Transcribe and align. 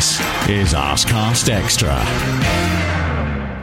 This 0.00 0.18
is 0.48 0.72
Arscast 0.72 1.50
Extra. 1.50 1.94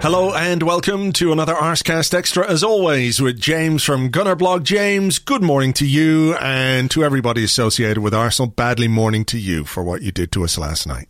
Hello 0.04 0.36
and 0.36 0.62
welcome 0.62 1.12
to 1.14 1.32
another 1.32 1.56
Arscast 1.56 2.14
Extra, 2.14 2.48
as 2.48 2.64
always, 2.64 3.20
with 3.20 3.42
James 3.42 3.84
from 3.84 4.12
Gunnerblog. 4.12 4.62
James, 4.62 5.18
good 5.18 5.42
morning 5.42 5.74
to 5.74 5.88
you 5.88 6.36
and 6.36 6.92
to 6.92 7.04
everybody 7.04 7.44
associated 7.44 8.04
with 8.04 8.14
Arsenal. 8.14 8.52
Badly 8.52 8.88
morning 8.88 9.26
to 9.26 9.40
you 9.40 9.66
for 9.66 9.84
what 9.84 10.04
you 10.04 10.12
did 10.12 10.32
to 10.34 10.44
us 10.44 10.60
last 10.60 10.86
night. 10.86 11.10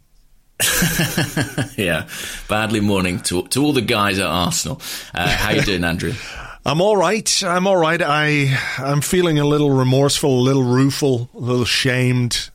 yeah, 1.78 2.08
badly 2.48 2.80
morning 2.80 3.20
to 3.24 3.46
to 3.48 3.62
all 3.62 3.74
the 3.74 3.82
guys 3.82 4.20
at 4.20 4.28
Arsenal. 4.28 4.82
Uh, 5.14 5.28
how 5.28 5.52
you 5.52 5.62
doing, 5.62 5.84
Andrew? 5.84 6.14
I'm 6.66 6.80
all 6.80 6.96
right. 6.96 7.44
I'm 7.44 7.68
all 7.68 7.76
right. 7.76 8.02
I 8.02 8.58
I'm 8.78 9.02
feeling 9.02 9.40
a 9.40 9.46
little 9.46 9.72
remorseful, 9.72 10.40
a 10.40 10.40
little 10.40 10.64
rueful, 10.64 11.30
a 11.34 11.40
little 11.40 11.66
shamed. 11.66 12.50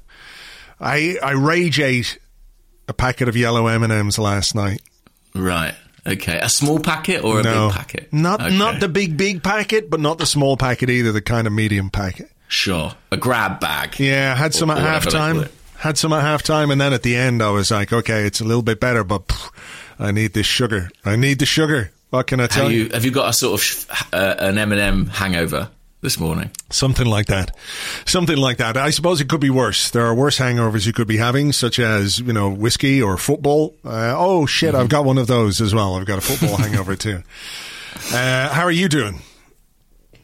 I 0.80 1.18
I 1.22 1.32
rage 1.32 1.78
ate 1.78 2.18
a 2.88 2.92
packet 2.92 3.28
of 3.28 3.36
yellow 3.36 3.66
M 3.66 3.82
and 3.82 3.92
M's 3.92 4.18
last 4.18 4.54
night. 4.54 4.80
Right. 5.34 5.74
Okay. 6.06 6.38
A 6.40 6.48
small 6.48 6.80
packet 6.80 7.22
or 7.24 7.40
a 7.40 7.42
no, 7.42 7.68
big 7.68 7.76
packet? 7.76 8.12
Not 8.12 8.40
okay. 8.42 8.56
not 8.58 8.80
the 8.80 8.88
big 8.88 9.16
big 9.16 9.42
packet, 9.42 9.88
but 9.90 10.00
not 10.00 10.18
the 10.18 10.26
small 10.26 10.56
packet 10.56 10.90
either. 10.90 11.12
The 11.12 11.22
kind 11.22 11.46
of 11.46 11.52
medium 11.52 11.90
packet. 11.90 12.30
Sure. 12.48 12.92
A 13.10 13.16
grab 13.16 13.60
bag. 13.60 13.98
Yeah, 13.98 14.34
had 14.34 14.52
some 14.54 14.70
Or- 14.70 14.74
at 14.74 14.78
or 14.78 14.80
half 14.82 15.04
whatever 15.06 15.10
they 15.10 15.32
call 15.32 15.34
time. 15.34 15.44
it. 15.44 15.52
Had 15.78 15.98
some 15.98 16.12
at 16.12 16.22
halftime, 16.22 16.70
and 16.70 16.80
then 16.80 16.92
at 16.92 17.02
the 17.02 17.16
end, 17.16 17.42
I 17.42 17.50
was 17.50 17.70
like, 17.72 17.92
okay, 17.92 18.24
it's 18.24 18.40
a 18.40 18.44
little 18.44 18.62
bit 18.62 18.78
better, 18.78 19.02
but 19.04 19.26
pff, 19.26 19.50
I 19.98 20.12
need 20.12 20.32
this 20.32 20.46
sugar. 20.46 20.90
I 21.04 21.16
need 21.16 21.38
the 21.40 21.46
sugar. 21.46 21.90
What 22.10 22.26
can 22.26 22.40
I 22.40 22.46
tell 22.46 22.70
you? 22.70 22.84
you 22.84 22.88
have 22.90 23.04
you 23.04 23.10
got 23.10 23.30
a 23.30 23.32
sort 23.32 23.54
of 23.54 23.64
sh- 23.64 23.86
uh, 24.12 24.34
an 24.38 24.58
M 24.58 24.70
and 24.72 24.80
m 24.80 25.06
hangover 25.06 25.70
this 26.02 26.18
morning? 26.18 26.50
Something 26.68 27.06
like 27.06 27.26
that. 27.26 27.56
Something 28.04 28.36
like 28.36 28.58
that. 28.58 28.76
I 28.76 28.90
suppose 28.90 29.20
it 29.20 29.28
could 29.28 29.40
be 29.40 29.50
worse. 29.50 29.90
There 29.90 30.04
are 30.04 30.14
worse 30.14 30.38
hangovers 30.38 30.84
you 30.86 30.92
could 30.92 31.08
be 31.08 31.16
having, 31.16 31.52
such 31.52 31.78
as, 31.78 32.18
you 32.18 32.32
know, 32.32 32.50
whiskey 32.50 33.00
or 33.00 33.16
football. 33.16 33.74
Uh, 33.84 34.14
oh, 34.16 34.44
shit, 34.44 34.74
I've 34.74 34.88
got 34.88 35.04
one 35.04 35.16
of 35.16 35.28
those 35.28 35.60
as 35.60 35.74
well. 35.74 35.94
I've 35.94 36.06
got 36.06 36.18
a 36.18 36.22
football 36.22 36.56
hangover 36.58 36.96
too. 36.96 37.22
Uh, 38.12 38.48
how 38.48 38.62
are 38.62 38.70
you 38.70 38.88
doing? 38.88 39.20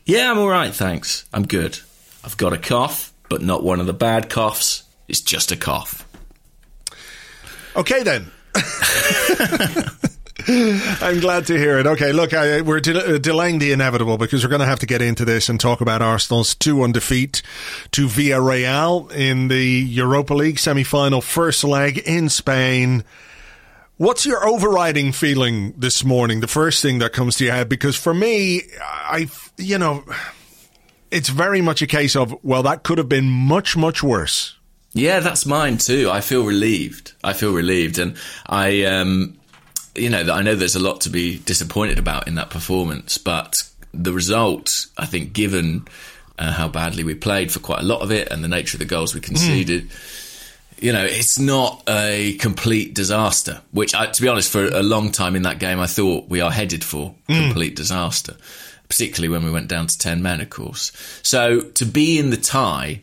Yeah, 0.06 0.30
I'm 0.30 0.38
all 0.38 0.48
right, 0.48 0.74
thanks. 0.74 1.26
I'm 1.34 1.46
good. 1.46 1.78
I've 2.24 2.38
got 2.38 2.54
a 2.54 2.58
cough, 2.58 3.12
but 3.28 3.42
not 3.42 3.62
one 3.62 3.78
of 3.78 3.86
the 3.86 3.92
bad 3.92 4.30
coughs. 4.30 4.84
It's 5.06 5.20
just 5.20 5.52
a 5.52 5.56
cough. 5.56 6.08
Okay, 7.76 8.02
then. 8.02 8.30
I'm 10.46 11.20
glad 11.20 11.46
to 11.48 11.58
hear 11.58 11.78
it. 11.78 11.86
Okay, 11.86 12.12
look, 12.12 12.32
I, 12.32 12.60
we're 12.60 12.80
de- 12.80 13.16
uh, 13.16 13.18
delaying 13.18 13.58
the 13.58 13.72
inevitable 13.72 14.18
because 14.18 14.44
we're 14.44 14.50
going 14.50 14.60
to 14.60 14.66
have 14.66 14.78
to 14.80 14.86
get 14.86 15.02
into 15.02 15.24
this 15.24 15.48
and 15.48 15.58
talk 15.58 15.80
about 15.80 16.00
Arsenal's 16.00 16.54
2 16.54 16.76
1 16.76 16.92
defeat 16.92 17.42
to 17.90 18.06
Villarreal 18.06 19.10
in 19.12 19.48
the 19.48 19.64
Europa 19.64 20.34
League 20.34 20.58
semi 20.58 20.84
final 20.84 21.20
first 21.20 21.64
leg 21.64 21.98
in 21.98 22.28
Spain. 22.28 23.02
What's 23.96 24.24
your 24.26 24.46
overriding 24.46 25.10
feeling 25.10 25.74
this 25.76 26.04
morning? 26.04 26.38
The 26.38 26.46
first 26.46 26.82
thing 26.82 27.00
that 27.00 27.12
comes 27.12 27.36
to 27.36 27.44
your 27.44 27.54
head? 27.54 27.68
Because 27.68 27.96
for 27.96 28.14
me, 28.14 28.62
I, 28.80 29.28
you 29.56 29.76
know, 29.76 30.04
it's 31.10 31.28
very 31.30 31.60
much 31.60 31.82
a 31.82 31.86
case 31.88 32.14
of, 32.14 32.32
well, 32.44 32.62
that 32.62 32.84
could 32.84 32.98
have 32.98 33.08
been 33.08 33.28
much, 33.28 33.76
much 33.76 34.02
worse. 34.04 34.56
Yeah, 34.92 35.18
that's 35.18 35.46
mine 35.46 35.78
too. 35.78 36.10
I 36.10 36.20
feel 36.20 36.44
relieved. 36.44 37.12
I 37.24 37.32
feel 37.32 37.52
relieved, 37.52 37.98
and 37.98 38.16
I, 38.46 38.84
um, 38.84 39.37
you 39.98 40.10
know, 40.10 40.32
I 40.32 40.42
know 40.42 40.54
there's 40.54 40.76
a 40.76 40.80
lot 40.80 41.00
to 41.02 41.10
be 41.10 41.38
disappointed 41.38 41.98
about 41.98 42.28
in 42.28 42.34
that 42.36 42.50
performance, 42.50 43.18
but 43.18 43.54
the 43.92 44.12
result, 44.12 44.70
I 44.96 45.06
think, 45.06 45.32
given 45.32 45.86
uh, 46.38 46.52
how 46.52 46.68
badly 46.68 47.04
we 47.04 47.14
played 47.14 47.50
for 47.50 47.58
quite 47.58 47.80
a 47.80 47.84
lot 47.84 48.00
of 48.00 48.10
it 48.10 48.28
and 48.30 48.42
the 48.42 48.48
nature 48.48 48.76
of 48.76 48.78
the 48.80 48.84
goals 48.84 49.14
we 49.14 49.20
conceded. 49.20 49.90
You 50.78 50.92
know, 50.92 51.04
it's 51.04 51.38
not 51.38 51.82
a 51.88 52.34
complete 52.34 52.94
disaster, 52.94 53.60
which, 53.72 53.94
I, 53.94 54.06
to 54.06 54.22
be 54.22 54.28
honest, 54.28 54.52
for 54.52 54.64
a 54.64 54.82
long 54.82 55.10
time 55.10 55.34
in 55.34 55.42
that 55.42 55.58
game, 55.58 55.80
I 55.80 55.88
thought 55.88 56.28
we 56.28 56.40
are 56.40 56.52
headed 56.52 56.84
for 56.84 57.14
complete 57.26 57.74
disaster, 57.74 58.36
particularly 58.88 59.28
when 59.28 59.44
we 59.44 59.50
went 59.50 59.66
down 59.66 59.88
to 59.88 59.98
10 59.98 60.22
men, 60.22 60.40
of 60.40 60.50
course. 60.50 60.92
So 61.24 61.62
to 61.62 61.84
be 61.84 62.18
in 62.20 62.30
the 62.30 62.36
tie 62.36 63.02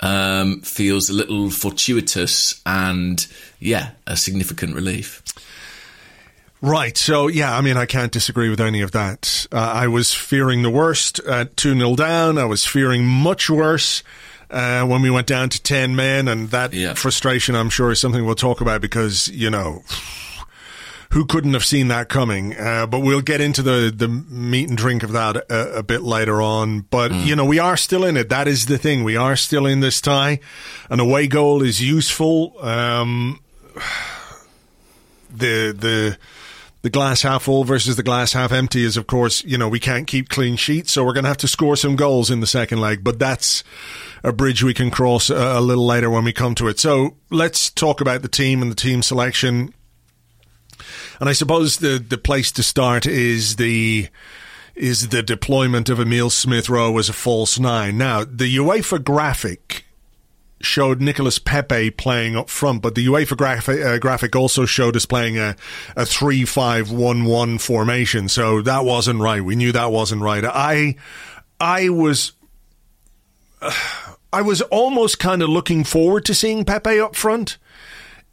um, 0.00 0.60
feels 0.60 1.08
a 1.08 1.14
little 1.14 1.50
fortuitous 1.50 2.60
and, 2.66 3.26
yeah, 3.58 3.92
a 4.06 4.16
significant 4.16 4.74
relief. 4.74 5.22
Right. 6.60 6.96
So, 6.96 7.28
yeah, 7.28 7.56
I 7.56 7.60
mean, 7.60 7.76
I 7.76 7.86
can't 7.86 8.10
disagree 8.10 8.48
with 8.48 8.60
any 8.60 8.80
of 8.80 8.90
that. 8.92 9.46
Uh, 9.52 9.58
I 9.58 9.86
was 9.86 10.12
fearing 10.12 10.62
the 10.62 10.70
worst 10.70 11.20
at 11.20 11.56
2 11.56 11.74
0 11.78 11.94
down. 11.94 12.36
I 12.36 12.46
was 12.46 12.66
fearing 12.66 13.04
much 13.06 13.48
worse 13.48 14.02
uh, 14.50 14.84
when 14.84 15.00
we 15.02 15.10
went 15.10 15.28
down 15.28 15.50
to 15.50 15.62
10 15.62 15.94
men. 15.94 16.26
And 16.26 16.50
that 16.50 16.72
Yeah. 16.74 16.94
frustration, 16.94 17.54
I'm 17.54 17.70
sure, 17.70 17.92
is 17.92 18.00
something 18.00 18.24
we'll 18.26 18.34
talk 18.34 18.60
about 18.60 18.80
because, 18.80 19.28
you 19.28 19.50
know, 19.50 19.84
who 21.12 21.24
couldn't 21.26 21.52
have 21.54 21.64
seen 21.64 21.88
that 21.88 22.08
coming? 22.08 22.58
Uh, 22.58 22.86
but 22.86 23.00
we'll 23.00 23.20
get 23.22 23.40
into 23.40 23.62
the, 23.62 23.92
the 23.94 24.08
meat 24.08 24.68
and 24.68 24.76
drink 24.76 25.04
of 25.04 25.12
that 25.12 25.36
a, 25.36 25.76
a 25.78 25.82
bit 25.84 26.02
later 26.02 26.42
on. 26.42 26.80
But, 26.80 27.14
you 27.14 27.36
know, 27.36 27.44
we 27.44 27.60
are 27.60 27.76
still 27.76 28.04
in 28.04 28.16
it. 28.16 28.30
That 28.30 28.48
is 28.48 28.66
the 28.66 28.78
thing. 28.78 29.04
We 29.04 29.16
are 29.16 29.36
still 29.36 29.64
in 29.64 29.78
this 29.78 30.00
tie. 30.00 30.40
An 30.90 30.98
away 30.98 31.28
goal 31.28 31.62
is 31.62 31.80
useful. 31.80 32.52
Um, 32.60 33.38
the, 35.30 35.72
the, 35.78 36.18
the 36.82 36.90
glass 36.90 37.22
half 37.22 37.44
full 37.44 37.64
versus 37.64 37.96
the 37.96 38.02
glass 38.02 38.32
half 38.32 38.52
empty 38.52 38.84
is, 38.84 38.96
of 38.96 39.06
course, 39.06 39.42
you 39.44 39.58
know, 39.58 39.68
we 39.68 39.80
can't 39.80 40.06
keep 40.06 40.28
clean 40.28 40.56
sheets, 40.56 40.92
so 40.92 41.04
we're 41.04 41.12
going 41.12 41.24
to 41.24 41.28
have 41.28 41.36
to 41.38 41.48
score 41.48 41.76
some 41.76 41.96
goals 41.96 42.30
in 42.30 42.40
the 42.40 42.46
second 42.46 42.80
leg. 42.80 43.02
But 43.02 43.18
that's 43.18 43.64
a 44.22 44.32
bridge 44.32 44.62
we 44.62 44.74
can 44.74 44.90
cross 44.90 45.28
a, 45.30 45.34
a 45.34 45.60
little 45.60 45.86
later 45.86 46.08
when 46.08 46.24
we 46.24 46.32
come 46.32 46.54
to 46.56 46.68
it. 46.68 46.78
So 46.78 47.16
let's 47.30 47.70
talk 47.70 48.00
about 48.00 48.22
the 48.22 48.28
team 48.28 48.62
and 48.62 48.70
the 48.70 48.76
team 48.76 49.02
selection. 49.02 49.74
And 51.20 51.28
I 51.28 51.32
suppose 51.32 51.78
the 51.78 51.98
the 51.98 52.18
place 52.18 52.52
to 52.52 52.62
start 52.62 53.04
is 53.04 53.56
the 53.56 54.08
is 54.76 55.08
the 55.08 55.24
deployment 55.24 55.88
of 55.88 55.98
Emil 55.98 56.30
Smith 56.30 56.68
Rowe 56.68 56.96
as 56.98 57.08
a 57.08 57.12
false 57.12 57.58
nine. 57.58 57.98
Now, 57.98 58.22
the 58.22 58.56
UEFA 58.56 59.02
graphic 59.02 59.84
showed 60.60 61.00
Nicolas 61.00 61.38
Pepe 61.38 61.90
playing 61.90 62.36
up 62.36 62.50
front, 62.50 62.82
but 62.82 62.94
the 62.94 63.06
UEFA 63.06 63.36
graphic, 63.36 63.84
uh, 63.84 63.98
graphic 63.98 64.34
also 64.34 64.66
showed 64.66 64.96
us 64.96 65.06
playing 65.06 65.38
a, 65.38 65.56
a 65.96 66.02
3-5-1-1 66.02 67.60
formation. 67.60 68.28
So 68.28 68.62
that 68.62 68.84
wasn't 68.84 69.20
right. 69.20 69.42
We 69.42 69.56
knew 69.56 69.72
that 69.72 69.92
wasn't 69.92 70.22
right. 70.22 70.44
I, 70.44 70.96
I 71.60 71.88
was, 71.88 72.32
I 74.32 74.42
was 74.42 74.60
almost 74.62 75.18
kind 75.18 75.42
of 75.42 75.48
looking 75.48 75.84
forward 75.84 76.24
to 76.26 76.34
seeing 76.34 76.64
Pepe 76.64 77.00
up 77.00 77.16
front, 77.16 77.56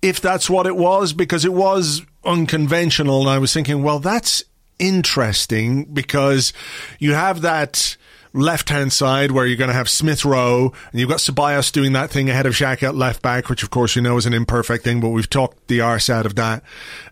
if 0.01 0.19
that's 0.19 0.49
what 0.49 0.67
it 0.67 0.75
was, 0.75 1.13
because 1.13 1.45
it 1.45 1.53
was 1.53 2.01
unconventional. 2.23 3.21
And 3.21 3.29
I 3.29 3.37
was 3.37 3.53
thinking, 3.53 3.83
well, 3.83 3.99
that's 3.99 4.43
interesting 4.77 5.85
because 5.85 6.51
you 6.99 7.13
have 7.13 7.41
that 7.41 7.95
left 8.35 8.69
hand 8.69 8.91
side 8.91 9.31
where 9.31 9.45
you're 9.45 9.57
going 9.57 9.69
to 9.69 9.73
have 9.73 9.89
Smith 9.89 10.25
Rowe 10.25 10.73
and 10.91 10.99
you've 10.99 11.09
got 11.09 11.19
Ceballos 11.19 11.71
doing 11.71 11.93
that 11.93 12.11
thing 12.11 12.29
ahead 12.29 12.45
of 12.45 12.53
Xhaka 12.53 12.89
at 12.89 12.95
left 12.95 13.21
back, 13.21 13.49
which 13.49 13.63
of 13.63 13.69
course 13.69 13.95
you 13.95 14.01
know 14.01 14.17
is 14.17 14.25
an 14.25 14.33
imperfect 14.33 14.83
thing, 14.83 14.99
but 14.99 15.09
we've 15.09 15.29
talked 15.29 15.67
the 15.67 15.81
arse 15.81 16.09
out 16.09 16.25
of 16.25 16.35
that. 16.35 16.63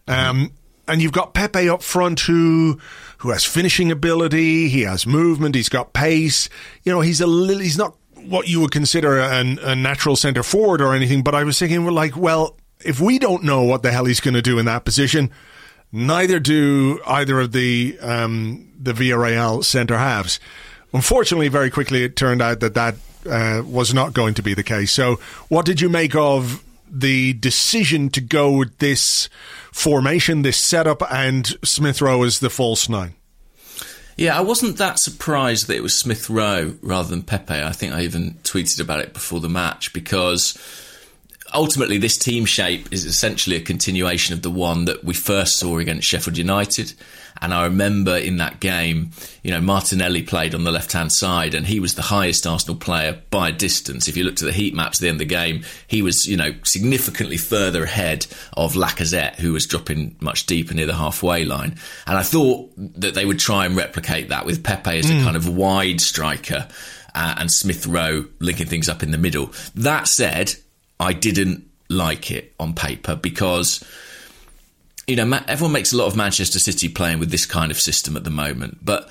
Um, 0.07 0.51
and 0.87 1.01
you've 1.01 1.13
got 1.13 1.33
Pepe 1.33 1.69
up 1.69 1.81
front 1.81 2.19
who 2.21 2.79
who 3.19 3.29
has 3.29 3.45
finishing 3.45 3.89
ability, 3.89 4.67
he 4.67 4.81
has 4.81 5.07
movement, 5.07 5.55
he's 5.55 5.69
got 5.69 5.93
pace. 5.93 6.49
You 6.83 6.91
know, 6.91 6.99
he's 6.99 7.21
a 7.21 7.27
little, 7.27 7.61
he's 7.63 7.77
not 7.77 7.95
what 8.25 8.49
you 8.49 8.59
would 8.59 8.71
consider 8.71 9.17
a, 9.17 9.39
a 9.39 9.75
natural 9.75 10.17
centre 10.17 10.43
forward 10.43 10.81
or 10.81 10.93
anything, 10.93 11.23
but 11.23 11.33
I 11.33 11.43
was 11.43 11.57
thinking, 11.57 11.85
well, 11.85 11.93
like, 11.93 12.17
well, 12.17 12.57
if 12.83 12.99
we 12.99 13.17
don't 13.19 13.43
know 13.43 13.63
what 13.63 13.81
the 13.81 13.91
hell 13.91 14.05
he's 14.05 14.19
going 14.19 14.33
to 14.33 14.41
do 14.41 14.59
in 14.59 14.65
that 14.65 14.83
position, 14.83 15.31
neither 15.91 16.39
do 16.39 16.99
either 17.07 17.39
of 17.39 17.53
the 17.53 17.97
um, 18.01 18.69
the 18.77 18.93
Villarreal 18.93 19.63
centre 19.63 19.97
halves. 19.97 20.39
Unfortunately, 20.93 21.47
very 21.47 21.69
quickly 21.69 22.03
it 22.03 22.15
turned 22.15 22.41
out 22.41 22.59
that 22.59 22.75
that 22.75 22.95
uh, 23.29 23.63
was 23.65 23.93
not 23.93 24.13
going 24.13 24.33
to 24.35 24.43
be 24.43 24.53
the 24.53 24.63
case. 24.63 24.91
So, 24.91 25.15
what 25.49 25.65
did 25.65 25.81
you 25.81 25.89
make 25.89 26.15
of 26.15 26.63
the 26.89 27.33
decision 27.33 28.09
to 28.09 28.21
go 28.21 28.51
with 28.51 28.77
this 28.77 29.27
formation, 29.71 30.43
this 30.43 30.63
setup, 30.63 31.01
and 31.11 31.47
Smith 31.63 32.01
Rowe 32.01 32.23
as 32.23 32.39
the 32.39 32.49
false 32.49 32.87
nine? 32.87 33.15
Yeah, 34.15 34.37
I 34.37 34.41
wasn't 34.41 34.77
that 34.77 34.99
surprised 34.99 35.67
that 35.67 35.75
it 35.75 35.81
was 35.81 35.99
Smith 35.99 36.29
Rowe 36.29 36.75
rather 36.83 37.09
than 37.09 37.23
Pepe. 37.23 37.53
I 37.53 37.71
think 37.71 37.93
I 37.93 38.01
even 38.01 38.35
tweeted 38.43 38.79
about 38.79 38.99
it 38.99 39.13
before 39.13 39.39
the 39.39 39.49
match 39.49 39.91
because 39.91 40.55
ultimately 41.53 41.97
this 41.97 42.17
team 42.17 42.45
shape 42.45 42.91
is 42.91 43.05
essentially 43.05 43.55
a 43.55 43.61
continuation 43.61 44.33
of 44.33 44.43
the 44.43 44.51
one 44.51 44.85
that 44.85 45.03
we 45.03 45.15
first 45.15 45.57
saw 45.57 45.79
against 45.79 46.07
Sheffield 46.07 46.37
United. 46.37 46.93
And 47.41 47.53
I 47.53 47.63
remember 47.65 48.17
in 48.17 48.37
that 48.37 48.59
game, 48.59 49.11
you 49.43 49.51
know, 49.51 49.59
Martinelli 49.59 50.23
played 50.23 50.55
on 50.55 50.63
the 50.63 50.71
left 50.71 50.93
hand 50.93 51.11
side 51.11 51.53
and 51.53 51.65
he 51.65 51.79
was 51.79 51.95
the 51.95 52.01
highest 52.01 52.47
Arsenal 52.47 52.75
player 52.75 53.21
by 53.29 53.49
a 53.49 53.51
distance. 53.51 54.07
If 54.07 54.15
you 54.15 54.23
looked 54.23 54.41
at 54.41 54.45
the 54.45 54.53
heat 54.53 54.73
maps 54.73 54.99
at 54.99 55.01
the 55.01 55.09
end 55.09 55.15
of 55.15 55.19
the 55.19 55.25
game, 55.25 55.63
he 55.87 56.01
was, 56.01 56.25
you 56.25 56.37
know, 56.37 56.53
significantly 56.63 57.37
further 57.37 57.83
ahead 57.83 58.27
of 58.53 58.73
Lacazette, 58.73 59.35
who 59.35 59.53
was 59.53 59.65
dropping 59.65 60.15
much 60.19 60.45
deeper 60.45 60.73
near 60.73 60.85
the 60.85 60.95
halfway 60.95 61.43
line. 61.43 61.75
And 62.07 62.17
I 62.17 62.23
thought 62.23 62.71
that 62.77 63.13
they 63.13 63.25
would 63.25 63.39
try 63.39 63.65
and 63.65 63.75
replicate 63.75 64.29
that 64.29 64.45
with 64.45 64.63
Pepe 64.63 64.99
as 64.99 65.09
a 65.09 65.13
mm. 65.13 65.23
kind 65.23 65.35
of 65.35 65.47
wide 65.47 66.01
striker. 66.01 66.67
Uh, 67.15 67.35
and 67.37 67.51
Smith 67.51 67.85
Rowe 67.85 68.25
linking 68.39 68.65
things 68.65 68.89
up 68.89 69.03
in 69.03 69.11
the 69.11 69.19
middle. 69.19 69.51
That 69.75 70.07
said, 70.07 70.55
I 70.99 71.13
didn't 71.13 71.69
like 71.89 72.31
it 72.31 72.55
on 72.59 72.73
paper 72.73 73.15
because 73.15 73.83
you 75.07 75.15
know 75.15 75.39
everyone 75.47 75.73
makes 75.73 75.93
a 75.93 75.97
lot 75.97 76.07
of 76.07 76.15
Manchester 76.15 76.59
City 76.59 76.89
playing 76.89 77.19
with 77.19 77.31
this 77.31 77.45
kind 77.45 77.71
of 77.71 77.77
system 77.77 78.15
at 78.15 78.23
the 78.23 78.29
moment, 78.29 78.79
but 78.83 79.09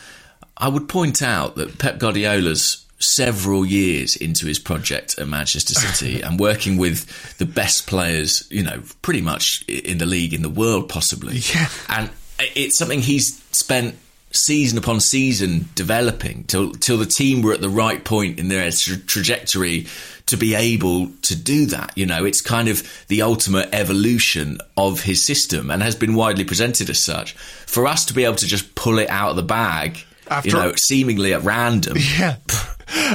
I 0.56 0.68
would 0.68 0.88
point 0.88 1.22
out 1.22 1.56
that 1.56 1.78
Pep 1.78 1.98
Guardiola's 1.98 2.86
several 2.98 3.66
years 3.66 4.14
into 4.16 4.46
his 4.46 4.58
project 4.58 5.18
at 5.18 5.26
Manchester 5.26 5.74
City 5.74 6.20
and 6.22 6.38
working 6.38 6.76
with 6.76 7.36
the 7.38 7.46
best 7.46 7.86
players, 7.86 8.46
you 8.50 8.62
know, 8.62 8.82
pretty 9.02 9.20
much 9.20 9.64
in 9.68 9.98
the 9.98 10.06
league, 10.06 10.32
in 10.32 10.42
the 10.42 10.48
world, 10.48 10.88
possibly. 10.88 11.38
Yeah. 11.38 11.68
And 11.88 12.10
it's 12.54 12.78
something 12.78 13.00
he's 13.00 13.42
spent 13.50 13.96
season 14.32 14.78
upon 14.78 14.98
season 15.00 15.68
developing 15.74 16.44
till 16.44 16.72
till 16.72 16.96
the 16.98 17.06
team 17.06 17.42
were 17.42 17.52
at 17.52 17.60
the 17.60 17.68
right 17.68 18.04
point 18.04 18.38
in 18.38 18.48
their 18.48 18.70
tra- 18.70 18.96
trajectory 18.96 19.86
to 20.26 20.36
be 20.36 20.54
able 20.54 21.08
to 21.22 21.36
do 21.36 21.66
that. 21.66 21.92
You 21.96 22.06
know, 22.06 22.24
it's 22.24 22.40
kind 22.40 22.68
of 22.68 22.82
the 23.08 23.22
ultimate 23.22 23.68
evolution 23.72 24.58
of 24.76 25.02
his 25.02 25.24
system 25.24 25.70
and 25.70 25.82
has 25.82 25.94
been 25.94 26.14
widely 26.14 26.44
presented 26.44 26.88
as 26.90 27.04
such. 27.04 27.32
For 27.32 27.86
us 27.86 28.04
to 28.06 28.14
be 28.14 28.24
able 28.24 28.36
to 28.36 28.46
just 28.46 28.74
pull 28.74 28.98
it 28.98 29.10
out 29.10 29.30
of 29.30 29.36
the 29.36 29.42
bag, 29.42 29.98
After, 30.28 30.48
you 30.48 30.54
know, 30.54 30.72
seemingly 30.76 31.34
at 31.34 31.42
random. 31.42 31.96
Yeah, 32.18 32.36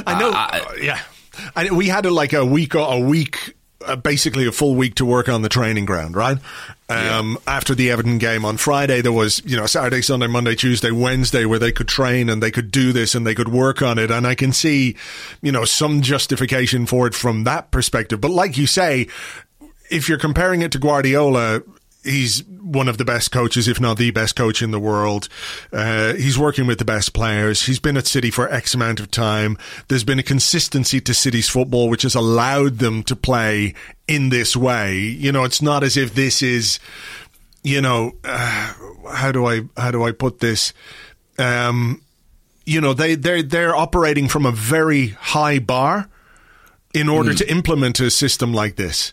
I 0.06 0.18
know. 0.18 0.32
Uh, 0.34 0.74
yeah, 0.82 1.00
and 1.54 1.76
we 1.76 1.86
had 1.88 2.04
a, 2.04 2.10
like 2.10 2.32
a 2.32 2.44
week 2.44 2.74
or 2.74 2.92
a 2.92 2.98
week 2.98 3.54
uh, 3.86 3.96
basically 3.96 4.46
a 4.46 4.52
full 4.52 4.74
week 4.74 4.96
to 4.96 5.04
work 5.04 5.28
on 5.28 5.42
the 5.42 5.48
training 5.48 5.84
ground, 5.84 6.16
right? 6.16 6.38
Um, 6.88 7.38
yeah. 7.46 7.54
After 7.54 7.74
the 7.74 7.90
Everton 7.90 8.18
game 8.18 8.44
on 8.44 8.56
Friday, 8.56 9.00
there 9.02 9.12
was, 9.12 9.42
you 9.44 9.56
know, 9.56 9.66
Saturday, 9.66 10.02
Sunday, 10.02 10.26
Monday, 10.26 10.54
Tuesday, 10.54 10.90
Wednesday, 10.90 11.44
where 11.44 11.58
they 11.58 11.70
could 11.70 11.88
train 11.88 12.28
and 12.28 12.42
they 12.42 12.50
could 12.50 12.70
do 12.70 12.92
this 12.92 13.14
and 13.14 13.26
they 13.26 13.34
could 13.34 13.48
work 13.48 13.82
on 13.82 13.98
it. 13.98 14.10
And 14.10 14.26
I 14.26 14.34
can 14.34 14.52
see, 14.52 14.96
you 15.42 15.52
know, 15.52 15.64
some 15.64 16.02
justification 16.02 16.86
for 16.86 17.06
it 17.06 17.14
from 17.14 17.44
that 17.44 17.70
perspective. 17.70 18.20
But 18.20 18.30
like 18.30 18.56
you 18.56 18.66
say, 18.66 19.08
if 19.90 20.08
you're 20.08 20.18
comparing 20.18 20.62
it 20.62 20.72
to 20.72 20.78
Guardiola, 20.78 21.62
he's 22.08 22.44
one 22.44 22.88
of 22.88 22.98
the 22.98 23.04
best 23.04 23.30
coaches, 23.30 23.68
if 23.68 23.80
not 23.80 23.98
the 23.98 24.10
best 24.10 24.36
coach 24.36 24.62
in 24.62 24.70
the 24.70 24.80
world. 24.80 25.28
Uh, 25.72 26.14
he's 26.14 26.38
working 26.38 26.66
with 26.66 26.78
the 26.78 26.84
best 26.84 27.12
players. 27.12 27.64
He's 27.64 27.78
been 27.78 27.96
at 27.96 28.06
City 28.06 28.30
for 28.30 28.50
X 28.52 28.74
amount 28.74 29.00
of 29.00 29.10
time. 29.10 29.56
There's 29.88 30.04
been 30.04 30.18
a 30.18 30.24
consistency 30.24 31.00
to 31.00 31.14
City's 31.14 31.48
football, 31.48 31.88
which 31.88 32.02
has 32.02 32.14
allowed 32.14 32.78
them 32.78 33.02
to 33.04 33.16
play 33.16 33.74
in 34.06 34.28
this 34.28 34.56
way. 34.56 34.98
You 34.98 35.32
know, 35.32 35.44
it's 35.44 35.62
not 35.62 35.84
as 35.84 35.96
if 35.96 36.14
this 36.14 36.42
is, 36.42 36.78
you 37.62 37.80
know, 37.80 38.12
uh, 38.24 38.72
how 39.12 39.32
do 39.32 39.46
I 39.46 39.62
how 39.76 39.90
do 39.90 40.02
I 40.04 40.12
put 40.12 40.40
this? 40.40 40.72
Um, 41.38 42.02
you 42.66 42.80
know, 42.80 42.92
they 42.94 43.14
they 43.14 43.42
they're 43.42 43.76
operating 43.76 44.28
from 44.28 44.44
a 44.44 44.52
very 44.52 45.08
high 45.08 45.58
bar 45.58 46.08
in 46.94 47.08
order 47.08 47.32
mm. 47.32 47.38
to 47.38 47.50
implement 47.50 48.00
a 48.00 48.10
system 48.10 48.52
like 48.52 48.76
this 48.76 49.12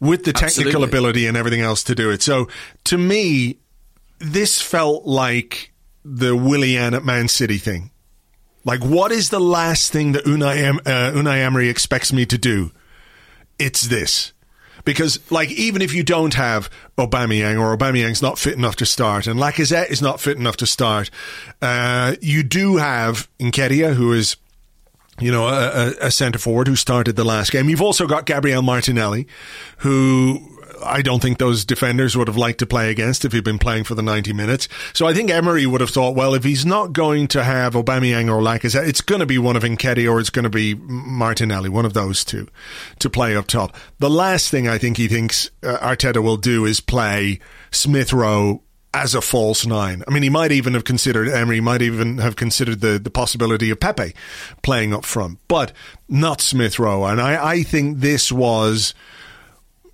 with 0.00 0.24
the 0.24 0.32
technical 0.32 0.68
Absolutely. 0.68 0.88
ability 0.88 1.26
and 1.26 1.36
everything 1.36 1.60
else 1.60 1.82
to 1.84 1.94
do 1.94 2.10
it. 2.10 2.22
So 2.22 2.48
to 2.84 2.98
me, 2.98 3.58
this 4.18 4.60
felt 4.60 5.06
like 5.06 5.72
the 6.04 6.36
Willian 6.36 6.94
at 6.94 7.04
Man 7.04 7.28
City 7.28 7.58
thing. 7.58 7.90
Like, 8.64 8.82
what 8.82 9.12
is 9.12 9.30
the 9.30 9.40
last 9.40 9.92
thing 9.92 10.12
that 10.12 10.24
Unai, 10.24 10.78
uh, 10.78 11.12
Unai 11.12 11.38
Emery 11.38 11.68
expects 11.68 12.12
me 12.12 12.26
to 12.26 12.36
do? 12.36 12.72
It's 13.58 13.82
this. 13.82 14.32
Because, 14.84 15.18
like, 15.30 15.50
even 15.50 15.82
if 15.82 15.94
you 15.94 16.02
don't 16.02 16.34
have 16.34 16.70
Aubameyang 16.98 17.60
or 17.60 17.76
Aubameyang's 17.76 18.22
not 18.22 18.38
fit 18.38 18.54
enough 18.54 18.76
to 18.76 18.86
start 18.86 19.26
and 19.26 19.38
Lacazette 19.38 19.90
is 19.90 20.02
not 20.02 20.20
fit 20.20 20.36
enough 20.36 20.56
to 20.58 20.66
start, 20.66 21.10
uh, 21.62 22.16
you 22.20 22.42
do 22.42 22.76
have 22.76 23.28
Nketiah, 23.38 23.94
who 23.94 24.12
is 24.12 24.36
you 25.20 25.30
know, 25.30 25.48
a, 25.48 25.94
a 26.00 26.10
centre 26.10 26.38
forward 26.38 26.68
who 26.68 26.76
started 26.76 27.16
the 27.16 27.24
last 27.24 27.52
game. 27.52 27.68
You've 27.68 27.82
also 27.82 28.06
got 28.06 28.26
Gabriel 28.26 28.62
Martinelli, 28.62 29.26
who 29.78 30.56
I 30.84 31.02
don't 31.02 31.20
think 31.20 31.38
those 31.38 31.64
defenders 31.64 32.16
would 32.16 32.28
have 32.28 32.36
liked 32.36 32.58
to 32.58 32.66
play 32.66 32.90
against 32.90 33.24
if 33.24 33.32
he'd 33.32 33.44
been 33.44 33.58
playing 33.58 33.84
for 33.84 33.94
the 33.94 34.02
90 34.02 34.32
minutes. 34.32 34.68
So 34.92 35.06
I 35.06 35.14
think 35.14 35.30
Emery 35.30 35.66
would 35.66 35.80
have 35.80 35.90
thought, 35.90 36.14
well, 36.14 36.34
if 36.34 36.44
he's 36.44 36.66
not 36.66 36.92
going 36.92 37.28
to 37.28 37.44
have 37.44 37.74
Aubameyang 37.74 38.28
or 38.28 38.40
Lacazette, 38.40 38.86
it's 38.86 39.00
going 39.00 39.20
to 39.20 39.26
be 39.26 39.38
one 39.38 39.56
of 39.56 39.62
Nketiah 39.62 40.10
or 40.10 40.20
it's 40.20 40.30
going 40.30 40.44
to 40.44 40.50
be 40.50 40.74
Martinelli, 40.74 41.68
one 41.68 41.84
of 41.84 41.94
those 41.94 42.24
two, 42.24 42.48
to 42.98 43.10
play 43.10 43.36
up 43.36 43.46
top. 43.46 43.76
The 43.98 44.10
last 44.10 44.50
thing 44.50 44.68
I 44.68 44.78
think 44.78 44.96
he 44.96 45.08
thinks 45.08 45.50
uh, 45.62 45.78
Arteta 45.78 46.22
will 46.22 46.36
do 46.36 46.64
is 46.64 46.80
play 46.80 47.40
Smith 47.70 48.12
Rowe 48.12 48.62
as 48.96 49.14
a 49.14 49.20
false 49.20 49.66
nine. 49.66 50.02
I 50.08 50.10
mean, 50.10 50.22
he 50.22 50.30
might 50.30 50.52
even 50.52 50.72
have 50.72 50.84
considered 50.84 51.28
Emery 51.28 51.60
might 51.60 51.82
even 51.82 52.16
have 52.16 52.34
considered 52.34 52.80
the, 52.80 52.98
the 52.98 53.10
possibility 53.10 53.68
of 53.68 53.78
Pepe 53.78 54.14
playing 54.62 54.94
up 54.94 55.04
front, 55.04 55.38
but 55.48 55.72
not 56.08 56.40
Smith 56.40 56.78
Rowe. 56.78 57.04
And 57.04 57.20
I, 57.20 57.50
I 57.50 57.62
think 57.62 57.98
this 57.98 58.32
was 58.32 58.94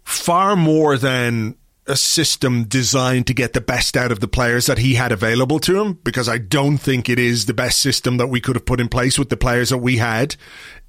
far 0.05 0.55
more 0.55 0.97
than 0.97 1.57
a 1.89 1.97
system 1.97 2.63
designed 2.63 3.27
to 3.27 3.35
get 3.35 3.55
the 3.55 3.61
best 3.61 3.97
out 3.97 4.13
of 4.13 4.21
the 4.21 4.29
players 4.29 4.67
that 4.67 4.79
he 4.79 4.95
had 4.95 5.11
available 5.11 5.59
to 5.59 5.81
him 5.81 5.95
because 6.05 6.29
I 6.29 6.39
don't 6.39 6.79
think 6.79 7.09
it 7.09 7.19
is 7.19 7.47
the 7.47 7.55
best 7.55 7.81
system 7.81 8.19
that 8.19 8.29
we 8.29 8.41
could 8.41 8.55
have 8.55 8.67
put 8.67 8.81
in 8.81 8.89
place 8.89 9.19
with 9.19 9.31
the 9.31 9.37
players 9.37 9.71
that 9.71 9.79
we 9.79 9.97
had 9.97 10.37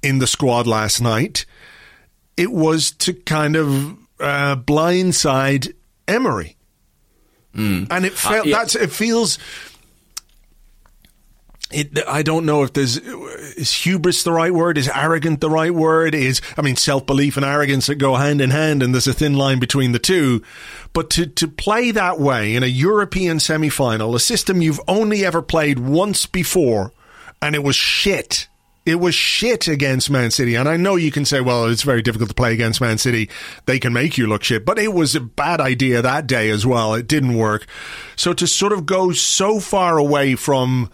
in 0.04 0.20
the 0.20 0.28
squad 0.28 0.68
last 0.68 1.00
night. 1.00 1.46
It 2.36 2.52
was 2.52 2.92
to 2.92 3.12
kind 3.12 3.56
of 3.56 3.98
uh, 4.20 4.54
blindside 4.54 5.74
Emery. 6.06 6.53
Mm. 7.54 7.86
And 7.90 8.04
it 8.04 8.12
uh, 8.12 8.16
felt 8.16 8.46
uh, 8.46 8.50
yeah. 8.50 8.58
that's 8.58 8.74
it 8.74 8.90
feels. 8.90 9.38
It, 11.72 12.06
I 12.06 12.22
don't 12.22 12.46
know 12.46 12.62
if 12.62 12.72
there's 12.72 12.98
is 12.98 13.72
hubris 13.72 14.22
the 14.22 14.32
right 14.32 14.52
word? 14.52 14.78
Is 14.78 14.88
arrogant 14.88 15.40
the 15.40 15.50
right 15.50 15.74
word? 15.74 16.14
Is 16.14 16.40
I 16.56 16.62
mean 16.62 16.76
self 16.76 17.06
belief 17.06 17.36
and 17.36 17.44
arrogance 17.44 17.86
that 17.86 17.96
go 17.96 18.14
hand 18.14 18.40
in 18.40 18.50
hand, 18.50 18.82
and 18.82 18.94
there's 18.94 19.06
a 19.06 19.14
thin 19.14 19.34
line 19.34 19.58
between 19.58 19.92
the 19.92 19.98
two. 19.98 20.42
But 20.92 21.10
to 21.10 21.26
to 21.26 21.48
play 21.48 21.90
that 21.90 22.20
way 22.20 22.54
in 22.54 22.62
a 22.62 22.66
European 22.66 23.40
semi 23.40 23.70
final, 23.70 24.14
a 24.14 24.20
system 24.20 24.62
you've 24.62 24.80
only 24.86 25.24
ever 25.24 25.42
played 25.42 25.78
once 25.78 26.26
before, 26.26 26.92
and 27.40 27.54
it 27.54 27.64
was 27.64 27.76
shit 27.76 28.46
it 28.86 28.96
was 28.96 29.14
shit 29.14 29.66
against 29.66 30.10
Man 30.10 30.30
City. 30.30 30.54
And 30.54 30.68
I 30.68 30.76
know 30.76 30.96
you 30.96 31.10
can 31.10 31.24
say, 31.24 31.40
well, 31.40 31.66
it's 31.66 31.82
very 31.82 32.02
difficult 32.02 32.28
to 32.28 32.34
play 32.34 32.52
against 32.52 32.80
Man 32.80 32.98
City. 32.98 33.30
They 33.66 33.78
can 33.78 33.92
make 33.92 34.18
you 34.18 34.26
look 34.26 34.44
shit. 34.44 34.64
But 34.64 34.78
it 34.78 34.92
was 34.92 35.14
a 35.14 35.20
bad 35.20 35.60
idea 35.60 36.02
that 36.02 36.26
day 36.26 36.50
as 36.50 36.66
well. 36.66 36.94
It 36.94 37.06
didn't 37.06 37.36
work. 37.36 37.66
So 38.16 38.32
to 38.34 38.46
sort 38.46 38.72
of 38.72 38.84
go 38.86 39.12
so 39.12 39.58
far 39.58 39.96
away 39.96 40.34
from 40.34 40.90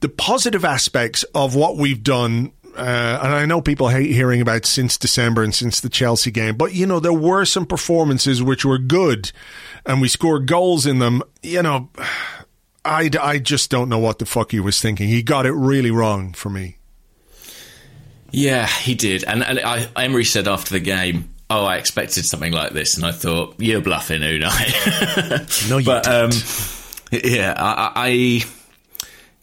the 0.00 0.08
positive 0.10 0.64
aspects 0.64 1.22
of 1.34 1.54
what 1.54 1.76
we've 1.76 2.02
done 2.02 2.52
uh, 2.76 3.20
and 3.22 3.32
I 3.32 3.46
know 3.46 3.62
people 3.62 3.88
hate 3.88 4.10
hearing 4.12 4.42
about 4.42 4.66
since 4.66 4.98
December 4.98 5.42
and 5.42 5.54
since 5.54 5.80
the 5.80 5.88
Chelsea 5.88 6.30
game, 6.30 6.56
but 6.56 6.74
you 6.74 6.86
know 6.86 7.00
there 7.00 7.12
were 7.12 7.46
some 7.46 7.64
performances 7.64 8.42
which 8.42 8.66
were 8.66 8.76
good, 8.76 9.32
and 9.86 10.00
we 10.00 10.08
scored 10.08 10.46
goals 10.46 10.84
in 10.84 10.98
them. 10.98 11.22
You 11.42 11.62
know, 11.62 11.88
I, 12.86 13.10
I 13.20 13.38
just 13.38 13.70
don't 13.70 13.88
know 13.88 13.98
what 13.98 14.18
the 14.18 14.26
fuck 14.26 14.52
he 14.52 14.60
was 14.60 14.80
thinking. 14.80 15.08
He 15.08 15.22
got 15.22 15.46
it 15.46 15.52
really 15.52 15.90
wrong 15.90 16.32
for 16.32 16.50
me. 16.50 16.78
Yeah, 18.30 18.66
he 18.66 18.94
did. 18.94 19.24
And, 19.24 19.42
and 19.42 19.60
I, 19.60 19.88
Emery 19.96 20.24
said 20.24 20.48
after 20.48 20.74
the 20.74 20.80
game, 20.80 21.30
"Oh, 21.48 21.64
I 21.64 21.76
expected 21.76 22.24
something 22.24 22.52
like 22.52 22.72
this," 22.72 22.96
and 22.96 23.04
I 23.06 23.12
thought, 23.12 23.54
"You're 23.58 23.80
bluffing, 23.80 24.20
Unai." 24.20 25.68
no, 25.70 25.78
you 25.78 25.86
but, 25.86 26.06
um, 26.06 26.30
yeah, 27.12 27.54
I, 27.56 27.92
I, 27.94 28.44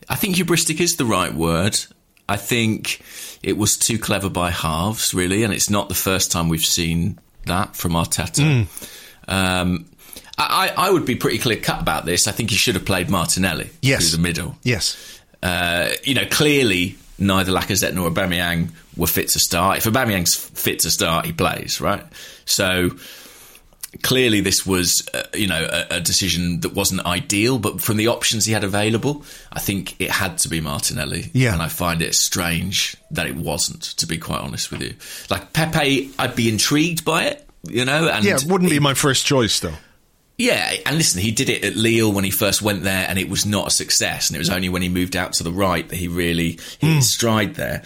I 0.10 0.16
think 0.16 0.36
hubristic 0.36 0.80
is 0.80 0.98
the 0.98 1.06
right 1.06 1.34
word. 1.34 1.80
I 2.28 2.38
think 2.38 3.02
it 3.42 3.58
was 3.58 3.78
too 3.78 3.98
clever 3.98 4.30
by 4.30 4.52
halves, 4.52 5.14
really, 5.14 5.44
and 5.44 5.54
it's 5.54 5.70
not 5.70 5.90
the 5.90 5.96
first 5.96 6.32
time 6.32 6.50
we've 6.50 6.62
seen 6.62 7.20
that 7.46 7.76
from 7.76 7.94
Arteta. 7.94 8.68
Um, 9.28 9.86
I, 10.38 10.74
I 10.76 10.90
would 10.92 11.06
be 11.06 11.16
pretty 11.16 11.38
clear 11.38 11.58
cut 11.58 11.80
about 11.82 12.06
this. 12.06 12.28
I 12.28 12.32
think 12.32 12.50
he 12.50 12.56
should 12.56 12.76
have 12.76 12.86
played 12.86 13.10
Martinelli 13.10 13.70
Yes. 13.82 14.10
through 14.10 14.18
the 14.18 14.24
middle. 14.24 14.58
Yes. 14.64 14.98
Uh, 15.44 15.90
you 16.04 16.14
know, 16.16 16.26
clearly 16.26 16.96
neither 17.20 17.52
Lacazette 17.52 17.94
nor 17.94 18.10
Aubameyang 18.10 18.70
were 18.98 19.08
fit 19.08 19.30
to 19.30 19.40
start. 19.40 19.78
If 19.78 19.84
Aubameyang's 19.86 20.36
fit 20.36 20.80
to 20.80 20.90
start, 20.92 21.26
he 21.26 21.34
plays, 21.34 21.80
right? 21.80 22.04
So 22.46 22.92
clearly 24.02 24.42
this 24.42 24.66
was, 24.66 25.08
uh, 25.14 25.24
you 25.36 25.46
know, 25.48 25.68
a, 25.72 25.98
a 25.98 26.02
decision 26.02 26.62
that 26.62 26.74
wasn't 26.74 27.06
ideal, 27.06 27.60
but 27.60 27.80
from 27.82 27.98
the 27.98 28.08
options 28.08 28.46
he 28.46 28.54
had 28.54 28.64
available, 28.64 29.24
I 29.52 29.60
think 29.60 29.96
it 30.02 30.10
had 30.10 30.40
to 30.40 30.50
be 30.50 30.62
Martinelli. 30.62 31.30
Yeah. 31.34 31.54
And 31.54 31.62
I 31.62 31.68
find 31.68 32.02
it 32.02 32.16
strange 32.16 32.96
that 33.12 33.28
it 33.28 33.36
wasn't, 33.36 33.84
to 33.84 34.08
be 34.08 34.18
quite 34.18 34.42
honest 34.42 34.72
with 34.72 34.82
you. 34.82 34.96
Like 35.30 35.54
Pepe, 35.54 36.12
I'd 36.18 36.36
be 36.36 36.50
intrigued 36.50 37.06
by 37.06 37.26
it, 37.26 37.48
you 37.70 37.86
know? 37.86 38.08
And 38.10 38.26
Yeah, 38.26 38.36
it 38.36 38.46
wouldn't 38.48 38.72
be 38.72 38.80
my 38.80 38.96
first 38.96 39.26
choice, 39.28 39.60
though. 39.60 39.76
Yeah, 40.38 40.74
and 40.86 40.98
listen, 40.98 41.22
he 41.22 41.32
did 41.32 41.50
it 41.50 41.64
at 41.64 41.76
Lille 41.76 42.12
when 42.12 42.24
he 42.24 42.32
first 42.32 42.62
went 42.62 42.84
there, 42.84 43.06
and 43.08 43.20
it 43.20 43.30
was 43.30 43.46
not 43.46 43.68
a 43.68 43.72
success. 43.72 44.30
And 44.30 44.36
it 44.36 44.40
was 44.40 44.50
only 44.50 44.70
when 44.70 44.82
he 44.82 44.90
moved 44.90 45.16
out 45.16 45.34
to 45.34 45.44
the 45.44 45.52
right 45.52 45.88
that 45.88 45.96
he 45.96 46.08
really 46.08 46.60
hit 46.80 46.96
his 46.96 47.14
stride 47.14 47.56
there. 47.56 47.84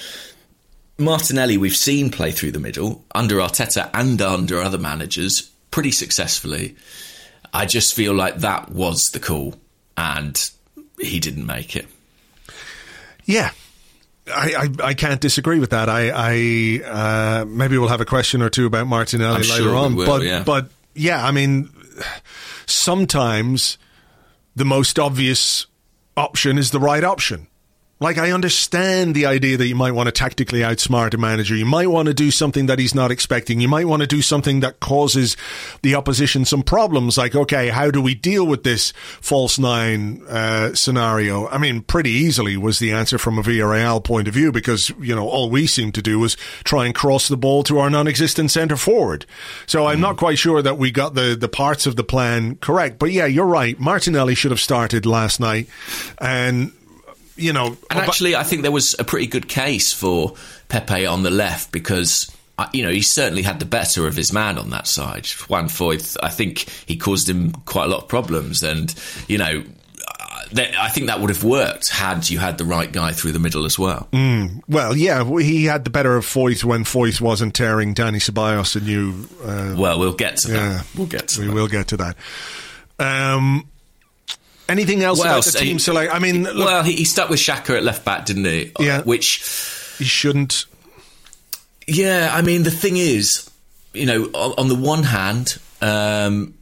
Martinelli, 0.97 1.57
we've 1.57 1.75
seen 1.75 2.09
play 2.09 2.31
through 2.31 2.51
the 2.51 2.59
middle 2.59 3.05
under 3.13 3.35
Arteta 3.35 3.89
and 3.93 4.19
under 4.21 4.61
other 4.61 4.77
managers 4.77 5.51
pretty 5.71 5.91
successfully. 5.91 6.75
I 7.53 7.65
just 7.65 7.93
feel 7.93 8.13
like 8.13 8.37
that 8.37 8.71
was 8.71 9.01
the 9.13 9.19
call, 9.19 9.55
and 9.97 10.39
he 10.99 11.19
didn't 11.19 11.45
make 11.45 11.75
it. 11.75 11.87
Yeah. 13.25 13.51
I, 14.27 14.69
I, 14.81 14.87
I 14.87 14.93
can't 14.93 15.21
disagree 15.21 15.59
with 15.59 15.69
that. 15.69 15.89
I, 15.89 16.09
I 16.13 17.41
uh, 17.41 17.45
maybe 17.45 17.77
we'll 17.77 17.89
have 17.89 18.01
a 18.01 18.05
question 18.05 18.41
or 18.41 18.49
two 18.49 18.65
about 18.65 18.87
Martinelli 18.87 19.35
I'm 19.35 19.41
later 19.41 19.53
sure 19.53 19.75
on. 19.75 19.95
will, 19.95 20.05
but 20.05 20.21
yeah. 20.23 20.43
but 20.43 20.69
yeah, 20.95 21.25
I 21.25 21.31
mean 21.31 21.69
sometimes 22.65 23.77
the 24.55 24.65
most 24.65 24.97
obvious 24.97 25.67
option 26.15 26.57
is 26.57 26.71
the 26.71 26.79
right 26.79 27.03
option. 27.03 27.47
Like 27.99 28.19
I 28.19 28.31
understand 28.31 29.15
the 29.15 29.25
idea 29.25 29.57
that 29.57 29.65
you 29.65 29.73
might 29.73 29.93
want 29.93 30.05
to 30.05 30.11
tactically 30.11 30.59
outsmart 30.59 31.15
a 31.15 31.17
manager. 31.17 31.55
You 31.55 31.65
might 31.65 31.87
want 31.87 32.07
to 32.07 32.13
do 32.13 32.29
something 32.29 32.67
that 32.67 32.77
he's 32.77 32.93
not 32.93 33.09
expecting. 33.09 33.59
You 33.59 33.67
might 33.67 33.85
want 33.85 34.01
to 34.01 34.07
do 34.07 34.21
something 34.21 34.59
that 34.59 34.79
causes 34.79 35.35
the 35.81 35.95
opposition 35.95 36.45
some 36.45 36.61
problems. 36.61 37.17
Like, 37.17 37.33
okay, 37.33 37.69
how 37.69 37.89
do 37.89 37.99
we 37.99 38.13
deal 38.13 38.45
with 38.45 38.63
this 38.63 38.93
false 39.19 39.57
nine 39.57 40.21
uh, 40.29 40.75
scenario? 40.75 41.47
I 41.47 41.57
mean, 41.57 41.81
pretty 41.81 42.11
easily 42.11 42.55
was 42.55 42.77
the 42.77 42.91
answer 42.91 43.17
from 43.17 43.39
a 43.39 43.41
Villarreal 43.41 44.03
point 44.03 44.27
of 44.27 44.33
view 44.35 44.51
because 44.51 44.91
you 44.99 45.15
know 45.15 45.27
all 45.27 45.49
we 45.49 45.65
seemed 45.65 45.95
to 45.95 46.01
do 46.03 46.19
was 46.19 46.35
try 46.63 46.85
and 46.85 46.93
cross 46.93 47.27
the 47.27 47.37
ball 47.37 47.63
to 47.63 47.79
our 47.79 47.89
non-existent 47.89 48.51
centre 48.51 48.77
forward. 48.77 49.25
So 49.65 49.87
I'm 49.87 49.99
not 49.99 50.17
quite 50.17 50.37
sure 50.37 50.61
that 50.61 50.77
we 50.77 50.91
got 50.91 51.15
the 51.15 51.35
the 51.35 51.49
parts 51.49 51.87
of 51.87 51.95
the 51.95 52.03
plan 52.03 52.57
correct. 52.57 52.99
But 52.99 53.11
yeah, 53.11 53.25
you're 53.25 53.45
right. 53.45 53.79
Martinelli 53.79 54.35
should 54.35 54.51
have 54.51 54.59
started 54.59 55.07
last 55.07 55.39
night, 55.39 55.67
and 56.19 56.73
you 57.37 57.53
know, 57.53 57.77
And 57.89 57.99
actually, 57.99 58.35
I 58.35 58.43
think 58.43 58.61
there 58.63 58.71
was 58.71 58.95
a 58.99 59.03
pretty 59.03 59.27
good 59.27 59.47
case 59.47 59.93
for 59.93 60.33
Pepe 60.69 61.05
on 61.05 61.23
the 61.23 61.31
left 61.31 61.71
because. 61.71 62.29
uh, 62.57 62.67
You 62.73 62.83
know, 62.83 62.91
he 62.91 63.01
certainly 63.03 63.43
had 63.43 63.59
the 63.59 63.65
better 63.65 64.07
of 64.07 64.15
his 64.15 64.33
man 64.33 64.57
on 64.57 64.71
that 64.71 64.87
side. 64.87 65.27
Juan 65.47 65.67
Foyth, 65.69 66.17
I 66.23 66.29
think 66.29 66.65
he 66.87 66.97
caused 66.97 67.29
him 67.29 67.51
quite 67.65 67.85
a 67.85 67.87
lot 67.87 68.01
of 68.03 68.07
problems. 68.07 68.63
And, 68.63 68.93
you 69.27 69.37
know, 69.37 69.63
uh, 70.07 70.61
I 70.79 70.89
think 70.89 71.05
that 71.07 71.19
would 71.19 71.29
have 71.29 71.43
worked 71.43 71.89
had 71.91 72.27
you 72.31 72.39
had 72.39 72.57
the 72.57 72.65
right 72.65 72.91
guy 72.91 73.11
through 73.11 73.33
the 73.33 73.39
middle 73.39 73.65
as 73.65 73.77
well. 73.77 74.07
Well, 74.67 74.97
yeah, 74.97 75.23
he 75.39 75.65
had 75.65 75.83
the 75.83 75.91
better 75.91 76.15
of 76.17 76.25
Foyth 76.25 76.63
when 76.63 76.83
Foyth 76.83 77.21
wasn't 77.21 77.53
tearing 77.53 77.93
Dani 77.93 78.19
Ceballos 78.19 78.75
a 78.75 78.79
new. 78.83 79.27
Uh, 79.43 79.75
Well, 79.77 79.99
we'll 79.99 80.13
get 80.15 80.37
to 80.37 80.51
yeah, 80.51 80.55
that. 80.69 80.85
We'll 80.95 81.05
get 81.07 81.27
to 81.29 81.41
we 81.41 81.47
that. 81.47 81.53
will 81.53 81.67
get 81.67 81.87
to 81.89 81.97
that. 81.97 82.15
Um, 82.99 83.67
anything 84.69 85.03
else 85.03 85.19
What 85.19 85.25
about 85.27 85.35
else? 85.37 85.51
the 85.53 85.59
team 85.59 85.73
He- 85.73 85.79
select? 85.79 86.13
I 86.13 86.19
mean, 86.19 86.43
look, 86.43 86.55
well, 86.67 86.83
he, 86.83 86.93
he 86.93 87.05
stuck 87.05 87.29
with 87.29 87.39
Xhaka 87.39 87.77
at 87.77 87.83
left 87.83 88.03
back, 88.05 88.25
didn't 88.25 88.45
he? 88.45 88.71
Yeah. 88.79 89.01
Which 89.01 89.43
he 89.97 90.03
shouldn't. 90.05 90.65
Yeah, 91.87 92.31
I 92.33 92.41
mean, 92.41 92.63
the 92.63 92.71
thing 92.71 92.97
is, 92.97 93.49
you 93.93 94.05
know, 94.05 94.23
on, 94.33 94.53
on 94.57 94.67
the 94.67 94.75
one 94.75 95.03
hand, 95.03 95.57
um, 95.81 96.53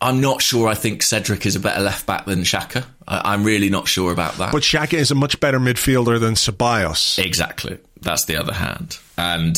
I'm 0.00 0.20
not 0.20 0.42
sure 0.42 0.68
I 0.68 0.74
think 0.74 1.02
Cedric 1.02 1.46
is 1.46 1.56
a 1.56 1.60
better 1.60 1.80
left 1.82 2.06
back 2.06 2.26
than 2.26 2.40
Xhaka. 2.42 2.84
I, 3.06 3.32
I'm 3.32 3.42
really 3.42 3.70
not 3.70 3.88
sure 3.88 4.12
about 4.12 4.34
that. 4.34 4.52
But 4.52 4.62
Xhaka 4.62 4.94
is 4.94 5.10
a 5.10 5.14
much 5.14 5.40
better 5.40 5.58
midfielder 5.58 6.20
than 6.20 6.34
Ceballos. 6.34 7.18
exactly. 7.18 7.78
That's 8.00 8.26
the 8.26 8.36
other 8.36 8.52
hand. 8.52 8.98
And 9.16 9.56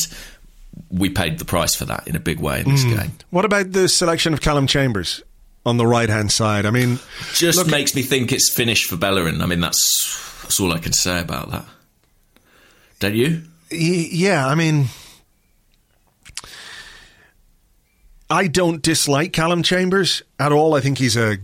we 0.89 1.09
paid 1.09 1.37
the 1.37 1.45
price 1.45 1.75
for 1.75 1.85
that 1.85 2.07
in 2.07 2.15
a 2.15 2.19
big 2.19 2.39
way 2.39 2.61
in 2.61 2.71
this 2.71 2.83
Hmm. 2.83 2.95
game. 2.95 3.11
What 3.29 3.43
about 3.45 3.71
the 3.73 3.87
selection 3.89 4.33
of 4.33 4.41
Callum 4.41 4.67
Chambers 4.67 5.21
on 5.65 5.77
the 5.77 5.85
right 5.87 6.09
hand 6.09 6.31
side? 6.31 6.65
I 6.65 6.71
mean, 6.71 6.99
Just 7.33 7.57
Look- 7.57 7.67
makes 7.69 7.95
me 7.95 8.01
think 8.01 8.31
it's 8.31 8.53
finished 8.53 8.89
for 8.89 8.97
Bellerin. 8.97 9.41
I 9.41 9.45
mean, 9.45 9.59
that's, 9.59 10.41
that's 10.41 10.59
all 10.59 10.73
I 10.73 10.79
can 10.79 10.93
say 10.93 11.19
about 11.21 11.51
that. 11.51 11.65
Don't 12.99 13.15
you? 13.15 13.43
yeah, 13.71 14.45
I 14.47 14.53
mean, 14.55 14.87
I 18.29 18.47
don't 18.47 18.81
dislike 18.81 19.33
Callum 19.33 19.63
Chambers 19.63 20.23
at 20.39 20.51
all. 20.51 20.75
I 20.75 20.81
think 20.81 20.97
he's 20.97 21.17
a 21.17 21.37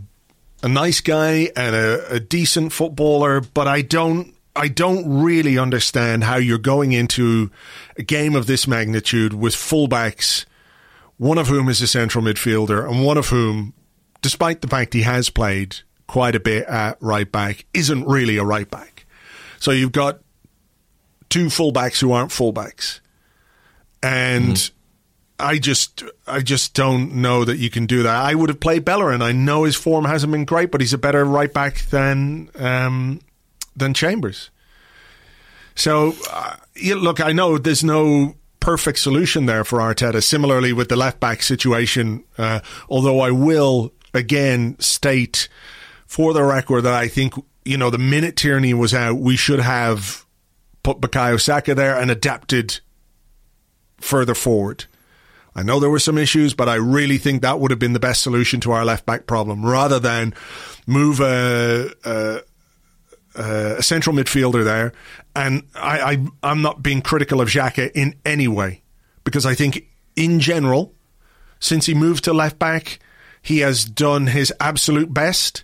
a 0.63 0.67
nice 0.67 1.01
guy 1.01 1.51
and 1.55 1.75
a, 1.75 2.13
a 2.15 2.19
decent 2.19 2.73
footballer, 2.73 3.41
but 3.41 3.67
I 3.67 3.81
don't 3.81 4.33
I 4.55 4.67
don't 4.69 5.21
really 5.21 5.57
understand 5.57 6.23
how 6.23 6.37
you're 6.37 6.57
going 6.57 6.91
into 6.93 7.51
a 7.97 8.03
game 8.03 8.35
of 8.35 8.47
this 8.47 8.67
magnitude 8.67 9.33
with 9.33 9.53
fullbacks, 9.53 10.45
one 11.17 11.37
of 11.37 11.47
whom 11.47 11.69
is 11.69 11.81
a 11.81 11.87
central 11.87 12.23
midfielder, 12.23 12.89
and 12.89 13.05
one 13.05 13.17
of 13.17 13.27
whom, 13.29 13.73
despite 14.27 14.59
the 14.59 14.67
fact 14.67 14.93
he 14.93 15.03
has 15.03 15.29
played 15.29 15.77
quite 16.05 16.35
a 16.35 16.39
bit 16.41 16.67
at 16.67 16.97
right 16.99 17.31
back, 17.31 17.65
isn't 17.73 18.05
really 18.05 18.35
a 18.35 18.43
right 18.43 18.69
back. 18.69 19.05
So 19.57 19.71
you've 19.71 19.93
got 19.93 20.19
two 21.29 21.45
fullbacks 21.45 22.01
who 22.01 22.11
aren't 22.11 22.31
fullbacks. 22.31 22.99
And 24.03 24.69
I 25.39 25.59
just 25.59 26.03
I 26.27 26.41
just 26.41 26.73
don't 26.73 27.15
know 27.15 27.45
that 27.45 27.55
you 27.55 27.69
can 27.69 27.85
do 27.85 28.03
that. 28.03 28.15
I 28.17 28.35
would 28.35 28.49
have 28.49 28.59
played 28.59 28.83
Bellerin. 28.83 29.21
I 29.21 29.31
know 29.31 29.63
his 29.63 29.77
form 29.77 30.03
hasn't 30.03 30.33
been 30.33 30.43
great, 30.43 30.71
but 30.71 30.81
he's 30.81 30.91
a 30.91 30.97
better 30.97 31.23
right 31.23 31.53
back 31.53 31.85
than 31.89 32.49
um, 32.55 33.21
than 33.77 33.93
Chambers. 33.93 34.49
So 35.73 36.15
uh, 36.29 36.57
yeah, 36.75 36.95
look, 36.95 37.21
I 37.21 37.31
know 37.31 37.57
there's 37.57 37.81
no 37.81 38.35
perfect 38.59 38.99
solution 38.99 39.45
there 39.45 39.63
for 39.63 39.79
Arteta. 39.79 40.21
Similarly 40.21 40.73
with 40.73 40.89
the 40.89 40.97
left 40.97 41.21
back 41.21 41.41
situation, 41.41 42.25
uh, 42.37 42.59
although 42.89 43.21
I 43.21 43.31
will 43.31 43.93
again 44.17 44.75
state 44.79 45.47
for 46.05 46.33
the 46.33 46.43
record 46.43 46.81
that 46.81 46.93
I 46.93 47.07
think 47.07 47.33
you 47.63 47.77
know 47.77 47.89
the 47.89 47.97
minute 47.97 48.35
Tierney 48.35 48.73
was 48.73 48.93
out, 48.93 49.17
we 49.17 49.35
should 49.37 49.59
have 49.59 50.25
put 50.83 50.99
Bukayo 50.99 51.39
Saka 51.39 51.75
there 51.75 51.97
and 51.97 52.11
adapted 52.11 52.79
further 53.99 54.35
forward. 54.35 54.85
I 55.55 55.63
know 55.63 55.79
there 55.79 55.89
were 55.89 55.99
some 55.99 56.19
issues, 56.19 56.53
but 56.53 56.69
I 56.69 56.75
really 56.75 57.17
think 57.17 57.41
that 57.41 57.59
would 57.59 57.71
have 57.71 57.79
been 57.79 57.93
the 57.93 57.99
best 57.99 58.21
solution 58.21 58.59
to 58.61 58.71
our 58.71 58.85
left 58.85 59.07
back 59.07 59.25
problem, 59.25 59.65
rather 59.65 59.99
than 59.99 60.35
move 60.85 61.19
a, 61.19 61.91
a, 62.05 62.41
a 63.35 63.81
central 63.81 64.15
midfielder 64.15 64.63
there. 64.63 64.93
And 65.35 65.63
I, 65.73 65.99
I, 65.99 66.27
I'm 66.43 66.61
not 66.61 66.83
being 66.83 67.01
critical 67.01 67.41
of 67.41 67.49
Xhaka 67.49 67.91
in 67.95 68.13
any 68.23 68.47
way, 68.47 68.83
because 69.23 69.47
I 69.47 69.55
think 69.55 69.87
in 70.15 70.39
general, 70.39 70.93
since 71.59 71.87
he 71.87 71.95
moved 71.95 72.23
to 72.25 72.33
left 72.33 72.59
back, 72.59 72.99
he 73.47 73.59
has 73.59 73.85
done 73.85 74.27
his 74.27 74.51
absolute 74.59 75.13
best. 75.13 75.63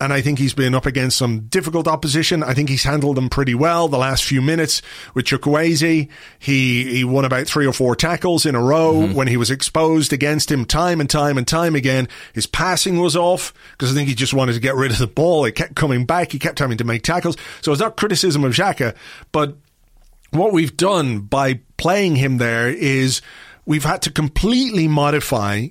And 0.00 0.12
I 0.12 0.20
think 0.20 0.38
he's 0.38 0.54
been 0.54 0.72
up 0.72 0.86
against 0.86 1.18
some 1.18 1.46
difficult 1.46 1.88
opposition. 1.88 2.44
I 2.44 2.54
think 2.54 2.68
he's 2.68 2.84
handled 2.84 3.16
them 3.16 3.28
pretty 3.28 3.56
well. 3.56 3.88
The 3.88 3.98
last 3.98 4.22
few 4.22 4.40
minutes 4.40 4.82
with 5.14 5.24
Chukwueze, 5.24 6.08
he, 6.38 6.94
he 6.96 7.02
won 7.02 7.24
about 7.24 7.48
three 7.48 7.66
or 7.66 7.72
four 7.72 7.96
tackles 7.96 8.46
in 8.46 8.54
a 8.54 8.62
row 8.62 8.92
mm-hmm. 8.92 9.14
when 9.14 9.26
he 9.26 9.36
was 9.36 9.50
exposed 9.50 10.12
against 10.12 10.48
him 10.48 10.64
time 10.64 11.00
and 11.00 11.10
time 11.10 11.36
and 11.36 11.46
time 11.46 11.74
again. 11.74 12.08
His 12.34 12.46
passing 12.46 13.00
was 13.00 13.16
off 13.16 13.52
because 13.72 13.90
I 13.90 13.94
think 13.94 14.08
he 14.08 14.14
just 14.14 14.34
wanted 14.34 14.52
to 14.52 14.60
get 14.60 14.76
rid 14.76 14.92
of 14.92 14.98
the 14.98 15.08
ball. 15.08 15.44
It 15.44 15.56
kept 15.56 15.74
coming 15.74 16.06
back. 16.06 16.30
He 16.30 16.38
kept 16.38 16.60
having 16.60 16.78
to 16.78 16.84
make 16.84 17.02
tackles. 17.02 17.36
So 17.62 17.72
it's 17.72 17.80
not 17.80 17.96
criticism 17.96 18.44
of 18.44 18.52
Xhaka, 18.52 18.94
but 19.32 19.56
what 20.30 20.52
we've 20.52 20.76
done 20.76 21.20
by 21.20 21.60
playing 21.78 22.14
him 22.14 22.38
there 22.38 22.68
is 22.68 23.22
we've 23.66 23.84
had 23.84 24.02
to 24.02 24.12
completely 24.12 24.86
modify 24.86 25.68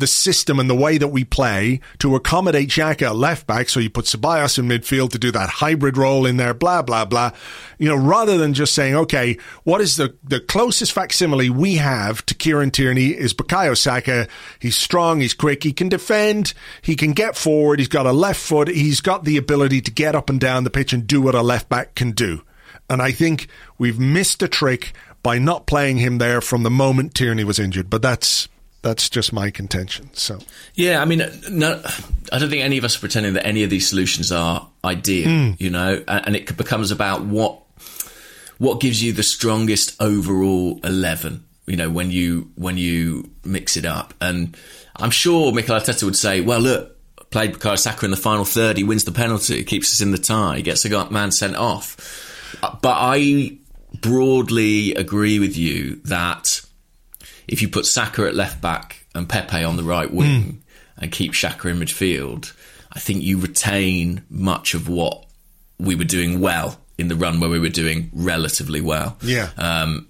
the 0.00 0.06
system 0.06 0.58
and 0.58 0.68
the 0.68 0.74
way 0.74 0.98
that 0.98 1.08
we 1.08 1.24
play 1.24 1.80
to 1.98 2.16
accommodate 2.16 2.70
Xhaka 2.70 3.14
left 3.14 3.46
back. 3.46 3.68
So 3.68 3.80
you 3.80 3.90
put 3.90 4.06
Ceballos 4.06 4.58
in 4.58 4.66
midfield 4.66 5.10
to 5.12 5.18
do 5.18 5.30
that 5.30 5.48
hybrid 5.48 5.96
role 5.96 6.26
in 6.26 6.36
there, 6.36 6.54
blah, 6.54 6.82
blah, 6.82 7.04
blah. 7.04 7.30
You 7.78 7.88
know, 7.88 7.96
rather 7.96 8.36
than 8.36 8.54
just 8.54 8.74
saying, 8.74 8.96
okay, 8.96 9.38
what 9.64 9.80
is 9.80 9.96
the, 9.96 10.16
the 10.24 10.40
closest 10.40 10.92
facsimile 10.92 11.50
we 11.50 11.76
have 11.76 12.24
to 12.26 12.34
Kieran 12.34 12.70
Tierney 12.70 13.08
is 13.08 13.32
Bukayo 13.34 13.76
Saka. 13.76 14.26
He's 14.58 14.76
strong, 14.76 15.20
he's 15.20 15.34
quick, 15.34 15.62
he 15.62 15.72
can 15.72 15.88
defend, 15.88 16.52
he 16.82 16.96
can 16.96 17.12
get 17.12 17.36
forward, 17.36 17.78
he's 17.78 17.88
got 17.88 18.06
a 18.06 18.12
left 18.12 18.40
foot, 18.40 18.68
he's 18.68 19.00
got 19.00 19.24
the 19.24 19.36
ability 19.36 19.80
to 19.82 19.90
get 19.90 20.14
up 20.14 20.28
and 20.28 20.40
down 20.40 20.64
the 20.64 20.70
pitch 20.70 20.92
and 20.92 21.06
do 21.06 21.22
what 21.22 21.34
a 21.34 21.42
left 21.42 21.68
back 21.68 21.94
can 21.94 22.10
do. 22.12 22.42
And 22.88 23.00
I 23.00 23.12
think 23.12 23.46
we've 23.78 24.00
missed 24.00 24.42
a 24.42 24.48
trick 24.48 24.92
by 25.22 25.38
not 25.38 25.66
playing 25.66 25.98
him 25.98 26.18
there 26.18 26.40
from 26.40 26.62
the 26.62 26.70
moment 26.70 27.14
Tierney 27.14 27.44
was 27.44 27.58
injured. 27.58 27.90
But 27.90 28.02
that's 28.02 28.48
that's 28.82 29.10
just 29.10 29.32
my 29.32 29.50
contention. 29.50 30.10
So 30.14 30.38
yeah, 30.74 31.02
I 31.02 31.04
mean, 31.04 31.22
no, 31.50 31.82
I 32.32 32.38
don't 32.38 32.50
think 32.50 32.62
any 32.62 32.78
of 32.78 32.84
us 32.84 32.96
are 32.96 33.00
pretending 33.00 33.34
that 33.34 33.46
any 33.46 33.62
of 33.62 33.70
these 33.70 33.88
solutions 33.88 34.32
are 34.32 34.68
ideal. 34.84 35.28
Mm. 35.28 35.60
You 35.60 35.70
know, 35.70 36.02
and, 36.08 36.36
it 36.36 36.56
becomes 36.56 36.90
about 36.90 37.24
what 37.24 37.60
what 38.58 38.80
gives 38.80 39.02
you 39.02 39.12
the 39.12 39.22
strongest 39.22 40.00
overall 40.00 40.80
eleven. 40.82 41.44
You 41.66 41.76
know, 41.76 41.90
when 41.90 42.10
you 42.10 42.50
when 42.56 42.78
you 42.78 43.30
mix 43.44 43.76
it 43.76 43.84
up, 43.84 44.14
and 44.20 44.56
I'm 44.96 45.10
sure 45.10 45.52
Mikel 45.52 45.78
Arteta 45.78 46.04
would 46.04 46.16
say, 46.16 46.40
"Well, 46.40 46.60
look, 46.60 46.96
played 47.30 47.54
Bukayo 47.54 47.78
Saka 47.78 48.06
in 48.06 48.10
the 48.10 48.16
final 48.16 48.44
third. 48.44 48.76
He 48.76 48.84
wins 48.84 49.04
the 49.04 49.12
penalty, 49.12 49.62
keeps 49.64 49.92
us 49.92 50.00
in 50.00 50.10
the 50.10 50.18
tie, 50.18 50.56
he 50.56 50.62
gets 50.62 50.84
a 50.84 51.10
man 51.10 51.32
sent 51.32 51.56
off." 51.56 52.58
Uh, 52.62 52.76
but 52.80 52.96
I 52.98 53.58
broadly 54.00 54.94
agree 54.94 55.38
with 55.38 55.56
you 55.56 55.96
that 56.04 56.62
if 57.50 57.60
you 57.60 57.68
put 57.68 57.84
Saka 57.84 58.26
at 58.26 58.34
left 58.34 58.62
back 58.62 59.04
and 59.12 59.28
Pepe 59.28 59.64
on 59.64 59.76
the 59.76 59.82
right 59.82 60.10
wing 60.10 60.42
mm. 60.42 60.56
and 60.96 61.10
keep 61.10 61.32
Xhaka 61.32 61.68
in 61.68 61.80
midfield, 61.80 62.52
I 62.92 63.00
think 63.00 63.24
you 63.24 63.38
retain 63.38 64.22
much 64.30 64.74
of 64.74 64.88
what 64.88 65.26
we 65.76 65.96
were 65.96 66.04
doing 66.04 66.40
well 66.40 66.78
in 66.96 67.08
the 67.08 67.16
run 67.16 67.40
where 67.40 67.50
we 67.50 67.58
were 67.58 67.68
doing 67.68 68.08
relatively 68.14 68.80
well. 68.80 69.16
Yeah. 69.20 69.50
Um, 69.58 70.06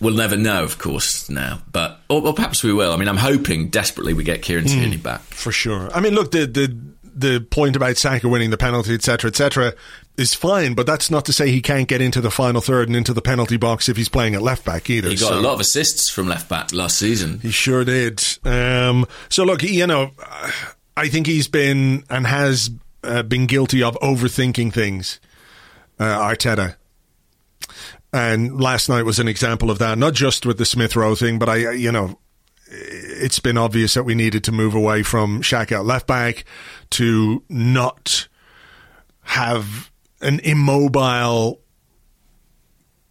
we'll 0.00 0.14
never 0.14 0.36
know, 0.36 0.64
of 0.64 0.78
course, 0.78 1.30
now, 1.30 1.60
but 1.70 2.00
or, 2.10 2.26
or, 2.26 2.34
perhaps 2.34 2.64
we 2.64 2.72
will. 2.72 2.92
I 2.92 2.96
mean, 2.96 3.08
I'm 3.08 3.16
hoping 3.16 3.68
desperately 3.68 4.12
we 4.12 4.24
get 4.24 4.42
Kieran 4.42 4.64
hmm. 4.64 4.70
Tierney 4.70 4.98
mm, 4.98 5.02
back 5.04 5.20
for 5.20 5.52
sure. 5.52 5.92
I 5.94 6.00
mean, 6.00 6.14
look, 6.14 6.32
the 6.32 6.46
the 6.46 6.76
the 7.04 7.40
point 7.40 7.76
about 7.76 7.98
Saka 7.98 8.28
winning 8.28 8.50
the 8.50 8.58
penalty, 8.58 8.94
etc., 8.94 9.28
etc., 9.28 9.74
is 10.16 10.34
fine, 10.34 10.74
but 10.74 10.86
that's 10.86 11.10
not 11.10 11.24
to 11.26 11.32
say 11.32 11.50
he 11.50 11.60
can't 11.60 11.88
get 11.88 12.00
into 12.00 12.20
the 12.20 12.30
final 12.30 12.60
third 12.60 12.88
and 12.88 12.96
into 12.96 13.12
the 13.12 13.22
penalty 13.22 13.56
box 13.56 13.88
if 13.88 13.96
he's 13.96 14.08
playing 14.08 14.34
at 14.34 14.42
left 14.42 14.64
back 14.64 14.88
either. 14.88 15.08
He 15.08 15.16
got 15.16 15.28
so. 15.28 15.38
a 15.38 15.40
lot 15.40 15.54
of 15.54 15.60
assists 15.60 16.10
from 16.10 16.28
left 16.28 16.48
back 16.48 16.72
last 16.72 16.98
season. 16.98 17.40
He 17.40 17.50
sure 17.50 17.84
did. 17.84 18.22
Um, 18.44 19.06
so 19.28 19.44
look, 19.44 19.62
you 19.62 19.86
know, 19.86 20.12
I 20.96 21.08
think 21.08 21.26
he's 21.26 21.48
been 21.48 22.04
and 22.08 22.26
has 22.26 22.70
uh, 23.04 23.22
been 23.22 23.46
guilty 23.46 23.82
of 23.82 23.94
overthinking 24.00 24.72
things. 24.72 25.20
Uh, 25.98 26.18
Arteta. 26.18 26.76
And 28.12 28.60
last 28.60 28.88
night 28.88 29.04
was 29.04 29.18
an 29.18 29.28
example 29.28 29.70
of 29.70 29.78
that, 29.78 29.98
not 29.98 30.14
just 30.14 30.46
with 30.46 30.58
the 30.58 30.64
Smith 30.64 30.94
Rowe 30.94 31.14
thing, 31.14 31.38
but 31.38 31.48
I, 31.48 31.72
you 31.72 31.90
know, 31.90 32.18
it's 32.68 33.38
been 33.38 33.58
obvious 33.58 33.94
that 33.94 34.04
we 34.04 34.14
needed 34.14 34.44
to 34.44 34.52
move 34.52 34.74
away 34.74 35.02
from 35.02 35.42
Shaq 35.42 35.72
at 35.72 35.84
left 35.84 36.06
back 36.06 36.44
to 36.90 37.42
not 37.48 38.28
have 39.22 39.90
an 40.20 40.40
immobile, 40.40 41.60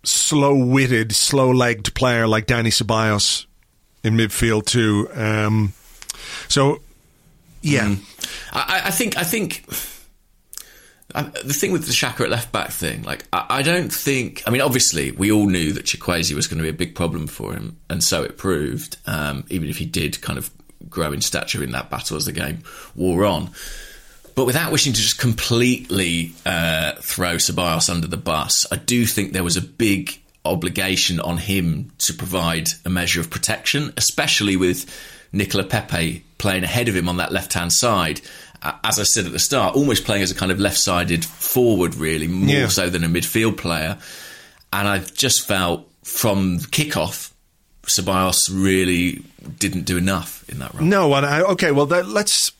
slow 0.04 0.56
witted, 0.56 1.14
slow 1.14 1.52
legged 1.52 1.94
player 1.94 2.28
like 2.28 2.48
Dani 2.48 2.68
Ceballos 2.68 3.46
in 4.04 4.16
midfield 4.16 4.66
too. 4.66 5.10
Um, 5.14 5.74
so, 6.48 6.80
yeah, 7.62 7.86
mm. 7.86 8.00
I, 8.54 8.84
I, 8.86 8.92
think 8.92 9.18
I 9.18 9.24
think. 9.24 9.66
the 11.14 11.54
thing 11.54 11.72
with 11.72 11.86
the 11.86 11.94
Xhaka 11.94 12.22
at 12.22 12.30
left 12.30 12.52
back 12.52 12.72
thing, 12.72 13.04
like 13.04 13.26
I, 13.34 13.46
I, 13.50 13.62
don't 13.62 13.92
think. 13.92 14.44
I 14.46 14.52
mean, 14.52 14.62
obviously, 14.62 15.12
we 15.12 15.32
all 15.32 15.48
knew 15.48 15.74
that 15.74 15.86
Chukwueze 15.86 16.34
was 16.34 16.48
going 16.48 16.58
to 16.58 16.64
be 16.64 16.70
a 16.70 16.74
big 16.74 16.96
problem 16.96 17.28
for 17.28 17.54
him, 17.54 17.78
and 17.90 18.04
so 18.04 18.24
it 18.24 18.38
proved. 18.38 18.98
Um, 19.06 19.46
even 19.50 19.70
if 19.70 19.78
he 19.78 19.86
did 19.86 20.22
kind 20.22 20.38
of 20.38 20.52
grow 20.90 21.12
in 21.12 21.22
stature 21.22 21.64
in 21.64 21.72
that 21.72 21.90
battle 21.90 22.18
as 22.18 22.26
the 22.26 22.32
game 22.32 22.60
wore 22.96 23.26
on. 23.26 23.50
But 24.36 24.46
without 24.46 24.72
wishing 24.72 24.92
to 24.92 25.00
just 25.00 25.18
completely 25.18 26.34
uh, 26.46 26.94
throw 27.00 27.36
Ceballos 27.36 27.90
under 27.90 28.08
the 28.08 28.18
bus, 28.18 28.66
I 28.70 28.76
do 28.76 29.06
think 29.06 29.32
there 29.32 29.46
was 29.46 29.56
a 29.56 29.62
big 29.62 30.22
obligation 30.44 31.20
on 31.22 31.38
him 31.38 31.92
to 32.00 32.14
provide 32.14 32.70
a 32.84 32.90
measure 32.90 33.22
of 33.22 33.30
protection, 33.30 33.94
especially 33.98 34.58
with 34.58 34.86
Nicola 35.32 35.64
Pepe 35.64 36.24
playing 36.38 36.64
ahead 36.64 36.90
of 36.90 36.96
him 36.96 37.08
on 37.08 37.18
that 37.18 37.32
left 37.32 37.54
hand 37.54 37.72
side. 37.72 38.22
As 38.84 39.00
I 39.00 39.04
said 39.04 39.26
at 39.26 39.32
the 39.32 39.40
start, 39.40 39.76
almost 39.76 40.06
playing 40.06 40.24
as 40.24 40.32
a 40.32 40.36
kind 40.36 40.52
of 40.52 40.60
left 40.60 40.78
sided 40.78 41.24
forward, 41.24 41.96
really, 41.96 42.28
more 42.28 42.50
yeah. 42.50 42.68
so 42.68 42.90
than 42.90 43.04
a 43.04 43.08
midfield 43.08 43.58
player. 43.58 43.98
And 44.74 44.88
I 44.88 45.00
just 45.00 45.48
felt 45.48 45.90
from 46.04 46.60
kickoff, 46.60 47.32
Ceballos 47.84 48.50
really 48.52 49.24
didn't 49.60 49.84
do 49.84 49.98
enough 49.98 50.48
in 50.50 50.60
that 50.60 50.74
role. 50.74 50.84
No, 50.84 51.14
and 51.14 51.26
I, 51.26 51.42
okay, 51.42 51.72
well, 51.72 51.86
that, 51.88 52.08
let's 52.08 52.52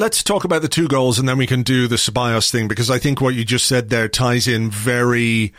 let's 0.00 0.22
talk 0.22 0.44
about 0.44 0.62
the 0.62 0.68
two 0.68 0.88
goals 0.88 1.18
and 1.18 1.28
then 1.28 1.36
we 1.36 1.46
can 1.46 1.62
do 1.62 1.86
the 1.86 1.96
Ceballos 1.96 2.50
thing 2.50 2.68
because 2.68 2.90
I 2.90 2.98
think 2.98 3.20
what 3.20 3.34
you 3.34 3.44
just 3.44 3.66
said 3.66 3.90
there 3.90 4.08
ties 4.08 4.48
in 4.48 4.70
very 4.70 5.52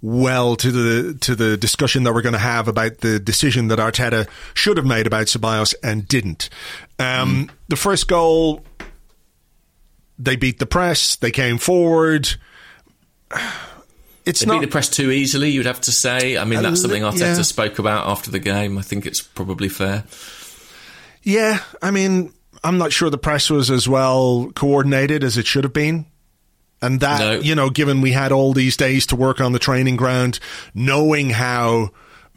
well 0.00 0.54
to 0.54 0.70
the 0.70 1.18
to 1.18 1.34
the 1.34 1.56
discussion 1.56 2.04
that 2.04 2.14
we're 2.14 2.22
going 2.22 2.32
to 2.32 2.38
have 2.38 2.68
about 2.68 2.98
the 2.98 3.18
decision 3.18 3.66
that 3.68 3.80
Arteta 3.80 4.28
should 4.54 4.76
have 4.76 4.86
made 4.86 5.08
about 5.08 5.26
Ceballos 5.26 5.74
and 5.82 6.06
didn't. 6.06 6.48
Um, 7.00 7.48
mm. 7.48 7.50
The 7.66 7.74
first 7.74 8.06
goal, 8.06 8.64
they 10.16 10.36
beat 10.36 10.60
the 10.60 10.66
press. 10.66 11.16
They 11.16 11.32
came 11.32 11.58
forward. 11.58 12.28
It's 14.24 14.40
they 14.40 14.46
not, 14.46 14.60
beat 14.60 14.66
the 14.66 14.70
press 14.70 14.88
too 14.88 15.10
easily. 15.10 15.50
You'd 15.50 15.66
have 15.66 15.80
to 15.80 15.92
say. 15.92 16.38
I 16.38 16.44
mean, 16.44 16.62
that's 16.62 16.82
something 16.82 17.02
Arteta 17.02 17.36
yeah. 17.36 17.42
spoke 17.42 17.80
about 17.80 18.06
after 18.06 18.30
the 18.30 18.38
game. 18.38 18.78
I 18.78 18.82
think 18.82 19.06
it's 19.06 19.22
probably 19.22 19.68
fair. 19.68 20.04
Yeah, 21.24 21.60
I 21.82 21.90
mean, 21.90 22.32
I'm 22.68 22.76
not 22.76 22.92
sure 22.92 23.08
the 23.08 23.16
press 23.16 23.48
was 23.48 23.70
as 23.70 23.88
well 23.88 24.52
coordinated 24.54 25.24
as 25.24 25.38
it 25.38 25.46
should 25.46 25.64
have 25.64 25.72
been. 25.72 26.04
And 26.82 27.00
that, 27.00 27.18
no. 27.18 27.40
you 27.40 27.54
know, 27.54 27.70
given 27.70 28.02
we 28.02 28.12
had 28.12 28.30
all 28.30 28.52
these 28.52 28.76
days 28.76 29.06
to 29.06 29.16
work 29.16 29.40
on 29.40 29.52
the 29.52 29.58
training 29.58 29.96
ground, 29.96 30.38
knowing 30.74 31.30
how 31.30 31.92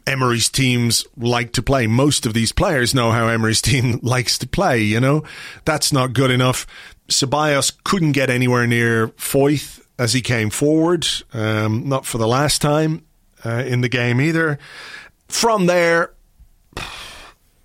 Emery's 0.06 0.48
teams 0.48 1.06
like 1.18 1.52
to 1.52 1.62
play, 1.62 1.86
most 1.86 2.24
of 2.24 2.32
these 2.32 2.50
players 2.50 2.94
know 2.94 3.10
how 3.10 3.28
Emery's 3.28 3.60
team 3.70 4.00
likes 4.02 4.38
to 4.38 4.48
play, 4.48 4.80
you 4.80 5.00
know, 5.00 5.22
that's 5.66 5.92
not 5.92 6.14
good 6.14 6.30
enough. 6.30 6.66
Ceballos 7.08 7.72
couldn't 7.84 8.12
get 8.12 8.30
anywhere 8.30 8.66
near 8.66 9.08
Foyth 9.08 9.84
as 9.98 10.14
he 10.14 10.22
came 10.22 10.48
forward, 10.48 11.06
um, 11.34 11.90
not 11.90 12.06
for 12.06 12.16
the 12.16 12.26
last 12.26 12.62
time 12.62 13.04
uh, 13.44 13.64
in 13.66 13.82
the 13.82 13.88
game 13.90 14.18
either. 14.18 14.58
From 15.28 15.66
there, 15.66 16.14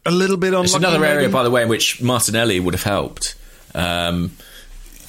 a 0.08 0.12
little 0.12 0.38
bit 0.38 0.54
on. 0.54 0.66
It's 0.66 0.74
another 0.74 1.04
area, 1.06 1.30
by 1.30 1.44
the 1.44 1.52
way, 1.52 1.64
in 1.64 1.70
which 1.70 2.02
Martinelli 2.02 2.60
would 2.60 2.74
have 2.74 2.84
helped. 2.84 3.36
Um, 3.76 4.32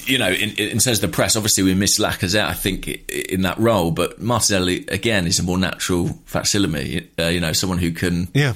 you 0.05 0.17
know, 0.17 0.29
in, 0.29 0.49
in 0.57 0.79
terms 0.79 1.01
of 1.01 1.01
the 1.01 1.07
press, 1.07 1.35
obviously 1.35 1.63
we 1.63 1.73
miss 1.73 1.99
Lacazette, 1.99 2.47
I 2.47 2.53
think, 2.53 2.87
in 3.09 3.43
that 3.43 3.57
role. 3.57 3.91
But 3.91 4.21
Martinelli, 4.21 4.85
again, 4.87 5.25
is 5.25 5.39
a 5.39 5.43
more 5.43 5.57
natural 5.57 6.09
facsimile. 6.25 7.09
Uh, 7.17 7.27
you 7.27 7.39
know, 7.39 7.53
someone 7.53 7.79
who 7.79 7.91
can 7.91 8.27
yeah. 8.33 8.53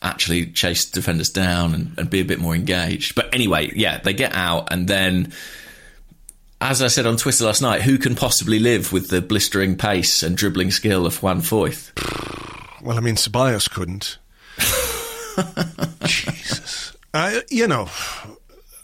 actually 0.00 0.46
chase 0.46 0.84
defenders 0.84 1.30
down 1.30 1.74
and, 1.74 1.98
and, 1.98 2.10
be 2.10 2.20
a 2.20 2.24
bit 2.24 2.38
more 2.38 2.54
engaged. 2.54 3.14
But 3.14 3.34
anyway, 3.34 3.72
yeah, 3.74 3.98
they 3.98 4.12
get 4.12 4.34
out, 4.34 4.72
and 4.72 4.86
then, 4.86 5.32
as 6.60 6.82
I 6.82 6.88
said 6.88 7.06
on 7.06 7.16
Twitter 7.16 7.44
last 7.44 7.62
night, 7.62 7.82
who 7.82 7.98
can 7.98 8.14
possibly 8.14 8.58
live 8.58 8.92
with 8.92 9.08
the 9.08 9.22
blistering 9.22 9.76
pace 9.76 10.22
and 10.22 10.36
dribbling 10.36 10.70
skill 10.70 11.06
of 11.06 11.22
Juan 11.22 11.40
Foyth? 11.40 11.90
Well, 12.82 12.98
I 12.98 13.00
mean, 13.00 13.16
Ceballos 13.16 13.70
couldn't. 13.70 14.18
Jesus. 16.04 16.96
Uh, 17.14 17.40
you 17.50 17.68
know, 17.68 17.88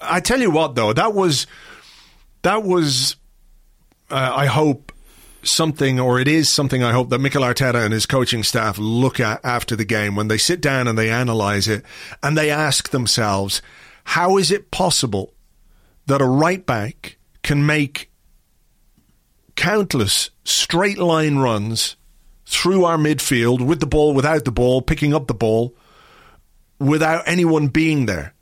I 0.00 0.20
tell 0.20 0.40
you 0.40 0.50
what, 0.50 0.74
though, 0.74 0.92
that 0.92 1.14
was, 1.14 1.46
that 2.42 2.62
was, 2.62 3.16
uh, 4.11 4.32
I 4.34 4.46
hope, 4.46 4.92
something, 5.42 6.00
or 6.00 6.20
it 6.20 6.28
is 6.28 6.52
something 6.52 6.82
I 6.82 6.92
hope 6.92 7.11
that 7.11 7.20
Mikel 7.20 7.42
Arteta 7.42 7.84
and 7.84 7.92
his 7.92 8.06
coaching 8.06 8.42
staff 8.42 8.76
look 8.78 9.20
at 9.20 9.44
after 9.44 9.76
the 9.76 9.84
game 9.84 10.16
when 10.16 10.28
they 10.28 10.38
sit 10.38 10.61
down 10.61 10.88
and 10.88 10.98
they 10.98 11.11
analyze 11.11 11.68
it 11.68 11.84
and 12.22 12.37
they 12.37 12.50
ask 12.50 12.90
themselves, 12.90 13.62
how 14.04 14.37
is 14.37 14.50
it 14.50 14.70
possible 14.70 15.32
that 16.06 16.20
a 16.20 16.26
right 16.26 16.64
back 16.64 17.16
can 17.42 17.64
make 17.64 18.11
countless 19.56 20.30
straight 20.44 20.98
line 20.98 21.38
runs 21.38 21.96
through 22.46 22.84
our 22.84 22.96
midfield 22.96 23.64
with 23.64 23.80
the 23.80 23.87
ball, 23.87 24.14
without 24.14 24.44
the 24.44 24.52
ball, 24.52 24.82
picking 24.82 25.14
up 25.14 25.26
the 25.26 25.34
ball? 25.34 25.74
Without 26.79 27.23
anyone 27.27 27.69
being 27.69 28.07
there. 28.07 28.35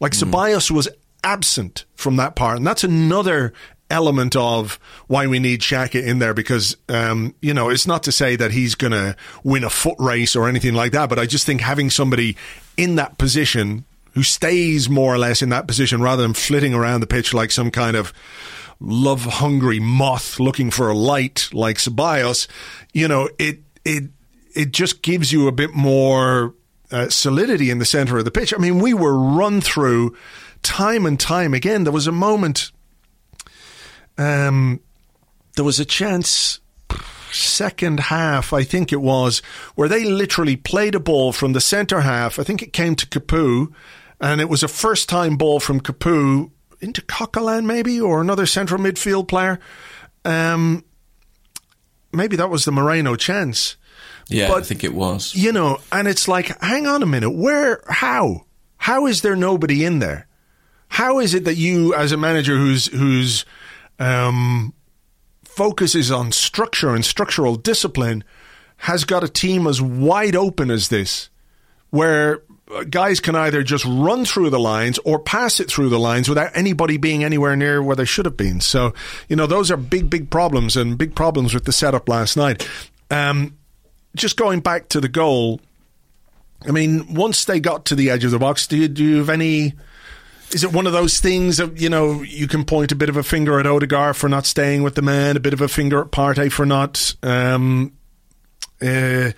Like 0.00 0.12
mm. 0.12 0.24
Ceballos 0.24 0.70
was 0.70 0.88
absent 1.22 1.84
from 1.94 2.16
that 2.16 2.36
part, 2.36 2.56
and 2.56 2.66
that's 2.66 2.84
another 2.84 3.52
element 3.90 4.36
of 4.36 4.78
why 5.08 5.26
we 5.26 5.38
need 5.38 5.60
Xhaka 5.60 6.02
in 6.02 6.20
there 6.20 6.32
because 6.32 6.76
um, 6.88 7.34
you 7.42 7.52
know 7.52 7.68
it's 7.68 7.86
not 7.86 8.04
to 8.04 8.12
say 8.12 8.36
that 8.36 8.52
he's 8.52 8.74
going 8.74 8.92
to 8.92 9.16
win 9.42 9.64
a 9.64 9.70
foot 9.70 9.96
race 9.98 10.36
or 10.36 10.48
anything 10.48 10.74
like 10.74 10.92
that, 10.92 11.08
but 11.08 11.18
I 11.18 11.26
just 11.26 11.46
think 11.46 11.60
having 11.60 11.90
somebody 11.90 12.36
in 12.76 12.96
that 12.96 13.18
position 13.18 13.84
who 14.14 14.22
stays 14.22 14.88
more 14.88 15.14
or 15.14 15.18
less 15.18 15.42
in 15.42 15.50
that 15.50 15.66
position 15.68 16.00
rather 16.00 16.22
than 16.22 16.34
flitting 16.34 16.74
around 16.74 17.00
the 17.00 17.06
pitch 17.06 17.32
like 17.32 17.50
some 17.50 17.70
kind 17.70 17.96
of 17.96 18.12
love 18.80 19.24
hungry 19.24 19.78
moth 19.78 20.40
looking 20.40 20.70
for 20.70 20.88
a 20.88 20.94
light 20.94 21.48
like 21.52 21.76
Ceballos, 21.76 22.46
you 22.92 23.08
know 23.08 23.28
it 23.38 23.60
it 23.84 24.04
it 24.54 24.72
just 24.72 25.02
gives 25.02 25.32
you 25.32 25.48
a 25.48 25.52
bit 25.52 25.74
more 25.74 26.54
uh, 26.90 27.08
solidity 27.08 27.70
in 27.70 27.78
the 27.78 27.84
center 27.84 28.18
of 28.18 28.24
the 28.24 28.30
pitch. 28.30 28.52
I 28.54 28.58
mean, 28.58 28.78
we 28.78 28.94
were 28.94 29.16
run 29.16 29.60
through 29.60 30.16
time 30.62 31.06
and 31.06 31.18
time 31.18 31.54
again. 31.54 31.84
There 31.84 31.92
was 31.92 32.06
a 32.06 32.12
moment, 32.12 32.72
um, 34.18 34.80
there 35.56 35.64
was 35.64 35.80
a 35.80 35.84
chance. 35.84 36.60
second 37.32 38.00
half, 38.00 38.52
I 38.52 38.64
think 38.64 38.92
it 38.92 39.00
was, 39.00 39.40
where 39.76 39.88
they 39.88 40.04
literally 40.04 40.56
played 40.56 40.94
a 40.94 41.00
ball 41.00 41.32
from 41.32 41.52
the 41.52 41.60
centre 41.60 42.00
half. 42.00 42.38
I 42.38 42.42
think 42.42 42.62
it 42.62 42.72
came 42.72 42.96
to 42.96 43.06
Capoue, 43.06 43.72
and 44.20 44.40
it 44.40 44.48
was 44.48 44.62
a 44.62 44.68
first 44.68 45.08
time 45.08 45.36
ball 45.36 45.60
from 45.60 45.80
Capoue 45.80 46.50
into 46.80 47.02
Coquelin, 47.02 47.66
maybe, 47.66 48.00
or 48.00 48.20
another 48.20 48.46
central 48.46 48.80
midfield 48.80 49.28
player. 49.28 49.60
Um, 50.24 50.84
maybe 52.12 52.36
that 52.36 52.50
was 52.50 52.64
the 52.64 52.72
Moreno 52.72 53.16
chance. 53.16 53.76
Yeah, 54.30 54.48
But- 54.48 54.58
I 54.58 54.62
think 54.62 54.84
it 54.84 54.94
was. 54.94 55.34
You 55.34 55.52
know, 55.52 55.78
and 55.92 56.08
it's 56.08 56.28
like, 56.28 56.58
hang 56.62 56.86
on 56.86 57.02
a 57.02 57.06
minute, 57.06 57.30
where, 57.30 57.82
how? 57.88 58.46
How 58.78 59.06
is 59.06 59.22
there 59.22 59.36
nobody 59.36 59.84
in 59.84 59.98
there? 59.98 60.26
How 60.88 61.18
is 61.18 61.34
it 61.34 61.44
that 61.44 61.56
you, 61.56 61.94
as 61.94 62.12
a 62.12 62.16
manager 62.16 62.56
who's, 62.56 62.86
who's, 62.86 63.44
um, 63.98 64.72
focuses 65.44 66.10
on 66.10 66.32
structure 66.32 66.94
and 66.94 67.04
structural 67.04 67.56
discipline, 67.56 68.24
has 68.78 69.04
got 69.04 69.22
a 69.22 69.28
team 69.28 69.66
as 69.66 69.82
wide 69.82 70.34
open 70.34 70.70
as 70.70 70.88
this, 70.88 71.28
where 71.90 72.42
uh, 72.74 72.84
guys 72.84 73.20
can 73.20 73.34
either 73.36 73.62
just 73.62 73.84
run 73.84 74.24
through 74.24 74.48
the 74.48 74.58
lines 74.58 74.98
or 75.04 75.18
pass 75.18 75.60
it 75.60 75.68
through 75.70 75.90
the 75.90 75.98
lines 75.98 76.28
without 76.28 76.50
anybody 76.56 76.96
being 76.96 77.22
anywhere 77.24 77.56
near 77.56 77.82
where 77.82 77.96
they 77.96 78.04
should 78.04 78.24
have 78.24 78.36
been. 78.36 78.60
So, 78.60 78.94
you 79.28 79.36
know, 79.36 79.46
those 79.46 79.70
are 79.70 79.76
big, 79.76 80.08
big 80.08 80.30
problems 80.30 80.76
and 80.76 80.96
big 80.96 81.14
problems 81.14 81.52
with 81.52 81.64
the 81.64 81.72
setup 81.72 82.08
last 82.08 82.36
night. 82.36 82.66
Um, 83.10 83.56
just 84.16 84.36
going 84.36 84.60
back 84.60 84.88
to 84.90 85.00
the 85.00 85.08
goal, 85.08 85.60
I 86.66 86.70
mean, 86.72 87.14
once 87.14 87.44
they 87.44 87.60
got 87.60 87.84
to 87.86 87.94
the 87.94 88.10
edge 88.10 88.24
of 88.24 88.30
the 88.30 88.38
box, 88.38 88.66
do 88.66 88.76
you, 88.76 88.88
do 88.88 89.04
you 89.04 89.16
have 89.18 89.30
any? 89.30 89.74
Is 90.52 90.64
it 90.64 90.72
one 90.72 90.86
of 90.88 90.92
those 90.92 91.20
things 91.20 91.58
that 91.58 91.80
you 91.80 91.88
know 91.88 92.22
you 92.22 92.48
can 92.48 92.64
point 92.64 92.90
a 92.90 92.96
bit 92.96 93.08
of 93.08 93.16
a 93.16 93.22
finger 93.22 93.60
at 93.60 93.66
Odegaard 93.66 94.16
for 94.16 94.28
not 94.28 94.46
staying 94.46 94.82
with 94.82 94.96
the 94.96 95.02
man, 95.02 95.36
a 95.36 95.40
bit 95.40 95.52
of 95.52 95.60
a 95.60 95.68
finger 95.68 96.00
at 96.00 96.10
Partey 96.10 96.50
for 96.50 96.66
not, 96.66 97.14
um, 97.22 97.92
uh, 98.82 99.30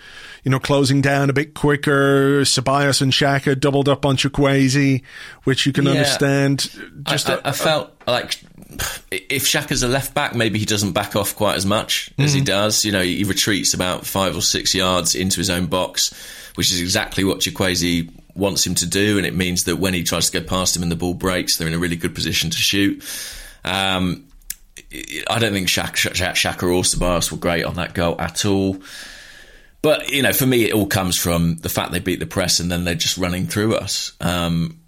you 0.43 0.49
know, 0.51 0.59
closing 0.59 1.01
down 1.01 1.29
a 1.29 1.33
bit 1.33 1.53
quicker? 1.53 2.41
Ceballos 2.41 2.99
and 3.01 3.11
Xhaka 3.13 3.59
doubled 3.59 3.87
up 3.87 4.05
on 4.07 4.17
Chukwueze, 4.17 5.03
which 5.43 5.67
you 5.67 5.71
can 5.71 5.85
Yeah. 5.85 5.91
understand. 5.91 6.69
Just 7.03 7.29
I, 7.29 7.33
a- 7.35 7.37
I, 7.37 7.49
I 7.49 7.51
felt 7.51 7.91
like 8.07 8.39
if 9.11 9.45
Xhaka's 9.45 9.83
a 9.83 9.87
left 9.87 10.13
back, 10.13 10.35
maybe 10.35 10.59
he 10.59 10.65
doesn't 10.65 10.91
back 10.93 11.15
off 11.15 11.35
quite 11.35 11.55
as 11.55 11.65
much 11.65 12.11
as 12.17 12.33
he 12.33 12.39
Mm-hmm. 12.39 12.45
does. 12.45 12.85
You 12.85 12.91
know, 12.91 13.01
he 13.01 13.23
retreats 13.23 13.73
about 13.73 14.05
five 14.05 14.35
or 14.35 14.41
six 14.41 14.73
yards 14.75 15.15
into 15.15 15.37
his 15.37 15.49
own 15.49 15.65
box, 15.67 16.13
which 16.55 16.71
is 16.71 16.81
exactly 16.81 17.23
what 17.23 17.39
Chukwueze 17.39 18.09
wants 18.35 18.65
him 18.65 18.75
to 18.75 18.85
do, 18.87 19.17
and 19.17 19.27
it 19.27 19.35
means 19.35 19.65
that 19.65 19.75
when 19.77 19.93
he 19.93 20.03
tries 20.03 20.29
to 20.29 20.39
go 20.39 20.45
past 20.47 20.75
him 20.75 20.81
and 20.83 20.91
the 20.91 20.95
ball 20.95 21.13
breaks, 21.13 21.57
they're 21.57 21.67
in 21.67 21.73
a 21.73 21.79
really 21.79 21.95
good 21.95 22.15
position 22.15 22.49
to 22.49 22.57
shoot. 22.57 23.03
Um, 23.63 24.25
I 25.29 25.39
don't 25.39 25.53
think 25.53 25.67
Xhaka, 25.67 26.11
Xhaka, 26.13 26.63
or 26.63 26.81
Ceballos 26.83 27.31
were 27.31 27.37
great 27.37 27.63
on 27.65 27.75
that 27.75 27.93
goal 27.93 28.19
at 28.19 28.45
all. 28.45 28.77
But 29.81 30.09
you 30.09 30.21
know, 30.21 30.33
for 30.33 30.45
me, 30.45 30.63
it 30.65 30.73
all 30.73 30.87
comes 30.87 31.17
from 31.17 31.57
the 31.57 31.69
fact 31.69 31.91
they 31.91 31.99
beat 31.99 32.19
the 32.19 32.25
press 32.25 32.59
and 32.59 32.71
then 32.71 32.85
they're 32.85 32.95
just 32.95 33.17
running 33.17 33.47
through 33.47 33.75
us. 33.75 34.13
Um, 34.21 34.79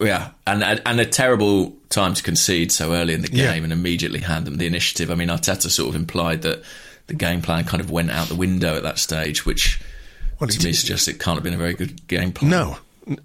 yeah, 0.00 0.30
and 0.46 0.62
and 0.62 1.00
a 1.00 1.06
terrible 1.06 1.74
time 1.88 2.14
to 2.14 2.22
concede 2.22 2.72
so 2.72 2.92
early 2.92 3.14
in 3.14 3.22
the 3.22 3.28
game 3.28 3.38
Yeah. 3.38 3.52
and 3.54 3.72
immediately 3.72 4.20
hand 4.20 4.46
them 4.46 4.56
the 4.56 4.66
initiative. 4.66 5.10
I 5.10 5.14
mean, 5.14 5.28
Arteta 5.28 5.70
sort 5.70 5.88
of 5.88 5.94
implied 5.94 6.42
that 6.42 6.62
the 7.06 7.14
game 7.14 7.42
plan 7.42 7.64
kind 7.64 7.80
of 7.80 7.90
went 7.90 8.10
out 8.10 8.28
the 8.28 8.34
window 8.34 8.76
at 8.76 8.82
that 8.82 8.98
stage, 8.98 9.46
which 9.46 9.80
Well, 10.40 10.48
to 10.48 10.58
me 10.58 10.72
did- 10.72 10.76
suggests 10.76 11.06
it 11.08 11.20
can't 11.20 11.36
have 11.36 11.44
been 11.44 11.54
a 11.54 11.58
very 11.58 11.74
good 11.74 12.06
game 12.08 12.32
plan. 12.32 12.50
No, 12.50 12.78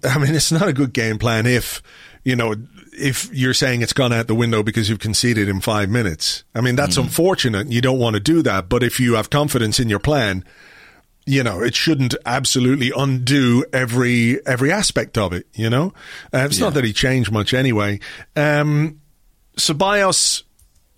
I 0.04 0.18
mean 0.18 0.34
it's 0.34 0.52
not 0.52 0.68
a 0.68 0.72
good 0.72 0.92
game 0.92 1.18
plan 1.18 1.46
if 1.46 1.82
you 2.22 2.36
know 2.36 2.54
if 2.92 3.32
you're 3.32 3.54
saying 3.54 3.82
it's 3.82 3.94
gone 3.94 4.12
out 4.12 4.26
the 4.26 4.34
window 4.34 4.62
because 4.62 4.88
you've 4.90 4.98
conceded 4.98 5.48
in 5.48 5.60
five 5.60 5.88
minutes. 5.88 6.44
I 6.54 6.60
mean 6.60 6.76
that's 6.76 6.96
hmm. 6.96 7.02
unfortunate. 7.02 7.68
You 7.70 7.80
don't 7.80 7.98
want 7.98 8.14
to 8.14 8.20
do 8.20 8.42
that, 8.42 8.68
but 8.68 8.82
if 8.82 9.00
you 9.00 9.14
have 9.14 9.30
confidence 9.30 9.80
in 9.80 9.88
your 9.88 9.98
plan, 9.98 10.44
you 11.26 11.42
know 11.42 11.62
it 11.62 11.74
shouldn't 11.74 12.14
absolutely 12.26 12.92
undo 12.96 13.64
every 13.72 14.44
every 14.46 14.72
aspect 14.72 15.18
of 15.18 15.32
it. 15.32 15.46
You 15.54 15.70
know, 15.70 15.92
uh, 16.32 16.46
it's 16.48 16.58
not 16.58 16.74
that 16.74 16.84
he 16.84 16.92
changed 16.92 17.32
much 17.32 17.54
anyway. 17.54 18.00
Um, 18.36 19.00
Ceballos 19.56 20.42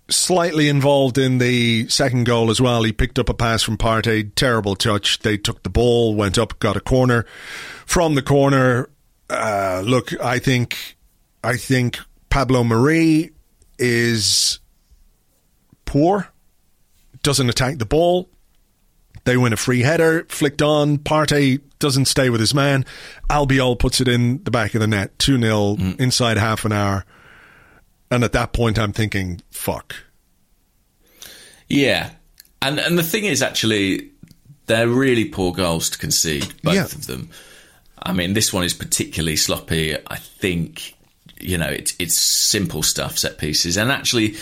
slightly 0.09 0.69
involved 0.69 1.19
in 1.19 1.39
the 1.39 1.89
second 1.89 2.25
goal 2.25 2.51
as 2.51 2.61
well. 2.61 2.83
He 2.83 2.93
picked 2.93 3.19
up 3.19 3.29
a 3.29 3.35
pass 3.35 3.63
from 3.63 3.77
Partey, 3.77 4.31
terrible 4.35 4.77
touch. 4.77 5.21
They 5.21 5.37
took 5.37 5.63
the 5.63 5.71
ball, 5.71 6.15
went 6.15 6.39
up, 6.39 6.59
got 6.59 6.77
a 6.77 6.81
corner. 6.81 7.25
From 7.87 8.15
the 8.15 8.23
corner, 8.23 8.91
uh, 9.31 9.83
look, 9.85 10.13
I 10.21 10.39
think, 10.39 10.97
I 11.43 11.57
think 11.57 11.99
Pablo 12.31 12.65
Mari 12.65 13.31
is 13.79 14.61
poor. 15.85 16.29
Doesn't 17.23 17.49
attack 17.49 17.79
the 17.79 17.87
ball. 17.87 18.29
They 19.25 19.37
win 19.37 19.53
a 19.53 19.57
free 19.57 19.81
header, 19.81 20.27
flicked 20.29 20.63
on. 20.63 20.99
Partey 20.99 21.61
doesn't 21.79 22.07
stay 22.07 22.29
with 22.31 22.41
his 22.41 22.55
man. 22.55 22.85
Albiol 23.31 23.79
puts 23.79 24.01
it 24.01 24.09
in 24.09 24.43
the 24.43 24.51
back 24.51 24.75
of 24.75 24.81
the 24.81 24.87
net, 24.87 25.17
2 25.19 25.41
0 25.41 25.77
mm. 25.77 26.01
inside 26.01 26.39
half 26.39 26.65
an 26.65 26.73
hour. 26.73 27.05
And 28.11 28.25
at 28.25 28.33
that 28.33 28.53
point, 28.53 28.79
I'm 28.79 28.93
thinking, 28.93 29.41
fuck. 29.51 29.95
Yeah, 31.69 32.11
and 32.61 32.79
and 32.79 32.99
the 32.99 33.03
thing 33.03 33.25
is, 33.25 33.43
actually, 33.43 34.11
they're 34.67 34.89
really 34.89 35.25
poor 35.25 35.53
goals 35.53 35.91
to 35.91 35.99
concede, 35.99 36.53
both 36.63 36.75
Yeah. 36.75 36.85
of 36.85 37.07
them. 37.07 37.31
I 38.03 38.13
mean, 38.13 38.35
this 38.35 38.53
one 38.53 38.65
is 38.65 38.75
particularly 38.75 39.37
sloppy. 39.37 39.97
I 39.97 40.17
think 40.17 40.95
you 41.41 41.57
know 41.57 41.69
it's 41.69 41.95
it's 41.99 42.49
simple 42.51 42.83
stuff, 42.83 43.17
set 43.19 43.39
pieces, 43.39 43.77
and 43.79 43.91
actually 43.91 44.35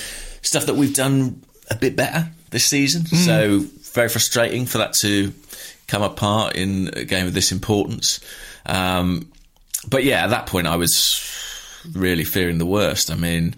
stuff 0.42 0.66
that 0.66 0.74
we've 0.74 0.94
done 0.94 1.42
a 1.70 1.76
bit 1.76 1.94
better 1.94 2.30
this 2.50 2.64
season. 2.64 3.02
Mm. 3.02 3.16
So 3.24 3.64
very 3.92 4.08
frustrating 4.08 4.66
for 4.66 4.78
that 4.78 4.94
to 4.94 5.32
come 5.86 6.02
apart 6.02 6.56
in 6.56 6.90
a 6.94 7.04
game 7.04 7.26
of 7.26 7.34
this 7.34 7.52
importance. 7.52 8.20
Um, 8.66 9.30
but 9.88 10.04
yeah, 10.04 10.24
at 10.24 10.30
that 10.30 10.46
point, 10.46 10.66
I 10.66 10.76
was 10.76 11.20
really 11.92 12.24
fearing 12.24 12.58
the 12.58 12.66
worst. 12.66 13.10
I 13.10 13.16
mean, 13.16 13.56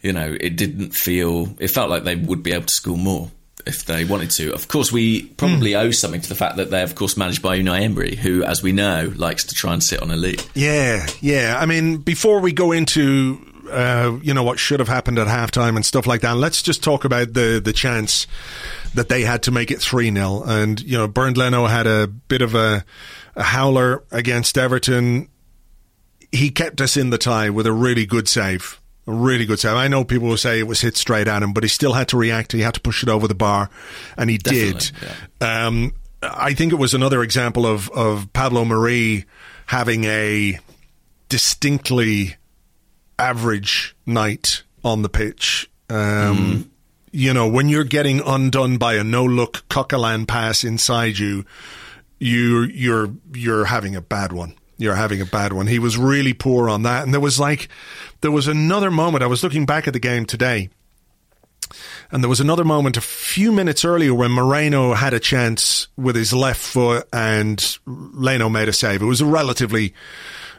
you 0.00 0.12
know, 0.12 0.36
it 0.38 0.56
didn't 0.56 0.94
feel, 0.94 1.54
it 1.58 1.68
felt 1.68 1.90
like 1.90 2.04
they 2.04 2.16
would 2.16 2.42
be 2.42 2.52
able 2.52 2.66
to 2.66 2.72
score 2.72 2.96
more 2.96 3.30
if 3.66 3.84
they 3.84 4.04
wanted 4.04 4.30
to. 4.30 4.52
Of 4.54 4.68
course, 4.68 4.90
we 4.90 5.24
probably 5.24 5.74
owe 5.74 5.90
something 5.90 6.20
to 6.20 6.28
the 6.28 6.34
fact 6.34 6.56
that 6.56 6.70
they're, 6.70 6.84
of 6.84 6.94
course, 6.94 7.16
managed 7.16 7.42
by 7.42 7.58
Unai 7.58 7.82
Emery, 7.82 8.16
who, 8.16 8.42
as 8.42 8.62
we 8.62 8.72
know, 8.72 9.12
likes 9.16 9.44
to 9.44 9.54
try 9.54 9.72
and 9.74 9.82
sit 9.82 10.00
on 10.00 10.10
a 10.10 10.16
lead. 10.16 10.42
Yeah, 10.54 11.06
yeah. 11.20 11.58
I 11.60 11.66
mean, 11.66 11.98
before 11.98 12.40
we 12.40 12.52
go 12.52 12.72
into 12.72 13.44
uh, 13.70 14.18
you 14.22 14.32
know 14.34 14.42
what 14.42 14.58
should 14.58 14.80
have 14.80 14.88
happened 14.88 15.18
at 15.18 15.26
halftime 15.26 15.76
and 15.76 15.84
stuff 15.84 16.06
like 16.06 16.22
that, 16.22 16.36
let's 16.36 16.62
just 16.62 16.82
talk 16.82 17.04
about 17.04 17.34
the 17.34 17.60
the 17.62 17.72
chance 17.72 18.26
that 18.94 19.08
they 19.08 19.22
had 19.22 19.42
to 19.44 19.50
make 19.50 19.70
it 19.70 19.80
three 19.80 20.12
0 20.12 20.42
And 20.46 20.80
you 20.80 20.96
know, 20.98 21.08
Bernd 21.08 21.36
Leno 21.36 21.66
had 21.66 21.86
a 21.86 22.06
bit 22.06 22.42
of 22.42 22.54
a, 22.54 22.84
a 23.36 23.42
howler 23.42 24.02
against 24.10 24.56
Everton. 24.58 25.28
He 26.32 26.50
kept 26.50 26.80
us 26.80 26.96
in 26.96 27.10
the 27.10 27.18
tie 27.18 27.50
with 27.50 27.66
a 27.66 27.72
really 27.72 28.06
good 28.06 28.28
save. 28.28 28.80
A 29.06 29.12
really 29.12 29.46
good 29.46 29.58
save. 29.58 29.74
I 29.74 29.88
know 29.88 30.04
people 30.04 30.28
will 30.28 30.36
say 30.36 30.58
it 30.58 30.66
was 30.66 30.82
hit 30.82 30.96
straight 30.96 31.28
at 31.28 31.42
him, 31.42 31.52
but 31.54 31.62
he 31.64 31.68
still 31.68 31.94
had 31.94 32.08
to 32.08 32.18
react. 32.18 32.52
He 32.52 32.60
had 32.60 32.74
to 32.74 32.80
push 32.80 33.02
it 33.02 33.08
over 33.08 33.26
the 33.26 33.34
bar, 33.34 33.70
and 34.18 34.28
he 34.28 34.36
did. 34.36 34.78
Definitely, 34.78 35.46
Um, 35.46 35.94
I 36.22 36.52
think 36.52 36.72
it 36.72 36.76
was 36.76 36.92
another 36.94 37.22
example 37.22 37.64
of, 37.64 37.88
of 37.90 38.30
Pablo 38.34 38.64
Mari 38.66 39.24
having 39.66 40.04
a 40.04 40.58
distinctly 41.30 42.36
average 43.18 43.96
night 44.04 44.62
on 44.84 45.02
the 45.02 45.08
pitch. 45.08 45.70
Um, 45.88 46.70
You 47.10 47.32
know, 47.34 47.48
when 47.48 47.68
you're 47.68 47.84
getting 47.84 48.20
undone 48.20 48.78
by 48.78 48.94
a 48.94 49.04
no 49.04 49.24
look 49.24 49.68
Coquelin 49.68 50.26
pass 50.26 50.64
inside 50.64 51.18
you, 51.18 51.44
you 52.18 52.62
you're 52.62 53.10
you're 53.34 53.64
having 53.66 53.96
a 53.96 54.00
bad 54.00 54.32
one. 54.32 54.54
You're 54.76 54.94
having 54.94 55.20
a 55.20 55.26
bad 55.26 55.52
one. 55.52 55.66
He 55.66 55.78
was 55.78 55.98
really 55.98 56.32
poor 56.32 56.68
on 56.68 56.82
that, 56.82 57.04
and 57.04 57.12
there 57.12 57.20
was 57.20 57.40
like 57.40 57.68
there 58.20 58.30
was 58.30 58.48
another 58.48 58.90
moment. 58.90 59.24
I 59.24 59.26
was 59.26 59.42
looking 59.42 59.66
back 59.66 59.86
at 59.86 59.92
the 59.92 60.00
game 60.00 60.24
today. 60.24 60.70
And 62.10 62.24
there 62.24 62.30
was 62.30 62.40
another 62.40 62.64
moment 62.64 62.96
a 62.96 63.02
few 63.02 63.52
minutes 63.52 63.84
earlier 63.84 64.14
when 64.14 64.30
Moreno 64.30 64.94
had 64.94 65.12
a 65.12 65.20
chance 65.20 65.88
with 65.98 66.16
his 66.16 66.32
left 66.32 66.60
foot 66.60 67.06
and 67.12 67.78
Leno 67.84 68.48
made 68.48 68.68
a 68.68 68.72
save. 68.72 69.02
It 69.02 69.06
was 69.06 69.20
a 69.20 69.26
relatively 69.26 69.92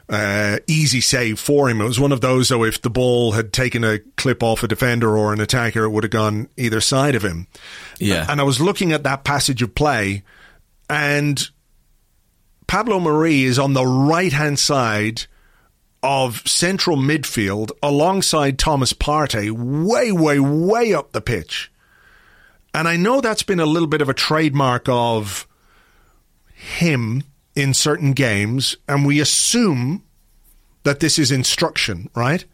uh, 0.10 0.58
easy 0.68 1.02
save 1.02 1.40
for 1.40 1.70
him. 1.70 1.82
It 1.82 1.86
was 1.86 2.00
one 2.00 2.12
of 2.12 2.22
those, 2.22 2.50
though, 2.50 2.64
if 2.64 2.82
the 2.82 2.90
ball 2.90 3.34
had 3.34 3.54
taken 3.54 3.84
a 3.84 4.00
clip 4.18 4.42
off 4.42 4.64
a 4.64 4.68
defender 4.68 5.16
or 5.16 5.32
an 5.34 5.40
attacker, 5.40 5.84
it 5.84 5.90
would 5.90 6.04
have 6.04 6.12
gone 6.12 6.50
either 6.58 6.82
side 6.82 7.16
of 7.16 7.24
him. 7.24 7.48
Yeah. 8.00 8.26
And 8.28 8.40
I 8.40 8.44
was 8.44 8.60
looking 8.60 8.92
at 8.92 9.04
that 9.04 9.24
passage 9.24 9.62
of 9.62 9.76
play, 9.76 10.24
and 10.90 11.48
Pablo 12.66 13.00
Mari 13.00 13.44
is 13.44 13.60
on 13.60 13.74
the 13.74 13.86
right 13.86 14.34
hand 14.34 14.58
side 14.58 15.26
of 16.02 16.42
central 16.48 16.98
midfield 16.98 17.72
alongside 17.84 18.58
Thomas 18.58 18.94
Partey, 18.94 19.52
way, 19.52 20.12
way, 20.12 20.40
way 20.40 20.94
up 20.94 21.12
the 21.12 21.22
pitch. 21.22 21.72
And 22.74 22.88
I 22.88 22.96
know 22.96 23.22
that's 23.22 23.44
been 23.44 23.60
a 23.60 23.66
little 23.66 23.88
bit 23.88 24.02
of 24.02 24.10
a 24.10 24.14
trademark 24.14 24.88
of 24.88 25.48
him 26.54 27.24
in 27.56 27.74
certain 27.74 28.14
games, 28.14 28.78
and 28.88 29.06
we 29.06 29.20
assume 29.20 30.04
that 30.84 31.00
this 31.00 31.20
is 31.20 31.32
instruction, 31.32 32.10
right? 32.16 32.46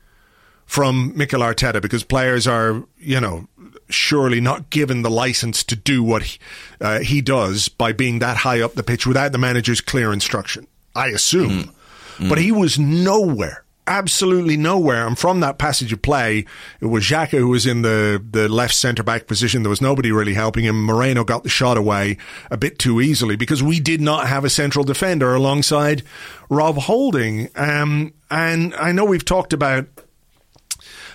from 0.65 1.13
Mikel 1.15 1.41
Arteta 1.41 1.81
because 1.81 2.03
players 2.03 2.47
are, 2.47 2.84
you 2.97 3.19
know, 3.19 3.47
surely 3.89 4.41
not 4.41 4.69
given 4.69 5.03
the 5.03 5.10
license 5.10 5.63
to 5.65 5.75
do 5.75 6.03
what 6.03 6.23
he, 6.23 6.39
uh, 6.81 6.99
he 6.99 7.21
does 7.21 7.69
by 7.69 7.91
being 7.91 8.19
that 8.19 8.38
high 8.38 8.62
up 8.62 8.73
the 8.73 8.84
pitch 8.84 9.05
without 9.05 9.31
the 9.31 9.38
manager's 9.38 9.81
clear 9.81 10.12
instruction. 10.12 10.67
I 10.95 11.08
assume. 11.08 11.71
Mm. 12.17 12.29
But 12.29 12.38
he 12.38 12.51
was 12.51 12.79
nowhere 12.79 13.64
absolutely 13.88 14.58
nowhere. 14.58 15.08
And 15.08 15.17
from 15.17 15.39
that 15.41 15.58
passage 15.58 15.93
of 15.93 16.02
play, 16.02 16.45
it 16.80 16.86
was 16.86 17.04
Xhaka 17.04 17.38
who 17.38 17.50
was 17.50 17.65
in 17.65 17.82
the, 17.82 18.24
the 18.32 18.48
left 18.50 18.76
centre 18.76 19.04
back 19.04 19.28
position. 19.28 19.63
There 19.63 19.69
was 19.69 19.82
nobody 19.82 20.12
really 20.12 20.34
helping 20.34 20.63
him. 20.63 20.84
Moreno 20.84 21.24
got 21.24 21.43
the 21.43 21.50
shot 21.50 21.78
away 21.78 22.17
a 22.50 22.58
bit 22.58 22.80
too 22.80 23.02
easily 23.02 23.36
because 23.36 23.62
we 23.62 23.80
did 23.80 24.02
not 24.02 24.28
have 24.28 24.45
a 24.45 24.50
central 24.50 24.84
defender 24.84 25.36
alongside 25.36 26.04
Rob 26.50 26.78
Holding. 26.78 27.50
Um, 27.56 28.13
and 28.30 28.74
I 28.76 28.91
know 28.91 29.06
we've 29.06 29.26
talked 29.26 29.54
about 29.54 29.88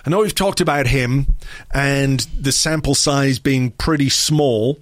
I 0.05 0.09
know 0.09 0.19
we've 0.19 0.33
talked 0.33 0.61
about 0.61 0.87
him 0.87 1.27
and 1.71 2.21
the 2.37 2.51
sample 2.51 2.95
size 2.95 3.37
being 3.37 3.71
pretty 3.71 4.09
small, 4.09 4.79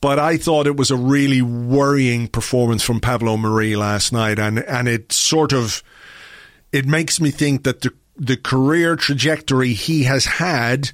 but 0.00 0.18
I 0.18 0.36
thought 0.36 0.66
it 0.66 0.76
was 0.76 0.90
a 0.90 0.96
really 0.96 1.40
worrying 1.40 2.28
performance 2.28 2.82
from 2.82 3.00
Pablo 3.00 3.36
Mari 3.36 3.76
last 3.76 4.12
night, 4.12 4.38
and 4.38 4.58
and 4.58 4.88
it 4.88 5.12
sort 5.12 5.52
of 5.52 5.82
it 6.72 6.86
makes 6.86 7.20
me 7.20 7.30
think 7.30 7.64
that 7.64 7.80
the 7.82 7.92
the 8.16 8.36
career 8.36 8.96
trajectory 8.96 9.72
he 9.72 10.04
has 10.04 10.26
had 10.26 10.90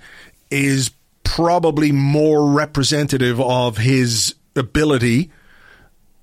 is 0.51 0.93
probably 1.25 1.91
more 1.91 2.49
representative 2.49 3.41
of 3.41 3.79
his 3.79 4.37
ability 4.55 5.31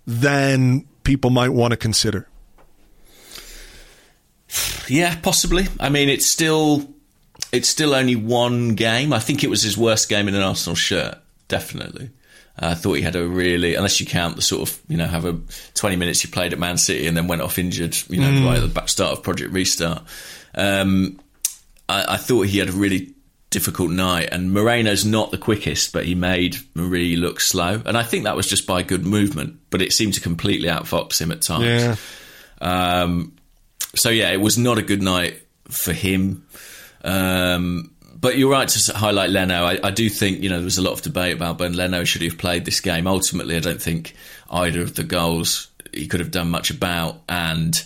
than 0.08 0.86
people 1.04 1.30
might 1.30 1.50
want 1.50 1.72
to 1.72 1.78
consider. 1.78 2.26
Yeah, 4.88 5.16
possibly. 5.22 5.68
I 5.80 5.90
mean, 5.90 6.10
it's 6.10 6.32
still 6.32 6.88
it's 7.52 7.70
still 7.70 7.94
only 7.94 8.16
one 8.16 8.76
game. 8.76 9.14
I 9.14 9.20
think 9.20 9.44
it 9.44 9.50
was 9.50 9.62
his 9.62 9.78
worst 9.78 10.10
game 10.10 10.28
in 10.28 10.36
an 10.36 10.42
Arsenal 10.42 10.76
shirt, 10.76 11.18
definitely. 11.48 12.10
Uh, 12.60 12.68
I 12.68 12.74
thought 12.76 12.94
he 12.94 13.02
had 13.02 13.16
a 13.16 13.28
really, 13.28 13.76
unless 13.76 14.00
you 14.00 14.06
count 14.06 14.36
the 14.36 14.42
sort 14.42 14.70
of, 14.70 14.80
you 14.88 14.98
know, 14.98 15.08
have 15.08 15.26
a 15.26 15.40
20 15.74 15.96
minutes 15.96 16.22
he 16.22 16.28
played 16.28 16.54
at 16.54 16.60
Man 16.60 16.78
City 16.78 17.08
and 17.08 17.18
then 17.18 17.28
went 17.28 17.42
off 17.42 17.58
injured, 17.58 17.96
you 18.10 18.20
know, 18.20 18.28
mm. 18.28 18.46
right 18.46 18.62
at 18.62 18.74
the 18.74 18.86
start 18.86 19.14
of 19.14 19.24
Project 19.24 19.52
Restart. 19.52 20.04
Um, 20.54 21.20
I, 21.90 22.14
I, 22.14 22.18
thought 22.18 22.44
he 22.44 22.60
had 22.60 22.70
a 22.70 22.74
really 22.74 23.14
difficult 23.50 23.92
night, 23.92 24.30
and 24.32 24.52
Moreno's 24.52 25.06
not 25.06 25.32
the 25.32 25.38
quickest, 25.38 25.94
but 25.94 26.06
he 26.06 26.16
made 26.16 26.58
Mari 26.76 27.16
look 27.16 27.40
slow, 27.40 27.82
and 27.86 27.98
I 27.98 28.04
think 28.04 28.26
that 28.26 28.36
was 28.36 28.48
just 28.48 28.68
by 28.68 28.84
good 28.84 29.06
movement. 29.06 29.60
But 29.70 29.82
it 29.82 29.92
seemed 29.92 30.14
to 30.16 30.22
completely 30.22 30.70
outfox 30.70 31.20
him 31.20 31.32
at 31.32 31.42
times. 31.42 31.66
Yeah. 31.66 31.96
Um, 32.62 33.36
so 33.96 34.10
yeah, 34.10 34.32
it 34.32 34.42
was 34.42 34.58
not 34.58 34.78
a 34.78 34.82
good 34.82 35.02
night 35.02 35.42
for 35.70 35.94
him. 35.94 36.46
Um, 37.04 37.93
but 38.24 38.38
you're 38.38 38.50
right 38.50 38.70
to 38.70 38.94
highlight 38.98 39.32
Leno. 39.32 39.66
I, 39.66 39.80
I, 39.84 39.92
do 39.92 40.08
think 40.10 40.42
you 40.42 40.50
know 40.50 40.56
there 40.56 40.64
was 40.64 40.78
a 40.78 40.82
lot 40.82 40.94
of 40.94 41.02
debate 41.02 41.36
about 41.36 41.58
Ben 41.58 41.74
Leno 41.74 42.06
should 42.06 42.22
he 42.22 42.30
have 42.30 42.38
played 42.38 42.64
this 42.64 42.80
game. 42.80 43.06
Ultimately, 43.06 43.58
I 43.58 43.60
don't 43.60 43.82
think 43.82 44.16
either 44.50 44.82
of 44.82 44.96
the 44.96 45.04
goals 45.04 45.68
he 45.92 46.08
could 46.08 46.22
have 46.22 46.32
done 46.32 46.50
much 46.50 46.72
about, 46.72 47.22
and 47.28 47.84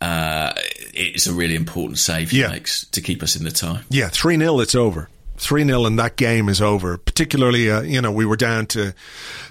uh, 0.00 0.54
it's 0.92 1.28
a 1.28 1.32
really 1.32 1.54
important 1.54 1.98
save 1.98 2.32
he 2.32 2.40
yeah. 2.40 2.48
makes 2.48 2.84
to 2.88 3.00
keep 3.00 3.22
us 3.22 3.36
in 3.36 3.44
the 3.44 3.52
tie. 3.52 3.82
Yeah, 3.90 4.08
three 4.08 4.36
0 4.36 4.58
It's 4.58 4.74
over. 4.74 5.08
Three 5.36 5.64
0 5.64 5.86
and 5.86 6.00
that 6.00 6.16
game 6.16 6.48
is 6.48 6.60
over. 6.60 6.98
Particularly, 6.98 7.70
uh, 7.70 7.82
you 7.82 8.00
know, 8.00 8.10
we 8.10 8.26
were 8.26 8.36
down 8.36 8.66
to 8.66 8.92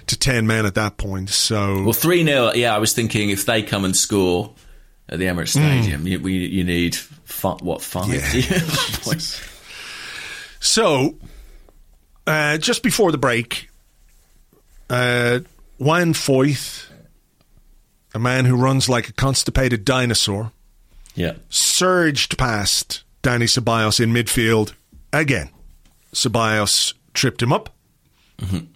to 0.06 0.18
ten 0.18 0.46
men 0.46 0.66
at 0.66 0.74
that 0.74 0.98
point. 0.98 1.30
So 1.30 1.82
well, 1.82 1.92
three 1.94 2.26
0 2.26 2.52
Yeah, 2.52 2.76
I 2.76 2.78
was 2.78 2.92
thinking 2.92 3.30
if 3.30 3.46
they 3.46 3.62
come 3.62 3.86
and 3.86 3.96
score 3.96 4.52
at 5.08 5.18
the 5.18 5.24
Emirates 5.24 5.48
Stadium, 5.48 6.04
mm. 6.04 6.10
you, 6.10 6.20
we, 6.20 6.34
you 6.34 6.62
need 6.62 6.98
what 7.62 7.80
five 7.80 8.08
yeah. 8.12 8.60
points. 9.02 9.49
So, 10.60 11.16
uh, 12.26 12.58
just 12.58 12.82
before 12.82 13.10
the 13.10 13.18
break, 13.18 13.70
uh, 14.88 15.40
Juan 15.78 16.12
Foyth, 16.12 16.88
a 18.14 18.18
man 18.18 18.44
who 18.44 18.56
runs 18.56 18.88
like 18.88 19.08
a 19.08 19.12
constipated 19.12 19.84
dinosaur, 19.84 20.52
yeah, 21.14 21.34
surged 21.48 22.38
past 22.38 23.02
Dani 23.22 23.48
Ceballos 23.48 24.00
in 24.00 24.12
midfield 24.12 24.74
again. 25.12 25.50
Ceballos 26.12 26.92
tripped 27.14 27.42
him 27.42 27.52
up, 27.52 27.70
mm-hmm. 28.38 28.66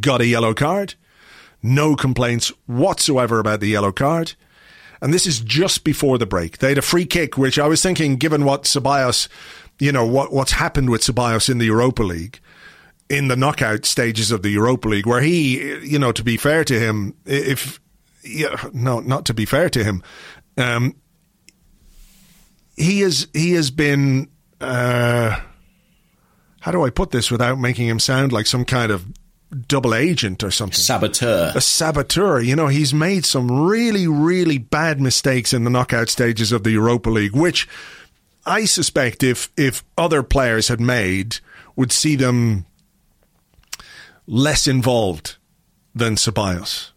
got 0.00 0.20
a 0.20 0.26
yellow 0.26 0.54
card. 0.54 0.94
No 1.62 1.94
complaints 1.94 2.52
whatsoever 2.66 3.38
about 3.38 3.60
the 3.60 3.68
yellow 3.68 3.92
card. 3.92 4.34
And 5.00 5.12
this 5.12 5.26
is 5.26 5.40
just 5.40 5.84
before 5.84 6.18
the 6.18 6.26
break. 6.26 6.58
They 6.58 6.70
had 6.70 6.78
a 6.78 6.82
free 6.82 7.06
kick, 7.06 7.36
which 7.36 7.58
I 7.58 7.66
was 7.66 7.82
thinking, 7.82 8.16
given 8.16 8.44
what 8.44 8.64
Ceballos 8.64 9.28
you 9.82 9.90
know 9.90 10.06
what 10.06 10.32
what's 10.32 10.52
happened 10.52 10.90
with 10.90 11.00
Ceballos 11.00 11.50
in 11.50 11.58
the 11.58 11.64
Europa 11.64 12.04
League 12.04 12.38
in 13.08 13.26
the 13.26 13.34
knockout 13.34 13.84
stages 13.84 14.30
of 14.30 14.42
the 14.42 14.48
Europa 14.48 14.88
League, 14.88 15.06
where 15.06 15.20
he, 15.20 15.76
you 15.80 15.98
know, 15.98 16.12
to 16.12 16.22
be 16.22 16.36
fair 16.36 16.62
to 16.64 16.78
him, 16.78 17.14
if 17.26 17.80
yeah, 18.22 18.68
no, 18.72 19.00
not 19.00 19.26
to 19.26 19.34
be 19.34 19.44
fair 19.44 19.68
to 19.68 19.82
him, 19.82 20.02
um, 20.56 20.94
he 22.76 23.02
is 23.02 23.26
he 23.32 23.52
has 23.52 23.70
been. 23.72 24.28
Uh, 24.60 25.40
how 26.60 26.70
do 26.70 26.84
I 26.84 26.90
put 26.90 27.10
this 27.10 27.32
without 27.32 27.58
making 27.58 27.88
him 27.88 27.98
sound 27.98 28.32
like 28.32 28.46
some 28.46 28.64
kind 28.64 28.92
of 28.92 29.04
double 29.66 29.94
agent 29.94 30.42
or 30.42 30.50
something. 30.50 30.78
Saboteur. 30.78 31.52
A 31.54 31.60
saboteur. 31.60 32.40
You 32.40 32.56
know, 32.56 32.68
he's 32.68 32.94
made 32.94 33.26
some 33.26 33.66
really, 33.66 34.06
really 34.06 34.56
bad 34.56 35.00
mistakes 35.00 35.52
in 35.52 35.64
the 35.64 35.70
knockout 35.70 36.08
stages 36.08 36.52
of 36.52 36.62
the 36.62 36.70
Europa 36.70 37.10
League, 37.10 37.36
which 37.36 37.68
I 38.44 38.64
suspect 38.64 39.22
if 39.22 39.50
if 39.56 39.84
other 39.96 40.22
players 40.22 40.68
had 40.68 40.80
made, 40.80 41.38
would 41.76 41.92
see 41.92 42.16
them 42.16 42.66
less 44.26 44.66
involved 44.66 45.36
than 45.94 46.16
Ceballos. 46.16 46.90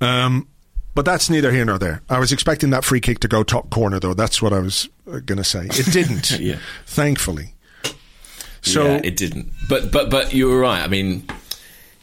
Um, 0.00 0.48
but 0.94 1.04
that's 1.04 1.30
neither 1.30 1.50
here 1.50 1.64
nor 1.64 1.78
there. 1.78 2.02
I 2.08 2.18
was 2.18 2.32
expecting 2.32 2.70
that 2.70 2.84
free 2.84 3.00
kick 3.00 3.20
to 3.20 3.28
go 3.28 3.42
top 3.42 3.70
corner, 3.70 3.98
though. 3.98 4.14
That's 4.14 4.42
what 4.42 4.52
I 4.52 4.58
was 4.58 4.88
uh, 5.06 5.20
going 5.20 5.38
to 5.38 5.44
say. 5.44 5.66
It 5.66 5.90
didn't, 5.92 6.30
yeah. 6.40 6.58
thankfully. 6.86 7.54
So 8.62 8.84
yeah, 8.84 9.00
it 9.02 9.16
didn't. 9.16 9.50
But 9.68 9.90
but 9.90 10.08
but 10.10 10.32
you 10.32 10.48
were 10.48 10.60
right. 10.60 10.82
I 10.82 10.86
mean, 10.86 11.26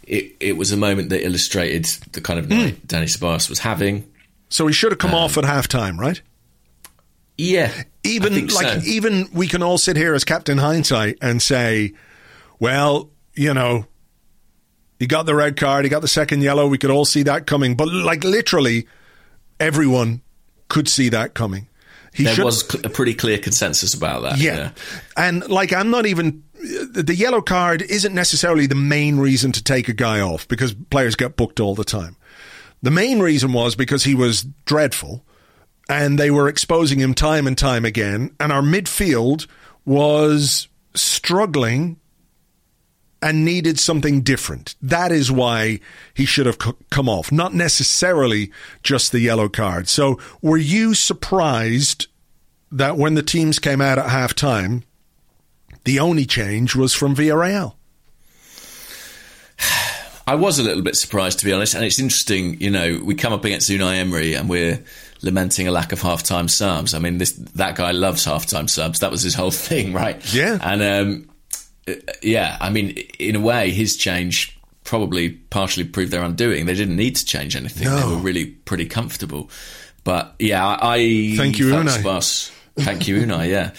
it 0.04 0.36
it 0.39 0.58
was 0.58 0.72
a 0.72 0.78
moment 0.78 1.10
that 1.10 1.24
illustrated 1.26 1.86
the 2.12 2.22
kind 2.22 2.38
of 2.38 2.50
night 2.50 2.76
mm. 2.76 2.88
Dani 2.88 3.04
Ceballos 3.04 3.50
was 3.50 3.60
having. 3.60 4.12
So 4.50 4.68
he 4.68 4.74
should 4.74 4.92
have 4.92 5.00
come 5.00 5.12
um, 5.12 5.18
off 5.18 5.38
at 5.38 5.46
halftime, 5.46 5.98
right? 5.98 6.22
Yeah. 7.38 7.84
Even 8.03 8.47
like 8.47 8.67
so. 8.67 8.79
even 8.85 9.29
we 9.33 9.47
can 9.47 9.62
all 9.62 9.77
sit 9.77 9.97
here 9.97 10.13
as 10.13 10.23
Captain 10.23 10.57
Hindsight 10.57 11.17
and 11.21 11.41
say, 11.41 11.93
well, 12.59 13.09
you 13.33 13.53
know, 13.53 13.85
he 14.99 15.07
got 15.07 15.25
the 15.25 15.35
red 15.35 15.57
card, 15.57 15.85
he 15.85 15.89
got 15.89 16.01
the 16.01 16.07
second 16.07 16.41
yellow, 16.41 16.67
we 16.67 16.77
could 16.77 16.91
all 16.91 17.05
see 17.05 17.23
that 17.23 17.45
coming. 17.45 17.75
But 17.75 17.89
like 17.89 18.23
literally 18.23 18.88
everyone 19.59 20.21
could 20.69 20.88
see 20.88 21.09
that 21.09 21.33
coming. 21.33 21.67
He 22.13 22.23
there 22.23 22.35
should, 22.35 22.45
was 22.45 22.75
a 22.83 22.89
pretty 22.89 23.13
clear 23.13 23.38
consensus 23.38 23.93
about 23.93 24.23
that. 24.23 24.38
Yeah. 24.38 24.55
yeah. 24.55 24.71
And 25.15 25.47
like 25.49 25.73
I'm 25.73 25.89
not 25.89 26.05
even 26.05 26.43
the 26.62 27.15
yellow 27.15 27.41
card 27.41 27.81
isn't 27.81 28.13
necessarily 28.13 28.67
the 28.67 28.75
main 28.75 29.17
reason 29.17 29.51
to 29.53 29.63
take 29.63 29.88
a 29.88 29.93
guy 29.93 30.19
off 30.19 30.47
because 30.47 30.73
players 30.73 31.15
get 31.15 31.38
booked 31.38 31.59
all 31.59 31.75
the 31.75 31.85
time. 31.85 32.17
The 32.81 32.91
main 32.91 33.19
reason 33.19 33.53
was 33.53 33.75
because 33.75 34.03
he 34.03 34.15
was 34.15 34.43
dreadful 34.65 35.23
and 35.89 36.19
they 36.19 36.30
were 36.30 36.47
exposing 36.47 36.99
him 36.99 37.15
time 37.15 37.47
and 37.47 37.58
time 37.58 37.84
again. 37.84 38.34
And 38.39 38.54
our 38.54 38.62
midfield 38.62 39.47
was 39.86 40.67
struggling 40.93 41.99
and 43.21 43.43
needed 43.43 43.80
something 43.80 44.21
different. 44.21 44.75
That 44.82 45.12
is 45.12 45.32
why 45.32 45.80
he 46.13 46.25
should 46.25 46.45
have 46.45 46.60
come 46.89 47.10
off, 47.10 47.32
not 47.32 47.54
necessarily 47.54 48.52
just 48.84 49.12
the 49.12 49.19
yellow 49.19 49.49
card. 49.49 49.89
So, 49.89 50.19
were 50.41 50.58
you 50.58 50.93
surprised 50.93 52.08
that 52.71 52.95
when 52.95 53.15
the 53.15 53.23
teams 53.23 53.60
came 53.60 53.82
out 53.82 53.97
at 53.97 54.10
half 54.10 54.36
time, 54.36 54.84
the 55.84 55.99
only 55.99 56.25
change 56.25 56.75
was 56.75 56.93
from 56.93 57.15
Villarreal? 57.15 57.73
I 60.28 60.36
was 60.36 60.60
a 60.60 60.63
little 60.63 60.84
bit 60.84 60.95
surprised, 60.95 61.39
to 61.39 61.45
be 61.45 61.52
honest. 61.52 61.73
And 61.73 61.84
it's 61.84 61.99
interesting, 61.99 62.62
you 62.62 62.69
know, 62.69 63.02
we 63.04 63.15
come 63.15 63.34
up 63.34 63.43
against 63.43 63.69
Unai 63.69 63.95
Emery 63.95 64.36
and 64.36 64.47
we're 64.47 64.84
lamenting 65.21 65.67
a 65.67 65.71
lack 65.71 65.91
of 65.91 66.01
halftime 66.01 66.49
subs. 66.49 66.93
I 66.93 66.99
mean, 66.99 67.17
this 67.17 67.34
that 67.55 67.75
guy 67.75 67.91
loves 67.91 68.25
halftime 68.25 68.69
subs. 68.69 68.99
That 68.99 69.12
was 69.12 69.21
his 69.21 69.36
whole 69.36 69.51
thing, 69.67 69.93
right? 69.93 70.34
Yeah. 70.34 70.58
And 70.62 70.82
um, 70.82 71.95
yeah, 72.21 72.58
I 72.60 72.69
mean, 72.69 72.97
in 73.19 73.36
a 73.36 73.39
way, 73.39 73.71
his 73.71 73.97
change 73.97 74.60
probably 74.84 75.29
partially 75.29 75.84
proved 75.84 76.12
their 76.12 76.23
undoing. 76.23 76.65
They 76.65 76.73
didn't 76.73 76.95
need 76.95 77.15
to 77.17 77.25
change 77.25 77.55
anything. 77.55 77.88
No. 77.88 77.97
They 77.99 78.15
were 78.15 78.21
really 78.21 78.45
pretty 78.45 78.86
comfortable. 78.86 79.49
But 80.03 80.34
yeah, 80.39 80.65
I 80.65 81.36
thank 81.38 81.60
you, 81.60 81.67
Unai. 81.67 82.03
Thank 82.80 83.08
you, 83.08 83.20
Unai. 83.22 83.50
Yeah, 83.50 83.72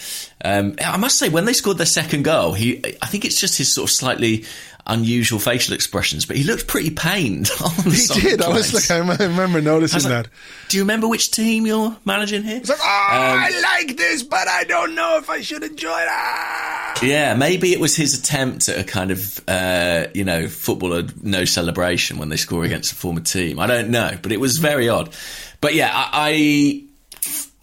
um, 0.43 0.75
I 0.83 0.97
must 0.97 1.17
say 1.17 1.29
when 1.29 1.45
they 1.45 1.53
scored 1.53 1.77
their 1.77 1.85
second 1.85 2.23
goal, 2.23 2.53
he 2.53 2.83
I 3.01 3.07
think 3.07 3.25
it's 3.25 3.39
just 3.39 3.57
his 3.57 3.73
sort 3.73 3.89
of 3.89 3.93
slightly 3.93 4.45
unusual 4.87 5.39
facial 5.39 5.73
expressions, 5.73 6.25
but 6.25 6.35
he 6.35 6.43
looked 6.43 6.67
pretty 6.67 6.89
pained. 6.89 7.47
he 7.83 8.21
did. 8.21 8.41
I 8.41 8.49
was 8.49 8.73
like, 8.73 8.89
I 8.91 8.97
remember 9.23 9.61
noticing 9.61 10.03
like, 10.03 10.25
that. 10.25 10.27
Do 10.69 10.77
you 10.77 10.83
remember 10.83 11.07
which 11.07 11.31
team 11.31 11.65
you're 11.65 11.95
managing 12.05 12.43
here? 12.43 12.57
It's 12.57 12.69
like, 12.69 12.79
oh, 12.81 12.83
um, 12.83 13.39
I 13.39 13.77
like 13.77 13.97
this, 13.97 14.23
but 14.23 14.47
I 14.47 14.63
don't 14.63 14.95
know 14.95 15.17
if 15.17 15.29
I 15.29 15.41
should 15.41 15.63
enjoy 15.63 15.89
that. 15.89 16.99
Yeah, 17.01 17.35
maybe 17.35 17.73
it 17.73 17.79
was 17.79 17.95
his 17.95 18.17
attempt 18.17 18.69
at 18.69 18.79
a 18.79 18.83
kind 18.83 19.11
of, 19.11 19.41
uh, 19.47 20.07
you 20.13 20.23
know, 20.23 20.47
footballer 20.47 21.03
no 21.21 21.45
celebration 21.45 22.17
when 22.17 22.29
they 22.29 22.37
score 22.37 22.63
against 22.63 22.91
a 22.91 22.95
former 22.95 23.21
team. 23.21 23.59
I 23.59 23.67
don't 23.67 23.89
know, 23.89 24.17
but 24.21 24.31
it 24.31 24.39
was 24.39 24.57
very 24.57 24.89
odd. 24.89 25.13
But 25.61 25.75
yeah, 25.75 25.91
I, 25.93 26.09
I, 26.13 26.83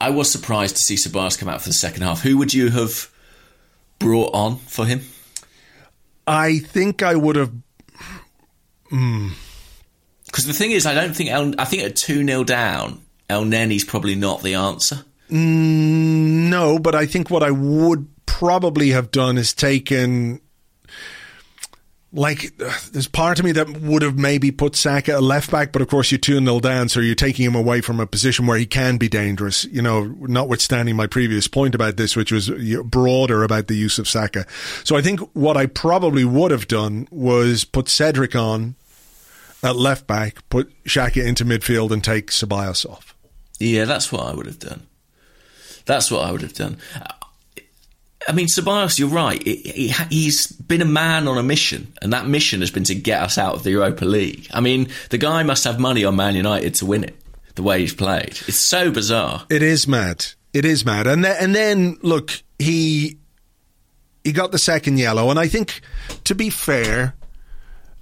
I 0.01 0.11
was 0.11 0.31
surprised 0.31 0.77
to 0.77 0.83
see 0.83 0.95
Ceballos 0.95 1.39
come 1.39 1.49
out 1.49 1.61
for 1.61 1.69
the 1.69 1.75
second 1.75 2.03
half. 2.03 2.23
Who 2.23 2.39
would 2.39 2.55
you 2.55 2.71
have 2.71 3.11
brought 3.99 4.33
on 4.33 4.57
for 4.59 4.87
him? 4.87 5.03
I 6.27 6.59
think 6.59 7.03
I 7.03 7.15
would 7.15 7.37
have. 7.37 7.53
Hmm. 8.91 9.31
Because 10.27 10.45
mm. 10.45 10.49
the 10.49 10.53
thing 10.53 10.71
is, 10.71 10.87
I 10.87 10.95
don't 10.95 11.17
think 11.17 11.31
El, 11.31 11.55
I 11.59 11.65
think 11.65 11.83
at 11.83 11.97
two 11.97 12.25
0 12.25 12.45
down, 12.45 13.03
Elneny's 13.29 13.85
probably 13.85 14.15
not 14.15 14.43
the 14.43 14.55
answer. 14.55 15.05
Mm, 15.31 16.49
no, 16.49 16.79
but 16.79 16.95
I 16.95 17.07
think 17.07 17.31
what 17.31 17.43
I 17.43 17.51
would 17.51 18.09
probably 18.27 18.91
have 18.91 19.11
done 19.11 19.37
is 19.37 19.53
taken 19.53 20.41
like 22.13 22.57
there's 22.57 23.07
part 23.07 23.39
of 23.39 23.45
me 23.45 23.53
that 23.53 23.69
would 23.69 24.03
have 24.03 24.19
maybe 24.19 24.51
put 24.51 24.75
Saka 24.75 25.19
a 25.19 25.21
left 25.21 25.51
back, 25.51 25.73
but 25.73 25.83
of 25.83 25.89
course 25.89 26.11
you're 26.11 26.19
2 26.19 26.41
0 26.43 26.61
down, 26.61 26.89
so 26.89 27.01
you're 27.01 27.15
taking 27.15 27.45
him 27.45 27.55
away 27.55 27.81
from 27.83 28.01
a 28.01 28.07
position 28.07 28.47
where 28.47 28.57
he 28.57 28.65
can 28.65 28.97
be 28.97 29.09
dangerous, 29.09 29.65
you 29.67 29.83
know, 29.83 30.17
notwithstanding 30.21 30.97
my 30.97 31.07
previous 31.07 31.49
point 31.49 31.75
about 31.75 31.97
this, 31.97 32.17
which 32.17 32.33
was 32.33 32.51
broader 32.85 33.43
about 33.43 33.67
the 33.67 33.75
use 33.75 33.99
of 33.99 34.09
Saka. 34.09 34.47
So 34.85 34.97
I 34.97 35.03
think 35.03 35.21
what 35.35 35.57
I 35.57 35.67
probably 35.67 36.25
would 36.25 36.51
have 36.51 36.67
done 36.67 37.09
was 37.11 37.65
put 37.65 37.89
Cedric 37.89 38.35
on 38.35 38.77
at 39.63 39.77
left 39.77 40.07
back, 40.07 40.49
put 40.49 40.73
Xhaka 40.85 41.25
into 41.25 41.45
midfield, 41.45 41.91
and 41.91 42.03
take 42.03 42.31
Ceballos 42.31 42.89
off. 42.89 43.15
Yeah, 43.59 43.85
that's 43.85 44.11
what 44.11 44.23
I 44.23 44.35
would 44.35 44.47
have 44.47 44.61
done. 44.61 44.87
That's 45.85 46.11
what 46.11 46.27
I 46.27 46.33
would 46.33 46.43
have 46.43 46.55
done. 46.55 46.79
I 48.29 48.33
mean, 48.33 48.47
Ceballos, 48.47 48.99
you're 48.99 49.09
right. 49.09 49.43
He's 49.43 50.47
been 50.53 50.83
a 50.83 50.87
man 50.87 51.27
on 51.27 51.39
a 51.39 51.43
mission, 51.43 51.93
and 52.03 52.13
that 52.13 52.27
mission 52.27 52.61
has 52.61 52.71
been 52.71 52.85
to 52.85 52.95
get 52.95 53.23
us 53.23 53.39
out 53.39 53.55
of 53.55 53.63
the 53.63 53.71
Europa 53.71 54.05
League. 54.05 54.47
I 54.53 54.61
mean, 54.61 54.89
the 55.09 55.17
guy 55.17 55.43
must 55.43 55.65
have 55.65 55.81
money 55.81 56.05
on 56.05 56.15
Man 56.17 56.37
United 56.37 56.75
to 56.77 56.87
win 56.87 57.05
it. 57.05 57.17
The 57.55 57.63
way 57.65 57.81
he's 57.81 57.95
played, 57.95 58.39
it's 58.47 58.61
so 58.61 58.93
bizarre. 58.93 59.45
It 59.51 59.63
is 59.63 59.89
mad. 59.89 60.27
It 60.53 60.65
is 60.65 60.85
mad. 60.85 61.09
And 61.09 61.25
then, 61.25 61.37
and 61.41 61.55
then 61.55 61.99
look, 62.03 62.31
he 62.61 63.19
he 64.23 64.31
got 64.33 64.53
the 64.53 64.59
second 64.59 64.99
yellow, 64.99 65.31
and 65.31 65.41
I 65.41 65.49
think, 65.49 65.81
to 66.25 66.37
be 66.37 66.51
fair, 66.51 67.15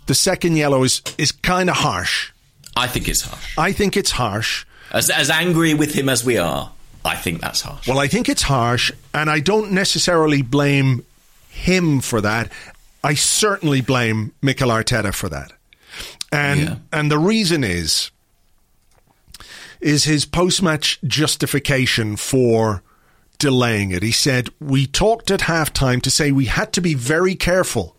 the 0.07 0.15
second 0.15 0.57
yellow 0.57 0.83
is 0.83 1.01
is 1.17 1.33
kind 1.33 1.71
of 1.71 1.77
harsh. 1.77 2.33
I 2.77 2.87
think 2.87 3.09
it's 3.09 3.23
harsh. 3.23 3.55
I 3.57 3.73
think 3.73 3.97
it's 3.97 4.11
harsh. 4.11 4.67
As 4.91 5.09
as 5.09 5.31
angry 5.31 5.73
with 5.73 5.95
him 5.95 6.11
as 6.11 6.23
we 6.23 6.37
are, 6.37 6.71
I 7.07 7.17
think 7.17 7.41
that's 7.41 7.61
harsh. 7.61 7.87
Well, 7.87 7.99
I 7.99 8.09
think 8.09 8.29
it's 8.29 8.43
harsh, 8.43 8.93
and 9.15 9.31
I 9.31 9.41
don't 9.41 9.73
necessarily 9.73 10.43
blame 10.43 11.05
him 11.49 12.01
for 12.01 12.21
that. 12.21 12.51
I 13.03 13.15
certainly 13.15 13.81
blame 13.81 14.33
Mikel 14.43 14.69
Arteta 14.69 15.15
for 15.15 15.29
that. 15.29 15.53
And 16.33 16.61
yeah. 16.61 16.77
and 16.93 17.11
the 17.11 17.19
reason 17.19 17.65
is 17.65 18.11
is 19.81 20.05
his 20.05 20.25
post-match 20.25 20.99
justification 21.03 22.17
for 22.17 22.83
delaying 23.39 23.91
it. 23.93 24.03
He 24.03 24.13
said, 24.13 24.51
"We 24.61 24.87
talked 24.87 25.31
at 25.31 25.41
halftime 25.41 26.03
to 26.03 26.11
say 26.11 26.33
we 26.33 26.47
had 26.47 26.73
to 26.75 26.81
be 26.81 26.95
very 26.95 27.35
careful 27.35 27.96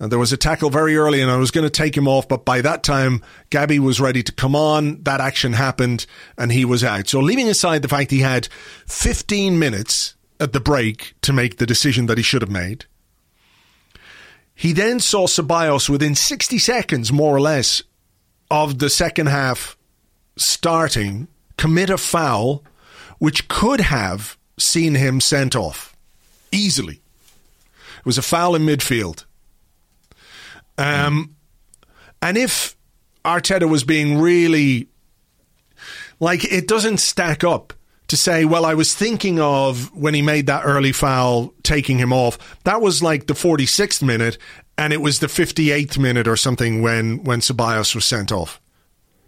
and 0.00 0.12
there 0.12 0.18
was 0.18 0.32
a 0.32 0.36
tackle 0.36 0.70
very 0.70 0.96
early, 0.96 1.20
and 1.20 1.30
I 1.30 1.36
was 1.36 1.50
going 1.50 1.66
to 1.66 1.70
take 1.70 1.96
him 1.96 2.06
off, 2.06 2.28
but 2.28 2.44
by 2.44 2.60
that 2.60 2.82
time, 2.82 3.22
Gabby 3.50 3.78
was 3.78 4.00
ready 4.00 4.22
to 4.22 4.32
come 4.32 4.54
on. 4.54 5.02
That 5.02 5.20
action 5.20 5.54
happened, 5.54 6.06
and 6.36 6.52
he 6.52 6.64
was 6.64 6.84
out. 6.84 7.08
So, 7.08 7.20
leaving 7.20 7.48
aside 7.48 7.82
the 7.82 7.88
fact 7.88 8.10
he 8.10 8.20
had 8.20 8.46
15 8.86 9.58
minutes 9.58 10.14
at 10.38 10.52
the 10.52 10.60
break 10.60 11.14
to 11.22 11.32
make 11.32 11.56
the 11.56 11.66
decision 11.66 12.06
that 12.06 12.16
he 12.16 12.22
should 12.22 12.42
have 12.42 12.50
made, 12.50 12.84
he 14.54 14.72
then 14.72 15.00
saw 15.00 15.26
Ceballos 15.26 15.88
within 15.88 16.14
60 16.14 16.58
seconds, 16.58 17.12
more 17.12 17.34
or 17.34 17.40
less, 17.40 17.82
of 18.50 18.78
the 18.78 18.90
second 18.90 19.26
half 19.26 19.76
starting 20.36 21.28
commit 21.56 21.90
a 21.90 21.98
foul 21.98 22.64
which 23.18 23.48
could 23.48 23.80
have 23.80 24.38
seen 24.58 24.94
him 24.94 25.20
sent 25.20 25.56
off 25.56 25.96
easily. 26.52 27.00
It 27.98 28.06
was 28.06 28.18
a 28.18 28.22
foul 28.22 28.54
in 28.54 28.62
midfield. 28.62 29.24
Um, 30.78 31.36
and 32.22 32.36
if 32.36 32.76
Arteta 33.24 33.68
was 33.68 33.84
being 33.84 34.18
really 34.18 34.88
like, 36.20 36.44
it 36.44 36.66
doesn't 36.66 36.98
stack 36.98 37.44
up 37.44 37.72
to 38.08 38.16
say, 38.16 38.44
well, 38.44 38.64
I 38.64 38.74
was 38.74 38.94
thinking 38.94 39.38
of 39.38 39.94
when 39.94 40.14
he 40.14 40.22
made 40.22 40.46
that 40.46 40.62
early 40.64 40.92
foul, 40.92 41.52
taking 41.62 41.98
him 41.98 42.12
off. 42.12 42.38
That 42.64 42.80
was 42.80 43.02
like 43.02 43.26
the 43.26 43.34
46th 43.34 44.02
minute, 44.02 44.38
and 44.78 44.92
it 44.92 45.00
was 45.00 45.18
the 45.18 45.26
58th 45.26 45.98
minute 45.98 46.26
or 46.26 46.36
something 46.36 46.82
when 46.82 47.22
when 47.24 47.40
Ceballos 47.40 47.94
was 47.94 48.04
sent 48.04 48.32
off. 48.32 48.60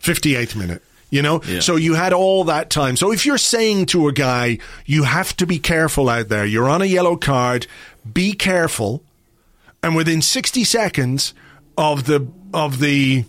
58th 0.00 0.56
minute. 0.56 0.82
You 1.10 1.22
know, 1.22 1.42
yeah. 1.42 1.58
so 1.58 1.74
you 1.74 1.94
had 1.94 2.12
all 2.12 2.44
that 2.44 2.70
time. 2.70 2.96
So 2.96 3.10
if 3.10 3.26
you're 3.26 3.36
saying 3.36 3.86
to 3.86 4.06
a 4.06 4.12
guy, 4.12 4.58
you 4.86 5.02
have 5.02 5.36
to 5.38 5.46
be 5.46 5.58
careful 5.58 6.08
out 6.08 6.28
there, 6.28 6.46
you're 6.46 6.68
on 6.68 6.82
a 6.82 6.86
yellow 6.86 7.16
card, 7.16 7.66
be 8.10 8.32
careful 8.32 9.02
and 9.82 9.96
within 9.96 10.22
60 10.22 10.64
seconds 10.64 11.34
of 11.76 12.04
the 12.04 12.26
of 12.52 12.78
the 12.80 13.24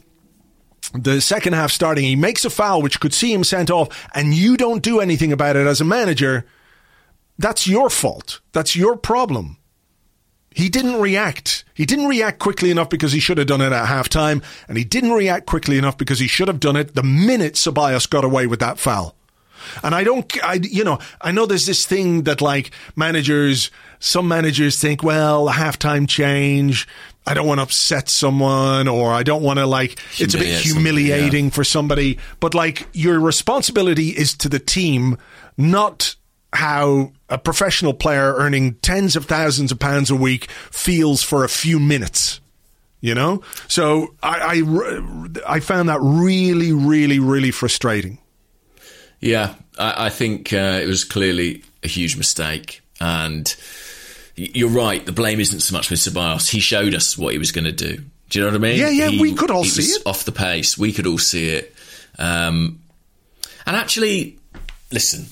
the 0.94 1.22
second 1.22 1.54
half 1.54 1.72
starting, 1.72 2.04
he 2.04 2.16
makes 2.16 2.44
a 2.44 2.50
foul 2.50 2.82
which 2.82 3.00
could 3.00 3.14
see 3.14 3.34
him 3.34 3.44
sent 3.44 3.72
off, 3.72 4.10
and 4.14 4.34
you 4.34 4.58
don't 4.58 4.84
do 4.84 5.00
anything 5.00 5.32
about 5.32 5.56
it 5.56 5.68
as 5.68 5.80
a 5.80 5.86
manager. 5.86 6.46
That's 7.38 7.68
your 7.68 7.90
fault. 7.90 8.42
That's 8.52 8.76
your 8.76 8.98
problem. 8.98 9.58
He 10.54 10.68
didn't 10.68 11.00
react. 11.00 11.64
He 11.74 11.86
didn't 11.86 12.08
react 12.08 12.40
quickly 12.40 12.72
enough 12.72 12.90
because 12.90 13.14
he 13.14 13.22
should 13.22 13.38
have 13.38 13.48
done 13.48 13.62
it 13.62 13.72
at 13.72 13.88
halftime, 13.88 14.44
and 14.68 14.78
he 14.78 14.84
didn't 14.84 15.14
react 15.14 15.46
quickly 15.46 15.78
enough 15.78 15.98
because 15.98 16.20
he 16.20 16.28
should 16.28 16.50
have 16.50 16.60
done 16.60 16.76
it 16.76 16.94
the 16.94 17.04
minute 17.04 17.54
Ceballos 17.54 18.10
got 18.10 18.26
away 18.26 18.48
with 18.48 18.60
that 18.60 18.78
foul. 18.78 19.16
And 19.84 19.94
I 19.94 20.04
don't, 20.04 20.44
I, 20.44 20.60
you 20.62 20.84
know, 20.84 21.00
I 21.22 21.32
know 21.32 21.46
there's 21.46 21.66
this 21.66 21.86
thing 21.86 22.24
that 22.24 22.42
like 22.42 22.72
managers, 22.96 23.72
some 24.00 24.28
managers 24.28 24.80
think, 24.80 25.04
well, 25.04 25.50
a 25.50 25.52
halftime 25.52 26.08
change, 26.08 26.88
I 27.26 27.34
don't 27.34 27.48
want 27.48 27.60
to 27.60 27.64
upset 27.64 28.10
someone 28.10 28.88
or 28.88 29.12
I 29.12 29.24
don't 29.24 29.44
want 29.44 29.60
to 29.60 29.66
like, 29.66 30.00
it's 30.18 30.34
a 30.34 30.40
bit 30.40 30.62
humiliating 30.62 31.46
yeah. 31.46 31.52
for 31.52 31.64
somebody. 31.64 32.18
But 32.40 32.54
like, 32.54 32.88
your 32.94 33.20
responsibility 33.20 34.10
is 34.10 34.34
to 34.38 34.50
the 34.50 34.60
team, 34.60 35.18
not 35.58 36.16
how 36.54 37.12
a 37.30 37.38
professional 37.38 37.94
player 37.94 38.34
earning 38.36 38.74
tens 38.76 39.16
of 39.16 39.26
thousands 39.26 39.72
of 39.72 39.80
pounds 39.80 40.10
a 40.10 40.16
week 40.16 40.50
feels 40.70 41.24
for 41.24 41.44
a 41.44 41.50
few 41.50 41.80
minutes. 41.80 42.40
You 43.04 43.16
know, 43.16 43.42
so 43.68 44.14
I, 44.22 44.62
I, 44.64 45.56
I 45.56 45.60
found 45.60 45.90
that 45.90 45.98
really, 46.04 46.72
really, 46.72 47.18
really 47.18 47.50
frustrating. 47.50 48.20
Yeah, 49.22 49.54
I, 49.78 50.08
I 50.08 50.10
think 50.10 50.52
uh, 50.52 50.80
it 50.82 50.88
was 50.88 51.04
clearly 51.04 51.64
a 51.84 51.88
huge 51.88 52.18
mistake, 52.18 52.82
and 53.00 53.56
you're 54.36 54.70
right. 54.70 55.06
The 55.06 55.12
blame 55.12 55.40
isn't 55.40 55.62
so 55.62 55.76
much 55.76 55.90
with 55.90 56.00
Ceballos. 56.00 56.50
He 56.50 56.60
showed 56.60 56.94
us 56.94 57.18
what 57.18 57.34
he 57.34 57.40
was 57.40 57.52
going 57.52 57.66
to 57.66 57.72
do. 57.72 58.02
Do 58.30 58.40
you 58.40 58.46
know 58.46 58.52
what 58.52 58.56
I 58.56 58.60
mean? 58.60 58.80
Yeah, 58.80 58.90
yeah. 58.90 59.10
He, 59.10 59.22
we 59.22 59.34
could 59.34 59.52
all 59.52 59.64
see 59.64 59.84
it 59.84 60.02
off 60.06 60.26
the 60.26 60.32
pace. 60.32 60.78
We 60.78 60.92
could 60.92 61.06
all 61.06 61.18
see 61.18 61.50
it. 61.50 61.76
Um, 62.18 62.82
and 63.66 63.76
actually, 63.76 64.40
listen, 64.92 65.28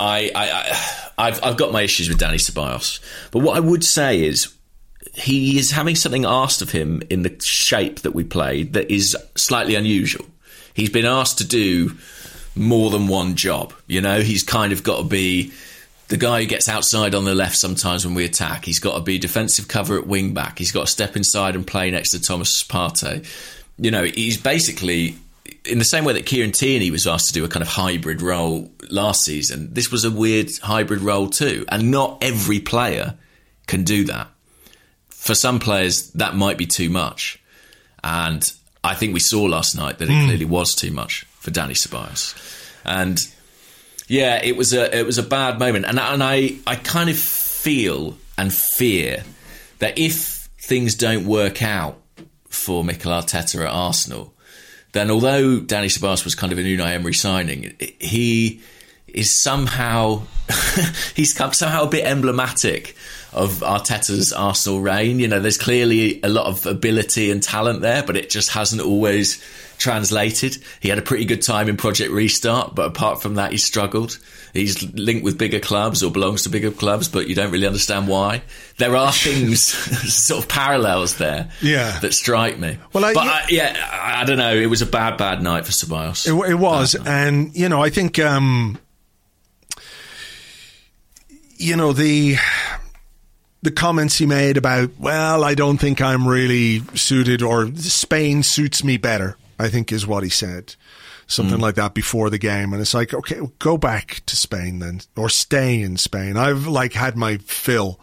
I, 0.00 0.30
I, 0.34 1.12
I, 1.18 1.30
have 1.30 1.44
I've 1.44 1.56
got 1.56 1.72
my 1.72 1.82
issues 1.82 2.08
with 2.08 2.18
Dani 2.18 2.36
Ceballos, 2.36 3.00
but 3.30 3.40
what 3.40 3.56
I 3.56 3.60
would 3.60 3.84
say 3.84 4.24
is 4.24 4.52
he 5.14 5.58
is 5.58 5.70
having 5.70 5.94
something 5.94 6.24
asked 6.24 6.62
of 6.62 6.70
him 6.70 7.02
in 7.08 7.22
the 7.22 7.34
shape 7.42 8.00
that 8.00 8.14
we 8.14 8.24
played 8.24 8.74
that 8.74 8.90
is 8.90 9.16
slightly 9.34 9.74
unusual. 9.74 10.26
He's 10.74 10.90
been 10.90 11.06
asked 11.06 11.38
to 11.38 11.46
do 11.46 11.96
more 12.56 12.90
than 12.90 13.06
one 13.06 13.36
job. 13.36 13.72
You 13.86 14.00
know, 14.00 14.20
he's 14.20 14.42
kind 14.42 14.72
of 14.72 14.82
got 14.82 14.98
to 14.98 15.04
be 15.04 15.52
the 16.08 16.16
guy 16.16 16.42
who 16.42 16.46
gets 16.46 16.68
outside 16.68 17.14
on 17.14 17.24
the 17.24 17.34
left 17.34 17.56
sometimes 17.56 18.06
when 18.06 18.14
we 18.14 18.24
attack. 18.24 18.64
He's 18.64 18.78
got 18.78 18.94
to 18.94 19.02
be 19.02 19.18
defensive 19.18 19.68
cover 19.68 19.98
at 19.98 20.06
wing 20.06 20.34
back. 20.34 20.58
He's 20.58 20.72
got 20.72 20.86
to 20.86 20.92
step 20.92 21.16
inside 21.16 21.54
and 21.54 21.66
play 21.66 21.90
next 21.90 22.10
to 22.10 22.20
Thomas 22.20 22.62
Partey. 22.62 23.26
You 23.78 23.90
know, 23.90 24.04
he's 24.04 24.36
basically 24.36 25.16
in 25.64 25.78
the 25.78 25.84
same 25.84 26.04
way 26.04 26.12
that 26.14 26.26
Kieran 26.26 26.52
Tierney 26.52 26.90
was 26.90 27.06
asked 27.06 27.28
to 27.28 27.32
do 27.32 27.44
a 27.44 27.48
kind 27.48 27.62
of 27.62 27.68
hybrid 27.68 28.22
role 28.22 28.70
last 28.88 29.24
season. 29.24 29.74
This 29.74 29.90
was 29.90 30.04
a 30.04 30.10
weird 30.10 30.50
hybrid 30.62 31.00
role 31.00 31.28
too, 31.28 31.64
and 31.68 31.90
not 31.90 32.18
every 32.22 32.60
player 32.60 33.14
can 33.66 33.84
do 33.84 34.04
that. 34.04 34.28
For 35.08 35.34
some 35.34 35.58
players, 35.58 36.10
that 36.12 36.36
might 36.36 36.56
be 36.56 36.66
too 36.66 36.88
much, 36.88 37.42
and 38.04 38.48
I 38.84 38.94
think 38.94 39.12
we 39.12 39.20
saw 39.20 39.42
last 39.42 39.74
night 39.74 39.98
that 39.98 40.08
it 40.08 40.12
mm. 40.12 40.24
clearly 40.24 40.44
was 40.44 40.74
too 40.74 40.92
much 40.92 41.26
for 41.46 41.52
Dani 41.52 41.76
Ceballos. 41.76 42.34
And 42.84 43.20
Yeah, 44.08 44.40
it 44.42 44.56
was 44.56 44.72
a 44.72 44.96
it 44.96 45.06
was 45.06 45.18
a 45.18 45.22
bad 45.22 45.58
moment, 45.58 45.84
and 45.86 45.98
and 45.98 46.22
I 46.22 46.56
I 46.66 46.74
kind 46.76 47.08
of 47.08 47.18
feel 47.18 48.16
and 48.36 48.52
fear 48.52 49.24
that 49.78 49.98
if 49.98 50.48
things 50.58 50.94
don't 50.94 51.24
work 51.26 51.62
out 51.62 52.00
for 52.48 52.82
Mikel 52.84 53.12
Arteta 53.12 53.64
at 53.64 53.70
Arsenal, 53.70 54.32
then 54.92 55.10
although 55.10 55.60
Dani 55.60 55.86
Ceballos 55.86 56.24
was 56.24 56.34
kind 56.34 56.52
of 56.52 56.58
an 56.58 56.64
Unai 56.64 56.92
Emery 56.92 57.14
signing, 57.14 57.76
he 57.98 58.60
is 59.16 59.40
somehow 59.40 60.22
he's 61.14 61.34
somehow 61.34 61.84
a 61.84 61.88
bit 61.88 62.04
emblematic 62.04 62.94
of 63.32 63.60
Arteta's 63.60 64.32
Arsenal 64.32 64.80
reign. 64.80 65.18
You 65.18 65.28
know, 65.28 65.40
there's 65.40 65.58
clearly 65.58 66.20
a 66.22 66.28
lot 66.28 66.46
of 66.46 66.64
ability 66.66 67.30
and 67.30 67.42
talent 67.42 67.82
there, 67.82 68.02
but 68.02 68.16
it 68.16 68.30
just 68.30 68.50
hasn't 68.50 68.80
always 68.80 69.42
translated. 69.78 70.56
He 70.80 70.88
had 70.88 70.98
a 70.98 71.02
pretty 71.02 71.24
good 71.24 71.42
time 71.42 71.68
in 71.68 71.76
Project 71.76 72.12
Restart, 72.12 72.74
but 72.74 72.86
apart 72.86 73.20
from 73.20 73.34
that, 73.34 73.52
he 73.52 73.58
struggled. 73.58 74.18
He's 74.54 74.82
linked 74.94 75.22
with 75.22 75.36
bigger 75.36 75.60
clubs 75.60 76.02
or 76.02 76.10
belongs 76.10 76.44
to 76.44 76.48
bigger 76.48 76.70
clubs, 76.70 77.08
but 77.08 77.28
you 77.28 77.34
don't 77.34 77.50
really 77.50 77.66
understand 77.66 78.08
why. 78.08 78.42
There 78.78 78.96
are 78.96 79.12
things, 79.12 79.64
sort 80.14 80.42
of 80.42 80.48
parallels 80.48 81.18
there, 81.18 81.50
yeah. 81.60 81.98
that 82.00 82.14
strike 82.14 82.58
me. 82.58 82.78
Well, 82.92 83.04
I, 83.04 83.12
but 83.12 83.24
yeah, 83.24 83.32
I, 83.32 83.46
yeah, 83.50 84.20
I 84.20 84.24
don't 84.24 84.38
know. 84.38 84.54
It 84.54 84.66
was 84.66 84.80
a 84.80 84.86
bad, 84.86 85.18
bad 85.18 85.42
night 85.42 85.66
for 85.66 85.72
Ceballos. 85.72 86.26
It, 86.26 86.50
it 86.50 86.54
was, 86.54 86.94
and 86.94 87.54
you 87.54 87.68
know, 87.68 87.82
I 87.82 87.90
think, 87.90 88.18
um, 88.18 88.78
you 91.58 91.76
know, 91.76 91.92
the 91.92 92.36
the 93.62 93.70
comments 93.70 94.18
he 94.18 94.26
made 94.26 94.56
about, 94.56 94.90
well, 94.98 95.42
I 95.42 95.54
don't 95.54 95.78
think 95.78 96.00
I'm 96.00 96.28
really 96.28 96.80
suited, 96.94 97.42
or 97.42 97.74
Spain 97.74 98.42
suits 98.42 98.84
me 98.84 98.96
better. 98.96 99.36
I 99.58 99.68
think 99.68 99.90
is 99.90 100.06
what 100.06 100.22
he 100.22 100.28
said. 100.28 100.74
Something 101.26 101.58
mm. 101.58 101.62
like 101.62 101.74
that 101.74 101.94
before 101.94 102.30
the 102.30 102.38
game. 102.38 102.72
And 102.72 102.80
it's 102.80 102.94
like, 102.94 103.12
okay, 103.12 103.40
go 103.58 103.76
back 103.76 104.22
to 104.26 104.36
Spain 104.36 104.78
then, 104.78 105.00
or 105.16 105.28
stay 105.28 105.80
in 105.80 105.96
Spain. 105.96 106.36
I've 106.36 106.66
like 106.66 106.92
had 106.92 107.16
my 107.16 107.38
fill, 107.38 107.98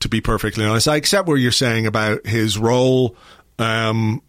to 0.00 0.08
be 0.08 0.20
perfectly 0.20 0.64
honest. 0.64 0.88
I 0.88 0.96
accept 0.96 1.28
what 1.28 1.34
you're 1.34 1.52
saying 1.52 1.86
about 1.86 2.26
his 2.26 2.56
role. 2.56 3.16
Um, 3.58 4.22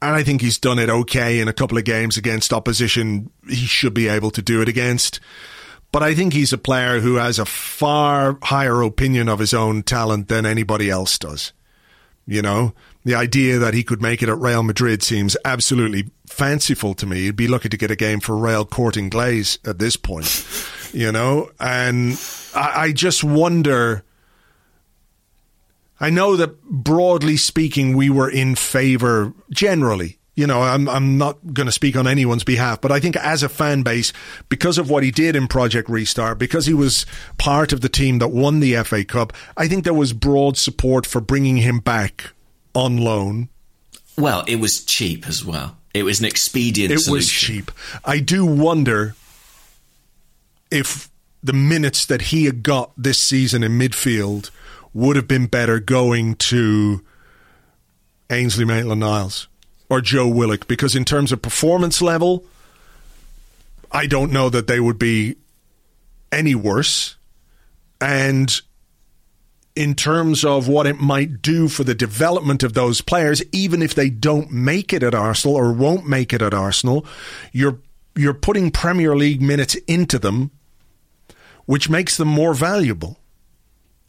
and 0.00 0.14
I 0.14 0.22
think 0.22 0.40
he's 0.40 0.58
done 0.58 0.78
it 0.78 0.88
okay 0.88 1.40
in 1.40 1.48
a 1.48 1.52
couple 1.52 1.76
of 1.76 1.84
games 1.84 2.16
against 2.16 2.52
opposition 2.52 3.30
he 3.48 3.66
should 3.66 3.94
be 3.94 4.08
able 4.08 4.30
to 4.32 4.42
do 4.42 4.62
it 4.62 4.68
against. 4.68 5.20
But 5.94 6.02
I 6.02 6.12
think 6.16 6.32
he's 6.32 6.52
a 6.52 6.58
player 6.58 6.98
who 6.98 7.14
has 7.14 7.38
a 7.38 7.46
far 7.46 8.36
higher 8.42 8.82
opinion 8.82 9.28
of 9.28 9.38
his 9.38 9.54
own 9.54 9.84
talent 9.84 10.26
than 10.26 10.44
anybody 10.44 10.90
else 10.90 11.16
does. 11.20 11.52
You 12.26 12.42
know, 12.42 12.74
the 13.04 13.14
idea 13.14 13.60
that 13.60 13.74
he 13.74 13.84
could 13.84 14.02
make 14.02 14.20
it 14.20 14.28
at 14.28 14.36
Real 14.36 14.64
Madrid 14.64 15.04
seems 15.04 15.36
absolutely 15.44 16.10
fanciful 16.26 16.94
to 16.94 17.06
me. 17.06 17.20
He'd 17.20 17.36
be 17.36 17.46
lucky 17.46 17.68
to 17.68 17.76
get 17.76 17.92
a 17.92 17.96
game 17.96 18.18
for 18.18 18.36
Real 18.36 18.64
Corte 18.64 18.96
Inglés 18.96 19.56
at 19.68 19.78
this 19.78 19.94
point, 19.94 20.44
you 20.92 21.12
know? 21.12 21.52
And 21.60 22.20
I, 22.56 22.86
I 22.86 22.92
just 22.92 23.22
wonder. 23.22 24.02
I 26.00 26.10
know 26.10 26.34
that 26.34 26.60
broadly 26.64 27.36
speaking, 27.36 27.96
we 27.96 28.10
were 28.10 28.28
in 28.28 28.56
favour 28.56 29.32
generally. 29.52 30.18
You 30.36 30.48
know, 30.48 30.62
I'm 30.62 30.88
I'm 30.88 31.16
not 31.16 31.54
going 31.54 31.66
to 31.66 31.72
speak 31.72 31.96
on 31.96 32.08
anyone's 32.08 32.42
behalf, 32.42 32.80
but 32.80 32.90
I 32.90 32.98
think 32.98 33.16
as 33.16 33.44
a 33.44 33.48
fan 33.48 33.82
base, 33.82 34.12
because 34.48 34.78
of 34.78 34.90
what 34.90 35.04
he 35.04 35.12
did 35.12 35.36
in 35.36 35.46
Project 35.46 35.88
Restart, 35.88 36.38
because 36.38 36.66
he 36.66 36.74
was 36.74 37.06
part 37.38 37.72
of 37.72 37.82
the 37.82 37.88
team 37.88 38.18
that 38.18 38.28
won 38.28 38.58
the 38.58 38.74
FA 38.82 39.04
Cup, 39.04 39.32
I 39.56 39.68
think 39.68 39.84
there 39.84 39.94
was 39.94 40.12
broad 40.12 40.56
support 40.56 41.06
for 41.06 41.20
bringing 41.20 41.58
him 41.58 41.78
back 41.78 42.32
on 42.74 42.96
loan. 42.96 43.48
Well, 44.18 44.44
it 44.48 44.56
was 44.56 44.84
cheap 44.84 45.28
as 45.28 45.44
well. 45.44 45.76
It 45.92 46.02
was 46.02 46.18
an 46.18 46.26
expedient 46.26 46.92
it 46.92 46.98
solution. 46.98 47.16
was 47.16 47.30
cheap. 47.30 47.70
I 48.04 48.18
do 48.18 48.44
wonder 48.44 49.14
if 50.70 51.08
the 51.44 51.52
minutes 51.52 52.06
that 52.06 52.22
he 52.22 52.46
had 52.46 52.62
got 52.64 52.90
this 52.96 53.18
season 53.18 53.62
in 53.62 53.78
midfield 53.78 54.50
would 54.92 55.14
have 55.14 55.28
been 55.28 55.46
better 55.46 55.78
going 55.78 56.34
to 56.36 57.04
Ainsley 58.30 58.64
Maitland 58.64 59.00
Niles 59.00 59.46
or 59.94 60.00
Joe 60.00 60.26
Willock, 60.26 60.66
because 60.66 60.96
in 60.96 61.04
terms 61.04 61.30
of 61.30 61.40
performance 61.40 62.02
level, 62.02 62.44
I 63.92 64.06
don't 64.06 64.32
know 64.32 64.48
that 64.50 64.66
they 64.66 64.80
would 64.80 64.98
be 64.98 65.36
any 66.32 66.56
worse. 66.56 67.14
And 68.00 68.60
in 69.76 69.94
terms 69.94 70.44
of 70.44 70.66
what 70.66 70.88
it 70.88 71.00
might 71.00 71.40
do 71.40 71.68
for 71.68 71.84
the 71.84 71.94
development 71.94 72.64
of 72.64 72.74
those 72.74 73.00
players, 73.00 73.40
even 73.52 73.82
if 73.82 73.94
they 73.94 74.10
don't 74.10 74.50
make 74.50 74.92
it 74.92 75.04
at 75.04 75.14
Arsenal 75.14 75.56
or 75.56 75.72
won't 75.72 76.08
make 76.08 76.32
it 76.32 76.42
at 76.42 76.52
Arsenal, 76.52 77.06
you're 77.52 77.78
you're 78.16 78.34
putting 78.34 78.72
Premier 78.72 79.14
League 79.16 79.42
minutes 79.42 79.76
into 79.86 80.18
them, 80.18 80.50
which 81.66 81.88
makes 81.88 82.16
them 82.16 82.28
more 82.28 82.54
valuable. 82.54 83.18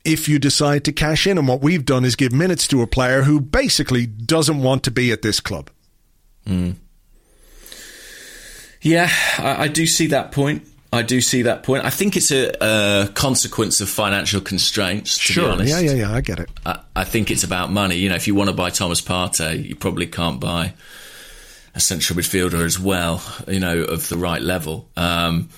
If 0.03 0.27
you 0.29 0.37
decide 0.37 0.83
to 0.85 0.91
cash 0.91 1.25
in, 1.25 1.37
and 1.37 1.47
what 1.47 1.61
we've 1.61 1.85
done 1.85 2.05
is 2.05 2.15
give 2.15 2.31
minutes 2.31 2.67
to 2.67 2.83
a 2.83 2.87
player 2.87 3.23
who 3.23 3.39
basically 3.39 4.05
doesn't 4.05 4.61
want 4.61 4.83
to 4.83 4.91
be 4.91 5.11
at 5.11 5.23
this 5.23 5.39
club. 5.39 5.71
Mm. 6.45 6.75
Yeah, 8.81 9.09
I, 9.39 9.63
I 9.63 9.67
do 9.67 9.87
see 9.87 10.07
that 10.07 10.31
point. 10.31 10.67
I 10.93 11.01
do 11.01 11.19
see 11.19 11.41
that 11.41 11.63
point. 11.63 11.83
I 11.83 11.89
think 11.89 12.15
it's 12.15 12.31
a, 12.31 12.51
a 12.61 13.07
consequence 13.13 13.81
of 13.81 13.89
financial 13.89 14.39
constraints. 14.39 15.17
To 15.17 15.33
sure. 15.33 15.45
be 15.45 15.51
honest, 15.51 15.71
yeah, 15.71 15.79
yeah, 15.79 15.93
yeah. 15.93 16.13
I 16.13 16.21
get 16.21 16.39
it. 16.39 16.49
I, 16.65 16.79
I, 16.95 17.03
think 17.03 17.31
it's 17.31 17.43
about 17.43 17.71
money. 17.71 17.95
You 17.95 18.09
know, 18.09 18.15
if 18.15 18.27
you 18.27 18.35
want 18.35 18.49
to 18.49 18.55
buy 18.55 18.69
Thomas 18.69 19.01
Partey, 19.01 19.67
you 19.67 19.75
probably 19.75 20.07
can't 20.07 20.39
buy 20.39 20.73
a 21.73 21.79
central 21.79 22.17
midfielder 22.17 22.63
as 22.63 22.79
well. 22.79 23.21
You 23.47 23.59
know, 23.59 23.79
of 23.79 24.07
the 24.07 24.17
right 24.17 24.41
level. 24.41 24.89
Um, 24.95 25.49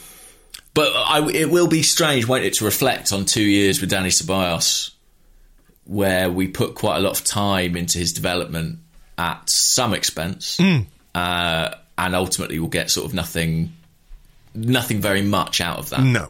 but 0.74 0.92
I, 0.96 1.28
it 1.30 1.50
will 1.50 1.68
be 1.68 1.82
strange, 1.82 2.28
won't 2.28 2.46
it, 2.46 2.54
to 2.56 2.66
reflect 2.66 3.12
on 3.12 3.26
two 3.26 3.44
years 3.44 3.82
with 3.82 3.92
Dani 3.92 4.08
Ceballos, 4.08 4.92
where 5.84 6.32
we 6.32 6.48
put 6.48 6.76
quite 6.76 6.98
a 6.98 7.00
lot 7.00 7.20
of 7.20 7.26
time 7.26 7.76
into 7.76 7.98
his 8.00 8.14
development 8.14 8.80
at 9.18 9.42
some 9.50 9.94
expense, 9.94 10.58
mm. 10.58 10.86
uh, 11.16 11.76
and 11.98 12.16
ultimately 12.16 12.60
we'll 12.60 12.70
get 12.70 12.90
sort 12.90 13.06
of 13.06 13.14
nothing 13.14 13.74
nothing 14.54 15.02
very 15.02 15.22
much 15.22 15.62
out 15.62 15.80
of 15.80 15.90
that. 15.90 16.02
No. 16.02 16.30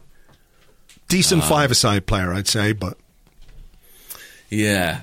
Decent 1.08 1.42
um, 1.42 1.48
five-a-side 1.48 2.06
player, 2.06 2.32
I'd 2.32 2.48
say, 2.48 2.72
but 2.72 2.98
yeah. 4.50 5.00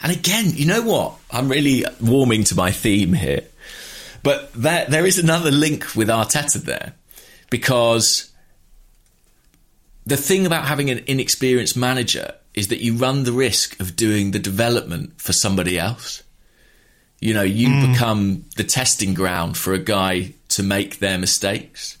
And 0.00 0.12
again, 0.12 0.50
you 0.54 0.66
know 0.66 0.82
what? 0.82 1.14
I'm 1.30 1.48
really 1.48 1.84
warming 2.00 2.44
to 2.44 2.54
my 2.54 2.70
theme 2.70 3.12
here, 3.12 3.44
but 4.22 4.52
there 4.52 4.86
there 4.86 5.06
is 5.06 5.18
another 5.18 5.50
link 5.50 5.94
with 5.94 6.08
Arteta 6.08 6.62
there 6.62 6.94
because 7.50 8.30
the 10.06 10.16
thing 10.16 10.46
about 10.46 10.66
having 10.66 10.90
an 10.90 11.02
inexperienced 11.06 11.76
manager 11.76 12.34
is 12.54 12.68
that 12.68 12.82
you 12.82 12.94
run 12.94 13.24
the 13.24 13.32
risk 13.32 13.78
of 13.80 13.94
doing 13.94 14.30
the 14.30 14.38
development 14.38 15.20
for 15.20 15.32
somebody 15.32 15.78
else. 15.78 16.22
You 17.20 17.34
know, 17.34 17.42
you 17.42 17.68
mm. 17.68 17.92
become 17.92 18.44
the 18.56 18.64
testing 18.64 19.14
ground 19.14 19.56
for 19.56 19.72
a 19.72 19.78
guy 19.78 20.34
to 20.50 20.62
make 20.62 20.98
their 20.98 21.18
mistakes. 21.18 21.98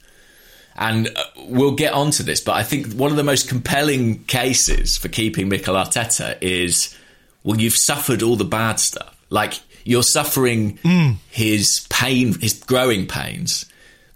And 0.76 1.08
uh, 1.08 1.24
we'll 1.48 1.74
get 1.74 1.92
onto 1.92 2.22
this, 2.22 2.40
but 2.40 2.52
I 2.52 2.62
think 2.62 2.92
one 2.92 3.10
of 3.10 3.16
the 3.16 3.24
most 3.24 3.48
compelling 3.48 4.22
cases 4.24 4.96
for 4.96 5.08
keeping 5.08 5.48
Mikel 5.48 5.74
Arteta 5.74 6.38
is 6.40 6.96
well, 7.42 7.58
you've 7.58 7.74
suffered 7.74 8.22
all 8.22 8.36
the 8.36 8.44
bad 8.44 8.78
stuff. 8.78 9.16
Like 9.30 9.54
you're 9.84 10.02
suffering 10.02 10.78
mm. 10.78 11.16
his 11.30 11.86
pain, 11.90 12.38
his 12.38 12.54
growing 12.54 13.06
pains. 13.06 13.66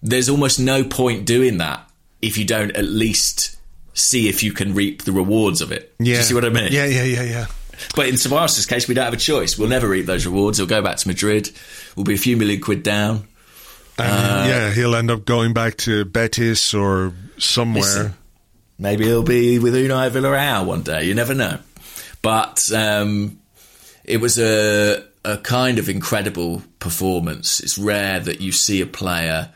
There's 0.01 0.29
almost 0.29 0.59
no 0.59 0.83
point 0.83 1.25
doing 1.25 1.57
that 1.57 1.89
if 2.21 2.37
you 2.37 2.45
don't 2.45 2.71
at 2.75 2.85
least 2.85 3.57
see 3.93 4.27
if 4.29 4.43
you 4.43 4.51
can 4.51 4.73
reap 4.73 5.03
the 5.03 5.11
rewards 5.11 5.61
of 5.61 5.71
it. 5.71 5.93
Yeah. 5.99 6.05
Do 6.05 6.11
you 6.11 6.23
see 6.23 6.33
what 6.33 6.45
I 6.45 6.49
mean? 6.49 6.71
Yeah, 6.71 6.85
yeah, 6.85 7.03
yeah, 7.03 7.23
yeah. 7.23 7.45
But 7.95 8.07
in 8.07 8.15
Ceballos' 8.15 8.67
case, 8.67 8.87
we 8.87 8.93
don't 8.93 9.05
have 9.05 9.13
a 9.13 9.17
choice. 9.17 9.57
We'll 9.57 9.69
never 9.69 9.87
reap 9.87 10.05
those 10.05 10.25
rewards. 10.25 10.57
He'll 10.57 10.67
go 10.67 10.81
back 10.81 10.97
to 10.97 11.07
Madrid. 11.07 11.49
We'll 11.95 12.03
be 12.05 12.13
a 12.13 12.17
few 12.17 12.37
million 12.37 12.61
quid 12.61 12.83
down. 12.83 13.27
Uh, 13.97 14.45
yeah, 14.47 14.71
he'll 14.71 14.95
end 14.95 15.11
up 15.11 15.25
going 15.25 15.53
back 15.53 15.77
to 15.77 16.05
Betis 16.05 16.73
or 16.73 17.13
somewhere. 17.37 17.81
Listen, 17.81 18.13
maybe 18.79 19.05
he'll 19.05 19.23
be 19.23 19.59
with 19.59 19.75
Unai 19.75 20.09
Villarreal 20.09 20.65
one 20.65 20.81
day. 20.81 21.03
You 21.03 21.13
never 21.13 21.33
know. 21.33 21.59
But 22.21 22.59
um, 22.73 23.39
it 24.03 24.17
was 24.17 24.39
a 24.39 25.03
a 25.25 25.37
kind 25.37 25.79
of 25.79 25.89
incredible 25.89 26.63
performance. 26.79 27.59
It's 27.59 27.77
rare 27.77 28.19
that 28.19 28.41
you 28.41 28.51
see 28.51 28.81
a 28.81 28.85
player 28.85 29.53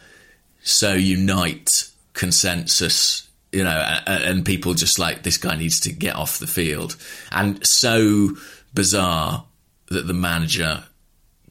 so 0.61 0.93
unite 0.93 1.69
consensus, 2.13 3.26
you 3.57 3.63
know, 3.63 3.99
and, 4.05 4.45
people 4.45 4.75
just 4.75 4.99
like 4.99 5.23
this 5.23 5.39
guy 5.39 5.57
needs 5.57 5.79
to 5.79 5.91
get 5.91 6.15
off 6.15 6.37
the 6.37 6.45
field, 6.45 6.95
and 7.31 7.59
so 7.63 8.29
bizarre 8.71 9.45
that 9.87 10.05
the 10.05 10.13
manager 10.13 10.83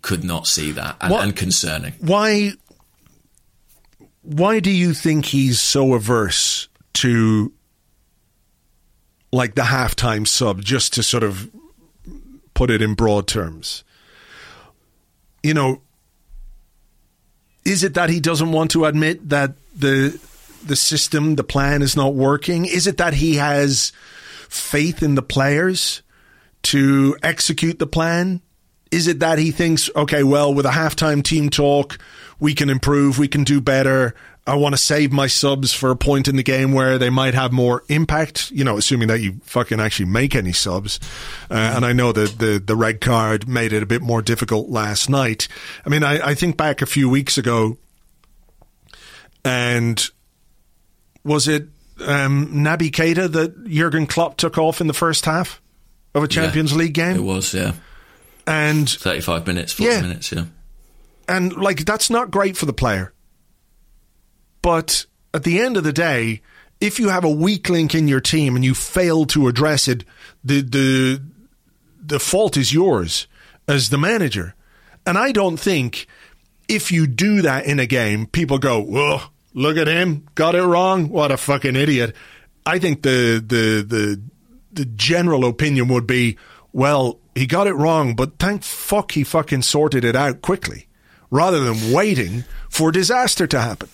could 0.02 0.22
not 0.22 0.46
see 0.46 0.70
that 0.70 0.96
and, 1.00 1.12
and 1.12 1.36
concerning. 1.36 1.94
Why 1.98 2.52
why 4.22 4.60
do 4.60 4.70
you 4.70 4.94
think 4.94 5.24
he's 5.24 5.60
so 5.60 5.94
averse 5.94 6.68
to 6.94 7.52
like 9.32 9.56
the 9.56 9.62
halftime 9.62 10.28
sub 10.28 10.62
just 10.62 10.92
to 10.92 11.02
sort 11.02 11.24
of 11.24 11.50
put 12.54 12.70
it 12.70 12.80
in 12.80 12.94
broad 12.94 13.26
terms 13.26 13.82
you 15.42 15.52
know 15.52 15.82
is 17.64 17.82
it 17.82 17.94
that 17.94 18.08
he 18.08 18.18
doesn't 18.20 18.52
want 18.52 18.70
to 18.70 18.84
admit 18.84 19.28
that 19.28 19.52
the 19.76 20.18
the 20.66 20.76
system, 20.76 21.36
the 21.36 21.44
plan 21.44 21.82
is 21.82 21.96
not 21.96 22.14
working? 22.14 22.64
Is 22.64 22.86
it 22.86 22.96
that 22.98 23.14
he 23.14 23.36
has 23.36 23.92
faith 24.48 25.02
in 25.02 25.14
the 25.14 25.22
players 25.22 26.02
to 26.62 27.16
execute 27.22 27.78
the 27.78 27.86
plan? 27.86 28.40
Is 28.90 29.08
it 29.08 29.18
that 29.18 29.38
he 29.38 29.50
thinks, 29.50 29.90
okay, 29.96 30.22
well, 30.22 30.54
with 30.54 30.66
a 30.66 30.70
halftime 30.70 31.22
team 31.22 31.50
talk, 31.50 31.98
we 32.38 32.54
can 32.54 32.70
improve, 32.70 33.18
we 33.18 33.28
can 33.28 33.44
do 33.44 33.60
better. 33.60 34.14
I 34.46 34.54
want 34.54 34.76
to 34.76 34.80
save 34.80 35.12
my 35.12 35.26
subs 35.26 35.72
for 35.72 35.90
a 35.90 35.96
point 35.96 36.28
in 36.28 36.36
the 36.36 36.42
game 36.44 36.72
where 36.72 36.98
they 36.98 37.10
might 37.10 37.34
have 37.34 37.52
more 37.52 37.82
impact, 37.88 38.52
you 38.52 38.62
know, 38.62 38.76
assuming 38.76 39.08
that 39.08 39.20
you 39.20 39.40
fucking 39.42 39.80
actually 39.80 40.06
make 40.06 40.36
any 40.36 40.52
subs. 40.52 41.00
Uh, 41.50 41.54
and 41.54 41.84
I 41.84 41.92
know 41.92 42.12
that 42.12 42.38
the, 42.38 42.62
the 42.64 42.76
red 42.76 43.00
card 43.00 43.48
made 43.48 43.72
it 43.72 43.82
a 43.82 43.86
bit 43.86 44.02
more 44.02 44.22
difficult 44.22 44.68
last 44.68 45.10
night. 45.10 45.48
I 45.84 45.88
mean, 45.88 46.04
I, 46.04 46.28
I 46.28 46.34
think 46.34 46.56
back 46.56 46.80
a 46.80 46.86
few 46.86 47.08
weeks 47.08 47.36
ago, 47.36 47.76
and 49.44 50.08
was 51.26 51.48
it 51.48 51.68
um, 52.06 52.48
Naby 52.54 52.90
Keita 52.90 53.30
that 53.32 53.66
Jurgen 53.68 54.06
Klopp 54.06 54.36
took 54.36 54.56
off 54.58 54.80
in 54.80 54.86
the 54.86 54.92
first 54.94 55.24
half 55.24 55.60
of 56.14 56.22
a 56.22 56.28
Champions 56.28 56.72
yeah, 56.72 56.78
League 56.78 56.94
game? 56.94 57.16
It 57.16 57.22
was, 57.22 57.52
yeah. 57.52 57.72
And 58.46 58.88
35 58.88 59.46
minutes, 59.46 59.72
40 59.72 59.92
Yeah. 59.92 60.00
minutes, 60.02 60.32
yeah. 60.32 60.44
and 61.28 61.52
like 61.56 61.84
that's 61.84 62.08
not 62.10 62.30
great 62.30 62.56
for 62.56 62.66
the 62.66 62.72
player. 62.72 63.12
But 64.62 65.06
at 65.34 65.42
the 65.44 65.60
end 65.60 65.76
of 65.76 65.84
the 65.84 65.92
day, 65.92 66.42
if 66.80 66.98
you 66.98 67.08
have 67.08 67.24
a 67.24 67.30
weak 67.30 67.68
link 67.68 67.94
in 67.94 68.08
your 68.08 68.20
team 68.20 68.54
and 68.56 68.64
you 68.64 68.74
fail 68.74 69.24
to 69.26 69.48
address 69.48 69.88
it, 69.88 70.04
the 70.44 70.60
the 70.60 71.22
the 72.04 72.20
fault 72.20 72.56
is 72.56 72.72
yours 72.72 73.26
as 73.66 73.88
the 73.90 73.98
manager. 73.98 74.54
And 75.06 75.16
I 75.18 75.32
don't 75.32 75.56
think 75.56 76.06
if 76.68 76.90
you 76.92 77.06
do 77.06 77.42
that 77.42 77.66
in 77.66 77.78
a 77.78 77.86
game, 77.86 78.26
people 78.26 78.58
go, 78.58 78.80
"Whoa, 78.80 79.22
look 79.56 79.76
at 79.76 79.88
him, 79.88 80.28
got 80.36 80.54
it 80.54 80.62
wrong. 80.62 81.08
What 81.08 81.32
a 81.32 81.36
fucking 81.36 81.74
idiot." 81.74 82.14
I 82.64 82.78
think 82.78 83.02
the 83.02 83.42
the 83.44 83.82
the 83.82 84.20
the 84.72 84.84
general 84.84 85.44
opinion 85.44 85.88
would 85.88 86.06
be, 86.06 86.36
"Well, 86.72 87.18
he 87.34 87.46
got 87.46 87.66
it 87.66 87.74
wrong, 87.74 88.14
but 88.14 88.38
thank 88.38 88.62
fuck 88.62 89.12
he 89.12 89.24
fucking 89.24 89.62
sorted 89.62 90.04
it 90.04 90.14
out 90.14 90.42
quickly." 90.42 90.86
Rather 91.28 91.58
than 91.58 91.90
waiting 91.90 92.44
for 92.68 92.92
disaster 92.92 93.48
to 93.48 93.60
happen. 93.60 93.88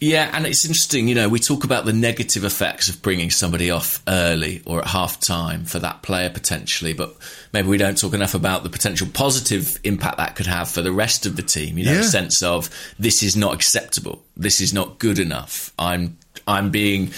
Yeah, 0.00 0.28
and 0.34 0.44
it's 0.44 0.66
interesting, 0.66 1.08
you 1.08 1.14
know, 1.14 1.28
we 1.28 1.38
talk 1.38 1.64
about 1.64 1.84
the 1.86 1.92
negative 1.92 2.44
effects 2.44 2.88
of 2.88 3.00
bringing 3.00 3.30
somebody 3.30 3.70
off 3.70 4.02
early 4.06 4.60
or 4.66 4.80
at 4.80 4.88
half 4.88 5.18
time 5.20 5.64
for 5.64 5.78
that 5.78 6.02
player 6.02 6.28
potentially, 6.28 6.92
but 6.92 7.14
maybe 7.52 7.68
we 7.68 7.78
don't 7.78 7.96
talk 7.96 8.12
enough 8.12 8.34
about 8.34 8.64
the 8.64 8.68
potential 8.68 9.06
positive 9.14 9.78
impact 9.84 10.18
that 10.18 10.36
could 10.36 10.46
have 10.48 10.68
for 10.68 10.82
the 10.82 10.92
rest 10.92 11.26
of 11.26 11.36
the 11.36 11.42
team, 11.42 11.78
you 11.78 11.84
know, 11.86 11.92
Yeah. 11.92 12.00
a 12.00 12.04
sense 12.04 12.42
of 12.42 12.68
this 12.98 13.22
is 13.22 13.34
not 13.36 13.54
acceptable, 13.54 14.22
this 14.36 14.60
is 14.60 14.74
not 14.74 14.98
good 14.98 15.18
enough. 15.18 15.72
I'm 15.78 16.18
I'm 16.46 16.70
being 16.70 17.12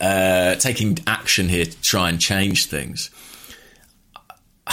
uh, 0.00 0.56
taking 0.56 0.98
action 1.06 1.48
here 1.48 1.66
to 1.66 1.82
try 1.82 2.08
and 2.08 2.18
change 2.20 2.66
things. 2.66 3.10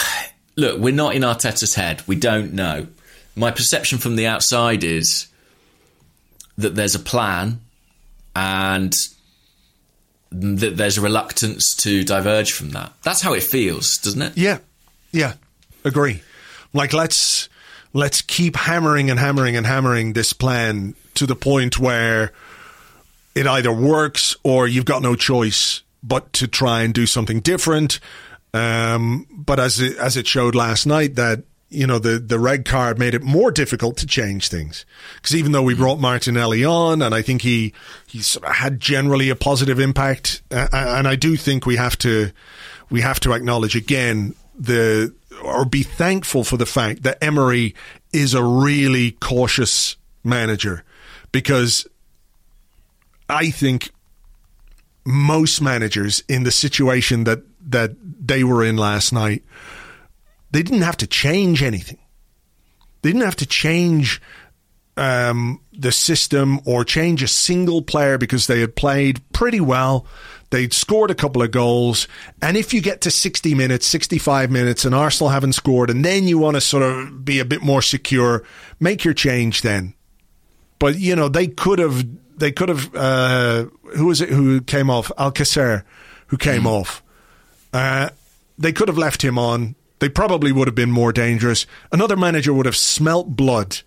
Look, 0.56 0.80
we're 0.80 0.94
not 0.94 1.14
in 1.14 1.22
Arteta's 1.22 1.76
head. 1.76 2.02
We 2.08 2.16
don't 2.16 2.54
know. 2.54 2.88
My 3.36 3.52
perception 3.52 4.00
from 4.00 4.16
the 4.16 4.26
outside 4.26 4.84
is 4.84 5.28
that 6.60 6.76
there's 6.76 6.96
a 6.96 7.00
plan 7.00 7.62
and 8.36 8.94
that 10.32 10.78
there's 10.78 10.98
a 10.98 11.02
reluctance 11.02 11.74
to 11.78 12.04
diverge 12.04 12.52
from 12.52 12.72
that. 12.72 12.94
That's 13.02 13.22
how 13.22 13.34
it 13.34 13.44
feels, 13.44 13.98
doesn't 13.98 14.22
it? 14.22 14.38
Yeah, 14.38 14.60
yeah, 15.12 15.34
agree. 15.84 16.22
Like 16.74 16.94
let's 16.94 17.50
let's 17.94 18.22
keep 18.22 18.56
hammering 18.56 19.10
and 19.10 19.20
hammering 19.20 19.56
and 19.56 19.66
hammering 19.66 20.14
this 20.14 20.34
plan 20.34 20.96
to 21.16 21.26
the 21.26 21.36
point 21.36 21.80
where 21.80 22.34
it 23.36 23.48
either 23.48 23.72
works 23.72 24.36
or 24.44 24.68
you've 24.68 24.86
got 24.86 25.02
no 25.02 25.16
choice 25.16 25.82
but 26.04 26.32
to 26.34 26.48
try 26.48 26.84
and 26.84 26.94
do 26.94 27.06
something 27.06 27.40
different. 27.40 28.00
Um, 28.54 29.28
but 29.32 29.60
as 29.60 29.80
it, 29.80 29.98
as 29.98 30.18
it 30.18 30.28
showed 30.28 30.56
last 30.56 30.86
night, 30.86 31.16
that 31.16 31.44
you 31.70 31.86
know 31.86 32.00
the 32.00 32.20
the 32.20 32.40
red 32.40 32.66
card 32.66 32.98
made 32.98 33.14
it 33.14 33.22
more 33.22 33.52
difficult 33.52 33.98
to 33.98 34.08
change 34.08 34.50
things. 34.50 34.86
Because 35.16 35.36
even 35.36 35.52
though 35.52 35.64
we 35.64 35.76
brought 35.76 36.00
Martinelli 36.00 36.66
on, 36.66 37.02
and 37.02 37.14
I 37.14 37.22
think 37.22 37.42
he 37.42 37.74
he 38.08 38.22
sort 38.22 38.46
of 38.46 38.56
had 38.56 38.80
generally 38.80 39.30
a 39.30 39.36
positive 39.36 39.80
impact, 39.80 40.42
uh, 40.52 40.68
and 40.72 41.08
I 41.08 41.16
do 41.16 41.36
think 41.36 41.66
we 41.66 41.76
have 41.76 41.98
to 42.00 42.32
we 42.90 43.02
have 43.02 43.20
to 43.22 43.34
acknowledge 43.34 43.76
again 43.76 44.36
the 44.58 45.14
or 45.44 45.66
be 45.66 45.84
thankful 45.84 46.44
for 46.44 46.58
the 46.58 46.66
fact 46.66 47.04
that 47.04 47.24
Emery 47.24 47.76
is 48.12 48.34
a 48.34 48.44
really 48.44 49.12
cautious 49.12 49.96
manager. 50.24 50.84
Because 51.32 51.88
I 53.30 53.52
think 53.52 53.92
most 55.06 55.62
managers 55.62 56.24
in 56.28 56.44
the 56.44 56.52
situation 56.52 57.24
that 57.26 57.44
that 57.70 57.92
they 58.02 58.44
were 58.44 58.64
in 58.64 58.78
last 58.78 59.14
night, 59.14 59.44
they 60.52 60.64
didn't 60.64 60.82
have 60.82 60.98
to 60.98 61.08
change 61.08 61.64
anything. 61.64 62.00
They 63.02 63.12
didn't 63.12 63.26
have 63.26 63.36
to 63.38 63.46
change 63.46 64.22
um, 64.98 65.62
the 65.72 65.92
system 65.92 66.60
or 66.66 66.84
change 66.84 67.24
a 67.24 67.28
single 67.28 67.82
player 67.82 68.18
because 68.18 68.48
they 68.48 68.60
had 68.60 68.76
played 68.76 69.22
pretty 69.32 69.62
well. 69.62 70.06
They'd 70.50 70.74
scored 70.74 71.12
a 71.12 71.16
couple 71.16 71.42
of 71.42 71.52
goals. 71.52 72.08
And 72.42 72.58
if 72.58 72.74
you 72.74 72.82
get 72.82 73.02
to 73.02 73.12
60 73.12 73.56
minutes, 73.56 73.88
65 73.88 74.52
minutes, 74.52 74.84
and 74.84 74.94
Arsenal 74.94 75.30
haven't 75.30 75.54
scored, 75.54 75.90
and 75.90 76.04
then 76.04 76.28
you 76.28 76.38
want 76.38 76.56
to 76.56 76.62
sort 76.62 76.84
of 76.84 77.24
be 77.24 77.40
a 77.40 77.46
bit 77.46 77.62
more 77.62 77.82
secure, 77.82 78.44
make 78.80 79.06
your 79.06 79.14
change 79.14 79.62
then. 79.62 79.94
But, 80.80 80.98
you 80.98 81.16
know, 81.16 81.30
they 81.30 81.48
could 81.48 81.80
have, 81.80 82.06
they 82.38 82.52
could 82.52 82.70
have, 82.70 82.94
uh, 82.96 83.66
who 83.96 84.08
was 84.08 84.22
it 84.22 84.30
who 84.30 84.62
came 84.62 84.90
off? 84.90 85.12
Alcacer, 85.18 85.84
who 86.28 86.38
came 86.38 86.66
off. 86.66 87.04
Uh, 87.72 88.10
they 88.58 88.74
could 88.74 88.88
have 88.88 88.98
left 88.98 89.22
him 89.22 89.38
on. 89.38 89.76
They 90.00 90.10
probably 90.10 90.52
would 90.52 90.68
have 90.68 90.76
been 90.76 90.92
more 90.92 91.12
dangerous. 91.12 91.66
Another 91.92 92.16
manager 92.16 92.54
would 92.54 92.66
have 92.66 92.76
smelt 92.76 93.36
blood, 93.36 93.80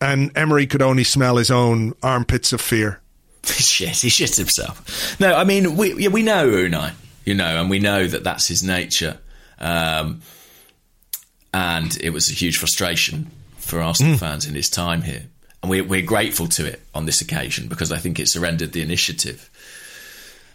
and 0.00 0.30
Emery 0.36 0.66
could 0.66 0.82
only 0.82 1.04
smell 1.04 1.36
his 1.36 1.50
own 1.50 1.94
armpits 2.02 2.52
of 2.52 2.60
fear. 2.60 3.00
shit, 3.44 3.96
he 3.96 4.08
shits 4.08 4.36
himself. 4.36 5.18
No, 5.20 5.34
I 5.34 5.44
mean, 5.44 5.76
we 5.76 5.94
yeah, 5.94 6.08
we 6.08 6.22
know 6.22 6.48
Unai, 6.48 6.92
you 7.24 7.34
know, 7.34 7.60
and 7.60 7.70
we 7.70 7.78
know 7.78 8.06
that 8.06 8.24
that's 8.24 8.48
his 8.48 8.62
nature. 8.62 9.18
Um, 9.58 10.20
and 11.52 11.96
it 12.00 12.10
was 12.10 12.30
a 12.30 12.34
huge 12.34 12.56
frustration 12.56 13.30
for 13.58 13.80
Arsenal 13.80 14.18
fans 14.18 14.46
in 14.46 14.54
his 14.54 14.68
time 14.68 15.02
here. 15.02 15.24
And 15.62 15.70
we're, 15.70 15.84
we're 15.84 16.02
grateful 16.02 16.48
to 16.48 16.66
it 16.66 16.82
on 16.94 17.06
this 17.06 17.20
occasion 17.20 17.68
because 17.68 17.90
I 17.92 17.98
think 17.98 18.18
it 18.18 18.28
surrendered 18.28 18.72
the 18.72 18.82
initiative. 18.82 19.48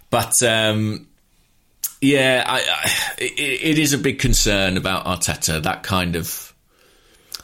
But 0.10 0.34
um, 0.44 1.08
yeah, 2.02 2.44
I, 2.46 2.60
I, 2.60 3.14
it, 3.18 3.62
it 3.62 3.80
is 3.80 3.94
a 3.94 3.98
big 3.98 4.20
concern 4.20 4.78
about 4.78 5.06
Arteta. 5.06 5.62
That 5.62 5.84
kind 5.84 6.16
of. 6.16 6.54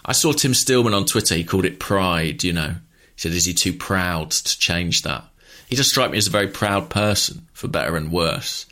I 0.04 0.12
saw 0.12 0.34
Tim 0.34 0.54
Stillman 0.54 0.94
on 0.94 1.06
Twitter. 1.06 1.36
He 1.36 1.44
called 1.44 1.66
it 1.66 1.80
pride. 1.80 2.44
You 2.44 2.54
know, 2.54 2.70
he 2.70 3.18
said, 3.18 3.32
"Is 3.32 3.46
he 3.46 3.54
too 3.54 3.74
proud 3.74 4.32
to 4.32 4.60
change 4.60 5.02
that?" 5.04 5.24
He 5.68 5.76
just 5.76 5.90
struck 5.90 6.12
me 6.12 6.18
as 6.18 6.28
a 6.28 6.32
very 6.32 6.48
proud 6.48 6.90
person, 6.90 7.48
for 7.54 7.68
better 7.68 7.96
and 7.98 8.12
worse. 8.12 8.68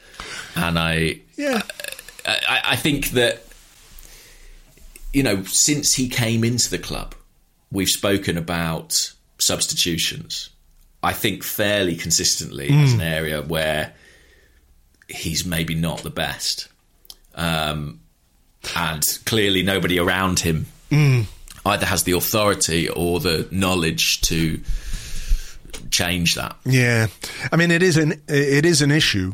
And 0.55 0.77
I, 0.77 1.21
Yeah. 1.35 1.61
I, 2.25 2.61
I 2.65 2.75
think 2.75 3.09
that 3.11 3.43
you 5.13 5.23
know, 5.23 5.43
since 5.43 5.93
he 5.93 6.09
came 6.09 6.43
into 6.43 6.69
the 6.69 6.79
club, 6.79 7.15
we've 7.71 7.89
spoken 7.89 8.37
about 8.37 9.13
substitutions. 9.37 10.49
I 11.03 11.13
think 11.13 11.43
fairly 11.43 11.95
consistently 11.95 12.69
as 12.69 12.93
an 12.93 12.99
mm. 12.99 13.11
area 13.11 13.41
where 13.41 13.93
he's 15.13 15.45
maybe 15.45 15.75
not 15.75 15.99
the 16.03 16.09
best, 16.09 16.67
um, 17.35 17.99
and 18.75 19.03
clearly 19.25 19.63
nobody 19.63 19.99
around 19.99 20.39
him 20.39 20.65
either 21.65 21.85
has 21.85 22.03
the 22.03 22.11
authority 22.11 22.89
or 22.89 23.19
the 23.19 23.47
knowledge 23.51 24.21
to 24.21 24.59
change 25.91 26.35
that. 26.35 26.55
Yeah, 26.65 27.07
I 27.51 27.55
mean 27.55 27.71
it 27.71 27.81
is 27.83 27.97
an 27.97 28.21
it 28.27 28.65
is 28.65 28.81
an 28.81 28.91
issue. 28.91 29.33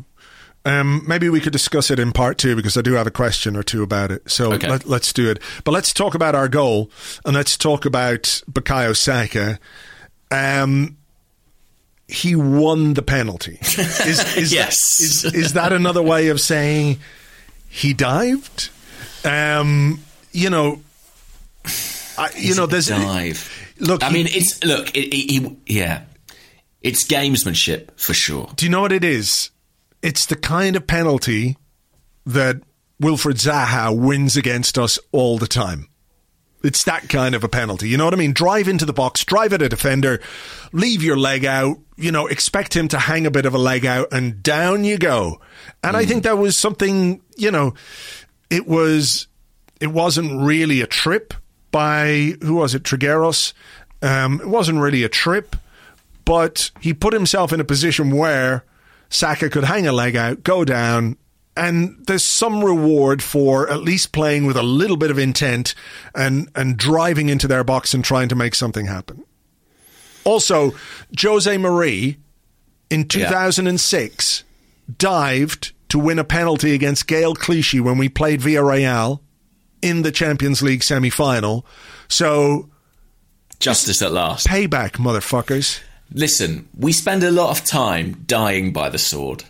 Um, 0.66 1.02
maybe 1.08 1.30
we 1.30 1.40
could 1.40 1.54
discuss 1.54 1.90
it 1.90 1.98
in 1.98 2.12
part 2.12 2.36
two 2.36 2.54
because 2.54 2.76
I 2.76 2.82
do 2.82 2.92
have 2.92 3.06
a 3.06 3.10
question 3.10 3.56
or 3.56 3.62
two 3.62 3.82
about 3.82 4.10
it. 4.10 4.30
So 4.30 4.52
Okay. 4.52 4.68
let, 4.68 4.84
let's 4.86 5.10
do 5.10 5.30
it. 5.30 5.38
But 5.64 5.72
let's 5.72 5.90
talk 5.94 6.14
about 6.14 6.34
our 6.34 6.48
goal 6.50 6.90
and 7.24 7.34
let's 7.34 7.56
talk 7.56 7.86
about 7.86 8.42
Bukayo 8.50 8.94
Saka. 8.94 9.58
Um, 10.30 10.98
he 12.10 12.34
won 12.34 12.94
the 12.94 13.02
penalty. 13.02 13.58
Is, 13.60 13.88
is 14.36 14.52
Yes. 14.52 15.22
That, 15.22 15.34
is, 15.34 15.34
is 15.34 15.52
that 15.54 15.72
another 15.72 16.02
way 16.02 16.28
of 16.28 16.40
saying 16.40 16.98
he 17.68 17.92
dived? 17.94 18.70
Um, 19.24 20.00
you 20.32 20.50
know, 20.50 20.80
I, 22.18 22.30
you 22.36 22.54
know, 22.54 22.66
there's 22.66 22.88
dive. 22.88 23.74
Look, 23.78 24.02
I 24.02 24.08
he- 24.08 24.14
mean, 24.14 24.26
it's 24.30 24.62
look, 24.64 24.94
it, 24.96 25.14
it, 25.14 25.30
he, 25.30 25.56
yeah, 25.66 26.02
it's 26.82 27.04
gamesmanship 27.06 27.98
for 27.98 28.14
sure. 28.14 28.50
Do 28.56 28.66
you 28.66 28.70
know 28.70 28.80
what 28.82 28.92
it 28.92 29.04
is? 29.04 29.50
It's 30.02 30.26
the 30.26 30.36
kind 30.36 30.76
of 30.76 30.86
penalty 30.86 31.56
that 32.26 32.56
Wilfried 33.02 33.36
Zaha 33.40 33.96
wins 33.98 34.36
against 34.36 34.78
us 34.78 34.98
all 35.12 35.38
the 35.38 35.46
time. 35.46 35.88
It's 36.62 36.84
that 36.84 37.08
kind 37.08 37.34
of 37.34 37.42
a 37.42 37.48
penalty. 37.48 37.88
You 37.88 37.96
know 37.96 38.04
what 38.04 38.12
I 38.12 38.18
mean? 38.18 38.32
Drive 38.34 38.68
into 38.68 38.84
the 38.84 38.92
box, 38.92 39.24
drive 39.24 39.54
at 39.54 39.62
a 39.62 39.68
defender, 39.68 40.20
leave 40.72 41.02
your 41.02 41.16
leg 41.16 41.46
out, 41.46 41.78
you 42.00 42.10
know, 42.10 42.26
expect 42.26 42.74
him 42.74 42.88
to 42.88 42.98
hang 42.98 43.26
a 43.26 43.30
bit 43.30 43.46
of 43.46 43.54
a 43.54 43.58
leg 43.58 43.84
out 43.84 44.08
and 44.12 44.42
down 44.42 44.84
you 44.84 44.98
go. 44.98 45.40
And 45.82 45.96
I 45.96 46.04
think 46.04 46.24
that 46.24 46.38
was 46.38 46.58
something, 46.58 47.20
you 47.36 47.50
know, 47.50 47.74
it 48.48 48.66
was, 48.66 49.28
it 49.80 49.88
wasn't 49.88 50.42
really 50.42 50.80
a 50.80 50.86
trip 50.86 51.34
by, 51.70 52.34
who 52.42 52.54
was 52.54 52.74
it, 52.74 52.82
Trigueros? 52.82 53.52
Um, 54.02 54.40
it 54.40 54.48
wasn't 54.48 54.80
really 54.80 55.04
a 55.04 55.08
trip, 55.08 55.56
but 56.24 56.70
he 56.80 56.94
put 56.94 57.12
himself 57.12 57.52
in 57.52 57.60
a 57.60 57.64
position 57.64 58.16
where 58.16 58.64
Saka 59.10 59.50
could 59.50 59.64
hang 59.64 59.86
a 59.86 59.92
leg 59.92 60.16
out, 60.16 60.42
go 60.42 60.64
down, 60.64 61.16
and 61.56 61.96
there's 62.06 62.24
some 62.24 62.64
reward 62.64 63.22
for 63.22 63.68
at 63.70 63.82
least 63.82 64.12
playing 64.12 64.46
with 64.46 64.56
a 64.56 64.62
little 64.62 64.96
bit 64.96 65.10
of 65.10 65.18
intent 65.18 65.74
and 66.14 66.48
and 66.54 66.76
driving 66.76 67.28
into 67.28 67.48
their 67.48 67.64
box 67.64 67.92
and 67.92 68.04
trying 68.04 68.28
to 68.28 68.36
make 68.36 68.54
something 68.54 68.86
happen. 68.86 69.24
Also, 70.24 70.74
Jose 71.18 71.56
Mari 71.56 72.18
in 72.90 73.06
2006 73.08 74.44
dived 74.98 75.72
to 75.88 75.98
win 75.98 76.18
a 76.18 76.24
penalty 76.24 76.74
against 76.74 77.06
Gael 77.06 77.34
Clichy 77.34 77.80
when 77.80 77.98
we 77.98 78.08
played 78.08 78.40
Villarreal 78.40 79.20
in 79.82 80.02
the 80.02 80.12
Champions 80.12 80.62
League 80.62 80.82
semi-final. 80.82 81.66
So 82.08 82.68
Justice 83.58 84.02
at 84.02 84.12
last. 84.12 84.46
payback, 84.46 84.92
motherfuckers. 84.92 85.80
Listen, 86.12 86.68
we 86.76 86.92
spend 86.92 87.22
a 87.22 87.30
lot 87.30 87.50
of 87.50 87.64
time 87.64 88.24
dying 88.26 88.72
by 88.72 88.88
the 88.88 88.98
sword. 88.98 89.44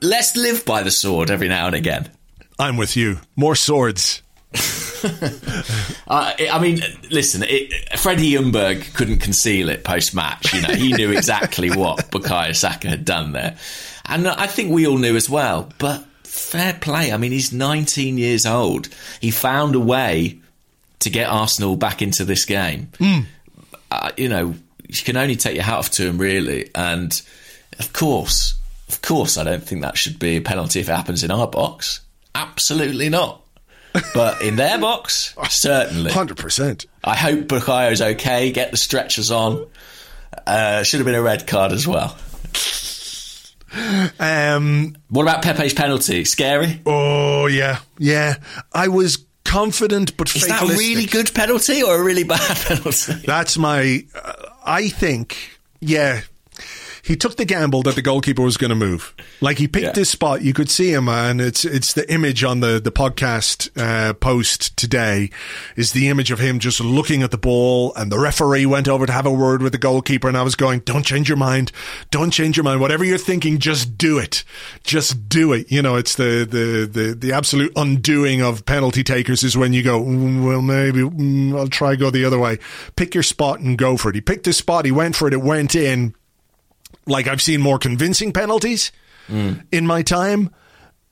Let's 0.00 0.36
live 0.36 0.64
by 0.64 0.82
the 0.82 0.90
sword 0.90 1.30
every 1.30 1.48
now 1.48 1.66
and 1.66 1.74
again. 1.74 2.10
I'm 2.58 2.76
with 2.76 2.96
you. 2.96 3.20
More 3.36 3.54
swords. 3.54 4.22
Uh, 6.10 6.32
I 6.50 6.58
mean, 6.58 6.80
listen, 7.10 7.44
it, 7.46 7.98
Freddie 7.98 8.32
Ljungberg 8.32 8.94
couldn't 8.94 9.18
conceal 9.18 9.68
it 9.68 9.84
post 9.84 10.14
match. 10.14 10.54
You 10.54 10.62
know, 10.62 10.74
he 10.74 10.94
knew 10.94 11.12
exactly 11.12 11.70
what 11.70 11.98
Bukayo 12.10 12.56
Saka 12.56 12.88
had 12.88 13.04
done 13.04 13.32
there. 13.32 13.58
And 14.06 14.26
I 14.26 14.46
think 14.46 14.72
we 14.72 14.86
all 14.86 14.96
knew 14.96 15.16
as 15.16 15.28
well. 15.28 15.70
But 15.76 16.06
fair 16.24 16.72
play. 16.72 17.12
I 17.12 17.18
mean, 17.18 17.30
he's 17.30 17.52
19 17.52 18.16
years 18.16 18.46
old. 18.46 18.88
He 19.20 19.30
found 19.30 19.74
a 19.74 19.80
way 19.80 20.40
to 21.00 21.10
get 21.10 21.28
Arsenal 21.28 21.76
back 21.76 22.00
into 22.00 22.24
this 22.24 22.46
game. 22.46 22.90
Uh, 23.90 24.10
you 24.16 24.30
know, 24.30 24.54
you 24.88 25.02
can 25.04 25.18
only 25.18 25.36
take 25.36 25.56
your 25.56 25.64
hat 25.64 25.78
off 25.78 25.90
to 25.92 26.06
him, 26.06 26.16
really. 26.16 26.70
And 26.74 27.12
of 27.78 27.92
course, 27.92 28.54
of 28.88 29.02
course, 29.02 29.36
I 29.36 29.44
don't 29.44 29.62
think 29.62 29.82
that 29.82 29.98
should 29.98 30.18
be 30.18 30.36
a 30.36 30.40
penalty 30.40 30.80
if 30.80 30.88
it 30.88 30.92
happens 30.92 31.22
in 31.22 31.30
our 31.30 31.46
box. 31.46 32.00
Absolutely 32.34 33.10
not. 33.10 33.42
But 34.14 34.42
in 34.42 34.56
their 34.56 34.78
box, 34.78 35.34
certainly. 35.50 36.10
100%. 36.10 36.86
I 37.04 37.16
hope 37.16 37.46
Bukayo's 37.46 38.00
okay. 38.02 38.52
Get 38.52 38.70
the 38.70 38.76
stretchers 38.76 39.30
on. 39.30 39.66
Uh, 40.46 40.82
should 40.82 40.98
have 41.00 41.06
been 41.06 41.14
a 41.14 41.22
red 41.22 41.46
card 41.46 41.72
as 41.72 41.86
well. 41.86 42.16
Um, 44.18 44.96
What 45.10 45.22
about 45.22 45.42
Pepe's 45.42 45.74
penalty? 45.74 46.24
Scary? 46.24 46.80
oh, 46.86 47.46
yeah. 47.46 47.80
Yeah. 47.98 48.36
I 48.72 48.88
was 48.88 49.24
confident 49.44 50.16
but 50.16 50.34
Is 50.34 50.46
that 50.46 50.62
a 50.62 50.66
really 50.66 51.06
good 51.06 51.32
penalty 51.34 51.82
or 51.82 52.00
a 52.00 52.02
really 52.02 52.24
bad 52.24 52.56
penalty? 52.66 53.12
That's 53.26 53.56
my. 53.58 54.04
Uh, 54.14 54.32
I 54.64 54.88
think, 54.88 55.58
yeah. 55.80 56.22
He 57.08 57.16
took 57.16 57.36
the 57.36 57.46
gamble 57.46 57.82
that 57.84 57.94
the 57.94 58.02
goalkeeper 58.02 58.42
was 58.42 58.58
going 58.58 58.68
to 58.68 58.74
move. 58.76 59.14
Like 59.40 59.56
he 59.58 59.66
picked 59.66 59.84
Yeah. 59.86 59.94
his 59.94 60.10
spot. 60.10 60.42
You 60.42 60.52
could 60.52 60.68
see 60.70 60.92
him, 60.92 61.08
and 61.08 61.40
it's 61.40 61.64
it's 61.64 61.94
the 61.94 62.10
image 62.12 62.44
on 62.44 62.60
the 62.60 62.78
the 62.78 62.92
podcast 62.92 63.70
uh, 63.76 64.12
post 64.12 64.76
today 64.76 65.30
is 65.74 65.92
the 65.92 66.08
image 66.08 66.30
of 66.30 66.38
him 66.38 66.58
just 66.58 66.80
looking 66.80 67.22
at 67.22 67.30
the 67.30 67.38
ball, 67.38 67.94
and 67.96 68.12
the 68.12 68.18
referee 68.18 68.66
went 68.66 68.88
over 68.88 69.06
to 69.06 69.12
have 69.12 69.24
a 69.24 69.32
word 69.32 69.62
with 69.62 69.72
the 69.72 69.78
goalkeeper, 69.78 70.28
and 70.28 70.36
I 70.36 70.42
was 70.42 70.54
going, 70.54 70.80
"Don't 70.80 71.04
change 71.06 71.28
your 71.30 71.38
mind, 71.38 71.72
don't 72.10 72.30
change 72.30 72.56
your 72.58 72.64
mind. 72.64 72.80
Whatever 72.80 73.04
you're 73.04 73.16
thinking, 73.16 73.58
just 73.58 73.96
do 73.96 74.18
it, 74.18 74.44
just 74.84 75.28
do 75.30 75.54
it." 75.54 75.72
You 75.72 75.80
know, 75.80 75.96
it's 75.96 76.14
the 76.14 76.46
the 76.48 76.86
the, 76.86 77.14
the 77.14 77.32
absolute 77.32 77.72
undoing 77.74 78.42
of 78.42 78.66
penalty 78.66 79.02
takers 79.02 79.42
is 79.42 79.56
when 79.56 79.72
you 79.72 79.82
go, 79.82 80.02
"Mm, 80.02 80.44
"Well, 80.44 80.60
maybe 80.60 81.00
mm, 81.00 81.58
I'll 81.58 81.68
try 81.68 81.96
go 81.96 82.10
the 82.10 82.26
other 82.26 82.38
way." 82.38 82.58
Pick 82.96 83.14
your 83.14 83.22
spot 83.22 83.60
and 83.60 83.78
go 83.78 83.96
for 83.96 84.10
it. 84.10 84.14
He 84.14 84.20
picked 84.20 84.44
his 84.44 84.58
spot. 84.58 84.84
He 84.84 84.92
went 84.92 85.16
for 85.16 85.26
it. 85.26 85.32
It 85.32 85.40
went 85.42 85.74
in 85.74 86.14
like 87.08 87.26
I've 87.26 87.42
seen 87.42 87.60
more 87.60 87.78
convincing 87.78 88.32
penalties 88.32 88.92
in 89.72 89.86
my 89.86 90.02
time. 90.02 90.50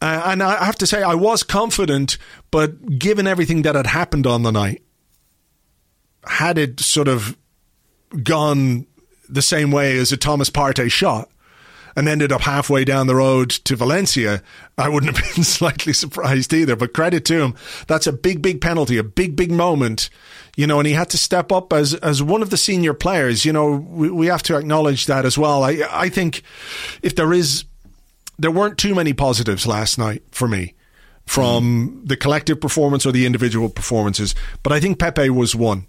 Uh, 0.01 0.23
and 0.27 0.43
I 0.43 0.65
have 0.65 0.77
to 0.77 0.87
say, 0.87 1.03
I 1.03 1.15
was 1.15 1.43
confident, 1.43 2.19
but 2.51 2.99
given 2.99 3.27
everything 3.27 3.63
that 3.63 3.75
had 3.75 3.87
happened 3.87 4.27
on 4.27 4.43
the 4.43 4.53
night, 4.53 4.83
had 6.25 6.59
it 6.59 6.81
sort 6.81 7.09
of 7.09 7.37
gone 8.23 8.87
the 9.29 9.43
same 9.43 9.71
way 9.71 9.99
as 9.99 10.13
a 10.13 10.17
Thomas 10.17 10.51
Partey 10.51 10.91
shot 10.91 11.29
and 11.97 12.09
ended 12.09 12.31
up 12.31 12.43
halfway 12.43 12.85
down 12.85 13.07
the 13.07 13.15
road 13.15 13.49
to 13.51 13.75
Valencia, 13.75 14.43
I 14.77 14.89
wouldn't 14.89 15.17
have 15.17 15.35
been 15.35 15.45
slightly 15.45 15.93
surprised 15.95 16.53
either. 16.53 16.77
But 16.77 16.93
credit 16.93 17.25
to 17.27 17.43
him, 17.43 17.55
that's 17.87 18.07
a 18.07 18.13
big, 18.13 18.43
big 18.43 18.61
penalty, 18.61 18.99
a 18.99 19.03
big, 19.03 19.35
big 19.35 19.51
moment, 19.51 20.11
you 20.57 20.67
know, 20.67 20.81
and 20.81 20.87
he 20.87 20.95
had 20.95 21.11
to 21.11 21.19
step 21.19 21.53
up 21.53 21.73
as 21.73 21.95
as 21.95 22.23
one 22.23 22.43
of 22.43 22.51
the 22.51 22.57
senior 22.57 22.95
players. 22.95 23.45
You 23.45 23.53
know, 23.53 23.77
we, 23.77 24.11
we 24.11 24.27
have 24.27 24.43
to 24.45 24.57
acknowledge 24.57 25.07
that 25.07 25.25
as 25.25 25.39
well. 25.39 25.63
I 25.63 25.83
I 25.91 26.09
think 26.09 26.43
if 27.03 27.15
there 27.15 27.33
is, 27.33 27.65
there 28.39 28.51
weren't 28.51 28.79
too 28.79 28.95
many 28.95 29.13
positives 29.13 29.67
last 29.67 29.99
night 29.99 30.23
for 30.33 30.49
me 30.49 30.75
from 31.27 31.89
hmm. 31.89 32.05
the 32.07 32.17
collective 32.17 32.61
performance 32.61 33.05
or 33.05 33.13
the 33.13 33.27
individual 33.27 33.69
performances, 33.69 34.35
but 34.63 34.73
I 34.73 34.81
think 34.81 34.99
Pepe 34.99 35.31
was 35.31 35.55
one. 35.55 35.87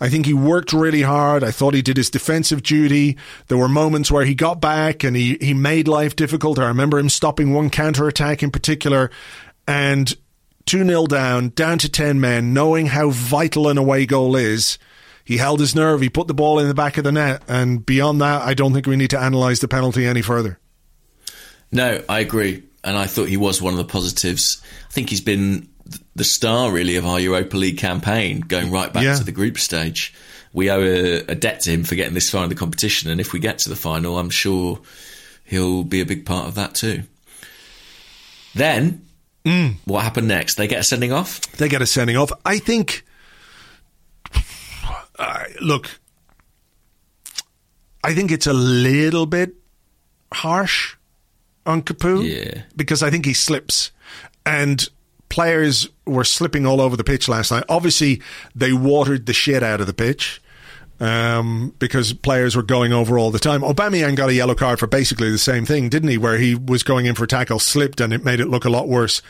I 0.00 0.08
think 0.08 0.26
he 0.26 0.34
worked 0.34 0.72
really 0.72 1.02
hard. 1.02 1.44
I 1.44 1.52
thought 1.52 1.74
he 1.74 1.82
did 1.82 1.96
his 1.96 2.10
defensive 2.10 2.62
duty. 2.62 3.16
There 3.46 3.56
were 3.56 3.68
moments 3.68 4.10
where 4.10 4.24
he 4.24 4.34
got 4.34 4.60
back 4.60 5.04
and 5.04 5.14
he, 5.14 5.38
he 5.40 5.54
made 5.54 5.86
life 5.86 6.16
difficult. 6.16 6.58
I 6.58 6.66
remember 6.66 6.98
him 6.98 7.08
stopping 7.08 7.54
one 7.54 7.70
counter 7.70 8.08
attack 8.08 8.42
in 8.42 8.50
particular 8.50 9.12
and 9.68 10.14
2 10.70 10.84
0 10.86 11.06
down, 11.06 11.48
down 11.50 11.78
to 11.78 11.88
10 11.88 12.20
men, 12.20 12.54
knowing 12.54 12.86
how 12.86 13.10
vital 13.10 13.68
an 13.68 13.76
away 13.76 14.06
goal 14.06 14.36
is. 14.36 14.78
He 15.24 15.36
held 15.38 15.58
his 15.58 15.74
nerve. 15.74 16.00
He 16.00 16.08
put 16.08 16.28
the 16.28 16.34
ball 16.34 16.60
in 16.60 16.68
the 16.68 16.74
back 16.74 16.96
of 16.96 17.02
the 17.02 17.10
net. 17.10 17.42
And 17.48 17.84
beyond 17.84 18.20
that, 18.20 18.42
I 18.42 18.54
don't 18.54 18.72
think 18.72 18.86
we 18.86 18.94
need 18.96 19.10
to 19.10 19.24
analyse 19.26 19.58
the 19.58 19.66
penalty 19.68 20.06
any 20.06 20.22
further. 20.22 20.60
No, 21.72 22.02
I 22.08 22.20
agree. 22.20 22.62
And 22.84 22.96
I 22.96 23.06
thought 23.06 23.28
he 23.28 23.36
was 23.36 23.60
one 23.60 23.72
of 23.74 23.78
the 23.78 23.84
positives. 23.84 24.62
I 24.88 24.92
think 24.92 25.10
he's 25.10 25.20
been 25.20 25.68
the 26.14 26.22
star, 26.24 26.70
really, 26.70 26.94
of 26.96 27.04
our 27.04 27.18
Europa 27.18 27.56
League 27.56 27.78
campaign, 27.78 28.40
going 28.40 28.70
right 28.70 28.92
back 28.92 29.02
Yeah. 29.02 29.16
to 29.16 29.24
the 29.24 29.32
group 29.32 29.58
stage. 29.58 30.14
We 30.52 30.70
owe 30.70 30.80
a, 30.82 31.18
a 31.26 31.34
debt 31.34 31.60
to 31.62 31.70
him 31.70 31.82
for 31.82 31.96
getting 31.96 32.14
this 32.14 32.30
far 32.30 32.44
in 32.44 32.48
the 32.48 32.54
competition. 32.54 33.10
And 33.10 33.20
if 33.20 33.32
we 33.32 33.40
get 33.40 33.58
to 33.58 33.68
the 33.68 33.76
final, 33.76 34.18
I'm 34.18 34.30
sure 34.30 34.80
he'll 35.44 35.82
be 35.84 36.00
a 36.00 36.06
big 36.06 36.24
part 36.26 36.46
of 36.46 36.54
that 36.54 36.74
too. 36.76 37.02
Then, 38.54 39.04
what 39.84 40.02
happened 40.02 40.28
next? 40.28 40.56
They 40.56 40.66
get 40.66 40.80
a 40.80 40.84
sending 40.84 41.12
off? 41.12 41.40
they 41.52 41.68
get 41.68 41.82
a 41.82 41.86
sending 41.86 42.16
off. 42.16 42.32
I 42.44 42.58
think. 42.58 43.04
Uh, 45.18 45.44
look, 45.60 46.00
I 48.02 48.14
think 48.14 48.30
it's 48.30 48.46
a 48.46 48.52
little 48.54 49.26
bit 49.26 49.54
harsh 50.32 50.96
on 51.66 51.82
Capoue. 51.82 52.24
Yeah. 52.26 52.62
Because 52.74 53.02
I 53.02 53.10
think 53.10 53.26
he 53.26 53.34
slips. 53.34 53.92
And 54.46 54.88
players 55.28 55.88
were 56.06 56.24
slipping 56.24 56.66
all 56.66 56.80
over 56.80 56.96
the 56.96 57.04
pitch 57.04 57.28
last 57.28 57.50
night. 57.50 57.64
Obviously, 57.68 58.22
they 58.54 58.72
watered 58.72 59.26
the 59.26 59.32
shit 59.32 59.62
out 59.62 59.80
of 59.80 59.86
the 59.86 59.94
pitch. 59.94 60.40
Um, 61.00 61.74
because 61.78 62.12
players 62.12 62.54
were 62.54 62.62
going 62.62 62.92
over 62.92 63.18
all 63.18 63.30
the 63.30 63.38
time. 63.38 63.62
Aubameyang 63.62 64.16
got 64.16 64.28
a 64.28 64.34
yellow 64.34 64.54
card 64.54 64.78
for 64.78 64.86
basically 64.86 65.30
the 65.30 65.38
same 65.38 65.64
thing, 65.64 65.88
didn't 65.88 66.10
he? 66.10 66.18
Where 66.18 66.36
he 66.36 66.54
was 66.54 66.82
going 66.82 67.06
in 67.06 67.14
for 67.14 67.24
a 67.24 67.26
tackle, 67.26 67.58
slipped, 67.58 68.02
and 68.02 68.12
it 68.12 68.22
made 68.22 68.38
it 68.38 68.48
look 68.48 68.66
a 68.66 68.68
lot 68.68 68.86
worse 68.86 69.22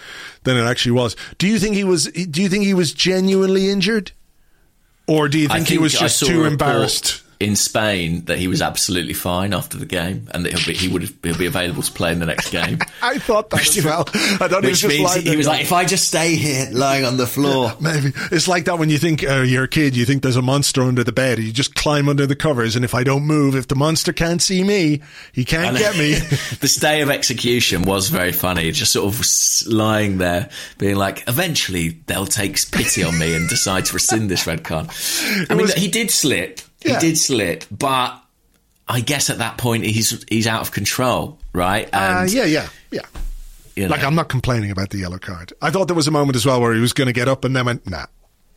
than 0.43 0.57
it 0.57 0.65
actually 0.65 0.93
was. 0.93 1.15
Do 1.39 1.47
you 1.47 1.61
think 1.61 1.77
he 1.77 1.85
was? 1.85 2.07
Do 2.07 2.43
you 2.43 2.49
think 2.49 2.65
he 2.65 2.75
was 2.75 2.93
genuinely 2.93 3.71
injured, 3.71 4.11
or 5.07 5.29
do 5.29 5.39
you 5.39 5.47
think, 5.47 5.69
he 5.69 5.79
was 5.79 5.93
just 5.93 6.19
too 6.19 6.43
report 6.43 6.53
embarrassed? 6.53 7.23
In 7.41 7.57
Spain 7.57 8.27
that 8.27 8.39
he 8.39 8.47
was 8.49 8.61
absolutely 8.61 9.15
fine 9.15 9.55
after 9.55 9.79
the 9.79 9.87
game, 9.87 10.29
and 10.33 10.45
that 10.45 10.53
he'll 10.53 10.67
be, 10.67 10.75
he 10.75 10.89
would 10.89 11.09
he'll 11.23 11.39
be 11.39 11.47
available 11.47 11.83
to 11.83 11.91
play 11.91 12.13
in 12.13 12.19
the 12.21 12.27
next 12.27 12.51
game. 12.51 12.79
I 13.03 13.19
thought 13.19 13.49
that 13.51 13.67
as 13.67 13.83
well. 13.83 14.05
I 14.15 14.47
he 14.49 14.55
was 14.55 14.63
Which 14.63 14.81
just 14.81 14.89
means 14.89 15.15
he 15.15 15.21
there 15.23 15.37
was 15.39 15.47
like, 15.47 15.63
if 15.63 15.73
I 15.73 15.87
just 15.87 16.07
stay 16.07 16.37
here, 16.37 16.69
lying 16.71 17.07
on 17.07 17.17
the 17.17 17.27
floor. 17.27 17.73
Maybe 17.81 18.13
it's 18.31 18.47
like 18.47 18.67
that 18.67 18.79
when 18.79 18.91
you 18.91 18.99
think 18.99 19.25
uh, 19.27 19.41
you're 19.41 19.65
a 19.65 19.69
kid, 19.69 19.97
you 19.97 20.05
think 20.05 20.23
there's 20.23 20.37
a 20.37 20.43
monster 20.43 20.83
under 20.83 21.03
the 21.03 21.13
bed. 21.13 21.39
You 21.39 21.51
just 21.51 21.75
climb 21.75 22.11
under 22.11 22.27
the 22.27 22.37
covers, 22.37 22.77
and 22.77 22.85
if 22.85 22.95
I 22.95 23.05
don't 23.05 23.25
move, 23.25 23.57
if 23.57 23.69
the 23.69 23.75
monster 23.75 24.13
can't 24.13 24.43
see 24.43 24.63
me, 24.63 25.01
he 25.33 25.47
can't 25.47 25.69
And 25.69 25.79
get 25.79 25.97
me. 25.97 26.15
the 26.61 26.69
stay 26.69 27.01
of 27.01 27.09
execution 27.09 27.83
was 27.83 28.09
very 28.11 28.33
funny. 28.33 28.71
Just 28.71 28.93
sort 28.93 29.15
of 29.15 29.23
lying 29.67 30.19
there, 30.19 30.51
being 30.77 30.97
like, 30.97 31.25
eventually 31.27 32.01
they'll 32.07 32.27
take 32.27 32.59
pity 32.71 33.03
on 33.03 33.19
me 33.19 33.35
and 33.35 33.49
decide 33.49 33.87
to 33.87 33.95
rescind 33.95 34.31
this 34.31 34.47
red 34.47 34.63
card. 34.63 34.91
I 35.49 35.55
mean, 35.55 35.63
was- 35.63 35.75
he 35.75 35.89
did 35.89 36.11
slip. 36.11 36.61
Yeah. 36.83 36.95
He 36.95 37.09
did 37.09 37.19
slip, 37.19 37.65
but 37.71 38.21
I 38.89 39.01
guess 39.01 39.31
at 39.31 39.39
that 39.39 39.59
point 39.59 39.85
he's 39.85 40.25
he's 40.29 40.47
out 40.47 40.63
of 40.63 40.73
control, 40.73 41.39
right? 41.53 41.89
Uh, 41.93 42.27
yeah, 42.29 42.45
yeah, 42.45 42.69
yeah. 42.91 43.03
you 43.77 43.85
know, 43.85 43.91
Like 43.91 44.03
I'm 44.03 44.15
not 44.15 44.29
complaining 44.29 44.71
about 44.71 44.91
the 44.91 44.99
yellow 44.99 45.19
card. 45.19 45.53
I 45.63 45.71
thought 45.71 45.87
there 45.87 45.97
was 45.97 46.09
a 46.09 46.11
moment 46.11 46.37
as 46.37 46.45
well 46.45 46.61
where 46.61 46.75
he 46.75 46.81
was 46.81 46.93
going 46.93 47.07
to 47.07 47.13
get 47.13 47.29
up 47.29 47.45
and 47.45 47.55
then 47.55 47.67
went, 47.67 47.89
nah, 47.89 48.07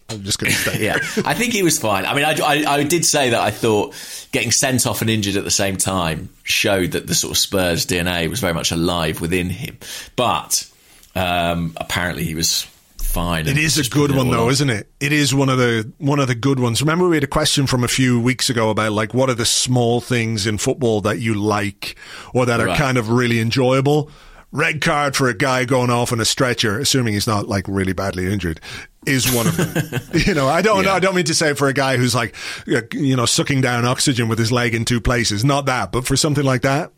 I'm 0.10 0.24
just 0.24 0.40
going 0.40 0.52
to 0.52 0.58
say. 0.58 0.84
yeah, 0.86 0.96
I 1.26 1.34
think 1.34 1.54
he 1.54 1.64
was 1.64 1.78
fine. 1.78 2.06
I 2.06 2.14
mean, 2.16 2.26
I, 2.26 2.36
I, 2.44 2.76
I, 2.78 2.84
did 2.84 3.06
say 3.06 3.30
that 3.30 3.40
I 3.40 3.52
thought 3.52 3.94
getting 4.32 4.52
sent 4.52 4.88
off 4.88 5.02
and 5.02 5.10
injured 5.10 5.36
at 5.36 5.44
the 5.44 5.52
same 5.52 5.78
time 5.78 6.30
showed 6.44 6.92
that 6.92 7.08
the 7.08 7.16
sort 7.16 7.32
of 7.32 7.38
Spurs 7.38 7.86
DNA 7.86 8.30
was 8.30 8.40
very 8.40 8.54
much 8.54 8.72
alive 8.72 9.22
within 9.22 9.50
him. 9.50 9.78
But 10.16 10.70
um, 11.16 11.74
apparently 11.78 12.24
he 12.24 12.36
was 12.36 12.68
fine. 13.14 13.48
It 13.48 13.58
is 13.58 13.78
a 13.78 13.90
good 13.90 14.12
one 14.12 14.32
though, 14.32 14.50
isn't 14.50 14.70
it? 14.70 14.92
It 15.00 15.14
is 15.14 15.34
one 15.34 15.50
of 15.50 15.58
the 15.58 15.92
one 16.00 16.20
of 16.20 16.28
the 16.28 16.36
good 16.36 16.60
ones. 16.60 16.82
Remember 16.82 17.08
we 17.08 17.16
had 17.16 17.24
a 17.24 17.28
question 17.28 17.68
from 17.68 17.84
a 17.84 17.88
few 17.88 18.20
weeks 18.20 18.50
ago 18.50 18.70
about 18.70 18.92
like 18.92 19.14
what 19.14 19.30
are 19.30 19.36
the 19.36 19.46
small 19.46 20.02
things 20.02 20.48
in 20.48 20.58
football 20.58 21.02
that 21.02 21.20
you 21.20 21.36
like 21.36 21.96
or 22.34 22.46
that 22.46 22.60
are 22.60 22.68
right. 22.68 22.78
kind 22.78 22.98
of 22.98 23.10
really 23.10 23.40
enjoyable. 23.40 24.10
Red 24.52 24.82
card 24.82 25.16
for 25.16 25.30
a 25.30 25.34
guy 25.34 25.66
going 25.66 25.90
off 25.90 26.12
on 26.12 26.20
a 26.20 26.26
stretcher, 26.26 26.80
assuming 26.80 27.14
he's 27.16 27.26
not 27.26 27.48
like 27.48 27.66
really 27.68 27.94
badly 27.94 28.32
injured, 28.32 28.60
is 29.06 29.34
one 29.34 29.48
of 29.48 29.58
them. 29.58 30.02
you 30.14 30.36
know, 30.36 30.48
I 30.48 30.62
don't, 30.62 30.84
yeah. 30.84 30.94
I 30.94 31.00
don't 31.00 31.16
mean 31.16 31.26
to 31.26 31.34
say 31.34 31.56
for 31.56 31.68
a 31.68 31.74
guy 31.74 31.98
who's 31.98 32.14
like, 32.14 32.36
uh, 32.68 32.82
you 32.92 33.16
know, 33.16 33.26
sucking 33.26 33.62
down 33.62 33.84
oxygen 33.86 34.28
with 34.28 34.38
his 34.38 34.52
leg 34.52 34.76
in 34.76 34.86
two 34.86 35.02
places. 35.02 35.44
Not 35.44 35.66
that, 35.66 35.92
but 35.92 36.06
for 36.06 36.16
something 36.16 36.44
like 36.44 36.62
that, 36.62 36.92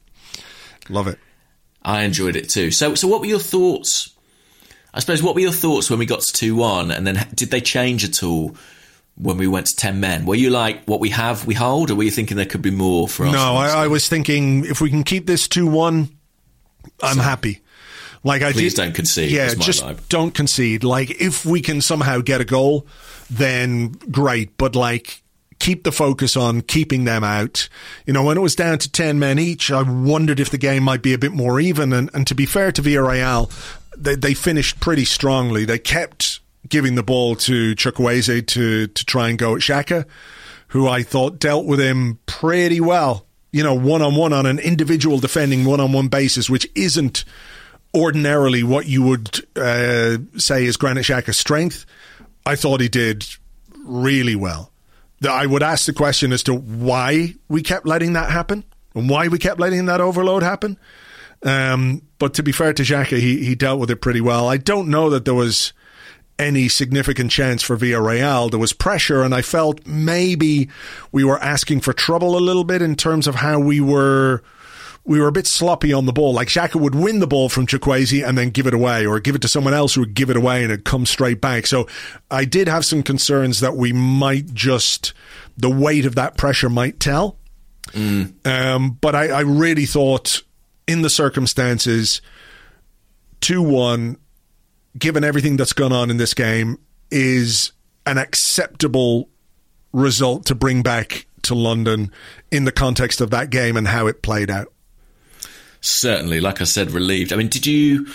love 0.90 1.08
it. 1.08 1.18
I 1.82 2.02
enjoyed 2.02 2.36
it 2.36 2.50
too. 2.50 2.72
So, 2.72 2.94
so 2.94 3.08
what 3.08 3.22
were 3.22 3.28
your 3.28 3.40
thoughts? 3.40 4.15
I 4.96 5.00
suppose 5.00 5.22
what 5.22 5.36
were 5.36 5.42
your 5.42 5.52
thoughts 5.52 5.90
when 5.90 6.00
we 6.00 6.06
got 6.06 6.22
to 6.22 6.34
two 6.34 6.56
one, 6.56 6.90
and 6.90 7.06
then 7.06 7.28
did 7.36 7.52
they 7.52 7.62
change 7.62 8.04
at 8.06 8.24
all? 8.24 8.56
When 9.18 9.38
we 9.38 9.48
went 9.48 9.68
to 9.68 9.76
ten 9.76 10.02
men, 10.02 10.26
were 10.26 10.36
you 10.36 10.50
like, 10.50 10.86
"What 10.86 11.00
we 11.00 11.10
have, 11.10 11.46
we 11.46 11.54
hold," 11.54 11.92
or 11.92 11.96
were 11.96 12.04
you 12.04 12.12
thinking 12.12 12.36
there 12.36 12.46
could 12.46 12.62
be 12.62 12.72
more 12.72 13.08
for 13.08 13.26
us? 13.26 13.32
No, 13.32 13.56
I, 13.56 13.84
I 13.84 13.88
was 13.88 14.10
thinking 14.10 14.66
if 14.66 14.82
we 14.82 14.90
can 14.90 15.04
keep 15.04 15.26
this 15.26 15.48
two 15.48 15.68
one, 15.68 16.10
I'm 17.02 17.16
so, 17.16 17.22
happy. 17.22 17.62
Like 18.24 18.42
I 18.42 18.52
please 18.52 18.74
don't 18.74 18.96
concede. 18.96 19.32
Yeah, 19.32 19.54
just 19.54 19.86
don't 20.10 20.34
concede. 20.34 20.84
Like 20.84 21.22
if 21.22 21.46
we 21.46 21.62
can 21.62 21.80
somehow 21.80 22.20
get 22.20 22.42
a 22.42 22.46
goal, 22.46 22.88
then 23.30 23.90
great. 24.12 24.58
But 24.58 24.76
like 24.76 25.22
keep 25.60 25.84
the 25.84 25.92
focus 25.92 26.36
on 26.36 26.62
keeping 26.62 27.06
them 27.06 27.24
out. 27.24 27.70
You 28.06 28.14
know, 28.14 28.24
when 28.24 28.38
it 28.38 28.42
was 28.42 28.56
down 28.56 28.78
to 28.80 28.92
10 28.92 29.20
men 29.20 29.40
each, 29.40 29.72
I 29.72 29.82
wondered 29.82 30.40
if 30.40 30.50
the 30.50 30.58
game 30.58 30.84
might 30.84 31.02
be 31.02 31.14
a 31.14 31.18
bit 31.18 31.32
more 31.32 31.60
even. 31.60 31.94
And, 31.94 32.10
and 32.14 32.28
to 32.28 32.36
be 32.36 32.46
fair 32.46 32.72
to 32.74 32.82
Villarreal, 32.82 33.50
they, 33.98 34.16
they 34.16 34.34
finished 34.34 34.80
pretty 34.80 35.06
strongly. 35.06 35.66
They 35.66 35.80
kept 35.80 36.40
giving 36.68 36.96
the 36.96 37.04
ball 37.04 37.36
to 37.36 37.76
Chukwueze 37.76 38.48
to, 38.48 38.88
to 38.88 39.06
try 39.06 39.30
and 39.30 39.38
go 39.38 39.56
at 39.56 39.62
Xhaka, 39.62 40.06
who 40.70 40.88
I 40.88 41.04
thought 41.04 41.40
dealt 41.40 41.66
with 41.66 41.80
him 41.80 42.20
pretty 42.26 42.82
well. 42.82 43.26
You 43.52 43.64
know, 43.64 43.74
one 43.74 44.02
on 44.02 44.16
one 44.16 44.34
on 44.34 44.46
an 44.46 44.60
individual 44.60 45.20
defending 45.20 45.64
one 45.64 45.80
on 45.80 45.94
one 45.94 46.08
basis, 46.10 46.50
which 46.50 46.68
isn't 46.76 47.24
ordinarily 47.94 48.64
what 48.64 48.88
you 48.88 49.02
would 49.04 49.40
uh, 49.56 50.18
say 50.38 50.66
is 50.66 50.76
Granit 50.76 51.06
Xhaka's 51.06 51.38
strength. 51.38 51.86
I 52.46 52.56
thought 52.56 52.82
he 52.82 52.90
did 52.90 53.26
really 53.86 54.36
well. 54.36 54.72
I 55.28 55.46
would 55.46 55.64
ask 55.64 55.86
the 55.86 55.94
question 55.94 56.34
as 56.34 56.44
to 56.44 56.54
why 56.54 57.36
we 57.48 57.62
kept 57.62 57.88
letting 57.88 58.14
that 58.14 58.30
happen 58.30 58.66
and 58.94 59.10
why 59.10 59.30
we 59.30 59.40
kept 59.40 59.60
letting 59.60 59.86
that 59.86 60.02
overload 60.02 60.44
happen. 60.44 60.78
Um, 61.46 62.02
but 62.18 62.34
to 62.34 62.44
be 62.44 62.52
fair 62.52 62.74
to 62.74 62.84
Xhaka, 62.84 63.20
he, 63.20 63.46
he 63.46 63.56
dealt 63.56 63.80
with 63.80 63.92
it 63.92 64.02
pretty 64.02 64.22
well. 64.22 64.50
I 64.50 64.58
don't 64.58 64.90
know 64.90 65.10
that 65.12 65.26
there 65.26 65.34
was 65.34 65.74
any 66.38 66.68
significant 66.68 67.32
chance 67.32 67.64
for 67.64 67.78
Villarreal. 67.78 68.50
There 68.50 68.60
was 68.60 68.74
pressure, 68.74 69.22
and 69.22 69.34
I 69.34 69.42
felt 69.42 69.86
maybe 69.86 70.70
we 71.12 71.24
were 71.24 71.40
asking 71.40 71.82
for 71.82 71.94
trouble 71.94 72.38
a 72.38 72.40
little 72.40 72.64
bit 72.64 72.82
in 72.82 72.96
terms 72.96 73.28
of 73.28 73.36
how 73.36 73.60
we 73.60 73.80
were 73.80 74.44
we 75.06 75.20
were 75.20 75.28
a 75.28 75.32
bit 75.32 75.46
sloppy 75.46 75.94
on 75.94 76.08
the 76.08 76.12
ball. 76.12 76.34
Like 76.34 76.48
Xhaka 76.48 76.82
would 76.82 76.96
win 76.96 77.20
the 77.20 77.28
ball 77.28 77.48
from 77.48 77.68
Chukwueze 77.68 78.28
and 78.28 78.38
then 78.38 78.50
give 78.50 78.66
it 78.66 78.74
away, 78.74 79.06
or 79.06 79.20
give 79.20 79.36
it 79.36 79.42
to 79.44 79.48
someone 79.48 79.74
else 79.74 79.94
who 79.94 80.02
would 80.02 80.16
give 80.16 80.32
it 80.32 80.38
away 80.38 80.64
and 80.64 80.72
it'd 80.72 80.84
come 80.84 81.06
straight 81.06 81.40
back. 81.40 81.68
So 81.68 81.88
I 82.32 82.44
did 82.44 82.68
have 82.68 82.86
some 82.86 83.04
concerns 83.04 83.60
that 83.60 83.76
we 83.76 83.94
might 83.94 84.54
just 84.54 85.14
the 85.58 85.70
weight 85.70 86.06
of 86.06 86.16
that 86.16 86.38
pressure 86.38 86.70
might 86.70 87.00
tell. 87.00 87.38
Mm. 87.92 88.34
Um, 88.46 88.98
but 89.00 89.16
I, 89.16 89.28
I 89.28 89.42
really 89.42 89.86
thought, 89.86 90.42
in 90.88 91.02
the 91.02 91.10
circumstances, 91.10 92.22
two 93.42 93.62
one, 93.62 94.18
given 94.98 95.24
everything 95.24 95.58
that's 95.58 95.74
gone 95.74 95.92
on 95.92 96.10
in 96.10 96.18
this 96.18 96.34
game, 96.34 96.78
is 97.12 97.72
an 98.06 98.18
acceptable 98.18 99.30
result 99.92 100.46
to 100.48 100.56
bring 100.56 100.84
back 100.84 101.26
to 101.44 101.56
London 101.56 102.12
in 102.52 102.66
the 102.66 102.72
context 102.72 103.22
of 103.22 103.30
that 103.30 103.50
game 103.50 103.78
and 103.78 103.88
how 103.88 104.08
it 104.08 104.22
played 104.22 104.50
out 104.50 104.72
certainly, 105.86 106.40
like 106.40 106.62
I 106.62 106.66
said, 106.66 106.92
relieved. 106.92 107.32
I 107.32 107.36
mean, 107.36 107.48
did 107.48 107.66
you 107.66 108.08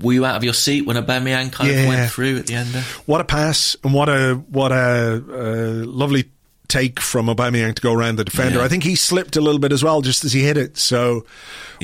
were 0.00 0.12
you 0.12 0.24
out 0.24 0.36
of 0.36 0.44
your 0.44 0.52
seat 0.52 0.82
when 0.82 0.96
Aubameyang 0.96 1.50
kind 1.52 1.70
yeah. 1.70 1.80
of 1.80 1.88
went 1.88 2.10
through 2.10 2.38
at 2.38 2.46
the 2.46 2.54
end? 2.54 2.68
There? 2.68 2.82
What 3.06 3.20
a 3.20 3.24
pass 3.24 3.76
and 3.82 3.92
what 3.92 4.08
a 4.08 4.34
what 4.34 4.72
a 4.72 5.14
uh, 5.14 5.86
lovely 5.86 6.30
take 6.68 7.00
from 7.00 7.26
Aubameyang 7.26 7.74
to 7.74 7.82
go 7.82 7.92
around 7.92 8.16
the 8.16 8.24
defender. 8.24 8.58
Yeah. 8.58 8.64
I 8.64 8.68
think 8.68 8.84
he 8.84 8.94
slipped 8.94 9.36
a 9.36 9.40
little 9.40 9.58
bit 9.58 9.72
as 9.72 9.82
well 9.82 10.02
just 10.02 10.24
as 10.24 10.32
he 10.32 10.42
hit 10.42 10.56
it. 10.56 10.76
So 10.76 11.24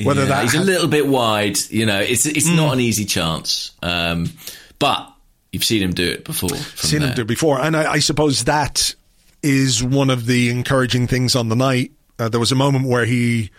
whether 0.03 0.21
yeah, 0.21 0.27
that 0.27 0.43
he's 0.43 0.53
had... 0.53 0.61
a 0.61 0.65
little 0.65 0.87
bit 0.87 1.07
wide, 1.07 1.57
you 1.69 1.85
know, 1.85 1.99
it's 1.99 2.25
it's 2.25 2.47
mm. 2.47 2.55
not 2.55 2.73
an 2.73 2.79
easy 2.79 3.05
chance. 3.05 3.71
Um, 3.81 4.31
but 4.79 5.11
you've 5.51 5.63
seen 5.63 5.81
him 5.81 5.93
do 5.93 6.07
it 6.07 6.23
before. 6.23 6.55
Seen 6.55 6.99
there. 6.99 7.09
him 7.09 7.15
do 7.15 7.21
it 7.23 7.27
before, 7.27 7.59
and 7.59 7.75
I, 7.75 7.93
I, 7.93 7.99
suppose 7.99 8.43
that 8.43 8.93
is 9.41 9.83
one 9.83 10.09
of 10.09 10.25
the 10.25 10.49
encouraging 10.49 11.07
things 11.07 11.35
on 11.35 11.49
the 11.49 11.55
night. 11.55 11.91
Uh, 12.19 12.29
there 12.29 12.39
was 12.39 12.51
a 12.51 12.55
moment 12.55 12.87
where 12.87 13.05
he 13.05 13.49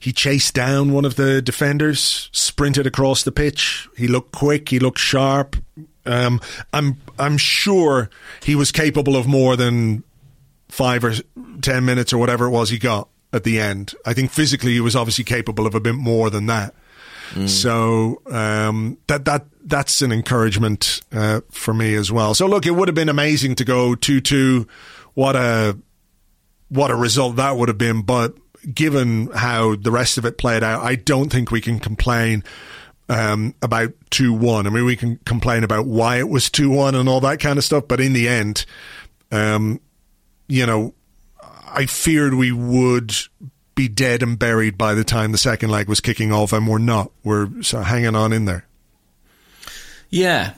he 0.00 0.12
chased 0.12 0.54
down 0.54 0.92
one 0.92 1.04
of 1.04 1.16
the 1.16 1.40
defenders, 1.40 2.30
sprinted 2.32 2.86
across 2.86 3.22
the 3.22 3.32
pitch. 3.32 3.88
He 3.96 4.08
looked 4.08 4.32
quick. 4.32 4.68
He 4.68 4.78
looked 4.78 4.98
sharp. 4.98 5.56
Um, 6.06 6.40
I'm 6.72 6.98
I'm 7.18 7.36
sure 7.36 8.10
he 8.42 8.54
was 8.54 8.72
capable 8.72 9.16
of 9.16 9.26
more 9.26 9.56
than 9.56 10.02
five 10.70 11.04
or 11.04 11.14
ten 11.60 11.84
minutes 11.84 12.12
or 12.12 12.18
whatever 12.18 12.46
it 12.46 12.50
was 12.50 12.70
he 12.70 12.78
got 12.78 13.08
at 13.32 13.44
the 13.44 13.60
end. 13.60 13.94
I 14.04 14.14
think 14.14 14.30
physically 14.30 14.72
he 14.72 14.80
was 14.80 14.96
obviously 14.96 15.24
capable 15.24 15.66
of 15.66 15.74
a 15.74 15.80
bit 15.80 15.94
more 15.94 16.30
than 16.30 16.46
that. 16.46 16.74
Mm. 17.32 17.48
So 17.48 18.22
um, 18.30 18.98
that 19.06 19.24
that 19.24 19.46
that's 19.64 20.02
an 20.02 20.12
encouragement 20.12 21.00
uh, 21.12 21.40
for 21.50 21.72
me 21.72 21.94
as 21.94 22.10
well. 22.10 22.34
So 22.34 22.46
look, 22.46 22.66
it 22.66 22.72
would 22.72 22.88
have 22.88 22.94
been 22.94 23.08
amazing 23.08 23.54
to 23.56 23.64
go 23.64 23.94
two 23.94 24.20
two. 24.20 24.66
What 25.14 25.36
a 25.36 25.76
what 26.68 26.90
a 26.90 26.96
result 26.96 27.36
that 27.36 27.56
would 27.56 27.68
have 27.68 27.78
been, 27.78 28.02
but 28.02 28.34
given 28.74 29.28
how 29.34 29.74
the 29.76 29.90
rest 29.90 30.18
of 30.18 30.24
it 30.24 30.38
played 30.38 30.62
out, 30.62 30.82
I 30.82 30.94
don't 30.94 31.30
think 31.30 31.50
we 31.50 31.60
can 31.60 31.78
complain 31.78 32.44
um, 33.08 33.54
about 33.62 33.92
2 34.10 34.32
1. 34.32 34.66
I 34.66 34.70
mean, 34.70 34.84
we 34.84 34.96
can 34.96 35.16
complain 35.24 35.64
about 35.64 35.86
why 35.86 36.18
it 36.18 36.28
was 36.28 36.50
2 36.50 36.70
1 36.70 36.94
and 36.94 37.08
all 37.08 37.20
that 37.20 37.40
kind 37.40 37.58
of 37.58 37.64
stuff, 37.64 37.84
but 37.88 38.00
in 38.00 38.12
the 38.12 38.28
end, 38.28 38.64
um, 39.32 39.80
you 40.50 40.66
know, 40.66 40.94
I 41.72 41.86
feared 41.86 42.34
we 42.34 42.52
would 42.52 43.14
be 43.74 43.88
dead 43.88 44.22
and 44.22 44.38
buried 44.38 44.76
by 44.76 44.94
the 44.94 45.04
time 45.04 45.32
the 45.32 45.38
second 45.38 45.70
leg 45.70 45.88
was 45.88 46.00
kicking 46.00 46.32
off, 46.32 46.52
and 46.52 46.66
we're 46.66 46.78
not. 46.78 47.12
We're 47.22 47.62
so 47.62 47.80
hanging 47.80 48.16
on 48.16 48.32
in 48.32 48.44
there. 48.44 48.66
Yeah, 50.10 50.54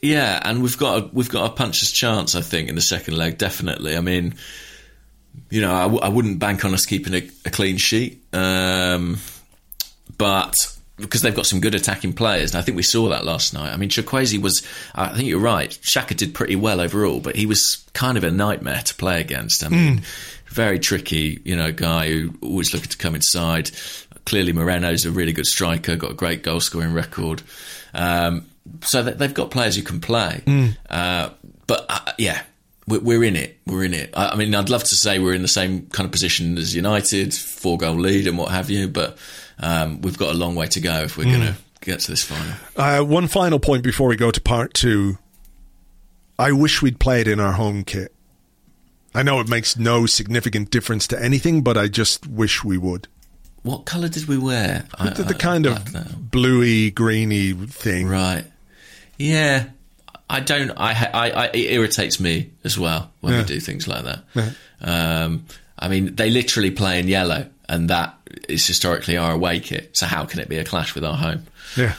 yeah, 0.00 0.40
and 0.42 0.62
we've 0.62 0.78
got 0.78 1.02
a, 1.02 1.10
we've 1.12 1.28
got 1.28 1.50
a 1.50 1.54
puncher's 1.54 1.92
chance, 1.92 2.34
I 2.34 2.40
think, 2.40 2.68
in 2.68 2.74
the 2.74 2.80
second 2.80 3.16
leg. 3.16 3.38
Definitely. 3.38 3.96
I 3.96 4.00
mean, 4.00 4.34
you 5.50 5.60
know, 5.60 5.72
I 5.72 5.82
w- 5.82 6.00
I 6.00 6.08
wouldn't 6.08 6.38
bank 6.38 6.64
on 6.64 6.72
us 6.72 6.86
keeping 6.86 7.14
a, 7.14 7.30
a 7.44 7.50
clean 7.50 7.76
sheet, 7.76 8.24
um, 8.32 9.18
but 10.16 10.54
because 10.96 11.22
they've 11.22 11.34
got 11.34 11.46
some 11.46 11.60
good 11.60 11.74
attacking 11.74 12.12
players, 12.12 12.52
and 12.52 12.60
I 12.60 12.62
think 12.62 12.76
we 12.76 12.82
saw 12.82 13.08
that 13.08 13.24
last 13.24 13.52
night. 13.52 13.72
I 13.72 13.76
mean, 13.76 13.88
Chukwueze 13.88 14.40
was, 14.40 14.66
I 14.94 15.08
think 15.08 15.28
you're 15.28 15.40
right. 15.40 15.70
Xhaka 15.70 16.16
did 16.16 16.34
pretty 16.34 16.56
well 16.56 16.80
overall, 16.80 17.20
but 17.20 17.34
he 17.34 17.46
was 17.46 17.84
kind 17.94 18.16
of 18.16 18.24
a 18.24 18.30
nightmare 18.30 18.82
to 18.82 18.94
play 18.94 19.20
against. 19.20 19.64
I 19.64 19.68
mean, 19.68 19.98
mm. 19.98 20.04
very 20.46 20.78
tricky, 20.78 21.40
you 21.44 21.56
know, 21.56 21.72
guy 21.72 22.08
who 22.08 22.34
always 22.42 22.72
looking 22.72 22.90
to 22.90 22.98
come 22.98 23.14
inside. 23.14 23.70
Clearly, 24.24 24.52
Moreno's 24.52 25.04
a 25.04 25.10
really 25.10 25.32
good 25.32 25.46
striker, 25.46 25.96
got 25.96 26.12
a 26.12 26.14
great 26.14 26.42
goal 26.42 26.60
scoring 26.60 26.92
record. 26.92 27.42
Um, 27.92 28.46
so 28.82 29.02
they've 29.02 29.34
got 29.34 29.50
players 29.50 29.76
who 29.76 29.82
can 29.82 30.00
play. 30.00 30.42
Mm. 30.46 30.76
Uh, 30.88 31.30
but 31.66 31.86
uh, 31.88 32.12
yeah, 32.18 32.42
we're 32.86 33.24
in 33.24 33.36
it. 33.36 33.58
We're 33.66 33.84
in 33.84 33.94
it. 33.94 34.10
I 34.14 34.36
mean, 34.36 34.54
I'd 34.54 34.68
love 34.68 34.84
to 34.84 34.94
say 34.94 35.18
we're 35.18 35.34
in 35.34 35.42
the 35.42 35.48
same 35.48 35.86
kind 35.86 36.04
of 36.04 36.12
position 36.12 36.56
as 36.58 36.74
United, 36.74 37.34
four 37.34 37.78
goal 37.78 37.96
lead 37.96 38.26
and 38.26 38.38
what 38.38 38.50
have 38.50 38.70
you, 38.70 38.88
but 38.88 39.18
um, 39.58 40.00
we've 40.00 40.18
got 40.18 40.34
a 40.34 40.38
long 40.38 40.54
way 40.54 40.66
to 40.68 40.80
go 40.80 41.02
if 41.02 41.16
we're 41.16 41.24
mm. 41.24 41.32
going 41.32 41.52
to 41.52 41.56
get 41.80 42.00
to 42.00 42.10
this 42.10 42.24
final. 42.24 42.54
Uh, 42.76 43.04
one 43.04 43.28
final 43.28 43.58
point 43.58 43.82
before 43.82 44.08
we 44.08 44.16
go 44.16 44.30
to 44.30 44.40
part 44.40 44.74
two. 44.74 45.18
I 46.38 46.52
wish 46.52 46.82
we'd 46.82 46.98
played 46.98 47.28
in 47.28 47.38
our 47.38 47.52
home 47.52 47.84
kit. 47.84 48.12
I 49.14 49.22
know 49.22 49.38
it 49.38 49.48
makes 49.48 49.76
no 49.76 50.06
significant 50.06 50.70
difference 50.70 51.06
to 51.08 51.22
anything, 51.22 51.62
but 51.62 51.76
I 51.76 51.86
just 51.86 52.26
wish 52.26 52.64
we 52.64 52.76
would. 52.76 53.06
What 53.62 53.86
colour 53.86 54.08
did 54.08 54.26
we 54.26 54.36
wear? 54.36 54.84
The, 54.98 55.22
the 55.22 55.34
kind 55.34 55.66
of 55.66 56.30
bluey, 56.30 56.90
greeny 56.90 57.52
thing. 57.52 58.08
Right. 58.08 58.44
Yeah, 59.16 59.66
I 60.28 60.40
don't. 60.40 60.70
I, 60.72 61.10
I, 61.14 61.30
I, 61.30 61.46
it 61.46 61.72
irritates 61.72 62.18
me 62.18 62.50
as 62.64 62.78
well 62.78 63.12
when 63.20 63.34
yeah. 63.34 63.40
we 63.40 63.46
do 63.46 63.60
things 63.60 63.86
like 63.86 64.04
that. 64.04 64.24
Yeah. 64.34 64.50
Um, 64.80 65.46
I 65.78 65.88
mean, 65.88 66.16
they 66.16 66.30
literally 66.30 66.72
play 66.72 66.98
in 66.98 67.08
yellow, 67.08 67.48
and 67.68 67.90
that 67.90 68.16
is 68.48 68.66
historically 68.66 69.16
our 69.16 69.32
away 69.32 69.60
kit. 69.60 69.96
So 69.96 70.06
how 70.06 70.24
can 70.24 70.40
it 70.40 70.48
be 70.48 70.58
a 70.58 70.64
clash 70.64 70.94
with 70.94 71.04
our 71.04 71.16
home? 71.16 71.44
Yeah. 71.76 71.94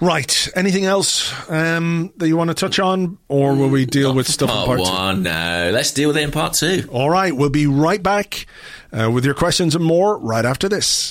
Right. 0.00 0.48
Anything 0.54 0.84
else 0.84 1.32
um, 1.50 2.12
that 2.18 2.28
you 2.28 2.36
want 2.36 2.48
to 2.48 2.54
touch 2.54 2.78
on, 2.78 3.16
or 3.28 3.54
will 3.54 3.70
we 3.70 3.86
deal 3.86 4.14
with 4.14 4.28
stuff 4.28 4.50
part 4.50 4.78
in 4.78 4.84
part 4.84 4.94
one, 4.94 5.22
no. 5.22 5.70
Let's 5.72 5.92
deal 5.92 6.08
with 6.08 6.18
it 6.18 6.22
in 6.22 6.30
part 6.30 6.52
two. 6.52 6.82
two? 6.82 6.88
All 6.90 7.08
right. 7.08 7.34
We'll 7.34 7.48
be 7.48 7.66
right 7.66 8.02
back 8.02 8.46
uh, 8.92 9.10
with 9.10 9.24
your 9.24 9.34
questions 9.34 9.74
and 9.74 9.84
more 9.84 10.18
right 10.18 10.44
after 10.44 10.68
this. 10.68 11.10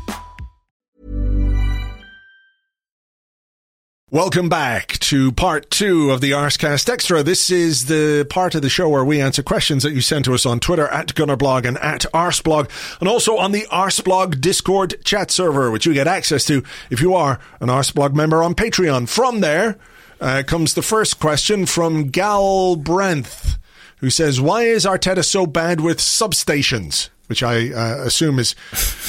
Welcome 4.13 4.49
back 4.49 4.99
to 4.99 5.31
part 5.31 5.71
two 5.71 6.11
of 6.11 6.19
the 6.19 6.31
Arsecast 6.31 6.89
Extra. 6.89 7.23
This 7.23 7.49
is 7.49 7.85
the 7.85 8.27
part 8.29 8.55
of 8.55 8.61
the 8.61 8.67
show 8.67 8.89
where 8.89 9.05
we 9.05 9.21
answer 9.21 9.41
questions 9.41 9.83
that 9.83 9.93
you 9.93 10.01
send 10.01 10.25
to 10.25 10.33
us 10.33 10.45
on 10.45 10.59
Twitter 10.59 10.85
at 10.89 11.15
Gunnerblog 11.15 11.65
and 11.65 11.77
at 11.77 12.01
Arseblog, 12.13 12.69
and 12.99 13.07
also 13.07 13.37
on 13.37 13.53
the 13.53 13.65
Arseblog 13.71 14.41
Discord 14.41 15.01
chat 15.05 15.31
server, 15.31 15.71
which 15.71 15.85
you 15.85 15.93
get 15.93 16.07
access 16.07 16.43
to 16.47 16.61
if 16.89 16.99
you 16.99 17.15
are 17.15 17.39
an 17.61 17.69
Arseblog 17.69 18.13
member 18.13 18.43
on 18.43 18.53
Patreon. 18.53 19.07
From 19.07 19.39
there 19.39 19.77
uh, 20.19 20.43
comes 20.45 20.73
the 20.73 20.81
first 20.81 21.21
question 21.21 21.65
from 21.65 22.09
Gal 22.09 22.75
Brenth, 22.75 23.59
who 23.99 24.09
says, 24.09 24.41
"Why 24.41 24.63
is 24.63 24.83
Arteta 24.83 25.23
so 25.23 25.45
bad 25.45 25.79
with 25.79 25.99
substations?" 25.99 27.07
Which 27.31 27.43
I 27.43 27.71
uh, 27.71 28.03
assume 28.03 28.39
is 28.39 28.55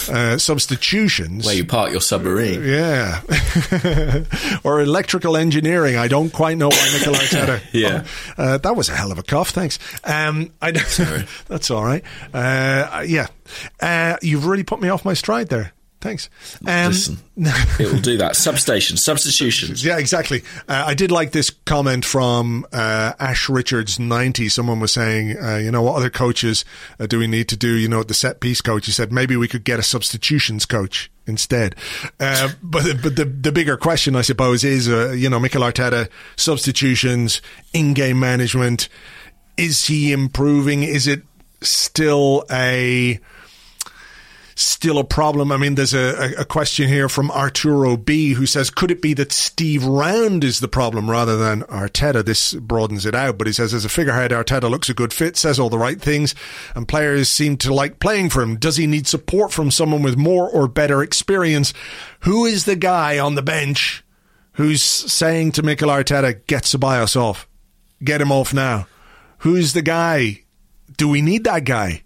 uh, 0.08 0.38
substitutions. 0.38 1.44
Where 1.44 1.56
you 1.56 1.64
park 1.64 1.90
your 1.90 2.00
submarine. 2.00 2.62
Yeah. 2.62 3.20
or 4.62 4.80
electrical 4.80 5.36
engineering. 5.36 5.96
I 5.96 6.06
don't 6.06 6.32
quite 6.32 6.56
know 6.56 6.68
why 6.68 6.90
Mikel 6.92 7.14
Arteta. 7.14 7.60
Yeah. 7.72 8.04
Uh, 8.38 8.58
that 8.58 8.76
was 8.76 8.88
a 8.88 8.92
hell 8.94 9.10
of 9.10 9.18
a 9.18 9.24
cough. 9.24 9.50
Thanks. 9.50 9.80
Um, 10.04 10.52
I, 10.62 10.70
that's 11.48 11.68
all 11.72 11.84
right. 11.84 12.04
Uh, 12.32 13.04
yeah. 13.08 13.26
Uh, 13.80 14.18
you've 14.22 14.46
really 14.46 14.62
put 14.62 14.80
me 14.80 14.88
off 14.88 15.04
my 15.04 15.14
stride 15.14 15.48
there. 15.48 15.72
Thanks. 16.02 16.28
Um, 16.66 16.88
Listen, 16.88 17.18
it 17.36 17.92
will 17.92 18.00
do 18.00 18.16
that. 18.16 18.34
Substation, 18.34 18.96
substitutions. 18.96 19.84
yeah, 19.84 19.98
exactly. 19.98 20.42
Uh, 20.68 20.82
I 20.88 20.94
did 20.94 21.12
like 21.12 21.30
this 21.30 21.50
comment 21.50 22.04
from 22.04 22.66
uh, 22.72 23.12
Ash 23.20 23.48
Richards, 23.48 24.00
90. 24.00 24.48
Someone 24.48 24.80
was 24.80 24.92
saying, 24.92 25.38
uh, 25.40 25.58
you 25.58 25.70
know, 25.70 25.80
what 25.80 25.94
other 25.94 26.10
coaches 26.10 26.64
uh, 26.98 27.06
do 27.06 27.20
we 27.20 27.28
need 27.28 27.48
to 27.50 27.56
do? 27.56 27.76
You 27.76 27.88
know, 27.88 28.02
the 28.02 28.14
set 28.14 28.40
piece 28.40 28.60
coach. 28.60 28.86
He 28.86 28.92
said, 28.92 29.12
maybe 29.12 29.36
we 29.36 29.46
could 29.46 29.62
get 29.62 29.78
a 29.78 29.82
substitutions 29.84 30.66
coach 30.66 31.08
instead. 31.24 31.76
Uh, 32.18 32.50
but 32.64 33.00
but 33.00 33.14
the, 33.14 33.24
the 33.24 33.52
bigger 33.52 33.76
question, 33.76 34.16
I 34.16 34.22
suppose, 34.22 34.64
is, 34.64 34.88
uh, 34.88 35.12
you 35.12 35.30
know, 35.30 35.38
Mikel 35.38 35.62
Arteta, 35.62 36.08
substitutions, 36.34 37.40
in 37.72 37.94
game 37.94 38.18
management. 38.18 38.88
Is 39.56 39.84
he 39.84 40.12
improving? 40.12 40.82
Is 40.82 41.06
it 41.06 41.22
still 41.60 42.44
a 42.50 43.20
still 44.62 44.98
a 44.98 45.04
problem. 45.04 45.52
I 45.52 45.56
mean, 45.56 45.74
there's 45.74 45.94
a, 45.94 46.32
a 46.38 46.44
question 46.44 46.88
here 46.88 47.08
from 47.08 47.30
Arturo 47.30 47.96
B 47.96 48.34
who 48.34 48.46
says, 48.46 48.70
could 48.70 48.90
it 48.90 49.02
be 49.02 49.14
that 49.14 49.32
Steve 49.32 49.84
Round 49.84 50.44
is 50.44 50.60
the 50.60 50.68
problem 50.68 51.10
rather 51.10 51.36
than 51.36 51.62
Arteta? 51.62 52.24
This 52.24 52.54
broadens 52.54 53.04
it 53.06 53.14
out, 53.14 53.38
but 53.38 53.46
he 53.46 53.52
says, 53.52 53.74
as 53.74 53.84
a 53.84 53.88
figurehead, 53.88 54.30
Arteta 54.30 54.70
looks 54.70 54.88
a 54.88 54.94
good 54.94 55.12
fit, 55.12 55.36
says 55.36 55.58
all 55.58 55.68
the 55.68 55.78
right 55.78 56.00
things, 56.00 56.34
and 56.74 56.88
players 56.88 57.28
seem 57.28 57.56
to 57.58 57.74
like 57.74 58.00
playing 58.00 58.30
for 58.30 58.42
him. 58.42 58.56
Does 58.56 58.76
he 58.76 58.86
need 58.86 59.06
support 59.06 59.52
from 59.52 59.70
someone 59.70 60.02
with 60.02 60.16
more 60.16 60.48
or 60.48 60.68
better 60.68 61.02
experience? 61.02 61.74
Who 62.20 62.44
is 62.44 62.64
the 62.64 62.76
guy 62.76 63.18
on 63.18 63.34
the 63.34 63.42
bench 63.42 64.04
who's 64.52 64.82
saying 64.82 65.52
to 65.52 65.62
Mikel 65.62 65.88
Arteta, 65.88 66.46
get 66.46 66.64
Ceballos 66.64 67.16
off? 67.16 67.48
Get 68.02 68.20
him 68.20 68.32
off 68.32 68.52
now. 68.54 68.86
Who's 69.38 69.72
the 69.72 69.82
guy? 69.82 70.42
Do 70.96 71.08
we 71.08 71.22
need 71.22 71.44
that 71.44 71.64
guy? 71.64 72.02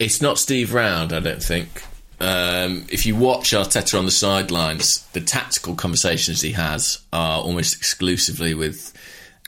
It's 0.00 0.22
not 0.22 0.38
Steve 0.38 0.72
Round, 0.72 1.12
I 1.12 1.20
don't 1.20 1.42
think. 1.42 1.82
Um, 2.20 2.86
if 2.90 3.04
you 3.04 3.14
watch 3.14 3.50
Arteta 3.50 3.98
on 3.98 4.06
the 4.06 4.10
sidelines, 4.10 5.06
the 5.12 5.20
tactical 5.20 5.74
conversations 5.74 6.40
he 6.40 6.52
has 6.52 7.02
are 7.12 7.42
almost 7.42 7.76
exclusively 7.76 8.54
with 8.54 8.94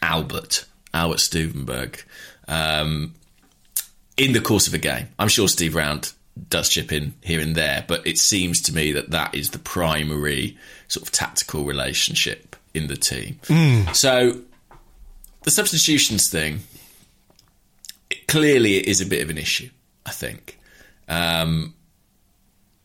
Albert, 0.02 0.66
Albert 0.92 1.20
Stuivenberg, 1.20 2.04
um, 2.48 3.14
in 4.18 4.34
the 4.34 4.40
course 4.40 4.66
of 4.66 4.74
a 4.74 4.78
game. 4.78 5.08
I'm 5.18 5.28
sure 5.28 5.48
Steve 5.48 5.74
Round 5.74 6.12
does 6.50 6.68
chip 6.68 6.92
in 6.92 7.14
here 7.22 7.40
and 7.40 7.54
there, 7.54 7.86
but 7.88 8.06
it 8.06 8.18
seems 8.18 8.60
to 8.62 8.74
me 8.74 8.92
that 8.92 9.10
that 9.10 9.34
is 9.34 9.50
the 9.50 9.58
primary 9.58 10.58
sort 10.88 11.06
of 11.06 11.12
tactical 11.12 11.64
relationship 11.64 12.56
in 12.74 12.88
the 12.88 12.96
team. 12.96 13.38
So 13.94 14.42
the 15.44 15.50
substitutions 15.50 16.28
thing, 16.30 16.60
it, 18.10 18.26
clearly 18.28 18.76
it 18.76 18.86
is 18.86 19.00
a 19.00 19.06
bit 19.06 19.22
of 19.22 19.30
an 19.30 19.38
issue. 19.38 19.70
I 20.12 20.14
think. 20.14 20.58
Um, 21.08 21.74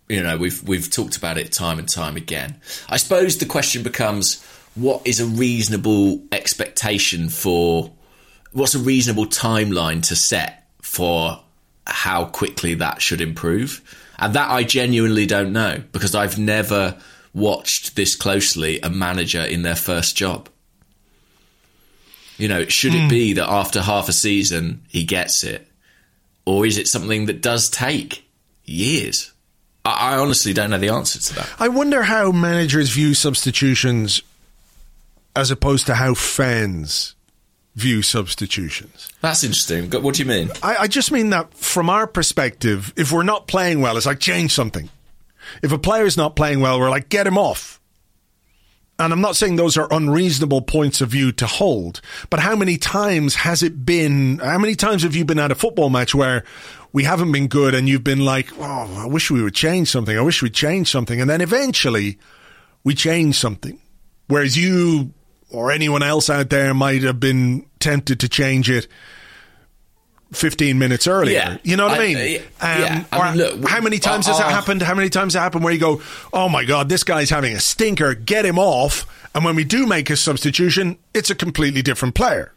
you 0.08 0.24
know, 0.24 0.38
we've 0.38 0.64
we've 0.64 0.90
talked 0.90 1.18
about 1.18 1.38
it 1.38 1.52
time 1.52 1.78
and 1.78 1.90
time 1.90 2.16
again. 2.16 2.62
I 2.88 2.96
suppose 2.96 3.38
the 3.38 3.46
question 3.46 3.84
becomes: 3.84 4.42
what 4.76 5.06
is 5.06 5.20
a 5.20 5.26
reasonable 5.26 6.22
expectation 6.32 7.28
for? 7.28 7.92
What's 8.54 8.76
a 8.76 8.80
reasonable 8.80 9.26
timeline 9.26 10.02
to 10.08 10.16
set 10.16 10.70
for 10.82 11.44
how 11.86 12.26
quickly 12.26 12.76
that 12.76 13.02
should 13.02 13.20
improve? 13.20 13.82
And 14.18 14.34
that 14.34 14.50
I 14.50 14.64
genuinely 14.64 15.26
don't 15.26 15.52
know 15.52 15.84
because 15.92 16.16
I've 16.16 16.40
never 16.40 16.98
watched 17.34 17.98
this 17.98 18.16
closely 18.16 18.80
a 18.80 18.90
manager 18.90 19.42
in 19.42 19.64
their 19.64 19.76
first 19.76 20.16
job. 20.16 20.48
You 22.38 22.48
know, 22.48 22.66
should 22.68 22.96
it 22.96 23.10
be 23.10 23.34
that 23.34 23.50
after 23.50 23.82
half 23.82 24.08
a 24.08 24.14
season 24.14 24.84
he 24.88 25.04
gets 25.04 25.44
it? 25.44 25.68
Or 26.48 26.66
is 26.66 26.78
it 26.78 26.88
something 26.88 27.26
that 27.26 27.42
does 27.42 27.70
take 27.70 28.26
years? 28.64 29.34
I, 29.84 30.14
I 30.14 30.18
honestly 30.18 30.54
don't 30.54 30.70
know 30.70 30.78
the 30.78 30.88
answer 30.88 31.20
to 31.20 31.36
that. 31.36 31.50
I 31.60 31.68
wonder 31.68 32.04
how 32.04 32.32
managers 32.32 32.90
view 32.90 33.14
substitutions 33.14 34.22
as 35.36 35.52
opposed 35.52 35.88
to 35.88 35.96
how 35.96 36.14
fans 36.14 37.16
view 37.76 38.02
substitutions. 38.02 39.10
That's 39.20 39.44
interesting. 39.44 39.92
What 40.02 40.16
do 40.16 40.24
you 40.24 40.30
mean? 40.30 40.50
I, 40.64 40.78
I 40.78 40.88
just 40.88 41.12
mean 41.12 41.32
that 41.32 41.54
from 41.54 41.90
our 41.90 42.08
perspective, 42.08 42.94
if 42.96 43.12
we're 43.12 43.24
not 43.24 43.48
playing 43.48 43.82
well, 43.82 43.98
it's 43.98 44.06
like 44.06 44.20
change 44.22 44.54
something. 44.54 44.90
If 45.62 45.74
a 45.74 45.78
player's 45.78 46.16
not 46.16 46.38
playing 46.38 46.62
well, 46.62 46.80
we're 46.80 46.90
like, 46.90 47.10
get 47.10 47.28
him 47.28 47.38
off. 47.38 47.77
And 49.00 49.14
I'm 49.14 49.22
not 49.22 49.36
saying 49.36 49.58
those 49.58 49.78
are 49.78 49.88
unreasonable 49.92 50.62
points 50.62 51.02
of 51.02 51.10
view 51.10 51.32
to 51.34 51.46
hold, 51.46 52.02
but 52.32 52.40
how 52.40 52.56
many 52.56 52.78
times 52.78 53.36
has 53.36 53.62
it 53.62 53.86
been, 53.86 54.40
how 54.40 54.58
many 54.58 54.74
times 54.74 55.04
have 55.04 55.16
you 55.16 55.24
been 55.24 55.38
at 55.38 55.52
a 55.52 55.56
football 55.56 55.90
match 55.90 56.16
where 56.16 56.44
we 56.94 57.04
haven't 57.04 57.32
been 57.32 57.48
good 57.48 57.76
and 57.76 57.88
you've 57.88 58.04
been 58.04 58.26
like, 58.26 58.50
oh, 58.58 58.96
I 58.98 59.06
wish 59.06 59.30
we 59.30 59.44
would 59.44 59.54
change 59.54 59.92
something. 59.92 60.18
I 60.18 60.22
wish 60.22 60.42
we'd 60.42 60.54
change 60.54 60.90
something. 60.90 61.22
And 61.22 61.30
then 61.30 61.42
eventually 61.42 62.18
we 62.84 62.96
change 62.96 63.36
something. 63.36 63.80
Whereas 64.28 64.58
you 64.58 65.14
or 65.52 65.72
anyone 65.72 66.02
else 66.02 66.30
out 66.30 66.50
there 66.50 66.74
might 66.74 67.04
have 67.04 67.20
been 67.20 67.66
tempted 67.80 68.20
to 68.22 68.30
change 68.30 68.70
it 68.70 68.88
15 70.34 70.78
minutes 70.78 71.08
earlier. 71.08 71.36
Yeah. 71.36 71.58
You 71.64 71.78
know 71.78 71.88
what 71.88 72.00
I, 72.00 72.04
I- 72.04 72.14
mean? 72.14 72.42
uh, 72.42 72.42
yeah. 72.62 73.04
I 73.12 73.30
mean, 73.30 73.38
look, 73.38 73.70
how 73.70 73.82
many 73.82 74.00
times 74.00 74.28
has 74.28 74.36
uh, 74.36 74.40
that 74.40 74.48
uh, 74.48 74.50
happened? 74.50 74.82
How 74.82 74.94
many 74.94 75.10
times 75.10 75.34
has 75.34 75.40
it 75.40 75.44
happened 75.44 75.64
where 75.64 75.74
you 75.74 75.80
go, 75.80 76.02
oh 76.34 76.50
my 76.50 76.66
God, 76.66 76.90
this 76.90 77.04
guy's 77.04 77.30
having 77.30 77.54
a 77.54 77.60
stinker, 77.60 78.14
get 78.14 78.46
him 78.46 78.60
off. 78.60 79.06
And 79.34 79.46
when 79.46 79.56
we 79.56 79.64
do 79.64 79.86
make 79.86 80.10
a 80.10 80.18
substitution, 80.18 80.98
it's 81.14 81.30
a 81.30 81.36
completely 81.36 81.82
different 81.82 82.16
player. 82.16 82.52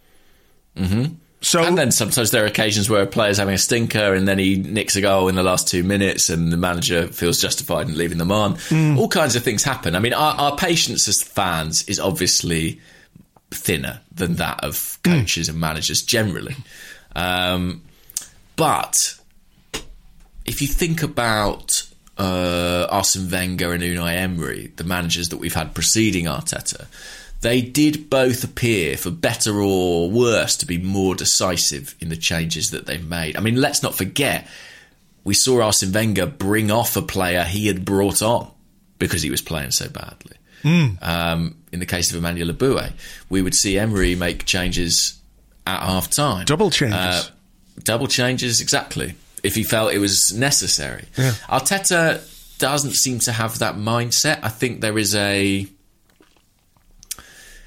Mm-hmm. 0.77 1.15
So 1.43 1.63
And 1.65 1.79
then 1.79 1.91
sometimes 1.91 2.33
there 2.33 2.45
are 2.45 2.47
occasions 2.47 2.91
where 2.91 3.03
a 3.03 3.07
player's 3.07 3.39
having 3.39 3.55
a 3.55 3.59
stinker 3.59 4.13
and 4.15 4.29
then 4.29 4.39
he 4.39 4.57
nicks 4.57 4.95
a 4.97 5.01
goal 5.01 5.29
in 5.29 5.37
the 5.37 5.43
last 5.43 5.69
two 5.69 5.83
minutes 5.83 6.29
and 6.29 6.53
the 6.53 6.57
manager 6.59 7.07
feels 7.09 7.41
justified 7.41 7.89
in 7.89 7.97
leaving 7.97 8.19
them 8.19 8.31
on. 8.31 8.59
All 8.99 9.09
kinds 9.09 9.37
of 9.37 9.43
things 9.43 9.65
happen. 9.65 9.97
I 9.97 10.01
mean, 10.01 10.13
our, 10.13 10.35
our 10.35 10.57
patience 10.57 11.09
as 11.09 11.23
fans 11.23 11.83
is 11.89 11.99
obviously 11.99 12.79
thinner 13.51 14.01
than 14.15 14.35
that 14.35 14.63
of 14.63 14.99
coaches 15.03 15.49
and 15.49 15.59
managers 15.59 16.03
generally. 16.03 16.57
Um, 17.15 17.83
but 18.57 18.97
if 20.45 20.61
you 20.61 20.69
think 20.69 21.03
about 21.03 21.89
uh, 22.19 22.87
Arsene 22.91 23.31
Wenger 23.31 23.73
and 23.73 23.83
Unai 23.83 24.17
Emery, 24.17 24.73
the 24.77 24.85
managers 24.85 25.31
that 25.31 25.39
we've 25.39 25.55
had 25.55 25.75
preceding 25.75 26.27
Arteta, 26.27 26.87
they 27.41 27.63
did 27.63 28.11
both 28.11 28.45
appear, 28.45 28.97
for 28.97 29.11
better 29.11 29.61
or 29.61 30.11
worse, 30.11 30.57
to 30.57 30.67
be 30.67 30.77
more 30.77 31.15
decisive 31.15 31.95
in 32.01 32.11
the 32.11 32.17
changes 32.17 32.71
that 32.71 32.87
they've 32.87 33.07
made. 33.07 33.37
I 33.37 33.41
mean, 33.41 33.57
let's 33.57 33.83
not 33.83 33.95
forget, 33.95 34.47
we 35.25 35.35
saw 35.35 35.63
Arsene 35.63 35.93
Wenger 35.93 36.27
bring 36.27 36.71
off 36.71 36.97
a 36.97 37.03
player 37.03 37.45
he 37.45 37.67
had 37.67 37.85
brought 37.85 38.21
on 38.21 38.51
because 38.99 39.23
he 39.23 39.31
was 39.31 39.41
playing 39.41 39.71
so 39.71 39.89
badly. 39.89 40.37
Um, 41.01 41.57
in 41.73 41.81
the 41.81 41.87
case 41.87 42.11
of 42.11 42.19
Emmanuel 42.19 42.53
Eboué, 42.53 42.93
we 43.31 43.41
would 43.41 43.55
see 43.55 43.79
Emery 43.79 44.15
make 44.15 44.45
changes 44.45 45.20
at 45.71 45.83
half 45.83 46.11
time. 46.11 46.45
Double 46.45 46.71
changes. 46.71 46.99
Uh, 46.99 47.25
double 47.85 48.07
changes, 48.07 48.61
exactly. 48.61 49.15
If 49.43 49.55
he 49.55 49.63
felt 49.63 49.93
it 49.93 49.99
was 49.99 50.33
necessary. 50.35 51.05
Arteta 51.49 52.21
doesn't 52.59 52.93
seem 52.93 53.19
to 53.21 53.33
have 53.33 53.59
that 53.59 53.77
mindset. 53.77 54.41
I 54.43 54.49
think 54.49 54.81
there 54.81 54.99
is 54.99 55.15
a. 55.15 55.67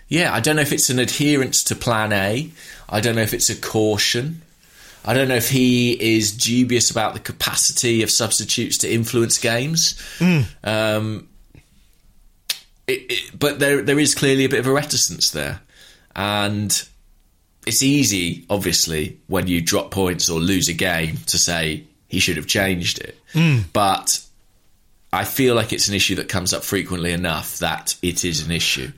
Yeah, 0.07 0.33
I 0.33 0.39
don't 0.39 0.55
know 0.55 0.61
if 0.61 0.71
it's 0.71 0.89
an 0.91 0.99
adherence 0.99 1.63
to 1.63 1.75
plan 1.75 2.13
A. 2.13 2.51
I 2.87 3.01
don't 3.01 3.15
know 3.15 3.23
if 3.23 3.33
it's 3.33 3.49
a 3.49 3.55
caution. 3.55 4.43
I 5.05 5.13
don't 5.13 5.27
know 5.27 5.35
if 5.35 5.49
he 5.49 6.15
is 6.15 6.31
dubious 6.31 6.91
about 6.91 7.13
the 7.13 7.19
capacity 7.19 8.03
of 8.03 8.11
substitutes 8.11 8.77
to 8.79 8.93
influence 8.93 9.37
games. 9.37 9.99
Um, 10.63 11.27
it, 12.87 13.11
it, 13.11 13.39
but 13.39 13.59
there 13.59 13.81
there 13.81 13.97
is 13.97 14.13
clearly 14.13 14.45
a 14.45 14.49
bit 14.49 14.59
of 14.59 14.67
a 14.67 14.71
reticence 14.71 15.31
there, 15.31 15.61
and 16.15 16.87
it's 17.65 17.83
easy, 17.83 18.45
obviously, 18.49 19.19
when 19.27 19.47
you 19.47 19.61
drop 19.61 19.91
points 19.91 20.29
or 20.29 20.39
lose 20.39 20.67
a 20.69 20.73
game 20.73 21.17
to 21.27 21.37
say 21.37 21.83
he 22.07 22.19
should 22.19 22.37
have 22.37 22.47
changed 22.47 22.99
it. 22.99 23.17
Hmm. 23.33 23.59
But 23.73 24.19
I 25.11 25.25
feel 25.25 25.55
like 25.55 25.73
it's 25.73 25.87
an 25.87 25.95
issue 25.95 26.15
that 26.15 26.29
comes 26.29 26.53
up 26.53 26.63
frequently 26.63 27.11
enough 27.11 27.57
that 27.57 27.95
it 28.01 28.25
is 28.25 28.45
an 28.45 28.51
issue. 28.51 28.91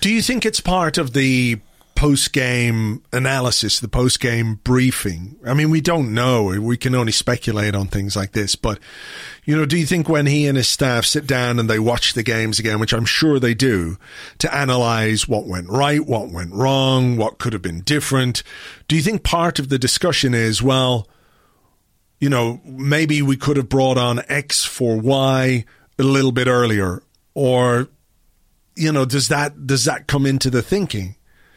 Do 0.00 0.10
you 0.10 0.22
think 0.22 0.46
it's 0.46 0.60
part 0.60 0.98
of 0.98 1.12
the 1.12 1.60
post 2.00 2.32
game 2.32 3.02
analysis, 3.12 3.78
the 3.78 3.86
post 3.86 4.20
game 4.20 4.54
briefing? 4.64 5.36
I 5.44 5.52
mean, 5.52 5.68
we 5.68 5.82
don't 5.82 6.14
know. 6.14 6.44
We 6.58 6.78
can 6.78 6.94
only 6.94 7.12
speculate 7.12 7.74
on 7.74 7.88
things 7.88 8.16
like 8.16 8.32
this. 8.32 8.56
But, 8.56 8.78
you 9.44 9.54
know, 9.54 9.66
do 9.66 9.76
you 9.76 9.84
think 9.84 10.08
when 10.08 10.24
he 10.24 10.46
and 10.46 10.56
his 10.56 10.66
staff 10.66 11.04
sit 11.04 11.26
down 11.26 11.58
and 11.58 11.68
they 11.68 11.78
watch 11.78 12.14
the 12.14 12.22
games 12.22 12.58
again, 12.58 12.80
which 12.80 12.94
I'm 12.94 13.04
sure 13.04 13.38
they 13.38 13.52
do, 13.52 13.98
to 14.38 14.54
analyze 14.54 15.28
what 15.28 15.46
went 15.46 15.68
right, 15.68 16.00
what 16.00 16.30
went 16.30 16.54
wrong, 16.54 17.18
what 17.18 17.36
could 17.36 17.52
have 17.52 17.60
been 17.60 17.82
different, 17.82 18.42
do 18.88 18.96
you 18.96 19.02
think 19.02 19.22
part 19.22 19.58
of 19.58 19.68
the 19.68 19.78
discussion 19.78 20.32
is, 20.32 20.62
well, 20.62 21.06
you 22.18 22.30
know, 22.30 22.62
maybe 22.64 23.20
we 23.20 23.36
could 23.36 23.58
have 23.58 23.68
brought 23.68 23.98
on 23.98 24.22
X 24.26 24.64
for 24.64 24.98
Y 24.98 25.66
a 25.98 26.02
little 26.02 26.32
bit 26.32 26.46
earlier, 26.46 27.02
or 27.34 27.88
you 28.74 28.90
know, 28.90 29.04
does 29.04 29.28
that 29.28 29.66
does 29.66 29.84
that 29.84 30.06
come 30.06 30.24
into 30.24 30.48
the 30.48 30.62
thinking? 30.62 31.16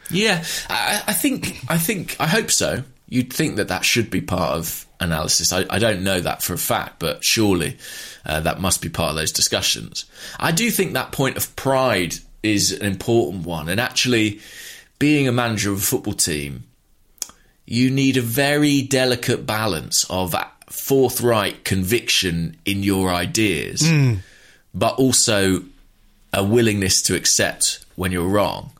Yeah, 0.09 0.43
I, 0.69 1.03
I 1.07 1.13
think, 1.13 1.63
I 1.67 1.77
think, 1.77 2.17
I 2.19 2.27
hope 2.27 2.51
so. 2.51 2.83
You'd 3.09 3.31
think 3.31 3.57
that 3.57 3.67
that 3.67 3.85
should 3.85 4.09
be 4.09 4.21
part 4.21 4.57
of 4.57 4.87
analysis. 4.99 5.53
I, 5.53 5.65
I 5.69 5.79
don't 5.79 6.03
know 6.03 6.19
that 6.19 6.41
for 6.41 6.53
a 6.53 6.57
fact, 6.57 6.99
but 6.99 7.23
surely 7.23 7.77
uh, 8.25 8.39
that 8.41 8.59
must 8.59 8.81
be 8.81 8.89
part 8.89 9.11
of 9.11 9.15
those 9.15 9.31
discussions. 9.31 10.05
I 10.39 10.51
do 10.51 10.71
think 10.71 10.93
that 10.93 11.11
point 11.11 11.37
of 11.37 11.55
pride 11.55 12.15
is 12.41 12.71
an 12.71 12.85
important 12.85 13.45
one, 13.45 13.69
and 13.69 13.79
actually, 13.79 14.39
being 14.99 15.27
a 15.27 15.31
manager 15.31 15.71
of 15.71 15.77
a 15.77 15.81
football 15.81 16.13
team, 16.13 16.63
you 17.65 17.89
need 17.89 18.17
a 18.17 18.21
very 18.21 18.81
delicate 18.81 19.45
balance 19.45 20.05
of 20.09 20.35
forthright 20.69 21.63
conviction 21.63 22.57
in 22.65 22.83
your 22.83 23.09
ideas, 23.09 23.89
but 24.73 24.95
also 24.95 25.63
a 26.33 26.43
willingness 26.43 27.01
to 27.03 27.15
accept 27.15 27.85
when 27.95 28.11
you're 28.11 28.27
wrong. 28.27 28.71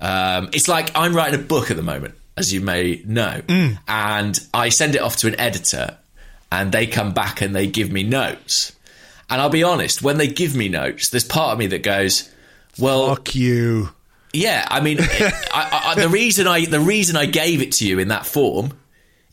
Um, 0.00 0.50
it's 0.52 0.68
like 0.68 0.90
I'm 0.94 1.14
writing 1.14 1.38
a 1.40 1.42
book 1.42 1.70
at 1.70 1.76
the 1.76 1.82
moment, 1.82 2.14
as 2.36 2.52
you 2.52 2.60
may 2.60 3.02
know, 3.06 3.40
and 3.88 4.38
I 4.52 4.68
send 4.68 4.94
it 4.94 5.00
off 5.00 5.16
to 5.18 5.26
an 5.28 5.38
editor, 5.40 5.96
and 6.52 6.70
they 6.72 6.86
come 6.86 7.12
back 7.14 7.40
and 7.40 7.54
they 7.54 7.66
give 7.66 7.90
me 7.90 8.02
notes. 8.02 8.72
And 9.30 9.40
I'll 9.40 9.48
be 9.50 9.62
honest, 9.64 10.02
when 10.02 10.18
they 10.18 10.28
give 10.28 10.54
me 10.54 10.68
notes, 10.68 11.08
there's 11.10 11.24
part 11.24 11.52
of 11.52 11.58
me 11.58 11.66
that 11.68 11.82
goes, 11.82 12.30
"Well, 12.78 13.08
Fuck 13.16 13.34
you. 13.34 13.88
yeah, 14.32 14.66
I 14.70 14.80
mean, 14.80 14.98
I, 15.00 15.94
I, 15.96 16.00
the 16.00 16.08
reason 16.08 16.46
I 16.46 16.66
the 16.66 16.80
reason 16.80 17.16
I 17.16 17.26
gave 17.26 17.62
it 17.62 17.72
to 17.72 17.86
you 17.86 17.98
in 17.98 18.08
that 18.08 18.26
form 18.26 18.72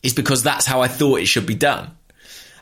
is 0.02 0.14
because 0.14 0.44
that's 0.44 0.66
how 0.66 0.82
I 0.82 0.88
thought 0.88 1.20
it 1.20 1.28
should 1.28 1.46
be 1.46 1.56
done. 1.56 1.92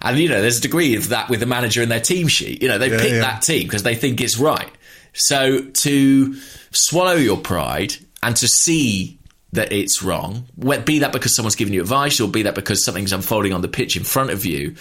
And 0.01 0.17
you 0.17 0.29
know, 0.29 0.41
there's 0.41 0.57
a 0.57 0.61
degree 0.61 0.95
of 0.95 1.09
that 1.09 1.29
with 1.29 1.39
the 1.39 1.45
manager 1.45 1.81
and 1.83 1.91
their 1.91 1.99
team 2.01 2.27
sheet. 2.27 2.61
You 2.63 2.67
know, 2.67 2.77
they 2.79 2.89
Yeah, 2.89 2.99
pick 2.99 3.11
yeah. 3.11 3.19
that 3.19 3.43
team 3.43 3.63
because 3.63 3.83
they 3.83 3.93
think 3.95 4.19
it's 4.19 4.37
right. 4.39 4.69
So 5.13 5.61
to 5.61 6.35
swallow 6.71 7.15
your 7.15 7.37
pride 7.37 7.95
and 8.23 8.35
to 8.37 8.47
see 8.47 9.17
that 9.53 9.73
it's 9.73 10.01
wrong, 10.01 10.45
be 10.85 10.99
that 10.99 11.11
because 11.11 11.35
someone's 11.35 11.55
giving 11.55 11.73
you 11.73 11.81
advice 11.81 12.19
or 12.21 12.29
be 12.29 12.43
that 12.43 12.55
because 12.55 12.83
something's 12.85 13.11
unfolding 13.11 13.53
on 13.53 13.61
the 13.61 13.67
pitch 13.67 13.97
in 13.97 14.03
front 14.03 14.29
of 14.29 14.45
you, 14.45 14.75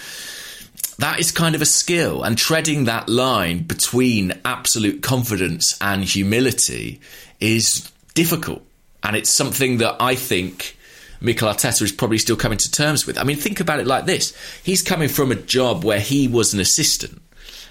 that 0.99 1.19
is 1.19 1.33
kind 1.33 1.55
of 1.55 1.63
a 1.63 1.67
skill. 1.67 2.23
And 2.23 2.39
treading 2.39 2.85
that 2.85 3.09
line 3.09 3.65
between 3.65 4.41
absolute 4.45 5.03
confidence 5.03 5.77
and 5.81 6.05
humility 6.05 7.01
is 7.41 7.91
difficult. 8.15 8.63
And 9.03 9.17
it's 9.17 9.35
something 9.35 9.79
that 9.79 9.97
I 9.99 10.15
think 10.15 10.77
Mikel 11.21 11.49
Arteta 11.49 11.83
is 11.83 11.93
probably 11.93 12.19
still 12.19 12.37
coming 12.37 12.59
to 12.59 12.71
terms 12.71 13.07
with. 13.07 13.19
I 13.19 13.25
mean, 13.25 13.37
think 13.37 13.61
about 13.61 13.81
it 13.81 13.87
like 13.87 14.07
this 14.07 14.37
he's 14.63 14.83
coming 14.83 15.09
from 15.09 15.33
a 15.33 15.37
job 15.37 15.85
where 15.85 16.01
he 16.01 16.29
was 16.29 16.55
an 16.55 16.61
assistant. 16.61 17.21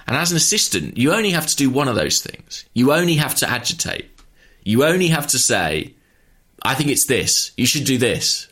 And 0.09 0.17
as 0.17 0.31
an 0.31 0.37
assistant, 0.37 0.97
you 0.97 1.13
only 1.13 1.29
have 1.29 1.45
to 1.45 1.55
do 1.55 1.69
one 1.69 1.87
of 1.87 1.93
those 1.93 2.19
things. 2.19 2.65
You 2.73 2.93
only 2.93 3.13
have 3.17 3.35
to 3.35 3.47
agitate. 3.47 4.09
You 4.63 4.83
only 4.83 5.09
have 5.09 5.27
to 5.27 5.37
say, 5.37 5.93
I 6.63 6.73
think 6.73 6.89
it's 6.89 7.05
this. 7.05 7.51
You 7.55 7.67
should 7.67 7.83
do 7.83 7.99
this. 7.99 8.47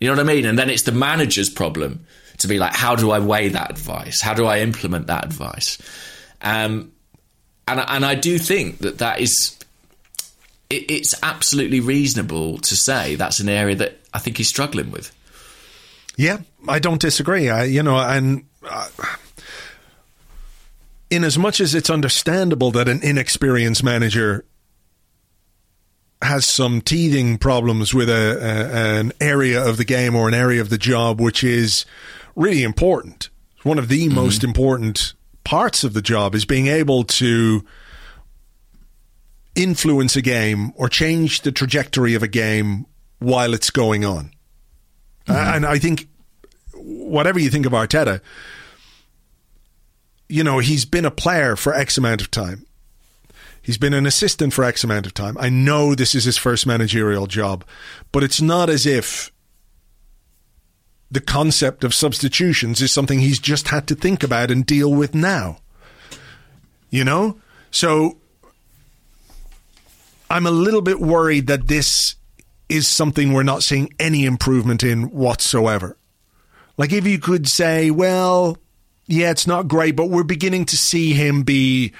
You 0.00 0.08
know 0.08 0.14
what 0.14 0.18
I 0.18 0.24
mean? 0.24 0.44
And 0.44 0.58
then 0.58 0.68
it's 0.68 0.82
the 0.82 0.90
manager's 0.90 1.48
problem 1.48 2.06
to 2.38 2.48
be 2.48 2.58
like, 2.58 2.74
how 2.74 2.96
do 2.96 3.12
I 3.12 3.20
weigh 3.20 3.50
that 3.50 3.70
advice? 3.70 4.20
How 4.20 4.34
do 4.34 4.46
I 4.46 4.58
implement 4.58 5.06
that 5.06 5.24
advice? 5.24 5.78
Um, 6.42 6.90
and 7.68 7.78
and 7.78 8.04
I 8.04 8.16
do 8.16 8.36
think 8.36 8.78
that 8.78 8.98
that 8.98 9.20
is 9.20 9.56
it, 10.70 10.90
it's 10.90 11.14
absolutely 11.22 11.78
reasonable 11.78 12.58
to 12.58 12.74
say 12.74 13.14
that's 13.14 13.38
an 13.38 13.48
area 13.48 13.76
that 13.76 14.00
I 14.12 14.18
think 14.18 14.38
he's 14.38 14.48
struggling 14.48 14.90
with. 14.90 15.14
Yeah, 16.16 16.38
I 16.66 16.80
don't 16.80 17.00
disagree. 17.00 17.48
I, 17.48 17.64
you 17.64 17.84
know, 17.84 17.96
and 17.96 18.44
uh, 18.68 18.88
in 21.10 21.24
as 21.24 21.38
much 21.38 21.60
as 21.60 21.74
it's 21.74 21.90
understandable 21.90 22.70
that 22.72 22.88
an 22.88 23.02
inexperienced 23.02 23.84
manager 23.84 24.44
has 26.22 26.46
some 26.46 26.80
teething 26.80 27.38
problems 27.38 27.92
with 27.92 28.08
a, 28.08 28.12
a 28.12 29.00
an 29.00 29.12
area 29.20 29.62
of 29.62 29.76
the 29.76 29.84
game 29.84 30.16
or 30.16 30.28
an 30.28 30.34
area 30.34 30.60
of 30.60 30.70
the 30.70 30.78
job 30.78 31.20
which 31.20 31.44
is 31.44 31.84
really 32.34 32.62
important. 32.62 33.28
One 33.62 33.78
of 33.78 33.88
the 33.88 34.06
mm-hmm. 34.06 34.14
most 34.14 34.42
important 34.42 35.14
parts 35.44 35.84
of 35.84 35.92
the 35.92 36.02
job 36.02 36.34
is 36.34 36.44
being 36.44 36.66
able 36.66 37.04
to 37.04 37.64
influence 39.54 40.16
a 40.16 40.22
game 40.22 40.72
or 40.74 40.88
change 40.88 41.42
the 41.42 41.52
trajectory 41.52 42.14
of 42.14 42.22
a 42.22 42.28
game 42.28 42.86
while 43.18 43.54
it's 43.54 43.70
going 43.70 44.04
on. 44.04 44.30
Mm-hmm. 45.26 45.54
And 45.54 45.66
I 45.66 45.78
think 45.78 46.08
whatever 46.74 47.38
you 47.38 47.50
think 47.50 47.66
of 47.66 47.72
Arteta, 47.72 48.20
you 50.28 50.42
know, 50.44 50.58
he's 50.58 50.84
been 50.84 51.04
a 51.04 51.10
player 51.10 51.56
for 51.56 51.74
X 51.74 51.98
amount 51.98 52.20
of 52.20 52.30
time. 52.30 52.66
He's 53.62 53.78
been 53.78 53.94
an 53.94 54.06
assistant 54.06 54.52
for 54.52 54.64
X 54.64 54.84
amount 54.84 55.06
of 55.06 55.14
time. 55.14 55.36
I 55.38 55.48
know 55.48 55.94
this 55.94 56.14
is 56.14 56.24
his 56.24 56.38
first 56.38 56.66
managerial 56.66 57.26
job, 57.26 57.64
but 58.12 58.22
it's 58.22 58.40
not 58.40 58.70
as 58.70 58.86
if 58.86 59.32
the 61.10 61.20
concept 61.20 61.84
of 61.84 61.94
substitutions 61.94 62.80
is 62.80 62.92
something 62.92 63.18
he's 63.18 63.38
just 63.38 63.68
had 63.68 63.86
to 63.88 63.94
think 63.94 64.22
about 64.22 64.50
and 64.50 64.66
deal 64.66 64.92
with 64.92 65.14
now. 65.14 65.58
You 66.90 67.04
know? 67.04 67.38
So 67.70 68.18
I'm 70.30 70.46
a 70.46 70.50
little 70.50 70.82
bit 70.82 71.00
worried 71.00 71.46
that 71.46 71.68
this 71.68 72.16
is 72.68 72.88
something 72.88 73.32
we're 73.32 73.42
not 73.42 73.62
seeing 73.62 73.92
any 73.98 74.24
improvement 74.24 74.82
in 74.82 75.10
whatsoever. 75.10 75.96
Like 76.76 76.92
if 76.92 77.06
you 77.06 77.18
could 77.18 77.48
say, 77.48 77.90
well, 77.90 78.58
yeah, 79.06 79.30
it's 79.30 79.46
not 79.46 79.68
great, 79.68 79.96
but 79.96 80.10
we're 80.10 80.24
beginning 80.24 80.64
to 80.66 80.76
see 80.76 81.12
him 81.12 81.42
be 81.42 81.92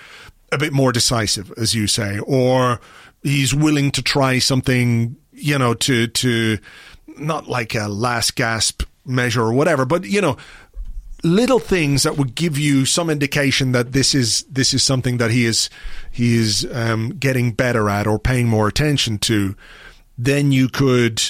a 0.53 0.59
bit 0.59 0.73
more 0.73 0.93
decisive, 0.93 1.53
as 1.57 1.75
you 1.75 1.87
say, 1.87 2.19
or 2.21 2.81
he's 3.23 3.55
willing 3.55 3.91
to 3.93 4.03
try 4.03 4.39
something, 4.39 5.17
you 5.33 5.59
know, 5.59 5.75
to 5.75 6.07
to 6.09 6.59
not 7.19 7.49
like 7.49 7.75
a 7.75 7.89
last 7.89 8.37
gasp 8.37 8.83
measure 9.05 9.43
or 9.43 9.53
whatever, 9.53 9.85
but 9.85 10.05
you 10.05 10.21
know, 10.21 10.37
little 11.23 11.59
things 11.59 12.03
that 12.03 12.17
would 12.17 12.35
give 12.35 12.59
you 12.59 12.85
some 12.85 13.11
indication 13.11 13.73
that 13.73 13.93
this 13.93 14.15
is 14.15 14.45
this 14.45 14.75
is 14.75 14.83
something 14.83 15.19
that 15.19 15.31
he 15.31 15.45
is 15.45 15.71
he 16.11 16.37
is 16.37 16.67
um, 16.73 17.11
getting 17.11 17.53
better 17.53 17.89
at 17.89 18.07
or 18.07 18.19
paying 18.19 18.49
more 18.49 18.69
attention 18.69 19.19
to, 19.19 19.57
then 20.19 20.53
you 20.53 20.69
could 20.69 21.23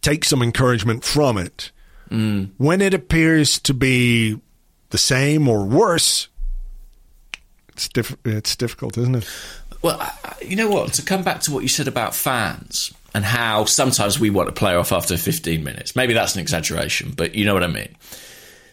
take 0.00 0.24
some 0.24 0.42
encouragement 0.42 1.04
from 1.04 1.36
it. 1.38 1.70
Mm. 2.10 2.50
When 2.56 2.80
it 2.80 2.94
appears 2.94 3.58
to 3.60 3.74
be 3.74 4.40
the 4.90 4.98
same 4.98 5.48
or 5.48 5.64
worse, 5.64 6.28
it's 7.68 7.88
diff- 7.88 8.16
it's 8.24 8.56
difficult, 8.56 8.96
isn't 8.98 9.16
it? 9.16 9.28
Well, 9.82 10.00
you 10.44 10.56
know 10.56 10.68
what? 10.68 10.94
To 10.94 11.02
come 11.02 11.22
back 11.22 11.40
to 11.42 11.52
what 11.52 11.62
you 11.62 11.68
said 11.68 11.86
about 11.86 12.14
fans 12.14 12.92
and 13.14 13.24
how 13.24 13.64
sometimes 13.64 14.18
we 14.18 14.30
want 14.30 14.48
a 14.48 14.52
player 14.52 14.78
off 14.78 14.92
after 14.92 15.16
15 15.16 15.62
minutes. 15.62 15.94
Maybe 15.94 16.14
that's 16.14 16.34
an 16.34 16.40
exaggeration, 16.40 17.12
but 17.16 17.34
you 17.34 17.44
know 17.44 17.54
what 17.54 17.62
I 17.64 17.68
mean. 17.68 17.96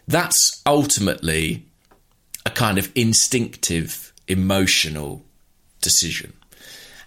That's 0.08 0.62
ultimately 0.66 1.66
a 2.46 2.50
kind 2.50 2.78
of 2.78 2.92
instinctive, 2.96 4.14
emotional 4.28 5.24
decision. 5.82 6.34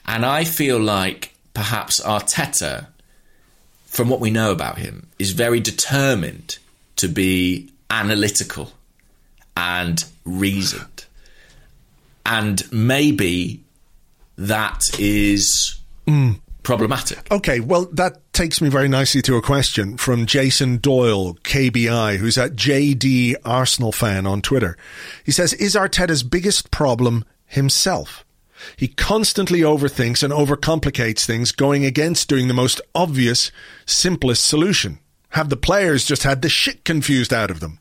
And 0.06 0.24
I 0.24 0.44
feel 0.44 0.78
like 0.80 1.34
perhaps 1.54 2.00
Arteta, 2.00 2.86
from 3.88 4.08
what 4.08 4.20
we 4.20 4.30
know 4.30 4.52
about 4.52 4.78
him, 4.78 5.08
is 5.18 5.32
very 5.32 5.60
determined 5.60 6.58
to 6.96 7.08
be 7.08 7.70
analytical 7.90 8.70
and 9.56 10.04
reasoned. 10.24 11.06
And 12.24 12.62
maybe 12.70 13.62
that 14.36 14.82
is 14.98 15.78
hmm. 16.06 16.32
problematic. 16.62 17.30
Okay, 17.30 17.60
well, 17.60 17.86
that 17.92 18.32
takes 18.32 18.60
me 18.60 18.68
very 18.68 18.88
nicely 18.88 19.22
to 19.22 19.36
a 19.36 19.42
question 19.42 19.96
from 19.96 20.26
Jason 20.26 20.76
Doyle, 20.76 21.34
KBI, 21.42 22.18
who's 22.18 22.38
at 22.38 22.52
JD 22.52 23.36
Arsenal 23.44 23.90
fan 23.90 24.26
on 24.26 24.42
Twitter. 24.42 24.76
He 25.24 25.32
says, 25.32 25.54
Is 25.54 25.74
Arteta's 25.74 26.22
biggest 26.22 26.70
problem 26.70 27.24
himself? 27.46 28.24
He 28.76 28.88
constantly 28.88 29.60
overthinks 29.60 30.22
and 30.22 30.32
overcomplicates 30.32 31.24
things, 31.24 31.52
going 31.52 31.84
against 31.84 32.28
doing 32.28 32.48
the 32.48 32.54
most 32.54 32.80
obvious, 32.94 33.50
simplest 33.86 34.46
solution. 34.46 34.98
Have 35.30 35.50
the 35.50 35.56
players 35.56 36.04
just 36.04 36.22
had 36.22 36.42
the 36.42 36.48
shit 36.48 36.84
confused 36.84 37.32
out 37.32 37.50
of 37.50 37.60
them? 37.60 37.78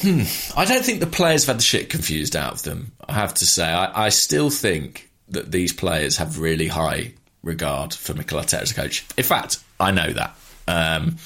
Hmm. 0.00 0.22
I 0.56 0.64
don't 0.64 0.84
think 0.84 1.00
the 1.00 1.06
players 1.06 1.44
have 1.44 1.54
had 1.54 1.60
the 1.60 1.64
shit 1.64 1.88
confused 1.88 2.34
out 2.34 2.52
of 2.52 2.62
them. 2.62 2.92
I 3.08 3.12
have 3.12 3.34
to 3.34 3.46
say, 3.46 3.64
I, 3.64 4.06
I 4.06 4.08
still 4.08 4.50
think 4.50 5.10
that 5.28 5.52
these 5.52 5.72
players 5.72 6.16
have 6.16 6.38
really 6.38 6.68
high 6.68 7.14
regard 7.42 7.94
for 7.94 8.14
Mikel 8.14 8.40
Arteta 8.40 8.62
as 8.62 8.70
a 8.72 8.74
coach. 8.74 9.06
In 9.16 9.24
fact, 9.24 9.58
I 9.78 9.90
know 9.90 10.12
that. 10.12 10.36
Um, 10.66 11.16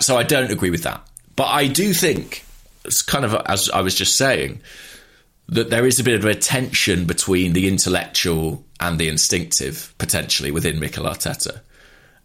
so 0.00 0.16
I 0.16 0.22
don't 0.22 0.50
agree 0.50 0.70
with 0.70 0.82
that. 0.82 1.06
But 1.36 1.48
I 1.48 1.68
do 1.68 1.92
think, 1.92 2.44
it's 2.84 3.02
kind 3.02 3.24
of 3.24 3.34
as 3.46 3.70
I 3.70 3.82
was 3.82 3.94
just 3.94 4.16
saying, 4.16 4.60
that 5.48 5.70
there 5.70 5.86
is 5.86 6.00
a 6.00 6.04
bit 6.04 6.16
of 6.16 6.24
a 6.24 6.34
tension 6.34 7.06
between 7.06 7.52
the 7.52 7.68
intellectual 7.68 8.64
and 8.80 8.98
the 8.98 9.08
instinctive 9.08 9.94
potentially 9.98 10.50
within 10.50 10.80
Mikel 10.80 11.04
Arteta. 11.04 11.60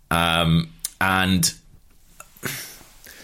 Um, 0.09 0.69
and 0.99 1.53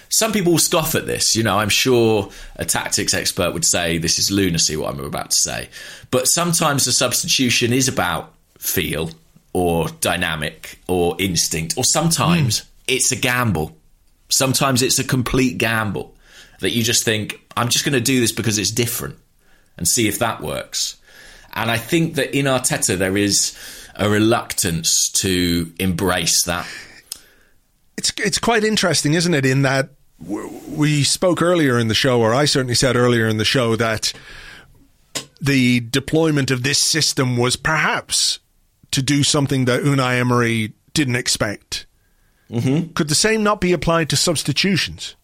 some 0.09 0.31
people 0.31 0.53
will 0.53 0.59
scoff 0.59 0.95
at 0.95 1.05
this. 1.05 1.35
You 1.35 1.43
know, 1.43 1.57
I'm 1.57 1.69
sure 1.69 2.29
a 2.55 2.65
tactics 2.65 3.13
expert 3.13 3.53
would 3.53 3.65
say 3.65 3.97
this 3.97 4.19
is 4.19 4.31
lunacy, 4.31 4.77
what 4.77 4.93
I'm 4.93 5.03
about 5.03 5.31
to 5.31 5.37
say. 5.37 5.69
But 6.11 6.25
sometimes 6.25 6.85
the 6.85 6.91
substitution 6.91 7.73
is 7.73 7.87
about 7.87 8.33
feel 8.57 9.11
or 9.53 9.87
dynamic 10.01 10.79
or 10.87 11.15
instinct, 11.19 11.75
or 11.77 11.83
sometimes 11.83 12.63
it's 12.87 13.11
a 13.11 13.15
gamble. 13.15 13.75
Sometimes 14.29 14.81
it's 14.81 14.99
a 14.99 15.03
complete 15.03 15.57
gamble 15.57 16.15
that 16.59 16.71
you 16.71 16.83
just 16.83 17.03
think, 17.03 17.39
I'm 17.55 17.69
just 17.69 17.83
going 17.83 17.93
to 17.93 18.01
do 18.01 18.19
this 18.19 18.31
because 18.31 18.57
it's 18.57 18.71
different 18.71 19.17
and 19.78 19.88
see 19.88 20.07
if 20.07 20.19
that 20.19 20.41
works. 20.41 20.97
And 21.53 21.71
I 21.71 21.78
think 21.78 22.15
that 22.15 22.38
in 22.38 22.45
Arteta, 22.45 22.97
there 22.97 23.17
is 23.17 23.57
a 23.95 24.09
reluctance 24.09 25.09
to 25.09 25.71
embrace 25.80 26.43
that. 26.43 26.67
It's 27.97 28.13
it's 28.17 28.38
quite 28.38 28.63
interesting, 28.63 29.13
isn't 29.13 29.34
it? 29.34 29.45
In 29.45 29.63
that 29.63 29.89
we 30.19 31.03
spoke 31.03 31.41
earlier 31.41 31.80
in 31.80 31.88
the 31.88 31.95
show, 31.95 32.21
or 32.21 32.34
I 32.34 32.45
certainly 32.45 32.75
said 32.75 32.95
earlier 32.95 33.28
in 33.28 33.38
the 33.38 33.45
show 33.45 33.75
that 33.75 34.13
the 35.41 35.82
deployment 35.82 36.51
of 36.51 36.63
this 36.63 36.82
system 36.82 37.38
was 37.38 37.55
perhaps 37.55 38.39
to 38.91 39.01
do 39.01 39.23
something 39.23 39.65
that 39.65 39.82
Unai 39.82 40.19
Emery 40.19 40.73
didn't 40.93 41.15
expect. 41.15 41.86
Mm-hmm. 42.49 42.93
Could 42.93 43.09
the 43.09 43.15
same 43.15 43.43
not 43.43 43.61
be 43.61 43.73
applied 43.73 44.09
to 44.09 44.15
substitutions? 44.15 45.15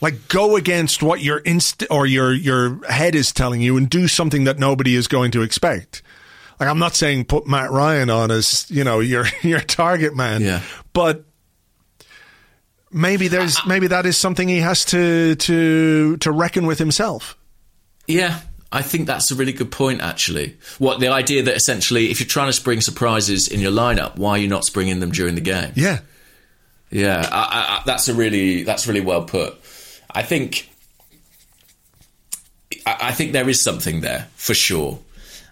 Like 0.00 0.28
go 0.28 0.56
against 0.56 1.02
what 1.02 1.20
your 1.20 1.38
inst 1.38 1.84
or 1.90 2.06
your 2.06 2.32
your 2.32 2.84
head 2.86 3.14
is 3.14 3.32
telling 3.32 3.60
you 3.60 3.76
and 3.76 3.88
do 3.88 4.08
something 4.08 4.44
that 4.44 4.58
nobody 4.58 4.94
is 4.94 5.06
going 5.08 5.30
to 5.32 5.42
expect. 5.42 6.02
Like 6.58 6.68
I'm 6.68 6.78
not 6.78 6.94
saying 6.94 7.24
put 7.26 7.46
Mat 7.46 7.70
Ryan 7.70 8.08
on 8.10 8.30
as 8.30 8.70
you 8.70 8.82
know 8.84 9.00
your 9.00 9.26
your 9.42 9.60
target 9.60 10.14
man, 10.16 10.40
Yeah. 10.42 10.62
but 10.92 11.24
maybe 12.90 13.28
there's 13.28 13.58
maybe 13.66 13.86
that 13.88 14.06
is 14.06 14.16
something 14.16 14.48
he 14.48 14.58
has 14.58 14.84
to 14.86 15.34
to 15.36 16.16
to 16.18 16.30
reckon 16.32 16.66
with 16.66 16.78
himself. 16.78 17.36
Yeah, 18.06 18.40
I 18.72 18.82
think 18.82 19.06
that's 19.06 19.30
a 19.30 19.34
really 19.34 19.52
good 19.52 19.70
point, 19.70 20.00
actually. 20.00 20.56
What 20.78 21.00
the 21.00 21.08
idea 21.08 21.42
that 21.44 21.54
essentially, 21.56 22.10
if 22.10 22.20
you're 22.20 22.26
trying 22.26 22.48
to 22.48 22.52
spring 22.52 22.80
surprises 22.80 23.46
in 23.48 23.60
your 23.60 23.70
lineup, 23.72 24.16
why 24.16 24.30
are 24.32 24.38
you 24.38 24.48
not 24.48 24.64
springing 24.64 24.98
them 25.00 25.10
during 25.12 25.34
the 25.36 25.40
game? 25.40 25.72
Yeah, 25.76 26.00
Yeah, 26.90 27.28
I, 27.30 27.36
I, 27.38 27.76
I, 27.76 27.82
that's 27.86 28.08
a 28.08 28.14
really 28.14 28.64
that's 28.64 28.86
really 28.86 29.00
well 29.00 29.22
put. 29.24 29.59
I 30.14 30.22
think 30.22 30.70
I, 32.86 33.12
think 33.12 33.32
there 33.32 33.48
is 33.48 33.62
something 33.62 34.00
there 34.00 34.28
for 34.36 34.54
sure, 34.54 34.98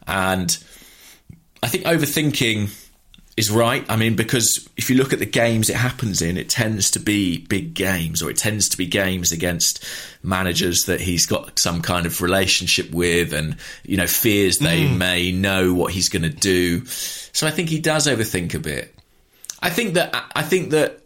and 0.07 0.57
I 1.63 1.69
think 1.69 1.85
overthinking 1.85 2.71
is 3.37 3.51
right. 3.51 3.85
I 3.89 3.97
mean, 3.97 4.17
because 4.17 4.69
if 4.77 4.91
you 4.91 4.97
look 4.97 5.13
at 5.13 5.19
the 5.19 5.27
games 5.27 5.71
it 5.71 5.77
happens 5.77 6.23
in, 6.23 6.37
it 6.37 6.49
tends 6.49 6.91
to 6.93 7.01
be 7.01 7.39
big 7.39 7.75
games, 7.75 8.23
or 8.23 8.31
it 8.31 8.37
tends 8.37 8.69
to 8.71 8.79
be 8.79 8.87
games 8.87 9.33
against 9.33 9.85
managers 10.23 10.83
that 10.87 11.01
he's 11.01 11.27
got 11.27 11.59
some 11.59 11.83
kind 11.83 12.07
of 12.07 12.21
relationship 12.21 12.91
with, 12.91 13.33
and 13.33 13.57
you 13.85 13.97
know 13.97 14.07
fears 14.07 14.59
they 14.59 14.85
mm. 14.85 14.97
may 14.97 15.33
know 15.33 15.75
what 15.75 15.93
he's 15.93 16.09
going 16.09 16.23
to 16.23 16.31
do. 16.31 16.85
So 16.87 17.47
I 17.47 17.51
think 17.51 17.69
he 17.69 17.81
does 17.81 18.07
overthink 18.07 18.55
a 18.55 18.59
bit. 18.59 18.95
I 19.61 19.71
think 19.71 19.95
that 19.95 20.15
I 20.35 20.43
think 20.43 20.71
that 20.71 21.03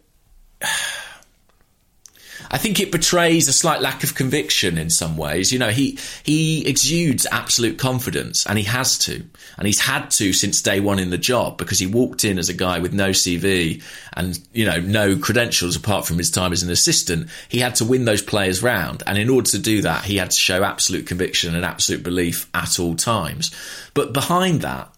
I 2.53 2.59
think 2.59 2.79
it 2.79 2.91
betrays 2.91 3.47
a 3.47 3.53
slight 3.53 3.81
lack 3.81 4.03
of 4.03 4.13
conviction 4.13 4.77
in 4.77 4.91
some 4.91 5.17
ways. 5.17 5.51
You 5.51 5.57
know, 5.57 5.71
he 5.71 5.97
he 6.21 6.63
exudes 6.67 7.25
absolute 7.31 7.79
confidence, 7.79 8.45
and 8.45 8.59
he 8.59 8.63
has 8.65 8.95
to, 8.99 9.25
and 9.57 9.65
he's 9.65 9.79
had 9.79 10.11
to 10.11 10.33
since 10.33 10.61
day 10.61 10.79
one 10.79 10.99
in 10.99 11.09
the 11.09 11.17
job 11.17 11.57
because 11.57 11.79
he 11.79 11.87
walked 11.87 12.23
in 12.23 12.37
as 12.37 12.49
a 12.49 12.53
guy 12.53 12.77
with 12.77 12.93
no 12.93 13.09
CV 13.09 13.81
and 14.15 14.39
you 14.53 14.65
know 14.65 14.79
no 14.79 15.17
credentials 15.17 15.75
apart 15.75 16.05
from 16.05 16.19
his 16.19 16.29
time 16.29 16.53
as 16.53 16.61
an 16.61 16.69
assistant. 16.69 17.27
He 17.49 17.57
had 17.57 17.73
to 17.75 17.85
win 17.85 18.05
those 18.05 18.21
players 18.21 18.61
round, 18.61 19.01
and 19.07 19.17
in 19.17 19.29
order 19.29 19.49
to 19.49 19.59
do 19.59 19.81
that, 19.81 20.05
he 20.05 20.17
had 20.17 20.29
to 20.29 20.37
show 20.37 20.63
absolute 20.63 21.07
conviction 21.07 21.55
and 21.55 21.65
absolute 21.65 22.03
belief 22.03 22.47
at 22.53 22.79
all 22.79 22.95
times. 22.95 23.49
But 23.95 24.13
behind 24.13 24.61
that, 24.61 24.93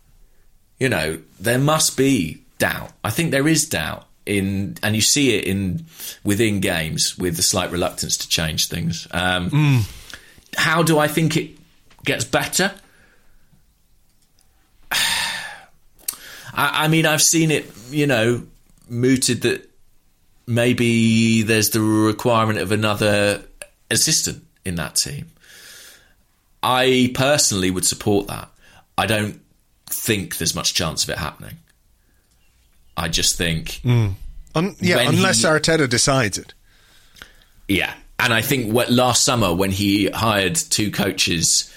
you 0.77 0.89
know, 0.89 1.21
there 1.39 1.59
must 1.59 1.95
be 1.95 2.43
doubt. 2.57 2.91
I 3.01 3.11
think 3.11 3.31
there 3.31 3.47
is 3.47 3.63
doubt 3.63 4.05
in, 4.25 4.77
and 4.83 4.95
you 4.95 5.01
see 5.01 5.35
it 5.35 5.45
in 5.45 5.85
within 6.23 6.59
games 6.59 7.17
with 7.17 7.37
the 7.37 7.43
slight 7.43 7.71
reluctance 7.71 8.17
to 8.17 8.27
change 8.27 8.67
things. 8.67 9.07
Um, 9.11 9.85
How 10.55 10.83
do 10.83 10.97
I 10.97 11.07
think 11.07 11.37
it 11.37 11.51
gets 12.03 12.25
better? 12.25 12.73
I, 14.91 14.97
I 16.53 16.87
mean, 16.87 17.05
I've 17.05 17.21
seen 17.21 17.51
it, 17.51 17.71
you 17.89 18.07
know, 18.07 18.43
mooted 18.87 19.41
that 19.41 19.69
maybe 20.47 21.41
there's 21.41 21.69
the 21.69 21.81
requirement 21.81 22.59
of 22.59 22.71
another 22.71 23.43
assistant 23.91 24.45
in 24.63 24.75
that 24.75 24.95
team. 24.95 25.27
I 26.63 27.11
personally 27.13 27.69
would 27.69 27.85
support 27.85 28.27
that. 28.27 28.49
I 28.97 29.05
don't 29.05 29.41
think 29.87 30.37
there's 30.37 30.55
much 30.55 30.73
chance 30.73 31.03
of 31.03 31.09
it 31.09 31.17
happening. 31.17 31.57
I 32.97 33.07
just 33.09 33.37
think, 33.37 33.81
Un- 33.83 34.75
yeah. 34.79 34.99
Unless 34.99 35.39
he- 35.39 35.45
Arteta 35.45 35.89
decides 35.89 36.37
it. 36.37 36.53
yeah. 37.67 37.93
And 38.17 38.33
I 38.33 38.41
think 38.41 38.71
what, 38.73 38.89
last 38.89 39.25
summer 39.25 39.53
when 39.53 39.71
he 39.71 40.07
hired 40.09 40.55
two 40.55 40.89
coaches, 40.89 41.69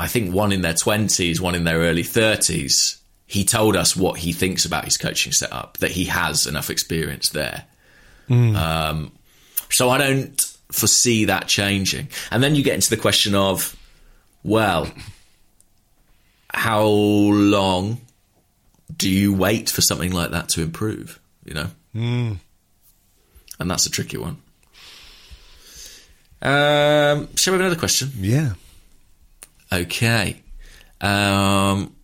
I 0.00 0.08
think 0.08 0.34
one 0.34 0.50
in 0.50 0.62
their 0.62 0.74
20s, 0.74 1.38
one 1.40 1.54
in 1.54 1.62
their 1.62 1.78
early 1.78 2.02
30s, 2.02 2.98
he 3.26 3.44
told 3.44 3.76
us 3.76 3.96
what 3.96 4.18
he 4.18 4.32
thinks 4.32 4.64
about 4.64 4.84
his 4.84 4.96
coaching 4.98 5.30
setup, 5.32 5.78
that 5.78 5.92
he 5.92 6.06
has 6.06 6.46
enough 6.46 6.70
experience 6.70 7.30
there. 7.30 7.64
Um, 8.28 9.12
so 9.70 9.90
I 9.90 9.98
don't 9.98 10.40
foresee 10.72 11.26
that 11.26 11.46
changing. 11.46 12.08
And 12.32 12.42
then 12.42 12.56
you 12.56 12.64
get 12.64 12.74
into 12.74 12.90
the 12.90 12.96
question 12.96 13.36
of, 13.36 13.76
well, 14.42 14.90
how 16.52 16.84
long 16.86 18.00
do 18.96 19.08
you 19.10 19.32
wait 19.34 19.70
for 19.70 19.80
something 19.80 20.12
like 20.12 20.30
that 20.30 20.48
to 20.50 20.62
improve? 20.62 21.20
You 21.44 21.54
know, 21.54 21.66
Mm. 21.94 22.38
and 23.60 23.70
that's 23.70 23.86
a 23.86 23.90
tricky 23.90 24.16
one. 24.16 24.38
Um, 26.42 27.28
shall 27.36 27.52
we 27.52 27.58
have 27.58 27.60
another 27.60 27.76
question? 27.76 28.10
Yeah. 28.18 28.52
Okay. 29.72 30.42
Um, 31.00 31.94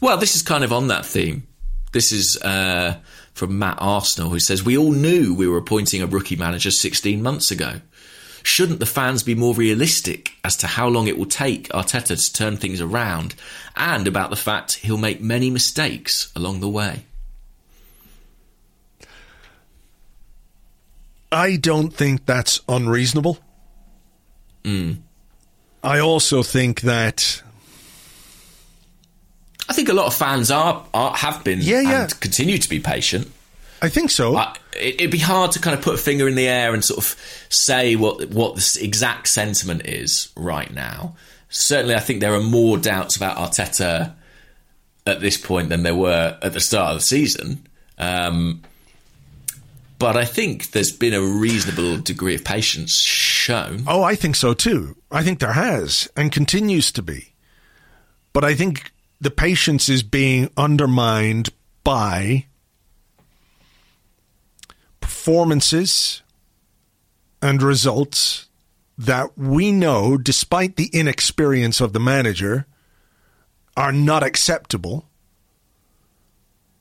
well, 0.00 0.16
this 0.16 0.34
is 0.36 0.42
kind 0.42 0.64
of 0.64 0.72
on 0.72 0.88
that 0.88 1.06
theme. 1.06 1.46
This 1.92 2.12
is 2.12 2.38
uh, 2.42 2.96
from 3.34 3.58
Matt 3.58 3.78
Arsenal, 3.80 4.30
who 4.30 4.40
says, 4.40 4.64
We 4.64 4.76
all 4.76 4.92
knew 4.92 5.34
we 5.34 5.46
were 5.48 5.58
appointing 5.58 6.02
a 6.02 6.06
rookie 6.06 6.36
manager 6.36 6.70
16 6.70 7.22
months 7.22 7.50
ago. 7.50 7.80
Shouldn't 8.42 8.80
the 8.80 8.86
fans 8.86 9.22
be 9.22 9.34
more 9.34 9.54
realistic 9.54 10.30
as 10.42 10.56
to 10.58 10.66
how 10.66 10.88
long 10.88 11.06
it 11.06 11.18
will 11.18 11.26
take 11.26 11.68
Arteta 11.70 12.16
to 12.16 12.32
turn 12.32 12.56
things 12.56 12.80
around 12.80 13.34
and 13.78 14.06
about 14.08 14.30
the 14.30 14.36
fact 14.36 14.74
he'll 14.76 14.98
make 14.98 15.20
many 15.20 15.50
mistakes 15.50 16.30
along 16.36 16.60
the 16.60 16.68
way? 16.68 17.04
I 21.30 21.56
don't 21.56 21.90
think 21.92 22.26
that's 22.26 22.60
unreasonable. 22.68 23.38
Hmm. 24.64 24.92
I 25.82 26.00
also 26.00 26.42
think 26.42 26.80
that 26.82 27.42
I 29.68 29.74
think 29.74 29.88
a 29.88 29.92
lot 29.92 30.06
of 30.06 30.14
fans 30.14 30.50
are, 30.50 30.84
are 30.94 31.14
have 31.16 31.44
been 31.44 31.58
Yeah, 31.60 31.80
yeah. 31.82 32.02
and 32.04 32.20
continue 32.20 32.58
to 32.58 32.68
be 32.68 32.80
patient. 32.80 33.30
I 33.80 33.88
think 33.88 34.10
so. 34.10 34.34
I, 34.36 34.56
it, 34.72 34.94
it'd 34.96 35.10
be 35.10 35.18
hard 35.18 35.52
to 35.52 35.60
kind 35.60 35.76
of 35.76 35.84
put 35.84 35.94
a 35.94 35.98
finger 35.98 36.26
in 36.26 36.34
the 36.34 36.48
air 36.48 36.74
and 36.74 36.84
sort 36.84 36.98
of 36.98 37.14
say 37.48 37.94
what 37.94 38.28
what 38.30 38.56
the 38.56 38.78
exact 38.82 39.28
sentiment 39.28 39.86
is 39.86 40.32
right 40.36 40.72
now. 40.72 41.14
Certainly, 41.48 41.94
I 41.94 42.00
think 42.00 42.20
there 42.20 42.34
are 42.34 42.42
more 42.42 42.76
doubts 42.76 43.16
about 43.16 43.36
Arteta 43.36 44.14
at 45.06 45.20
this 45.20 45.36
point 45.36 45.70
than 45.70 45.82
there 45.82 45.94
were 45.94 46.38
at 46.42 46.52
the 46.52 46.60
start 46.60 46.90
of 46.92 46.98
the 46.98 47.04
season. 47.04 47.66
Um, 47.96 48.62
but 49.98 50.16
I 50.16 50.24
think 50.24 50.70
there's 50.70 50.92
been 50.92 51.14
a 51.14 51.20
reasonable 51.20 51.98
degree 51.98 52.34
of 52.34 52.44
patience 52.44 52.94
shown. 52.94 53.84
Oh, 53.86 54.02
I 54.02 54.14
think 54.14 54.36
so 54.36 54.54
too. 54.54 54.96
I 55.10 55.22
think 55.22 55.40
there 55.40 55.54
has 55.54 56.08
and 56.16 56.30
continues 56.30 56.92
to 56.92 57.02
be. 57.02 57.32
But 58.32 58.44
I 58.44 58.54
think 58.54 58.92
the 59.20 59.30
patience 59.30 59.88
is 59.88 60.02
being 60.02 60.50
undermined 60.56 61.48
by 61.82 62.46
performances 65.00 66.22
and 67.42 67.62
results 67.62 68.47
that 68.98 69.38
we 69.38 69.70
know, 69.70 70.18
despite 70.18 70.76
the 70.76 70.90
inexperience 70.92 71.80
of 71.80 71.92
the 71.92 72.00
manager, 72.00 72.66
are 73.76 73.92
not 73.92 74.24
acceptable 74.24 75.08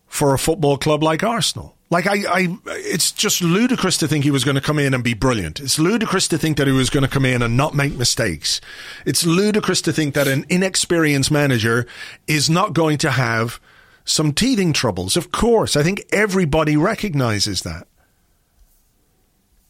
for 0.08 0.34
a 0.34 0.40
football 0.40 0.78
club 0.78 1.04
like 1.04 1.24
Arsenal. 1.24 1.76
Like 1.90 2.08
I, 2.08 2.16
I, 2.28 2.58
it's 2.66 3.12
just 3.12 3.42
ludicrous 3.42 3.98
to 3.98 4.08
think 4.08 4.24
he 4.24 4.32
was 4.32 4.44
going 4.44 4.56
to 4.56 4.62
come 4.62 4.80
in 4.80 4.94
and 4.94 5.04
be 5.04 5.14
brilliant. 5.14 5.60
It's 5.60 5.80
ludicrous 5.80 6.28
to 6.30 6.38
think 6.38 6.58
that 6.58 6.68
he 6.68 6.74
was 6.74 6.90
going 6.90 7.04
to 7.04 7.10
come 7.10 7.24
in 7.24 7.42
and 7.42 7.56
not 7.56 7.76
make 7.76 7.94
mistakes. 7.94 8.60
It's 9.06 9.26
ludicrous 9.26 9.82
to 9.84 9.94
think 9.94 10.14
that 10.16 10.28
an 10.28 10.46
inexperienced 10.50 11.32
manager 11.32 11.86
is 12.26 12.50
not 12.50 12.74
going 12.74 12.98
to 13.00 13.12
have 13.12 13.62
some 14.04 14.34
teething 14.34 14.74
troubles. 14.74 15.16
Of 15.16 15.32
course, 15.32 15.78
I 15.78 15.84
think 15.84 16.04
everybody 16.12 16.76
recognizes 16.76 17.62
that. 17.62 17.88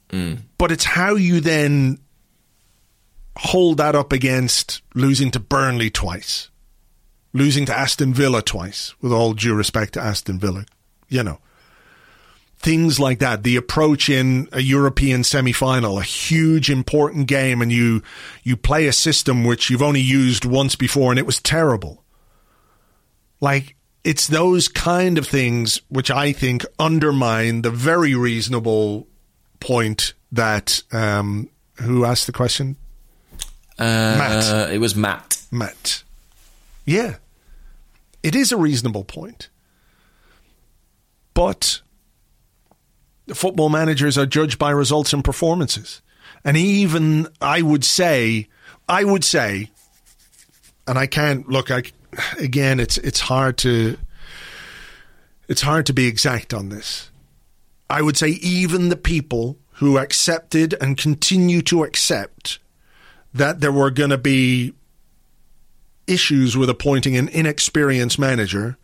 Mm. 0.09 0.39
But 0.57 0.71
it's 0.71 0.85
how 0.85 1.15
you 1.15 1.41
then 1.41 1.99
hold 3.37 3.77
that 3.77 3.95
up 3.95 4.11
against 4.11 4.81
losing 4.93 5.31
to 5.31 5.39
Burnley 5.39 5.89
twice, 5.89 6.49
losing 7.33 7.65
to 7.65 7.77
Aston 7.77 8.13
Villa 8.13 8.41
twice, 8.41 8.93
with 9.01 9.11
all 9.11 9.33
due 9.33 9.53
respect 9.53 9.93
to 9.93 10.01
Aston 10.01 10.39
Villa, 10.39 10.65
you 11.07 11.23
know. 11.23 11.39
Things 12.59 12.99
like 12.99 13.19
that, 13.19 13.43
the 13.43 13.55
approach 13.55 14.09
in 14.09 14.49
a 14.51 14.61
European 14.61 15.23
semi-final, 15.23 15.99
a 15.99 16.03
huge 16.03 16.71
important 16.71 17.27
game, 17.27 17.61
and 17.61 17.71
you 17.71 18.01
you 18.43 18.57
play 18.57 18.87
a 18.87 18.93
system 18.93 19.43
which 19.43 19.69
you've 19.69 19.83
only 19.83 20.01
used 20.01 20.43
once 20.43 20.75
before, 20.75 21.11
and 21.11 21.19
it 21.19 21.27
was 21.27 21.39
terrible. 21.39 22.03
Like 23.39 23.75
it's 24.03 24.27
those 24.27 24.67
kind 24.69 25.17
of 25.17 25.27
things 25.27 25.81
which 25.89 26.09
I 26.09 26.31
think 26.31 26.65
undermine 26.79 27.61
the 27.61 27.69
very 27.69 28.15
reasonable 28.15 29.07
point 29.59 30.13
that 30.31 30.81
um, 30.91 31.49
who 31.81 32.05
asked 32.05 32.25
the 32.25 32.31
question, 32.31 32.77
Uh, 33.79 33.83
Matt. 34.17 34.73
It 34.73 34.79
was 34.79 34.95
Matt. 34.95 35.41
Matt. 35.51 36.03
Yeah, 36.85 37.15
it 38.23 38.35
is 38.35 38.51
a 38.51 38.57
reasonable 38.57 39.03
point, 39.03 39.49
but 41.33 41.81
the 43.25 43.35
football 43.35 43.69
managers 43.69 44.17
are 44.17 44.25
judged 44.25 44.57
by 44.57 44.71
results 44.71 45.13
and 45.13 45.23
performances, 45.23 46.01
and 46.43 46.55
even 46.55 47.27
I 47.41 47.61
would 47.61 47.83
say, 47.83 48.47
I 48.87 49.03
would 49.03 49.23
say, 49.23 49.69
and 50.87 50.97
I 50.97 51.07
can't 51.07 51.47
look. 51.49 51.69
I 51.69 51.83
again, 52.39 52.79
it's 52.79 52.97
it's 52.97 53.19
hard 53.19 53.57
to 53.59 53.97
it's 55.47 55.61
hard 55.61 55.85
to 55.87 55.93
be 55.93 56.07
exact 56.07 56.53
on 56.53 56.69
this. 56.69 57.09
I 57.89 58.01
would 58.01 58.17
say 58.17 58.29
even 58.29 58.89
the 58.89 58.97
people 58.97 59.57
who 59.73 59.97
accepted 59.97 60.75
and 60.81 60.97
continue 60.97 61.61
to 61.63 61.83
accept 61.83 62.59
that 63.37 63.59
there 63.61 63.71
were 63.71 63.91
going 63.91 64.09
to 64.11 64.17
be 64.17 64.73
issues 66.07 66.55
with 66.55 66.69
appointing 66.69 67.17
an 67.17 67.27
inexperienced 67.29 68.17
manager 68.19 68.77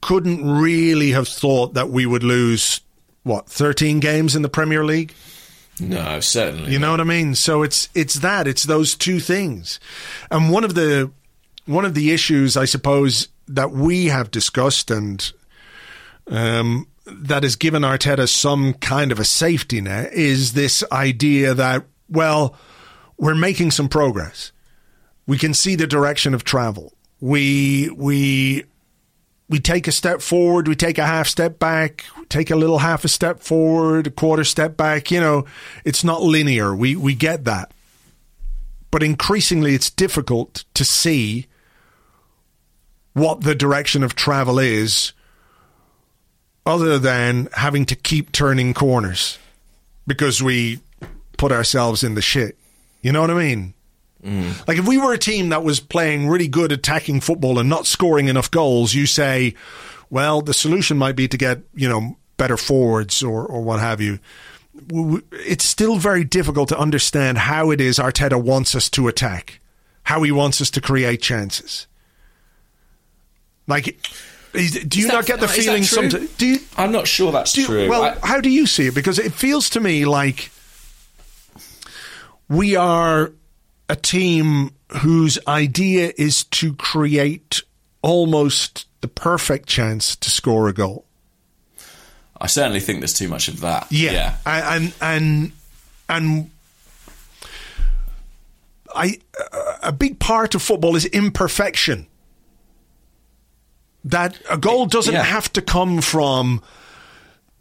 couldn't 0.00 0.46
really 0.48 1.12
have 1.12 1.26
thought 1.28 1.74
that 1.74 1.88
we 1.88 2.04
would 2.06 2.22
lose 2.22 2.80
what 3.22 3.48
13 3.48 4.00
games 4.00 4.36
in 4.36 4.42
the 4.42 4.48
Premier 4.48 4.84
League 4.84 5.14
No, 5.80 6.20
certainly. 6.20 6.72
you 6.72 6.78
know 6.78 6.90
what 6.90 7.00
I 7.00 7.04
mean? 7.04 7.34
So 7.34 7.62
it's 7.62 7.88
it's 7.94 8.14
that 8.14 8.46
it's 8.46 8.64
those 8.64 8.94
two 8.94 9.18
things, 9.18 9.80
and 10.30 10.50
one 10.50 10.62
of 10.64 10.74
the 10.74 11.10
one 11.66 11.84
of 11.86 11.94
the 11.94 12.12
issues 12.12 12.56
I 12.56 12.66
suppose 12.66 13.28
that 13.48 13.70
we 13.70 14.06
have 14.06 14.30
discussed 14.30 14.90
and 14.90 15.32
um, 16.28 16.86
that 17.06 17.42
has 17.42 17.56
given 17.56 17.82
Arteta 17.82 18.28
some 18.28 18.74
kind 18.74 19.10
of 19.10 19.18
a 19.18 19.24
safety 19.24 19.80
net 19.80 20.12
is 20.12 20.52
this 20.52 20.84
idea 20.92 21.54
that 21.54 21.84
well 22.14 22.56
we're 23.16 23.34
making 23.34 23.70
some 23.70 23.88
progress, 23.88 24.52
we 25.26 25.38
can 25.38 25.54
see 25.54 25.76
the 25.76 25.86
direction 25.86 26.34
of 26.34 26.44
travel, 26.44 26.92
we 27.20 27.90
we 27.90 28.64
we 29.48 29.60
take 29.60 29.86
a 29.86 29.92
step 29.92 30.20
forward, 30.20 30.66
we 30.68 30.74
take 30.74 30.98
a 30.98 31.06
half 31.06 31.28
step 31.28 31.58
back, 31.58 32.04
take 32.28 32.50
a 32.50 32.56
little 32.56 32.78
half 32.78 33.04
a 33.04 33.08
step 33.08 33.40
forward, 33.40 34.06
a 34.06 34.10
quarter 34.10 34.44
step 34.44 34.76
back. 34.76 35.10
You 35.10 35.20
know, 35.20 35.44
it's 35.84 36.02
not 36.02 36.22
linear. 36.22 36.74
We 36.74 36.96
we 36.96 37.14
get 37.14 37.44
that, 37.44 37.72
but 38.90 39.02
increasingly, 39.02 39.74
it's 39.74 39.90
difficult 39.90 40.64
to 40.74 40.84
see 40.84 41.46
what 43.12 43.42
the 43.42 43.54
direction 43.54 44.02
of 44.02 44.16
travel 44.16 44.58
is, 44.58 45.12
other 46.66 46.98
than 46.98 47.48
having 47.52 47.86
to 47.86 47.94
keep 47.94 48.32
turning 48.32 48.74
corners 48.74 49.38
because 50.06 50.42
we 50.42 50.80
put 51.36 51.52
ourselves 51.52 52.02
in 52.04 52.14
the 52.14 52.22
shit. 52.22 52.56
You 53.02 53.12
know 53.12 53.20
what 53.20 53.30
I 53.30 53.34
mean? 53.34 53.74
Mm. 54.24 54.66
Like 54.66 54.78
if 54.78 54.88
we 54.88 54.96
were 54.98 55.12
a 55.12 55.18
team 55.18 55.50
that 55.50 55.62
was 55.62 55.80
playing 55.80 56.28
really 56.28 56.48
good 56.48 56.72
attacking 56.72 57.20
football 57.20 57.58
and 57.58 57.68
not 57.68 57.86
scoring 57.86 58.28
enough 58.28 58.50
goals, 58.50 58.94
you 58.94 59.04
say, 59.06 59.54
well, 60.10 60.40
the 60.40 60.54
solution 60.54 60.96
might 60.96 61.16
be 61.16 61.28
to 61.28 61.36
get, 61.36 61.60
you 61.74 61.88
know, 61.88 62.16
better 62.36 62.56
forwards 62.56 63.22
or, 63.22 63.44
or 63.46 63.62
what 63.62 63.80
have 63.80 64.00
you. 64.00 64.18
W- 64.88 65.20
w- 65.20 65.44
It's 65.46 65.64
still 65.64 65.96
very 65.96 66.24
difficult 66.24 66.70
to 66.70 66.78
understand 66.78 67.38
how 67.38 67.70
it 67.70 67.80
is 67.80 67.98
Arteta 67.98 68.42
wants 68.42 68.74
us 68.74 68.88
to 68.90 69.08
attack, 69.08 69.60
how 70.04 70.22
he 70.22 70.32
wants 70.32 70.60
us 70.60 70.70
to 70.70 70.80
create 70.80 71.20
chances. 71.20 71.86
Like, 73.66 73.84
do 74.52 74.60
you 74.60 75.06
Is 75.06 75.06
not 75.06 75.26
get 75.26 75.40
the 75.40 75.46
is 75.46 75.52
feeling 75.64 75.82
sometimes? 75.84 76.30
Do 76.36 76.46
you, 76.46 76.58
I'm 76.76 76.92
not 76.92 77.06
sure 77.06 77.32
that's 77.32 77.52
do 77.52 77.60
you- 77.62 77.66
true. 77.66 77.88
Well, 77.88 78.04
I- 78.04 78.26
how 78.26 78.40
do 78.40 78.48
you 78.50 78.66
see 78.66 78.86
it? 78.86 78.94
Because 78.94 79.18
it 79.18 79.32
feels 79.32 79.68
to 79.70 79.80
me 79.80 80.04
like 80.06 80.50
we 82.48 82.76
are 82.76 83.32
a 83.88 83.96
team 83.96 84.70
whose 84.98 85.38
idea 85.46 86.12
is 86.16 86.44
to 86.44 86.74
create 86.74 87.62
almost 88.02 88.86
the 89.00 89.08
perfect 89.08 89.68
chance 89.68 90.16
to 90.16 90.30
score 90.30 90.68
a 90.68 90.72
goal. 90.72 91.04
I 92.40 92.46
certainly 92.46 92.80
think 92.80 93.00
there's 93.00 93.14
too 93.14 93.28
much 93.28 93.48
of 93.48 93.60
that. 93.60 93.86
Yeah, 93.90 94.36
and 94.44 94.92
and 95.00 95.52
and 96.08 96.50
I 98.94 99.18
a 99.82 99.92
big 99.92 100.18
part 100.18 100.54
of 100.54 100.62
football 100.62 100.96
is 100.96 101.04
imperfection. 101.06 102.06
That 104.04 104.36
a 104.50 104.58
goal 104.58 104.86
doesn't 104.86 105.14
Yeah. 105.14 105.22
have 105.22 105.50
to 105.54 105.62
come 105.62 106.02
from 106.02 106.62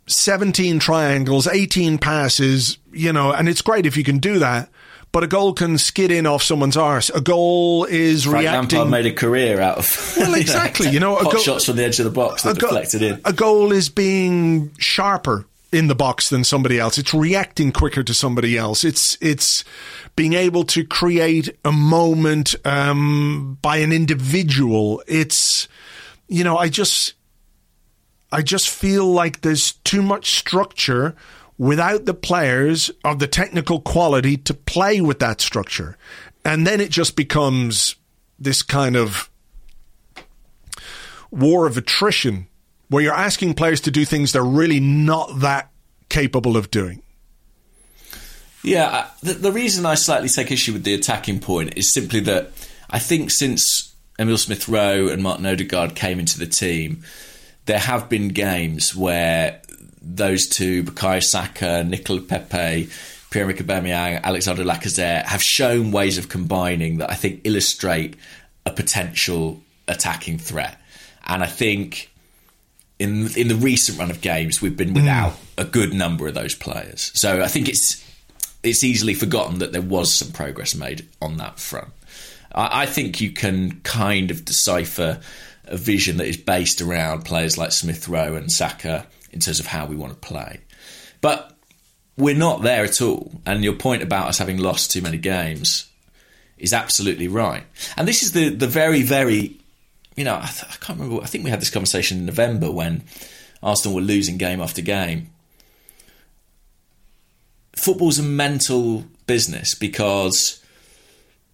17 0.07 0.79
triangles, 0.79 1.47
18 1.47 1.97
passes, 1.97 2.77
you 2.91 3.13
know, 3.13 3.31
and 3.31 3.47
it's 3.47 3.61
great 3.61 3.85
if 3.85 3.95
you 3.95 4.03
can 4.03 4.17
do 4.17 4.39
that, 4.39 4.69
but 5.13 5.23
a 5.23 5.27
goal 5.27 5.53
can 5.53 5.77
skid 5.77 6.11
in 6.11 6.25
off 6.27 6.43
someone's 6.43 6.75
arse. 6.75 7.09
A 7.11 7.21
goal 7.21 7.85
is 7.85 8.25
Frank 8.25 8.39
reacting. 8.39 8.79
Lampard 8.79 8.91
made 8.91 9.05
a 9.05 9.13
career 9.15 9.61
out 9.61 9.77
of 9.77 10.13
Well, 10.17 10.33
exactly. 10.33 10.89
You 10.89 10.99
know, 10.99 11.17
a 11.17 11.23
goal- 11.31 11.37
shots 11.37 11.65
from 11.65 11.77
the 11.77 11.85
edge 11.85 11.99
of 11.99 12.05
the 12.05 12.11
box 12.11 12.43
that 12.43 12.59
go- 12.59 12.67
deflected 12.67 13.01
in. 13.01 13.21
a 13.23 13.31
goal 13.31 13.71
is 13.71 13.87
being 13.87 14.71
sharper 14.77 15.45
in 15.71 15.87
the 15.87 15.95
box 15.95 16.29
than 16.29 16.43
somebody 16.43 16.77
else. 16.79 16.97
It's 16.97 17.13
reacting 17.13 17.71
quicker 17.71 18.03
to 18.03 18.13
somebody 18.13 18.57
else. 18.57 18.83
It's 18.83 19.17
it's 19.21 19.63
being 20.15 20.33
able 20.33 20.65
to 20.65 20.83
create 20.83 21.57
a 21.63 21.71
moment 21.71 22.53
um, 22.65 23.57
by 23.61 23.77
an 23.77 23.91
individual. 23.91 25.01
It's 25.07 25.67
you 26.27 26.43
know, 26.43 26.57
I 26.57 26.69
just 26.69 27.13
I 28.31 28.41
just 28.41 28.69
feel 28.69 29.05
like 29.05 29.41
there's 29.41 29.73
too 29.83 30.01
much 30.01 30.37
structure 30.37 31.15
without 31.57 32.05
the 32.05 32.13
players 32.13 32.91
of 33.03 33.19
the 33.19 33.27
technical 33.27 33.79
quality 33.79 34.37
to 34.37 34.53
play 34.53 35.01
with 35.01 35.19
that 35.19 35.41
structure. 35.41 35.97
And 36.45 36.65
then 36.67 36.81
it 36.81 36.89
just 36.89 37.15
becomes 37.15 37.95
this 38.39 38.61
kind 38.61 38.95
of 38.95 39.29
war 41.31 41.65
of 41.65 41.77
attrition 41.77 42.47
where 42.89 43.01
you're 43.01 43.13
asking 43.13 43.53
players 43.53 43.81
to 43.81 43.91
do 43.91 44.05
things 44.05 44.31
they're 44.31 44.43
really 44.43 44.79
not 44.79 45.39
that 45.39 45.71
capable 46.09 46.57
of 46.57 46.69
doing. 46.69 47.01
Yeah, 48.63 49.09
the, 49.21 49.33
the 49.33 49.51
reason 49.51 49.85
I 49.85 49.95
slightly 49.95 50.29
take 50.29 50.51
issue 50.51 50.73
with 50.73 50.83
the 50.83 50.93
attacking 50.93 51.39
point 51.39 51.77
is 51.77 51.93
simply 51.93 52.21
that 52.21 52.51
I 52.89 52.99
think 52.99 53.31
since 53.31 53.93
Emil 54.19 54.37
Smith 54.37 54.69
Rowe 54.69 55.07
and 55.07 55.23
Martin 55.23 55.45
Odegaard 55.45 55.95
came 55.95 56.19
into 56.19 56.39
the 56.39 56.45
team, 56.45 57.03
there 57.65 57.79
have 57.79 58.09
been 58.09 58.29
games 58.29 58.95
where 58.95 59.61
those 60.03 60.47
two, 60.47 60.83
Bukayo 60.83 61.23
Saka, 61.23 61.83
Nicola 61.83 62.21
Pepe, 62.21 62.89
Pierre-Emerick 63.31 63.57
Aubameyang, 63.57 64.21
Alexander 64.21 64.63
Lacazette, 64.63 65.25
have 65.25 65.41
shown 65.41 65.91
ways 65.91 66.17
of 66.17 66.29
combining 66.29 66.97
that 66.97 67.09
I 67.09 67.15
think 67.15 67.41
illustrate 67.45 68.15
a 68.65 68.71
potential 68.71 69.61
attacking 69.87 70.37
threat. 70.37 70.79
And 71.25 71.41
I 71.41 71.47
think 71.47 72.11
in 72.99 73.29
in 73.35 73.47
the 73.47 73.55
recent 73.55 73.97
run 73.97 74.11
of 74.11 74.21
games, 74.21 74.61
we've 74.61 74.77
been 74.77 74.91
mm. 74.91 74.95
without 74.95 75.33
a 75.57 75.65
good 75.65 75.93
number 75.93 76.27
of 76.27 76.33
those 76.33 76.53
players. 76.53 77.11
So 77.15 77.41
I 77.41 77.47
think 77.47 77.69
it's 77.69 78.03
it's 78.61 78.83
easily 78.83 79.13
forgotten 79.13 79.59
that 79.59 79.71
there 79.71 79.81
was 79.81 80.13
some 80.13 80.31
progress 80.31 80.75
made 80.75 81.07
on 81.21 81.37
that 81.37 81.59
front. 81.59 81.89
I, 82.53 82.83
I 82.83 82.85
think 82.85 83.19
you 83.19 83.31
can 83.31 83.81
kind 83.81 84.31
of 84.31 84.45
decipher 84.45 85.19
a 85.65 85.77
vision 85.77 86.17
that 86.17 86.27
is 86.27 86.37
based 86.37 86.81
around 86.81 87.23
players 87.23 87.57
like 87.57 87.71
Smith 87.71 88.07
Rowe 88.07 88.35
and 88.35 88.51
Saka 88.51 89.07
in 89.33 89.39
terms 89.39 89.59
of 89.59 89.65
how 89.65 89.85
we 89.85 89.95
want 89.95 90.13
to 90.13 90.27
play. 90.27 90.59
But 91.21 91.55
we're 92.17 92.35
not 92.35 92.61
there 92.61 92.83
at 92.83 93.01
all. 93.01 93.31
And 93.45 93.63
your 93.63 93.73
point 93.73 94.03
about 94.03 94.27
us 94.27 94.37
having 94.37 94.57
lost 94.57 94.91
too 94.91 95.01
many 95.01 95.17
games 95.17 95.89
is 96.57 96.73
absolutely 96.73 97.27
right. 97.27 97.63
And 97.97 98.07
this 98.07 98.23
is 98.23 98.31
the 98.31 98.49
the 98.49 98.67
very 98.67 99.01
very 99.01 99.57
you 100.15 100.23
know 100.23 100.35
I, 100.35 100.47
th- 100.47 100.71
I 100.71 100.75
can't 100.79 100.99
remember. 100.99 101.23
I 101.23 101.27
think 101.27 101.43
we 101.43 101.49
had 101.49 101.61
this 101.61 101.69
conversation 101.69 102.19
in 102.19 102.25
November 102.25 102.71
when 102.71 103.03
Arsenal 103.61 103.95
were 103.95 104.01
losing 104.01 104.37
game 104.37 104.61
after 104.61 104.81
game. 104.81 105.29
Football's 107.75 108.19
a 108.19 108.23
mental 108.23 109.05
business 109.25 109.73
because 109.73 110.63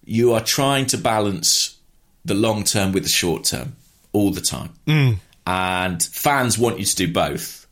you 0.04 0.34
are 0.34 0.42
trying 0.44 0.86
to 0.88 0.98
balance 0.98 1.78
the 2.26 2.34
long 2.34 2.64
term 2.64 2.92
with 2.92 3.04
the 3.04 3.10
short 3.10 3.46
term 3.46 3.76
all 4.12 4.32
the 4.32 4.42
time. 4.42 4.74
Mm. 4.86 5.18
And 5.48 6.04
fans 6.04 6.58
want 6.58 6.80
you 6.80 6.86
to 6.86 6.96
do 6.96 7.12
both. 7.12 7.68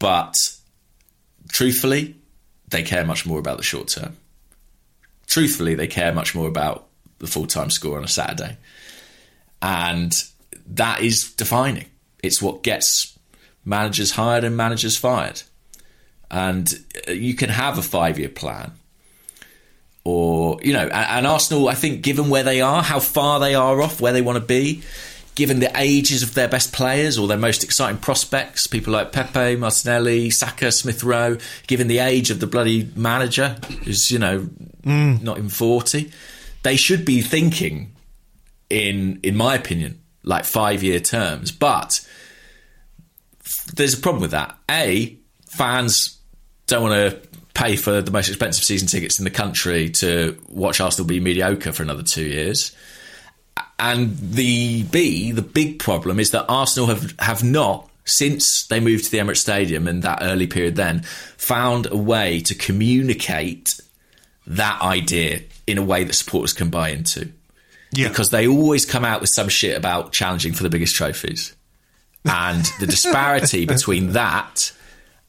But 0.00 0.34
truthfully, 1.48 2.16
they 2.68 2.82
care 2.82 3.04
much 3.04 3.24
more 3.24 3.38
about 3.38 3.58
the 3.58 3.62
short 3.62 3.86
term. 3.86 4.16
Truthfully, 5.28 5.76
they 5.76 5.86
care 5.86 6.12
much 6.12 6.34
more 6.34 6.48
about 6.48 6.88
the 7.18 7.28
full 7.28 7.46
time 7.46 7.70
score 7.70 7.96
on 7.96 8.02
a 8.02 8.08
Saturday. 8.08 8.56
And 9.62 10.12
that 10.66 11.02
is 11.02 11.32
defining. 11.36 11.86
It's 12.22 12.42
what 12.42 12.64
gets 12.64 13.16
managers 13.64 14.12
hired 14.12 14.42
and 14.42 14.56
managers 14.56 14.96
fired. 14.96 15.42
And 16.30 16.72
uh, 17.06 17.12
you 17.12 17.34
can 17.34 17.50
have 17.50 17.78
a 17.78 17.82
five 17.82 18.18
year 18.18 18.28
plan. 18.28 18.72
Or, 20.02 20.58
you 20.62 20.72
know, 20.72 20.84
and, 20.84 20.92
and 20.92 21.26
Arsenal, 21.26 21.68
I 21.68 21.74
think, 21.74 22.02
given 22.02 22.30
where 22.30 22.42
they 22.42 22.62
are, 22.62 22.82
how 22.82 23.00
far 23.00 23.38
they 23.38 23.54
are 23.54 23.82
off 23.82 24.00
where 24.00 24.14
they 24.14 24.22
want 24.22 24.38
to 24.38 24.44
be, 24.44 24.82
given 25.40 25.58
the 25.58 25.72
ages 25.74 26.22
of 26.22 26.34
their 26.34 26.48
best 26.48 26.70
players 26.70 27.16
or 27.16 27.26
their 27.26 27.38
most 27.38 27.64
exciting 27.64 27.96
prospects, 27.96 28.66
people 28.66 28.92
like 28.92 29.10
Pepe, 29.10 29.56
Martinelli, 29.56 30.28
Saka, 30.28 30.70
Smith 30.70 31.02
Rowe, 31.02 31.38
given 31.66 31.88
the 31.88 31.98
age 31.98 32.30
of 32.30 32.40
the 32.40 32.46
bloody 32.46 32.92
manager, 32.94 33.56
who's, 33.82 34.10
you 34.10 34.18
know, 34.18 34.40
mm. 34.82 35.22
not 35.22 35.38
even 35.38 35.48
40, 35.48 36.12
they 36.62 36.76
should 36.76 37.06
be 37.06 37.22
thinking 37.22 37.92
in 38.68 39.18
in 39.22 39.34
my 39.34 39.54
opinion, 39.54 40.02
like 40.24 40.44
five 40.44 40.82
year 40.82 41.00
terms. 41.00 41.52
But 41.52 42.06
there's 43.72 43.94
a 43.94 43.98
problem 43.98 44.20
with 44.20 44.32
that. 44.32 44.58
A, 44.70 45.16
fans 45.48 46.20
don't 46.66 46.82
want 46.82 47.12
to 47.12 47.28
pay 47.54 47.76
for 47.76 48.02
the 48.02 48.10
most 48.10 48.28
expensive 48.28 48.64
season 48.64 48.88
tickets 48.88 49.18
in 49.18 49.24
the 49.24 49.30
country 49.30 49.88
to 50.00 50.38
watch 50.50 50.82
Arsenal 50.82 51.06
be 51.06 51.18
mediocre 51.18 51.72
for 51.72 51.82
another 51.82 52.02
two 52.02 52.24
years. 52.24 52.76
And 53.78 54.16
the 54.18 54.82
B, 54.84 55.32
the 55.32 55.42
big 55.42 55.78
problem 55.78 56.20
is 56.20 56.30
that 56.30 56.44
Arsenal 56.48 56.88
have, 56.88 57.14
have 57.18 57.42
not, 57.42 57.88
since 58.04 58.66
they 58.68 58.78
moved 58.80 59.04
to 59.06 59.10
the 59.10 59.18
Emirates 59.18 59.38
Stadium 59.38 59.88
in 59.88 60.00
that 60.00 60.18
early 60.22 60.46
period 60.46 60.76
then, 60.76 61.00
found 61.36 61.86
a 61.90 61.96
way 61.96 62.40
to 62.40 62.54
communicate 62.54 63.68
that 64.46 64.80
idea 64.82 65.40
in 65.66 65.78
a 65.78 65.82
way 65.82 66.04
that 66.04 66.14
supporters 66.14 66.52
can 66.52 66.68
buy 66.70 66.88
into 66.90 67.30
Yeah. 67.92 68.08
because 68.08 68.28
they 68.30 68.46
always 68.48 68.84
come 68.84 69.04
out 69.04 69.20
with 69.20 69.30
some 69.32 69.48
shit 69.48 69.76
about 69.76 70.12
challenging 70.12 70.52
for 70.52 70.62
the 70.62 70.70
biggest 70.70 70.94
trophies. 70.94 71.54
And 72.24 72.64
the 72.80 72.86
disparity 72.86 73.64
between 73.76 74.12
that 74.12 74.72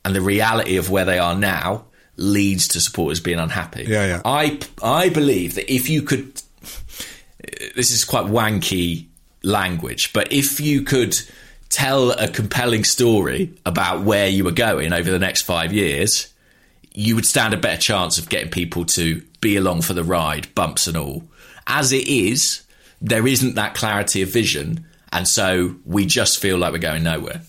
and 0.04 0.14
the 0.16 0.22
reality 0.22 0.76
of 0.78 0.90
where 0.90 1.06
they 1.06 1.20
are 1.20 1.36
now 1.36 1.86
leads 2.18 2.68
to 2.70 2.82
supporters 2.82 3.20
being 3.22 3.40
unhappy. 3.40 3.86
Yeah, 3.88 4.06
yeah. 4.08 4.22
I 4.26 4.60
I 4.84 5.08
believe 5.10 5.56
that 5.56 5.72
if 5.74 5.90
you 5.90 6.02
could 6.02 6.42
this 7.76 7.92
is 7.92 8.04
quite 8.04 8.26
wanky 8.26 9.08
language, 9.44 10.14
but 10.14 10.32
if 10.32 10.60
you 10.60 10.84
could 10.84 11.16
tell 11.70 12.12
a 12.12 12.28
compelling 12.28 12.84
story 12.84 13.54
about 13.66 14.04
where 14.04 14.28
you 14.28 14.44
were 14.44 14.52
going 14.52 14.94
over 14.94 15.10
the 15.10 15.20
next 15.20 15.44
5 15.44 15.74
years, 15.74 16.32
you 16.94 17.16
would 17.16 17.26
stand 17.26 17.54
a 17.54 17.58
better 17.58 17.82
chance 17.82 18.18
of 18.18 18.30
getting 18.30 18.52
people 18.52 18.86
to 18.86 19.22
be 19.40 19.56
along 19.56 19.82
for 19.82 19.94
the 19.94 20.04
ride, 20.04 20.54
bumps 20.54 20.88
and 20.88 20.98
all. 20.98 21.24
As 21.68 21.92
it 21.92 22.08
is, 22.08 22.64
there 23.02 23.26
isn't 23.26 23.56
that 23.56 23.74
clarity 23.74 24.22
of 24.22 24.30
vision, 24.30 24.86
and 25.12 25.28
so 25.28 25.76
we 25.86 26.06
just 26.06 26.40
feel 26.40 26.58
like 26.58 26.74
we're 26.74 26.80
going 26.80 27.04
nowhere. 27.04 27.42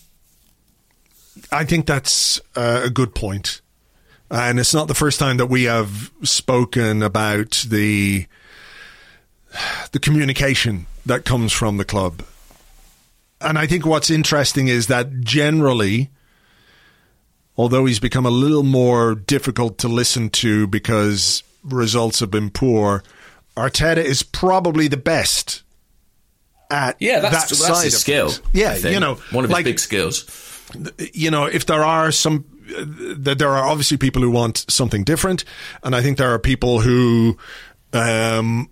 I 1.51 1.65
think 1.65 1.87
that's 1.87 2.41
uh, 2.57 2.83
a 2.85 2.91
good 2.91 3.15
point. 3.15 3.61
And 4.31 4.59
it's 4.59 4.73
not 4.73 4.89
the 4.89 4.95
first 4.95 5.19
time 5.19 5.37
that 5.37 5.47
we 5.47 5.65
have 5.65 6.11
spoken 6.23 7.03
about 7.03 7.67
the 7.69 8.27
the 9.93 9.99
communication 9.99 10.87
that 11.07 11.25
comes 11.25 11.53
from 11.53 11.77
the 11.77 11.85
club. 11.85 12.23
And 13.41 13.59
I 13.59 13.67
think 13.67 13.85
what's 13.85 14.11
interesting 14.11 14.69
is 14.69 14.87
that 14.87 15.21
generally 15.21 16.11
although 17.57 17.85
he's 17.85 18.01
become 18.01 18.25
a 18.25 18.31
little 18.31 18.63
more 18.63 19.15
difficult 19.15 19.79
to 19.79 19.89
listen 19.89 20.31
to 20.31 20.67
because 20.69 21.43
results 21.63 22.21
have 22.21 22.31
been 22.31 22.51
poor, 22.51 23.03
Arteta 23.57 23.99
is 23.99 24.23
probably 24.23 24.89
the 24.89 24.97
best 24.97 25.63
at 26.71 26.97
Yeah, 26.99 27.21
that's 27.21 27.35
that 27.35 27.49
that's 27.51 27.59
side 27.59 27.85
his 27.85 27.95
of 27.95 28.01
skill. 28.01 28.29
things. 28.31 28.43
Yeah, 28.55 28.71
I 28.73 28.79
think. 28.79 28.95
you 28.95 29.01
know, 29.01 29.17
one 29.33 29.45
of 29.45 29.51
his 29.51 29.55
like- 29.55 29.65
big 29.67 29.79
skills. 29.79 30.25
you 31.13 31.31
know, 31.31 31.45
if 31.45 31.67
there 31.67 31.85
are 31.85 32.11
some, 32.11 32.47
that 33.19 33.39
there 33.39 33.51
are 33.51 33.69
obviously 33.69 33.99
people 33.99 34.23
who 34.23 34.31
want 34.31 34.65
something 34.71 35.05
different, 35.05 35.45
and 35.83 35.95
I 35.95 36.01
think 36.01 36.17
there 36.17 36.33
are 36.33 36.39
people 36.39 36.81
who 36.81 37.37
um, 37.93 38.71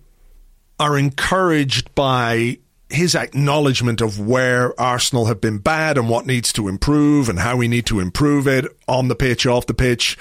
are 0.81 0.97
encouraged 0.97 1.93
by 1.93 2.57
his 2.89 3.13
acknowledgement 3.13 4.01
of 4.01 4.19
where 4.19 4.77
Arsenal 4.81 5.27
have 5.27 5.39
been 5.39 5.59
bad 5.59 5.95
and 5.95 6.09
what 6.09 6.25
needs 6.25 6.51
to 6.53 6.67
improve 6.67 7.29
and 7.29 7.37
how 7.37 7.55
we 7.55 7.67
need 7.67 7.85
to 7.85 7.99
improve 7.99 8.47
it 8.47 8.65
on 8.87 9.07
the 9.07 9.15
pitch, 9.15 9.45
off 9.45 9.67
the 9.67 9.75
pitch, 9.75 10.17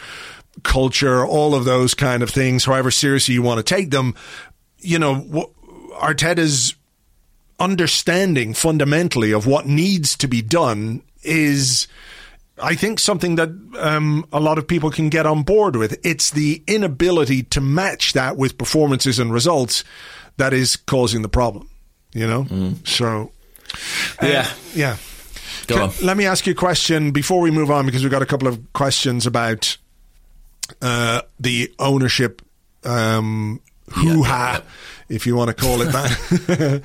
culture, 0.63 1.25
all 1.25 1.55
of 1.55 1.65
those 1.65 1.95
kind 1.95 2.23
of 2.23 2.29
things. 2.29 2.67
However 2.67 2.91
seriously 2.91 3.33
you 3.33 3.41
want 3.41 3.57
to 3.57 3.63
take 3.63 3.91
them, 3.91 4.15
you 4.81 4.99
know, 4.99 5.51
Arteta's 5.95 6.75
understanding 7.59 8.53
fundamentally 8.53 9.33
of 9.33 9.47
what 9.47 9.67
needs 9.67 10.15
to 10.19 10.29
be 10.29 10.43
done 10.43 11.03
is 11.23 11.89
I 12.63 12.75
think 12.75 12.99
something 12.99 13.37
that 13.37 13.49
um, 13.79 14.27
a 14.31 14.41
lot 14.41 14.59
of 14.59 14.69
people 14.69 14.91
can 14.91 15.09
get 15.09 15.25
on 15.25 15.43
board 15.43 15.77
with. 15.77 15.99
It's 16.05 16.31
the 16.31 16.63
inability 16.67 17.45
to 17.45 17.63
match 17.63 18.13
that 18.13 18.37
with 18.37 18.59
performances 18.59 19.19
and 19.19 19.33
results 19.33 19.85
that 20.41 20.53
is 20.53 20.77
causing 20.77 21.23
the 21.23 21.29
problem. 21.29 21.69
You 22.13 22.27
know, 22.27 22.75
so 22.85 23.31
uh, 24.21 24.27
Yeah. 24.27 24.51
yeah. 24.75 24.97
Go 25.69 25.75
Can- 25.77 25.83
on. 25.85 25.91
Let 26.03 26.17
me 26.17 26.27
ask 26.27 26.47
you 26.47 26.53
a 26.53 26.57
question 26.57 27.13
before 27.13 27.41
we 27.41 27.51
move 27.53 27.71
on 27.71 27.87
because 27.87 28.03
we've 28.03 28.11
got 28.11 28.23
a 28.23 28.27
couple 28.27 28.49
of 28.49 28.73
questions 28.73 29.27
about 29.27 29.77
uh, 30.83 31.23
the 31.39 31.73
ownership 31.79 32.43
um, 32.85 33.61
hoo 33.91 34.23
ha, 34.23 34.53
yeah, 34.53 34.59
yeah. 34.59 35.15
if 35.17 35.27
you 35.27 35.37
want 35.37 35.49
to 35.49 35.55
call 35.55 35.83
it 35.83 35.93
that. 35.93 36.83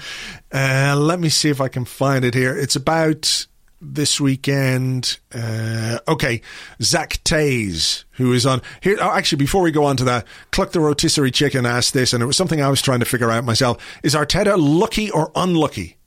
uh, 0.53 0.99
let 0.99 1.19
me 1.19 1.29
see 1.29 1.49
if 1.49 1.59
I 1.61 1.67
can 1.69 1.85
find 1.85 2.23
it 2.25 2.33
here. 2.35 2.55
It's 2.55 2.75
about 2.75 3.47
this 3.93 4.19
weekend. 4.19 5.19
Uh, 5.33 5.99
okay, 6.07 6.41
Zach 6.81 7.23
Tays, 7.23 8.05
who 8.11 8.33
is 8.33 8.45
on 8.45 8.61
here. 8.81 8.97
Oh, 8.99 9.11
actually, 9.11 9.37
before 9.37 9.61
we 9.61 9.71
go 9.71 9.85
on 9.85 9.97
to 9.97 10.03
that, 10.05 10.25
Cluck 10.51 10.71
the 10.71 10.79
Rotisserie 10.79 11.31
Chicken 11.31 11.65
asked 11.65 11.93
this, 11.93 12.13
and 12.13 12.23
it 12.23 12.25
was 12.25 12.37
something 12.37 12.61
I 12.61 12.69
was 12.69 12.81
trying 12.81 12.99
to 12.99 13.05
figure 13.05 13.31
out 13.31 13.43
myself. 13.43 13.77
Is 14.03 14.15
Arteta 14.15 14.55
lucky 14.57 15.11
or 15.11 15.31
unlucky? 15.35 15.97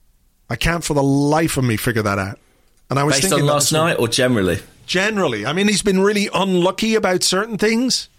I 0.49 0.55
can't 0.55 0.83
for 0.83 0.93
the 0.93 1.03
life 1.03 1.57
of 1.57 1.63
me 1.63 1.77
figure 1.77 2.01
that 2.01 2.19
out. 2.19 2.39
And 2.89 2.97
I 2.97 3.03
was 3.03 3.15
Based 3.15 3.29
thinking 3.29 3.47
on 3.47 3.53
last 3.53 3.71
night 3.71 3.97
or 3.99 4.07
generally? 4.07 4.59
Generally, 4.87 5.45
I 5.45 5.53
mean, 5.53 5.67
he's 5.67 5.83
been 5.83 5.99
really 5.99 6.29
unlucky 6.33 6.95
about 6.95 7.21
certain 7.21 7.59
things, 7.59 8.09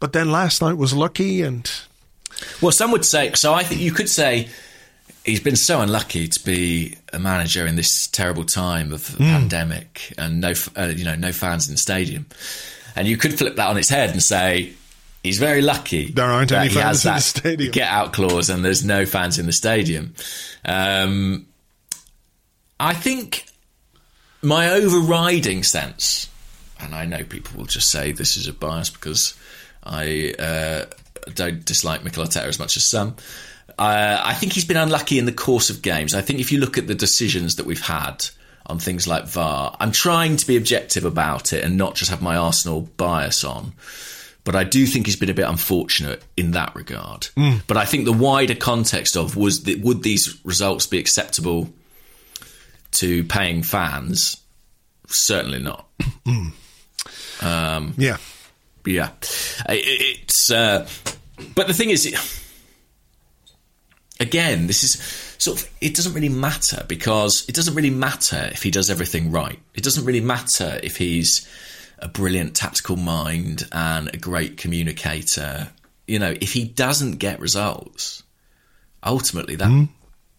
but 0.00 0.14
then 0.14 0.32
last 0.32 0.62
night 0.62 0.78
was 0.78 0.94
lucky, 0.94 1.42
and 1.42 1.70
Well, 2.62 2.72
some 2.72 2.90
would 2.92 3.04
say. 3.04 3.32
So 3.34 3.52
I 3.52 3.62
think 3.64 3.82
you 3.82 3.92
could 3.92 4.08
say 4.08 4.48
he's 5.24 5.40
been 5.40 5.56
so 5.56 5.80
unlucky 5.80 6.28
to 6.28 6.44
be 6.44 6.96
a 7.12 7.18
manager 7.18 7.66
in 7.66 7.76
this 7.76 8.06
terrible 8.08 8.44
time 8.44 8.92
of 8.92 9.06
Hmm. 9.08 9.24
pandemic 9.24 10.12
and 10.18 10.40
no, 10.40 10.52
uh, 10.76 10.92
you 10.94 11.04
know, 11.04 11.14
no 11.14 11.32
fans 11.32 11.66
in 11.68 11.74
the 11.74 11.78
stadium. 11.78 12.26
And 12.96 13.08
you 13.08 13.16
could 13.16 13.36
flip 13.36 13.56
that 13.56 13.66
on 13.66 13.76
its 13.78 13.88
head 13.88 14.10
and 14.10 14.22
say 14.22 14.74
he's 15.22 15.38
very 15.38 15.62
lucky. 15.62 16.10
There 16.12 16.24
aren't 16.26 16.52
any 16.52 16.68
fans 16.68 17.04
in 17.04 17.14
the 17.14 17.20
stadium. 17.20 17.72
Get 17.72 17.88
out 17.88 18.12
clause 18.12 18.50
and 18.50 18.64
there's 18.64 18.84
no 18.84 19.06
fans 19.06 19.38
in 19.38 19.46
the 19.46 19.52
stadium. 19.52 20.14
Um, 20.64 21.46
I 22.78 22.92
think 22.94 23.46
my 24.42 24.70
overriding 24.70 25.62
sense, 25.62 26.28
and 26.80 26.94
I 26.94 27.06
know 27.06 27.24
people 27.24 27.58
will 27.58 27.66
just 27.66 27.90
say 27.90 28.12
this 28.12 28.36
is 28.36 28.46
a 28.46 28.52
bias 28.52 28.90
because 28.90 29.34
I 29.82 30.34
uh, 30.38 30.84
don't 31.34 31.64
dislike 31.64 32.04
Mikel 32.04 32.24
Arteta 32.24 32.44
as 32.44 32.58
much 32.58 32.76
as 32.76 32.86
some. 32.88 33.16
Uh, 33.78 34.20
I 34.24 34.34
think 34.34 34.52
he's 34.52 34.64
been 34.64 34.76
unlucky 34.76 35.18
in 35.18 35.24
the 35.24 35.32
course 35.32 35.70
of 35.70 35.82
games. 35.82 36.14
I 36.14 36.20
think 36.20 36.38
if 36.40 36.52
you 36.52 36.58
look 36.60 36.78
at 36.78 36.86
the 36.86 36.94
decisions 36.94 37.56
that 37.56 37.66
we've 37.66 37.80
had 37.84 38.24
on 38.66 38.78
things 38.78 39.06
like 39.08 39.26
VAR, 39.26 39.76
I'm 39.80 39.90
trying 39.92 40.36
to 40.36 40.46
be 40.46 40.56
objective 40.56 41.04
about 41.04 41.52
it 41.52 41.64
and 41.64 41.76
not 41.76 41.94
just 41.96 42.10
have 42.10 42.22
my 42.22 42.36
Arsenal 42.36 42.82
bias 42.96 43.42
on. 43.44 43.72
But 44.44 44.54
I 44.54 44.64
do 44.64 44.84
think 44.86 45.06
he's 45.06 45.16
been 45.16 45.30
a 45.30 45.34
bit 45.34 45.48
unfortunate 45.48 46.22
in 46.36 46.50
that 46.52 46.74
regard. 46.76 47.28
But 47.66 47.76
I 47.78 47.84
think 47.86 48.04
the 48.04 48.12
wider 48.12 48.54
context 48.54 49.16
of 49.16 49.36
was 49.36 49.64
that 49.64 49.80
would 49.80 50.02
these 50.02 50.38
results 50.44 50.86
be 50.86 50.98
acceptable 50.98 51.70
to 52.92 53.24
paying 53.24 53.62
fans? 53.62 54.36
Certainly 55.08 55.60
not. 55.62 55.86
yeah, 57.98 58.16
Yeah, 58.86 59.10
I- 59.66 59.72
I- 59.74 59.82
it's. 59.84 60.50
Uh, 60.50 60.86
but 61.54 61.66
the 61.66 61.74
thing 61.74 61.90
is, 61.90 62.06
it, 62.06 62.14
again, 64.20 64.66
this 64.66 64.84
is 64.84 65.00
sort 65.38 65.60
of. 65.60 65.70
It 65.80 65.94
doesn't 65.94 66.14
really 66.14 66.28
matter 66.28 66.84
because 66.88 67.44
it 67.48 67.54
doesn't 67.54 67.74
really 67.74 67.90
matter 67.90 68.50
if 68.52 68.62
he 68.62 68.70
does 68.70 68.90
everything 68.90 69.30
right. 69.30 69.58
It 69.74 69.84
doesn't 69.84 70.04
really 70.04 70.20
matter 70.20 70.80
if 70.82 70.96
he's 70.96 71.48
a 71.98 72.08
brilliant 72.08 72.54
tactical 72.56 72.96
mind 72.96 73.68
and 73.72 74.12
a 74.12 74.16
great 74.16 74.56
communicator. 74.56 75.68
You 76.06 76.18
know, 76.18 76.34
if 76.40 76.52
he 76.52 76.64
doesn't 76.64 77.16
get 77.18 77.40
results, 77.40 78.22
ultimately 79.04 79.56
that 79.56 79.68
hmm? 79.68 79.84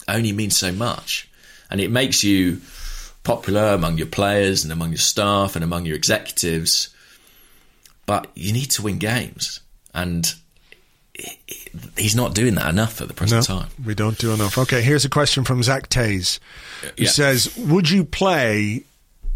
only 0.08 0.32
means 0.32 0.58
so 0.58 0.72
much, 0.72 1.30
and 1.70 1.82
it 1.82 1.90
makes 1.92 2.24
you 2.24 2.62
popular 3.24 3.74
among 3.74 3.98
your 3.98 4.08
players 4.08 4.64
and 4.64 4.72
among 4.72 4.90
your 4.90 5.00
staff 5.00 5.56
and 5.56 5.64
among 5.64 5.86
your 5.86 5.96
executives 5.96 6.96
but 8.06 8.32
you 8.36 8.54
need 8.54 8.72
to 8.72 8.82
win 8.82 9.00
games, 9.00 9.62
and 9.94 10.34
he's 11.98 12.16
not 12.16 12.34
doing 12.34 12.56
that 12.56 12.70
enough 12.70 13.02
at 13.02 13.08
the 13.08 13.14
no, 13.14 13.18
present 13.18 13.46
time. 13.46 13.68
we 13.86 13.96
don't 13.96 14.18
do 14.18 14.34
enough. 14.34 14.58
Okay, 14.58 14.82
here's 14.82 15.06
a 15.06 15.10
question 15.10 15.44
from 15.44 15.64
Zach 15.64 15.90
Tays, 15.90 16.40
who 16.98 17.04
Yeah. 17.06 17.10
says, 17.10 17.56
"Would 17.58 17.90
you 17.90 18.04
play?" 18.04 18.84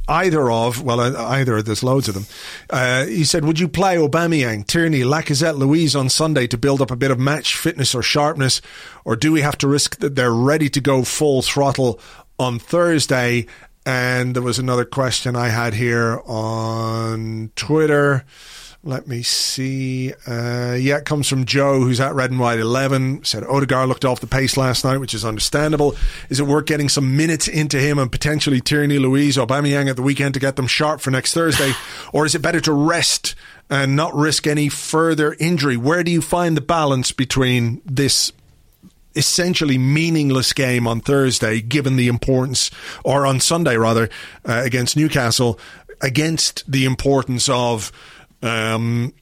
Either 0.07 0.49
of, 0.49 0.81
well, 0.81 0.99
uh, 0.99 1.13
either, 1.33 1.61
there's 1.61 1.83
loads 1.83 2.07
of 2.07 2.15
them. 2.15 2.25
Uh, 2.71 3.05
he 3.05 3.23
said, 3.23 3.45
Would 3.45 3.59
you 3.59 3.67
play 3.67 3.95
Aubameyang, 3.95 4.65
Tierney, 4.65 5.01
Lacazette, 5.01 5.55
Luiz 5.55 5.95
on 5.95 6.09
Sunday 6.09 6.47
to 6.47 6.57
build 6.57 6.81
up 6.81 6.89
a 6.89 6.95
bit 6.95 7.11
of 7.11 7.19
match 7.19 7.55
fitness 7.55 7.93
or 7.93 8.01
sharpness? 8.01 8.59
Or 9.05 9.15
do 9.15 9.31
we 9.31 9.41
have 9.41 9.55
to 9.59 9.67
risk 9.67 9.99
that 9.99 10.15
they're 10.15 10.33
ready 10.33 10.67
to 10.67 10.81
go 10.81 11.03
full 11.03 11.43
throttle 11.43 11.99
on 12.39 12.57
Thursday? 12.57 13.45
And 13.85 14.33
there 14.35 14.41
was 14.41 14.57
another 14.57 14.83
question 14.83 15.35
I 15.35 15.49
had 15.49 15.75
here 15.75 16.19
on 16.25 17.51
Twitter. 17.55 18.25
Let 18.81 19.07
me 19.07 19.23
see. 19.23 20.13
Uh, 20.25 20.77
yeah, 20.79 20.97
it 20.97 21.05
comes 21.05 21.27
from 21.27 21.43
Joe, 21.43 21.81
who's 21.81 21.99
at 21.99 22.15
Red 22.15 22.31
and 22.31 22.39
White 22.39 22.59
11. 22.59 23.25
Said 23.25 23.43
Odegaard 23.43 23.89
looked 23.89 24.05
off 24.05 24.21
the 24.21 24.27
pace 24.27 24.55
last 24.55 24.85
night, 24.85 24.99
which 24.99 25.13
is 25.13 25.25
understandable. 25.25 25.97
Is 26.29 26.39
it 26.39 26.47
worth 26.47 26.65
getting 26.65 26.87
some 26.87 27.17
minutes 27.17 27.49
into 27.49 27.77
him 27.77 27.99
and 27.99 28.09
potentially 28.09 28.61
Tierney, 28.61 28.97
Luiz, 28.97 29.37
or 29.37 29.45
Aubameyang 29.45 29.89
at 29.89 29.97
the 29.97 30.01
weekend 30.01 30.33
to 30.35 30.39
get 30.39 30.55
them 30.55 30.65
sharp 30.65 31.01
for 31.01 31.11
next 31.11 31.33
Thursday? 31.33 31.73
or 32.13 32.25
is 32.25 32.35
it 32.35 32.41
better 32.41 32.61
to 32.61 32.71
rest 32.71 33.35
and 33.69 33.97
not 33.97 34.15
risk 34.15 34.47
any 34.47 34.69
further 34.69 35.35
injury? 35.41 35.75
Where 35.75 36.01
do 36.01 36.11
you 36.11 36.21
find 36.21 36.55
the 36.55 36.61
balance 36.61 37.11
between 37.11 37.81
this 37.85 38.31
essentially 39.13 39.77
meaningless 39.77 40.53
game 40.53 40.87
on 40.87 41.01
Thursday, 41.01 41.59
given 41.59 41.97
the 41.97 42.07
importance, 42.07 42.71
or 43.03 43.25
on 43.25 43.41
Sunday 43.41 43.75
rather, 43.75 44.09
uh, 44.45 44.61
against 44.63 44.95
Newcastle, 44.95 45.59
against 45.99 46.63
the 46.71 46.85
importance 46.85 47.49
of 47.49 47.91
um, 48.41 49.13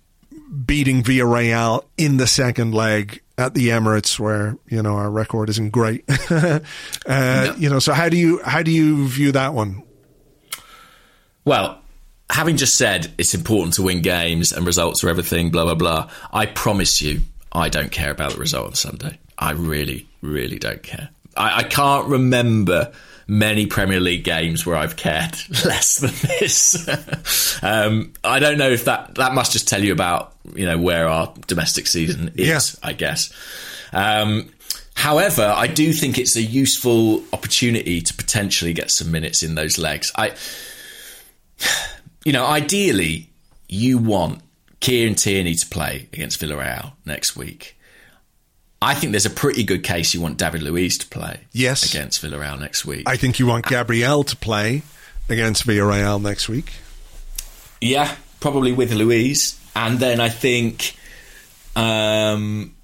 beating 0.65 1.03
Villarreal 1.03 1.83
in 1.97 2.17
the 2.17 2.27
second 2.27 2.73
leg 2.73 3.21
at 3.37 3.53
the 3.53 3.69
Emirates, 3.69 4.19
where 4.19 4.57
you 4.67 4.81
know 4.81 4.95
our 4.95 5.09
record 5.09 5.49
isn't 5.49 5.69
great. 5.71 6.03
uh, 6.29 7.53
You 7.57 7.69
know, 7.69 7.79
so 7.79 7.93
how 7.93 8.09
do 8.09 8.17
you 8.17 8.41
how 8.43 8.61
do 8.63 8.71
you 8.71 9.07
view 9.07 9.31
that 9.33 9.53
one? 9.53 9.83
Well, 11.45 11.79
having 12.29 12.57
just 12.57 12.77
said 12.77 13.11
it's 13.17 13.33
important 13.33 13.75
to 13.75 13.83
win 13.83 14.01
games 14.01 14.51
and 14.51 14.65
results 14.65 15.03
are 15.03 15.09
everything, 15.09 15.49
blah 15.51 15.65
blah 15.65 15.75
blah. 15.75 16.09
I 16.31 16.45
promise 16.45 17.01
you, 17.01 17.21
I 17.51 17.69
don't 17.69 17.91
care 17.91 18.11
about 18.11 18.33
the 18.33 18.39
result 18.39 18.67
on 18.67 18.75
Sunday. 18.75 19.19
I 19.37 19.51
really, 19.51 20.07
really 20.21 20.57
don't 20.57 20.81
care. 20.81 21.09
I, 21.35 21.59
I 21.59 21.63
can't 21.63 22.07
remember 22.07 22.91
many 23.27 23.65
Premier 23.65 23.99
League 23.99 24.23
games 24.23 24.65
where 24.65 24.75
I've 24.75 24.95
cared 24.95 25.35
less 25.65 25.99
than 25.99 26.13
this. 26.39 26.87
um, 27.63 28.13
I 28.23 28.39
don't 28.39 28.57
know 28.57 28.69
if 28.69 28.85
that 28.85 29.15
that 29.15 29.33
must 29.33 29.51
just 29.51 29.67
tell 29.67 29.83
you 29.83 29.91
about 29.91 30.33
you 30.55 30.65
know 30.65 30.77
where 30.77 31.07
our 31.07 31.33
domestic 31.47 31.87
season 31.87 32.31
is. 32.35 32.77
Yeah. 32.81 32.89
I 32.89 32.93
guess. 32.93 33.33
Um, 33.93 34.49
however, 34.95 35.53
I 35.55 35.67
do 35.67 35.93
think 35.93 36.17
it's 36.17 36.35
a 36.35 36.41
useful 36.41 37.23
opportunity 37.33 38.01
to 38.01 38.13
potentially 38.13 38.73
get 38.73 38.91
some 38.91 39.11
minutes 39.11 39.43
in 39.43 39.55
those 39.55 39.77
legs. 39.77 40.11
I, 40.15 40.33
you 42.25 42.33
know, 42.33 42.45
ideally, 42.45 43.29
you 43.69 43.97
want 43.97 44.41
Kieran 44.79 45.15
Tierney 45.15 45.55
to 45.55 45.65
play 45.67 46.07
against 46.13 46.39
Villarreal 46.41 46.93
next 47.05 47.35
week. 47.35 47.76
I 48.81 48.93
think 48.93 49.11
there's 49.11 49.25
a 49.25 49.31
pretty 49.31 49.63
good 49.63 49.83
case 49.83 50.13
you 50.13 50.21
want 50.21 50.37
David 50.37 50.61
Luiz 50.61 50.97
to 50.99 51.07
play 51.07 51.41
Yes. 51.51 51.83
against 51.91 52.21
Villarreal 52.21 52.59
next 52.59 52.85
week. 52.85 53.03
I 53.07 53.17
think 53.17 53.39
you 53.39 53.47
want 53.47 53.65
Gabriel 53.65 54.23
to 54.23 54.35
play 54.35 54.83
against 55.29 55.65
Villarreal 55.65 56.21
next 56.21 56.47
week. 56.47 56.73
Yeah, 57.81 58.15
probably 58.39 58.71
with 58.71 58.93
Luiz, 58.93 59.59
and 59.75 59.97
then 59.99 60.19
I 60.19 60.29
think 60.29 60.95
um, 61.75 62.75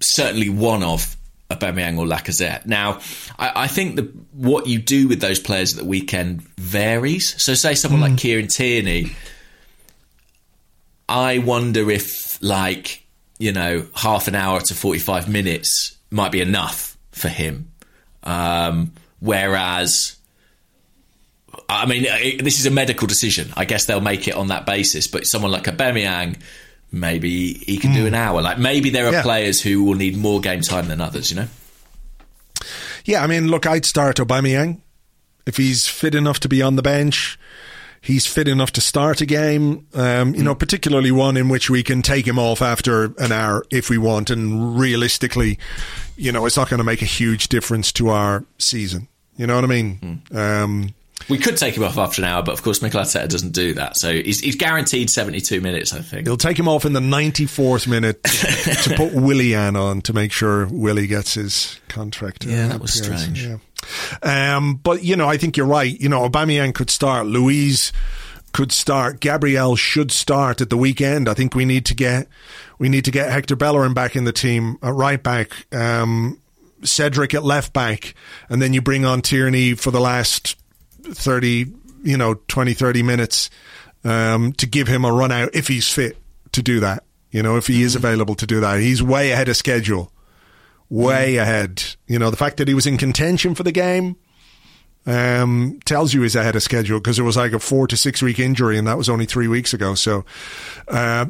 certainly 0.00 0.48
one 0.48 0.82
of 0.82 1.16
Aubameyang 1.50 1.98
or 1.98 2.04
Lacazette. 2.06 2.66
Now, 2.66 3.00
I, 3.38 3.64
I 3.64 3.66
think 3.68 3.96
the 3.96 4.02
what 4.32 4.66
you 4.66 4.78
do 4.78 5.08
with 5.08 5.20
those 5.20 5.38
players 5.38 5.72
at 5.76 5.78
the 5.82 5.88
weekend 5.88 6.42
varies. 6.58 7.40
So, 7.42 7.54
say 7.54 7.74
someone 7.74 8.00
like 8.00 8.16
Kieran 8.18 8.48
Tierney, 8.48 9.12
I 11.08 11.38
wonder 11.38 11.90
if 11.90 12.40
like 12.42 13.04
you 13.38 13.52
know 13.52 13.86
half 13.94 14.28
an 14.28 14.34
hour 14.34 14.60
to 14.60 14.74
forty 14.74 14.98
five 14.98 15.28
minutes 15.28 15.96
might 16.10 16.32
be 16.32 16.40
enough 16.40 16.96
for 17.12 17.28
him, 17.28 17.70
um, 18.24 18.92
whereas. 19.20 20.14
I 21.70 21.84
mean, 21.86 22.04
it, 22.06 22.44
this 22.44 22.60
is 22.60 22.66
a 22.66 22.70
medical 22.70 23.06
decision. 23.06 23.52
I 23.56 23.64
guess 23.66 23.84
they'll 23.86 24.00
make 24.00 24.26
it 24.28 24.34
on 24.34 24.48
that 24.48 24.64
basis. 24.64 25.06
But 25.06 25.24
someone 25.26 25.50
like 25.50 25.64
Aubameyang, 25.64 26.40
maybe 26.92 27.54
he 27.54 27.76
can 27.78 27.92
do 27.92 28.06
an 28.06 28.14
hour. 28.14 28.40
Like 28.40 28.58
maybe 28.58 28.88
there 28.90 29.06
are 29.06 29.12
Yeah. 29.12 29.22
players 29.22 29.60
who 29.60 29.82
will 29.84 29.94
need 29.96 30.16
more 30.16 30.40
game 30.40 30.60
time 30.62 30.88
than 30.88 31.00
others. 31.00 31.30
You 31.30 31.36
know. 31.36 31.48
Yeah, 33.04 33.22
I 33.22 33.26
mean, 33.26 33.48
look, 33.48 33.66
I'd 33.66 33.84
start 33.84 34.16
Aubameyang 34.16 34.80
if 35.46 35.56
he's 35.56 35.86
fit 35.86 36.14
enough 36.14 36.40
to 36.40 36.48
be 36.48 36.62
on 36.62 36.76
the 36.76 36.82
bench. 36.82 37.38
He's 38.00 38.26
fit 38.26 38.48
enough 38.48 38.72
to 38.72 38.80
start 38.80 39.20
a 39.20 39.26
game, 39.26 39.86
um, 39.94 40.34
you 40.34 40.42
know, 40.42 40.54
particularly 40.54 41.10
one 41.10 41.36
in 41.36 41.48
which 41.48 41.68
we 41.68 41.82
can 41.82 42.00
take 42.02 42.26
him 42.26 42.38
off 42.38 42.62
after 42.62 43.12
an 43.18 43.32
hour 43.32 43.64
if 43.70 43.90
we 43.90 43.98
want. 43.98 44.30
And 44.30 44.78
realistically, 44.78 45.58
you 46.16 46.32
know, 46.32 46.46
it's 46.46 46.56
not 46.56 46.70
going 46.70 46.78
to 46.78 46.84
make 46.84 47.02
a 47.02 47.06
huge 47.06 47.48
difference 47.48 47.92
to 47.92 48.08
our 48.08 48.44
season. 48.58 49.08
You 49.36 49.46
know 49.46 49.54
what 49.54 49.64
I 49.64 49.68
mean? 49.68 50.22
Um, 50.32 50.94
We 51.28 51.38
could 51.38 51.56
take 51.56 51.76
him 51.76 51.84
off 51.84 51.98
after 51.98 52.22
an 52.22 52.28
hour, 52.28 52.42
but 52.42 52.52
of 52.52 52.62
course 52.62 52.80
Mikel 52.80 53.00
Arteta 53.00 53.28
doesn't 53.28 53.52
do 53.52 53.74
that. 53.74 53.96
So 53.96 54.12
he's, 54.12 54.40
he's 54.40 54.56
guaranteed 54.56 55.10
72 55.10 55.60
minutes, 55.60 55.92
I 55.92 56.00
think. 56.00 56.26
He'll 56.26 56.36
take 56.36 56.58
him 56.58 56.68
off 56.68 56.84
in 56.84 56.92
the 56.94 57.00
94th 57.00 57.86
minute 57.86 58.22
to 58.24 58.94
put 58.96 59.12
Willian 59.12 59.76
on 59.76 60.00
to 60.02 60.12
make 60.12 60.32
sure 60.32 60.66
Willie 60.68 61.06
gets 61.06 61.34
his 61.34 61.80
contract. 61.88 62.44
Yeah, 62.44 62.68
that 62.68 62.80
was 62.80 62.94
strange. 62.94 63.46
Yeah. 63.46 63.58
Um, 64.22 64.76
but, 64.76 65.02
you 65.02 65.16
know, 65.16 65.28
I 65.28 65.36
think 65.36 65.56
you're 65.56 65.66
right. 65.66 66.00
You 66.00 66.08
know, 66.08 66.28
Aubameyang 66.28 66.74
could 66.74 66.90
start. 66.90 67.26
Luiz 67.26 67.92
could 68.52 68.72
start. 68.72 69.20
Gabriel 69.20 69.76
should 69.76 70.10
start 70.10 70.60
at 70.60 70.70
the 70.70 70.76
weekend. 70.76 71.28
I 71.28 71.34
think 71.34 71.54
we 71.54 71.64
need 71.64 71.84
to 71.86 71.94
get 71.94 72.28
we 72.78 72.88
need 72.88 73.04
to 73.04 73.10
get 73.10 73.30
Hector 73.30 73.56
Bellerin 73.56 73.92
back 73.92 74.16
in 74.16 74.24
the 74.24 74.32
team 74.32 74.78
at 74.82 74.94
right 74.94 75.22
back. 75.22 75.52
Um, 75.74 76.40
Cedric 76.82 77.34
at 77.34 77.42
left 77.42 77.72
back, 77.72 78.14
and 78.48 78.62
then 78.62 78.72
you 78.72 78.80
bring 78.80 79.04
on 79.04 79.20
Tierney 79.20 79.74
for 79.74 79.90
the 79.90 80.00
last 80.00 80.56
30, 81.12 81.66
you 82.02 82.16
know, 82.16 82.34
20, 82.48 82.74
30 82.74 83.02
minutes 83.02 83.50
um, 84.04 84.52
to 84.54 84.66
give 84.66 84.88
him 84.88 85.04
a 85.04 85.12
run 85.12 85.32
out 85.32 85.54
if 85.54 85.68
he's 85.68 85.88
fit 85.88 86.16
to 86.52 86.62
do 86.62 86.80
that. 86.80 87.04
You 87.30 87.42
know, 87.42 87.56
if 87.56 87.66
he 87.66 87.82
is 87.82 87.94
available 87.94 88.34
to 88.36 88.46
do 88.46 88.60
that. 88.60 88.80
He's 88.80 89.02
way 89.02 89.32
ahead 89.32 89.48
of 89.48 89.56
schedule. 89.56 90.12
Way 90.88 91.36
ahead. 91.36 91.82
You 92.06 92.18
know, 92.18 92.30
the 92.30 92.36
fact 92.36 92.56
that 92.56 92.68
he 92.68 92.74
was 92.74 92.86
in 92.86 92.96
contention 92.96 93.54
for 93.54 93.62
the 93.62 93.72
game 93.72 94.16
um, 95.04 95.78
tells 95.84 96.14
you 96.14 96.22
he's 96.22 96.36
ahead 96.36 96.56
of 96.56 96.62
schedule 96.62 96.98
because 96.98 97.18
it 97.18 97.22
was 97.22 97.36
like 97.36 97.52
a 97.52 97.58
four 97.58 97.86
to 97.86 97.96
six 97.96 98.22
week 98.22 98.38
injury 98.38 98.78
and 98.78 98.86
that 98.86 98.96
was 98.96 99.08
only 99.08 99.26
three 99.26 99.48
weeks 99.48 99.74
ago. 99.74 99.94
So, 99.94 100.24
uh, 100.88 101.26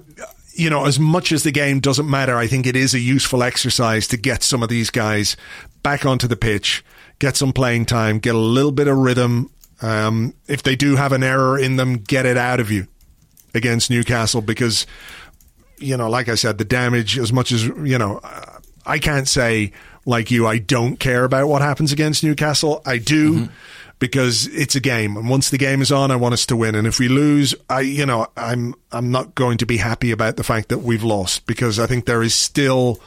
you 0.52 0.70
know, 0.70 0.86
as 0.86 0.98
much 0.98 1.32
as 1.32 1.42
the 1.42 1.52
game 1.52 1.80
doesn't 1.80 2.08
matter, 2.08 2.36
I 2.36 2.46
think 2.46 2.66
it 2.66 2.76
is 2.76 2.94
a 2.94 2.98
useful 2.98 3.42
exercise 3.42 4.06
to 4.08 4.16
get 4.16 4.42
some 4.42 4.62
of 4.62 4.68
these 4.68 4.90
guys 4.90 5.36
back 5.82 6.04
onto 6.04 6.26
the 6.26 6.36
pitch, 6.36 6.84
get 7.18 7.36
some 7.36 7.52
playing 7.52 7.86
time, 7.86 8.18
get 8.18 8.34
a 8.34 8.38
little 8.38 8.72
bit 8.72 8.88
of 8.88 8.96
rhythm, 8.96 9.50
um, 9.82 10.34
if 10.46 10.62
they 10.62 10.76
do 10.76 10.96
have 10.96 11.12
an 11.12 11.22
error 11.22 11.58
in 11.58 11.76
them, 11.76 11.96
get 11.96 12.26
it 12.26 12.36
out 12.36 12.60
of 12.60 12.70
you 12.70 12.86
against 13.54 13.90
Newcastle 13.90 14.40
because, 14.40 14.86
you 15.78 15.96
know, 15.96 16.08
like 16.08 16.28
I 16.28 16.34
said, 16.34 16.58
the 16.58 16.64
damage, 16.64 17.18
as 17.18 17.32
much 17.32 17.52
as, 17.52 17.64
you 17.64 17.98
know, 17.98 18.20
I 18.84 18.98
can't 18.98 19.28
say, 19.28 19.72
like 20.04 20.30
you, 20.30 20.46
I 20.46 20.58
don't 20.58 20.98
care 20.98 21.24
about 21.24 21.48
what 21.48 21.62
happens 21.62 21.92
against 21.92 22.24
Newcastle. 22.24 22.82
I 22.84 22.98
do. 22.98 23.34
Mm-hmm. 23.34 23.52
Because 24.00 24.46
it's 24.46 24.76
a 24.76 24.80
game, 24.80 25.16
and 25.16 25.28
once 25.28 25.50
the 25.50 25.58
game 25.58 25.82
is 25.82 25.90
on, 25.90 26.12
I 26.12 26.14
want 26.14 26.32
us 26.32 26.46
to 26.46 26.56
win. 26.56 26.76
And 26.76 26.86
if 26.86 27.00
we 27.00 27.08
lose, 27.08 27.52
I, 27.68 27.80
you 27.80 28.06
know, 28.06 28.28
I'm, 28.36 28.76
I'm 28.92 29.10
not 29.10 29.34
going 29.34 29.58
to 29.58 29.66
be 29.66 29.76
happy 29.76 30.12
about 30.12 30.36
the 30.36 30.44
fact 30.44 30.68
that 30.68 30.78
we've 30.78 31.02
lost 31.02 31.46
because 31.48 31.80
I 31.80 31.88
think 31.88 32.06
there 32.06 32.22
is 32.22 32.32
still, 32.32 33.00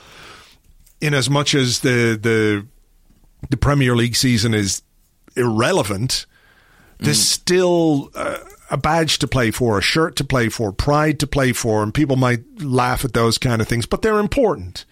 in 1.00 1.14
as 1.14 1.30
much 1.30 1.56
as 1.56 1.80
the 1.80 2.20
the 2.22 2.68
the 3.50 3.56
Premier 3.56 3.96
League 3.96 4.18
season 4.18 4.54
is 4.54 4.82
irrelevant, 5.38 6.26
there's 7.02 7.20
mm. 7.20 7.32
still 7.34 8.10
uh, 8.16 8.38
a 8.70 8.78
badge 8.78 9.20
to 9.20 9.28
play 9.28 9.52
for, 9.52 9.78
a 9.78 9.82
shirt 9.82 10.16
to 10.16 10.24
play 10.24 10.50
for, 10.50 10.72
pride 10.72 11.20
to 11.20 11.28
play 11.28 11.52
for, 11.52 11.84
and 11.84 11.94
people 11.94 12.16
might 12.16 12.62
laugh 12.62 13.04
at 13.04 13.14
those 13.14 13.38
kind 13.38 13.62
of 13.62 13.68
things, 13.68 13.86
but 13.86 14.02
they're 14.02 14.20
important. 14.20 14.86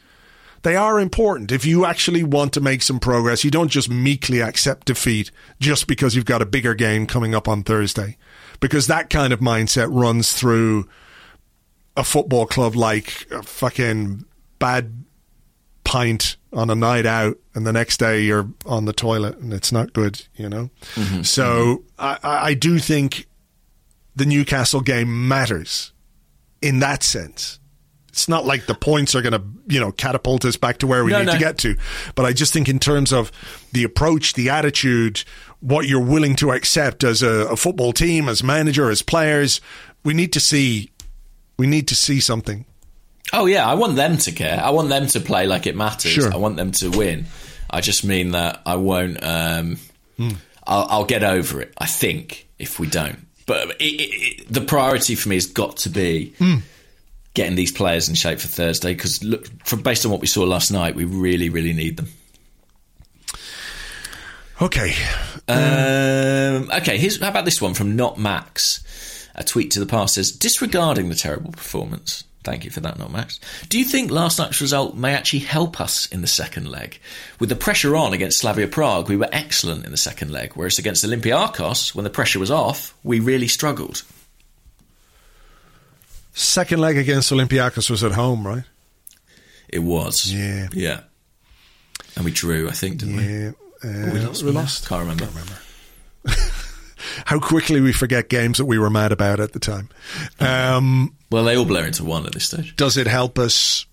They 0.64 0.76
are 0.76 1.00
important. 1.00 1.52
If 1.52 1.66
you 1.66 1.86
actually 1.86 2.24
want 2.24 2.52
to 2.54 2.62
make 2.62 2.82
some 2.82 3.00
progress, 3.00 3.46
you 3.46 3.52
don't 3.52 3.70
just 3.70 3.90
meekly 3.90 4.42
accept 4.42 4.88
defeat 4.88 5.32
just 5.60 5.88
because 5.88 6.16
you've 6.16 6.26
got 6.26 6.42
a 6.42 6.46
bigger 6.46 6.76
game 6.76 7.08
coming 7.08 7.34
up 7.34 7.48
on 7.48 7.64
Thursday. 7.64 8.18
Because 8.60 8.88
that 8.88 9.10
kind 9.10 9.32
of 9.32 9.40
mindset 9.40 9.88
runs 9.90 10.34
through 10.34 10.90
a 11.96 12.04
football 12.04 12.46
club 12.46 12.76
like 12.76 13.28
a 13.32 13.42
fucking 13.42 14.26
bad 14.60 15.06
pint 15.84 16.38
on 16.54 16.70
a 16.70 16.76
night 16.76 17.06
out 17.06 17.38
and 17.56 17.66
the 17.66 17.74
next 17.74 17.98
day 17.98 18.22
you're 18.22 18.48
on 18.66 18.86
the 18.86 18.94
toilet 18.94 19.38
and 19.38 19.54
it's 19.54 19.72
not 19.72 19.94
good, 19.94 20.26
you 20.36 20.50
know? 20.50 20.70
Mm-hmm. 20.96 21.24
So. 21.24 21.84
I, 21.98 22.18
I 22.24 22.54
do 22.54 22.80
think 22.80 23.28
the 24.16 24.26
Newcastle 24.26 24.82
game 24.82 25.28
matters 25.28 25.92
in 26.62 26.80
that 26.80 27.04
sense. 27.04 27.60
It's 28.10 28.28
not 28.28 28.46
like 28.46 28.66
the 28.66 28.76
points 28.76 29.16
are 29.16 29.22
going 29.22 29.34
to, 29.34 29.44
you 29.68 29.80
know, 29.80 29.92
catapult 29.92 30.44
us 30.44 30.58
back 30.58 30.80
to 30.80 30.88
where 30.88 31.06
we 31.06 31.12
no, 31.12 31.20
need 31.20 31.28
no. 31.28 31.34
to 31.34 31.40
get 31.40 31.58
to. 31.60 31.78
But 32.16 32.26
I 32.26 32.34
just 32.34 32.52
think 32.52 32.68
in 32.68 32.80
terms 32.80 33.14
of 33.14 33.32
the 33.72 33.84
approach, 33.84 34.34
the 34.34 34.50
attitude, 34.50 35.24
what 35.60 35.88
you're 35.88 36.04
willing 36.04 36.36
to 36.38 36.52
accept 36.52 37.04
as 37.04 37.22
a, 37.22 37.48
a 37.48 37.56
football 37.56 37.94
team, 37.94 38.28
as 38.28 38.44
manager, 38.44 38.90
as 38.90 39.02
players, 39.02 39.62
we 40.04 40.14
need 40.14 40.34
to 40.34 40.40
see, 40.40 40.92
we 41.58 41.68
need 41.68 41.88
to 41.88 41.96
see 41.96 42.20
something. 42.20 42.66
Oh 43.32 43.46
yeah, 43.46 43.68
I 43.68 43.76
want 43.76 43.96
them 43.96 44.18
to 44.18 44.32
care. 44.32 44.60
I 44.62 44.72
want 44.72 44.90
them 44.90 45.08
to 45.08 45.20
play 45.20 45.46
like 45.46 45.68
it 45.68 45.76
matters. 45.76 46.12
Sure. 46.12 46.34
I 46.34 46.38
want 46.38 46.58
them 46.58 46.72
to 46.74 46.90
win. 46.90 47.26
I 47.70 47.82
just 47.82 48.04
mean 48.04 48.32
that 48.32 48.62
I 48.66 48.76
won't. 48.76 49.18
Um, 49.24 49.78
mm. 50.18 50.36
I'll, 50.66 50.88
I'll, 50.90 51.06
get 51.06 51.24
over 51.24 51.62
it. 51.62 51.74
I 51.78 51.86
think 51.86 52.48
if 52.58 52.80
we 52.80 52.88
don't, 52.88 53.28
but 53.46 53.70
it, 53.80 53.84
it, 53.84 54.42
it, 54.42 54.54
the 54.54 54.62
priority 54.62 55.16
for 55.16 55.30
me 55.30 55.36
has 55.36 55.46
got 55.46 55.78
to 55.78 55.90
be 55.90 56.34
mm. 56.40 56.62
getting 57.34 57.56
these 57.56 57.72
players 57.72 58.10
in 58.10 58.16
shape 58.16 58.40
for 58.40 58.48
Thursday. 58.48 58.94
Because 58.94 59.24
look, 59.24 59.48
from 59.64 59.82
based 59.82 60.06
on 60.06 60.12
what 60.12 60.22
we 60.22 60.28
saw 60.28 60.44
last 60.44 60.72
night, 60.72 60.96
we 60.96 61.06
really, 61.06 61.50
really 61.50 61.74
need 61.74 61.98
them. 61.98 62.08
Okay. 64.62 64.94
Um, 65.48 66.70
okay. 66.72 66.98
Here's 66.98 67.22
how 67.22 67.30
about 67.30 67.46
this 67.46 67.62
one 67.62 67.74
from 67.74 67.96
Not 67.96 68.18
Max. 68.18 68.84
A 69.36 69.44
tweet 69.44 69.72
to 69.72 69.80
the 69.80 69.86
past 69.86 70.16
says, 70.16 70.32
disregarding 70.32 71.08
the 71.08 71.16
terrible 71.16 71.52
performance, 71.52 72.26
Thank 72.50 72.66
you 72.66 72.72
for 72.72 72.80
that, 72.80 72.98
not 72.98 73.12
Max. 73.12 73.40
Do 73.70 73.78
you 73.78 73.86
think 73.86 74.10
last 74.10 74.40
night's 74.40 74.60
result 74.60 74.96
may 74.96 75.14
actually 75.14 75.42
help 75.42 75.80
us 75.80 76.08
in 76.08 76.22
the 76.22 76.28
second 76.28 76.68
leg? 76.68 77.00
With 77.40 77.50
the 77.50 77.56
pressure 77.56 77.96
on 77.96 78.12
against 78.12 78.40
Slavia 78.40 78.68
Prague, 78.68 79.08
we 79.08 79.18
were 79.18 79.30
excellent 79.32 79.86
in 79.86 79.92
the 79.92 79.98
second 79.98 80.32
leg, 80.32 80.54
whereas 80.56 80.80
against 80.80 81.06
Olympiacos, 81.06 81.94
when 81.94 82.06
the 82.06 82.10
pressure 82.10 82.40
was 82.40 82.50
off, 82.50 82.96
we 83.04 83.20
really 83.20 83.48
struggled. 83.48 84.02
Second 86.34 86.80
leg 86.80 86.98
against 86.98 87.32
Olympiacos 87.32 87.88
was 87.88 88.04
at 88.04 88.14
home, 88.14 88.48
right? 88.48 88.64
It 89.68 89.84
was. 89.84 90.34
Yeah. 90.34 90.70
Yeah. 90.74 91.02
And 92.16 92.26
we 92.26 92.32
drew, 92.32 92.68
I 92.68 92.72
think, 92.72 92.98
didn't 92.98 93.20
yeah. 93.20 93.52
we? 93.84 93.90
Uh, 93.90 94.12
we 94.12 94.20
lost. 94.22 94.42
We 94.42 94.52
lost. 94.52 94.88
Can't 94.88 95.02
remember. 95.02 95.26
Can't 95.26 95.36
remember. 95.36 96.42
how 97.30 97.38
quickly 97.38 97.80
we 97.80 97.94
forget 97.94 98.28
games 98.28 98.58
that 98.58 98.66
we 98.66 98.80
were 98.80 98.90
mad 98.90 99.12
about 99.12 99.40
at 99.40 99.54
the 99.54 99.60
time. 99.60 99.88
Um, 100.40 101.16
well, 101.30 101.44
they 101.44 101.56
all 101.56 101.64
blur 101.64 101.86
into 101.86 102.04
one 102.04 102.26
at 102.26 102.32
this 102.32 102.48
stage. 102.48 102.76
Does 102.76 102.98
it 102.98 103.06
help 103.06 103.38
us? 103.38 103.86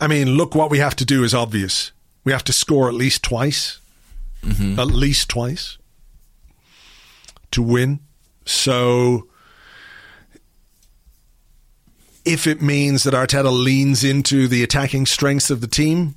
I 0.00 0.08
mean, 0.08 0.30
look, 0.30 0.56
what 0.56 0.72
we 0.72 0.78
have 0.78 0.96
to 0.96 1.04
do 1.04 1.22
is 1.22 1.34
obvious. 1.34 1.92
We 2.24 2.32
have 2.32 2.42
to 2.44 2.52
score 2.52 2.88
at 2.88 2.94
least 2.94 3.22
twice, 3.22 3.78
mm-hmm. 4.42 4.76
at 4.80 4.88
least 4.88 5.28
twice 5.28 5.78
to 7.52 7.62
win. 7.62 8.00
So 8.44 9.28
if 12.24 12.48
it 12.48 12.60
means 12.60 13.04
that 13.04 13.14
Arteta 13.14 13.52
leans 13.52 14.02
into 14.02 14.48
the 14.48 14.64
attacking 14.64 15.06
strengths 15.06 15.50
of 15.50 15.60
the 15.60 15.68
team, 15.68 16.15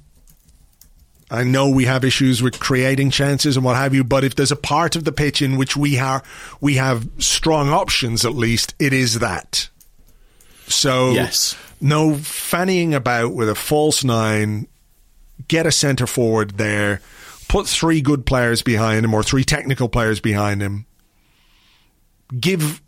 I 1.32 1.44
know 1.44 1.70
we 1.70 1.86
have 1.86 2.04
issues 2.04 2.42
with 2.42 2.60
creating 2.60 3.12
chances 3.12 3.56
and 3.56 3.64
what 3.64 3.76
have 3.76 3.94
you, 3.94 4.04
but 4.04 4.24
if 4.24 4.36
there's 4.36 4.52
a 4.52 4.56
part 4.56 4.96
of 4.96 5.04
the 5.04 5.12
pitch 5.12 5.42
in 5.42 5.58
which 5.58 5.78
we 5.78 5.96
have 5.96 6.26
we 6.60 6.76
have 6.76 7.08
strong 7.20 7.70
options, 7.70 8.26
at 8.26 8.34
least 8.34 8.74
it 8.80 8.94
is 8.94 9.20
that. 9.20 9.70
So 10.68 11.12
yes. 11.12 11.56
no 11.80 12.12
fannying 12.12 12.94
about 12.94 13.34
with 13.34 13.50
a 13.50 13.56
false 13.56 14.04
nine. 14.04 14.68
Get 15.48 15.66
a 15.66 15.72
centre 15.72 16.08
forward 16.08 16.58
there. 16.58 17.02
Put 17.48 17.68
three 17.68 18.02
good 18.02 18.26
players 18.26 18.62
behind 18.62 19.06
him 19.06 19.14
or 19.14 19.24
three 19.24 19.44
technical 19.44 19.90
players 19.90 20.20
behind 20.20 20.62
him. 20.62 20.86
Give 22.40 22.82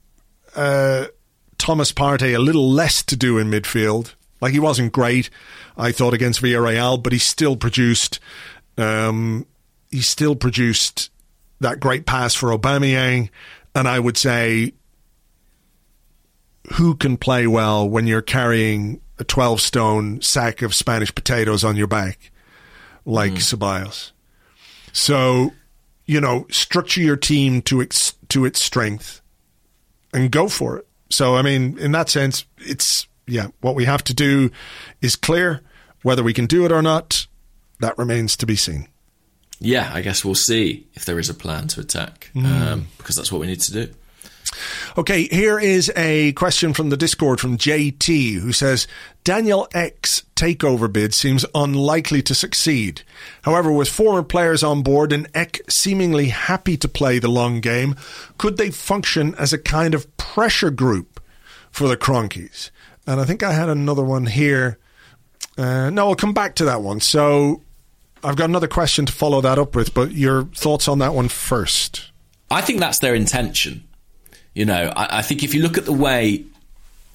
uh, 0.55 1.05
Thomas 1.57 1.91
Partey 1.91 2.35
a 2.35 2.39
little 2.39 2.69
less 2.69 3.01
to 3.03 3.15
do 3.15 3.37
in 3.37 3.49
midfield. 3.49 4.13
Like 4.41 4.53
he 4.53 4.59
wasn't 4.59 4.91
great 4.91 5.29
I 5.77 5.91
thought 5.91 6.13
against 6.13 6.41
Villarreal, 6.41 7.01
but 7.01 7.13
he 7.13 7.19
still 7.19 7.55
produced 7.55 8.19
um, 8.77 9.45
he 9.89 10.01
still 10.01 10.35
produced 10.35 11.09
that 11.59 11.79
great 11.79 12.05
pass 12.05 12.33
for 12.33 12.49
Aubameyang, 12.49 13.29
and 13.75 13.87
I 13.87 13.99
would 13.99 14.17
say 14.17 14.73
who 16.73 16.95
can 16.95 17.17
play 17.17 17.47
well 17.47 17.87
when 17.87 18.07
you're 18.07 18.21
carrying 18.21 19.01
a 19.19 19.23
12 19.23 19.61
stone 19.61 20.21
sack 20.21 20.61
of 20.61 20.73
Spanish 20.73 21.13
potatoes 21.13 21.63
on 21.63 21.75
your 21.75 21.87
back 21.87 22.31
like 23.05 23.33
mm. 23.33 23.37
Ceballos. 23.37 24.11
So, 24.93 25.51
you 26.05 26.21
know, 26.21 26.45
structure 26.49 27.01
your 27.01 27.17
team 27.17 27.61
to 27.63 27.81
its 27.81 28.13
to 28.29 28.45
its 28.45 28.61
strength 28.61 29.21
and 30.13 30.31
go 30.31 30.47
for 30.47 30.77
it. 30.77 30.87
So, 31.09 31.35
I 31.35 31.41
mean, 31.41 31.77
in 31.77 31.91
that 31.91 32.09
sense, 32.09 32.45
it's 32.57 33.07
yeah, 33.27 33.47
what 33.61 33.75
we 33.75 33.85
have 33.85 34.03
to 34.05 34.13
do 34.13 34.51
is 35.01 35.15
clear. 35.15 35.61
Whether 36.03 36.23
we 36.23 36.33
can 36.33 36.47
do 36.47 36.65
it 36.65 36.71
or 36.71 36.81
not, 36.81 37.27
that 37.79 37.97
remains 37.97 38.35
to 38.37 38.45
be 38.45 38.55
seen. 38.55 38.87
Yeah, 39.59 39.91
I 39.93 40.01
guess 40.01 40.25
we'll 40.25 40.33
see 40.33 40.87
if 40.95 41.05
there 41.05 41.19
is 41.19 41.29
a 41.29 41.35
plan 41.35 41.67
to 41.69 41.81
attack, 41.81 42.31
mm. 42.33 42.45
um, 42.45 42.87
because 42.97 43.15
that's 43.15 43.31
what 43.31 43.39
we 43.39 43.47
need 43.47 43.61
to 43.61 43.71
do. 43.71 43.93
Okay, 44.97 45.27
here 45.27 45.59
is 45.59 45.91
a 45.95 46.33
question 46.33 46.73
from 46.73 46.89
the 46.89 46.97
Discord 46.97 47.39
from 47.39 47.57
JT 47.57 48.39
who 48.39 48.51
says 48.51 48.87
Daniel 49.23 49.67
Ek's 49.73 50.23
takeover 50.35 50.91
bid 50.91 51.13
seems 51.13 51.45
unlikely 51.55 52.21
to 52.23 52.35
succeed. 52.35 53.03
However, 53.43 53.71
with 53.71 53.87
former 53.87 54.23
players 54.23 54.63
on 54.63 54.81
board 54.81 55.13
and 55.13 55.29
Ek 55.33 55.61
seemingly 55.69 56.29
happy 56.29 56.75
to 56.77 56.89
play 56.89 57.19
the 57.19 57.29
long 57.29 57.61
game, 57.61 57.95
could 58.37 58.57
they 58.57 58.71
function 58.71 59.35
as 59.35 59.53
a 59.53 59.57
kind 59.57 59.93
of 59.93 60.17
pressure 60.17 60.71
group 60.71 61.21
for 61.69 61.87
the 61.87 61.97
Kroenkes? 61.97 62.71
And 63.07 63.19
I 63.19 63.25
think 63.25 63.43
I 63.43 63.51
had 63.51 63.69
another 63.69 64.03
one 64.03 64.25
here. 64.25 64.77
Uh, 65.57 65.89
no, 65.89 66.09
I'll 66.09 66.15
come 66.15 66.33
back 66.33 66.55
to 66.55 66.65
that 66.65 66.81
one. 66.81 66.99
So 66.99 67.61
I've 68.23 68.35
got 68.35 68.49
another 68.49 68.67
question 68.67 69.05
to 69.05 69.13
follow 69.13 69.41
that 69.41 69.57
up 69.57 69.75
with, 69.75 69.93
but 69.93 70.11
your 70.11 70.43
thoughts 70.45 70.87
on 70.87 70.99
that 70.99 71.13
one 71.13 71.27
first. 71.27 72.11
I 72.49 72.61
think 72.61 72.79
that's 72.79 72.99
their 72.99 73.15
intention. 73.15 73.83
You 74.53 74.65
know, 74.65 74.93
I, 74.95 75.19
I 75.19 75.21
think 75.21 75.43
if 75.43 75.53
you 75.53 75.61
look 75.61 75.77
at 75.77 75.85
the 75.85 75.93
way 75.93 76.45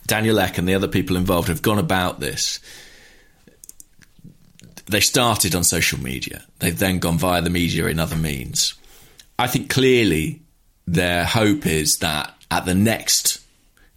Daniel 0.07 0.39
Ek 0.41 0.59
and 0.59 0.69
the 0.69 0.75
other 0.75 0.89
people 0.89 1.17
involved 1.17 1.49
have 1.49 1.63
gone 1.63 1.79
about 1.79 2.21
this, 2.21 2.61
they 4.87 5.01
started 5.01 5.55
on 5.55 5.65
social 5.65 6.01
media. 6.01 6.45
They've 6.59 6.79
then 6.79 6.99
gone 6.99 7.19
via 7.19 7.43
the 7.43 7.51
media 7.51 7.87
in 7.87 7.99
other 7.99 8.17
means. 8.17 8.75
I 9.39 9.47
think 9.47 9.69
clearly 9.69 10.43
their 10.87 11.25
hope 11.25 11.67
is 11.67 11.99
that 12.01 12.35
at 12.51 12.65
the 12.65 12.75
next 12.75 13.41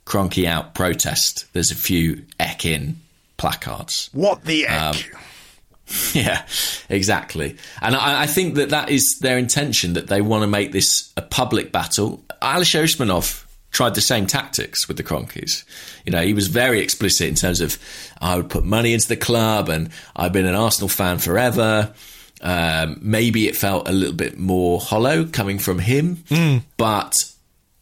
Kroenke 0.09 0.45
out 0.45 0.73
protest, 0.73 1.45
there's 1.53 1.71
a 1.71 1.75
few 1.75 2.25
Ek 2.39 2.65
in 2.65 2.99
placards. 3.37 4.09
What 4.11 4.43
the 4.43 4.65
Ek? 4.65 4.95
Um, 4.95 5.21
yeah, 6.13 6.45
exactly. 6.89 7.57
And 7.81 7.95
I, 7.95 8.23
I, 8.23 8.25
think 8.25 8.55
that 8.55 8.69
that 8.69 8.89
is 8.89 9.19
their 9.21 9.37
intention, 9.37 9.93
that 9.93 10.07
they 10.07 10.21
want 10.21 10.41
to 10.41 10.47
make 10.47 10.71
this 10.71 11.13
a 11.15 11.21
public 11.21 11.71
battle. 11.71 12.23
Alisher 12.41 12.83
Usmanov 12.83 13.45
tried 13.71 13.95
the 13.95 14.01
same 14.01 14.25
tactics 14.25 14.87
with 14.87 14.97
the 14.97 15.03
Kroenkes. 15.03 15.63
You 16.05 16.11
know, 16.11 16.21
he 16.21 16.33
was 16.33 16.47
very 16.47 16.81
explicit 16.81 17.27
in 17.27 17.35
terms 17.35 17.61
of 17.61 17.77
I 18.19 18.35
would 18.35 18.49
put 18.49 18.65
money 18.65 18.93
into 18.93 19.07
the 19.07 19.17
club 19.17 19.69
and 19.69 19.89
I've 20.15 20.33
been 20.33 20.47
an 20.47 20.55
Arsenal 20.55 20.89
fan 20.89 21.19
forever. 21.19 21.93
Um, 22.41 22.97
maybe 23.01 23.47
it 23.47 23.55
felt 23.55 23.87
a 23.87 23.91
little 23.91 24.15
bit 24.15 24.39
more 24.39 24.79
hollow 24.79 25.25
coming 25.25 25.59
from 25.59 25.77
him, 25.77 26.17
mm. 26.29 26.63
but 26.77 27.13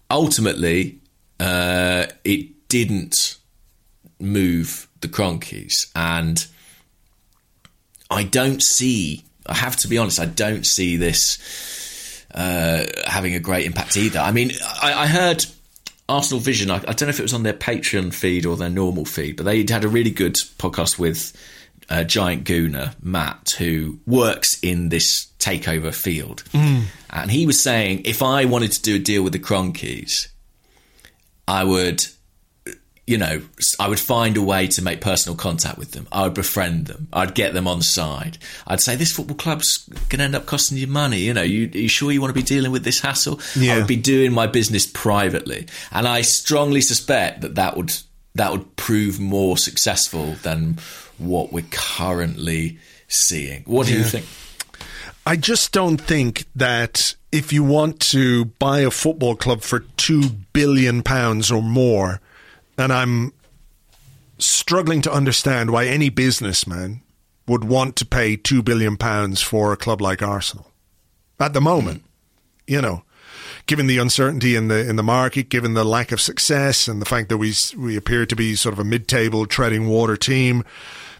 ultimately, 0.09 0.99
uh, 1.39 2.07
it 2.27 2.67
didn't 2.67 3.37
move 4.19 4.87
the 4.99 5.07
Kroenkes. 5.07 5.89
And 5.95 6.45
I 8.11 8.23
don't 8.23 8.61
see, 8.61 9.23
I 9.45 9.53
have 9.53 9.77
to 9.77 9.87
be 9.87 9.97
honest, 9.97 10.19
I 10.19 10.25
don't 10.25 10.65
see 10.65 10.97
this 10.97 12.25
uh, 12.35 12.85
having 13.05 13.33
a 13.33 13.39
great 13.39 13.65
impact 13.65 13.95
either. 13.95 14.19
I 14.19 14.31
mean, 14.31 14.51
I, 14.81 14.93
I 14.93 15.07
heard 15.07 15.45
Arsenal 16.09 16.41
Vision, 16.41 16.69
I, 16.69 16.75
I, 16.75 16.79
don't 16.79 17.03
know 17.03 17.09
if 17.09 17.19
it 17.19 17.23
was 17.23 17.33
on 17.33 17.43
their 17.43 17.53
Patreon 17.53 18.13
feed 18.13 18.45
or 18.45 18.57
their 18.57 18.69
normal 18.69 19.05
feed, 19.05 19.37
but 19.37 19.45
they 19.45 19.59
had 19.59 19.85
a 19.85 19.89
really 19.89 20.11
good 20.11 20.35
podcast 20.57 20.99
with 20.99 21.33
uh, 21.89 22.03
Giant 22.03 22.43
Gooner, 22.43 22.93
Matt, 23.01 23.51
who 23.57 23.99
works 24.05 24.59
in 24.61 24.89
this 24.89 25.27
takeover 25.39 25.95
field. 25.95 26.43
Mm. 26.51 26.83
And 27.09 27.31
he 27.31 27.45
was 27.45 27.63
saying 27.63 28.01
if 28.03 28.21
I 28.21 28.43
wanted 28.43 28.73
to 28.73 28.81
do 28.81 28.95
a 28.95 28.99
deal 28.99 29.23
with 29.23 29.31
the 29.31 29.39
Kroenkes, 29.39 30.27
I 31.47 31.63
would 31.63 32.05
you 33.07 33.17
know, 33.17 33.41
I 33.79 33.88
would 33.88 34.01
find 34.01 34.35
a 34.35 34.41
way 34.41 34.67
to 34.67 34.81
make 34.81 34.99
personal 34.99 35.38
contact 35.38 35.77
with 35.77 35.93
them. 35.93 36.07
I 36.11 36.23
would 36.23 36.34
befriend 36.34 36.88
them. 36.88 37.07
I'd 37.13 37.34
get 37.34 37.53
them 37.53 37.65
on 37.65 37.81
side. 37.81 38.38
I'd 38.67 38.81
say, 38.81 38.97
this 38.97 39.13
football 39.13 39.38
club's 39.38 39.88
going 40.09 40.19
to 40.19 40.25
end 40.25 40.35
up 40.35 40.45
costing 40.45 40.77
you 40.77 40.88
money. 40.88 41.19
You 41.19 41.34
know, 41.34 41.41
you, 41.41 41.67
are 41.73 41.77
you 41.77 41.88
sure 41.88 42.11
you 42.11 42.19
want 42.19 42.35
to 42.35 42.39
be 42.39 42.45
dealing 42.45 42.71
with 42.73 42.84
this 42.84 42.99
hassle? 42.99 43.39
Yeah. 43.55 43.75
I 43.75 43.77
would 43.77 43.88
be 43.88 43.95
doing 43.95 44.34
my 44.34 44.45
business 44.45 44.85
privately. 44.85 45.67
And 45.93 46.05
I 46.05 46.21
strongly 46.21 46.81
suspect 46.81 47.41
that 47.41 47.55
that 47.55 47.77
would, 47.77 47.93
that 48.35 48.51
would 48.51 48.75
prove 48.75 49.21
more 49.21 49.57
successful 49.57 50.34
than 50.43 50.77
what 51.17 51.53
we're 51.53 51.65
currently 51.71 52.77
seeing. 53.07 53.63
What 53.63 53.88
do 53.88 53.93
yeah. 53.93 53.99
you 53.99 54.03
think? 54.03 54.25
I 55.25 55.38
just 55.38 55.71
don't 55.71 55.97
think 55.97 56.45
that 56.57 57.15
if 57.31 57.53
you 57.53 57.63
want 57.63 58.01
to 58.11 58.45
buy 58.45 58.81
a 58.81 58.91
football 58.91 59.38
club 59.38 59.61
for 59.61 59.79
two 59.95 60.29
billion 60.51 61.03
pounds 61.03 61.51
or 61.51 61.61
more, 61.61 62.19
and 62.77 62.93
I'm 62.93 63.33
struggling 64.37 65.01
to 65.01 65.11
understand 65.11 65.71
why 65.71 65.85
any 65.85 66.09
businessman 66.09 67.01
would 67.47 67.63
want 67.63 67.95
to 67.95 68.05
pay 68.05 68.35
two 68.35 68.61
billion 68.61 68.97
pounds 68.97 69.41
for 69.41 69.71
a 69.71 69.77
club 69.77 70.01
like 70.01 70.21
Arsenal 70.21 70.71
at 71.39 71.53
the 71.53 71.61
moment. 71.61 72.03
You 72.67 72.81
know, 72.81 73.03
given 73.65 73.87
the 73.87 73.97
uncertainty 73.97 74.55
in 74.55 74.67
the 74.67 74.87
in 74.87 74.97
the 74.97 75.03
market, 75.03 75.49
given 75.49 75.73
the 75.73 75.85
lack 75.85 76.11
of 76.11 76.19
success, 76.19 76.87
and 76.87 77.01
the 77.01 77.05
fact 77.05 77.29
that 77.29 77.37
we 77.37 77.53
we 77.77 77.95
appear 77.95 78.25
to 78.25 78.35
be 78.35 78.55
sort 78.55 78.73
of 78.73 78.79
a 78.79 78.83
mid-table 78.83 79.45
treading 79.45 79.87
water 79.87 80.17
team, 80.17 80.63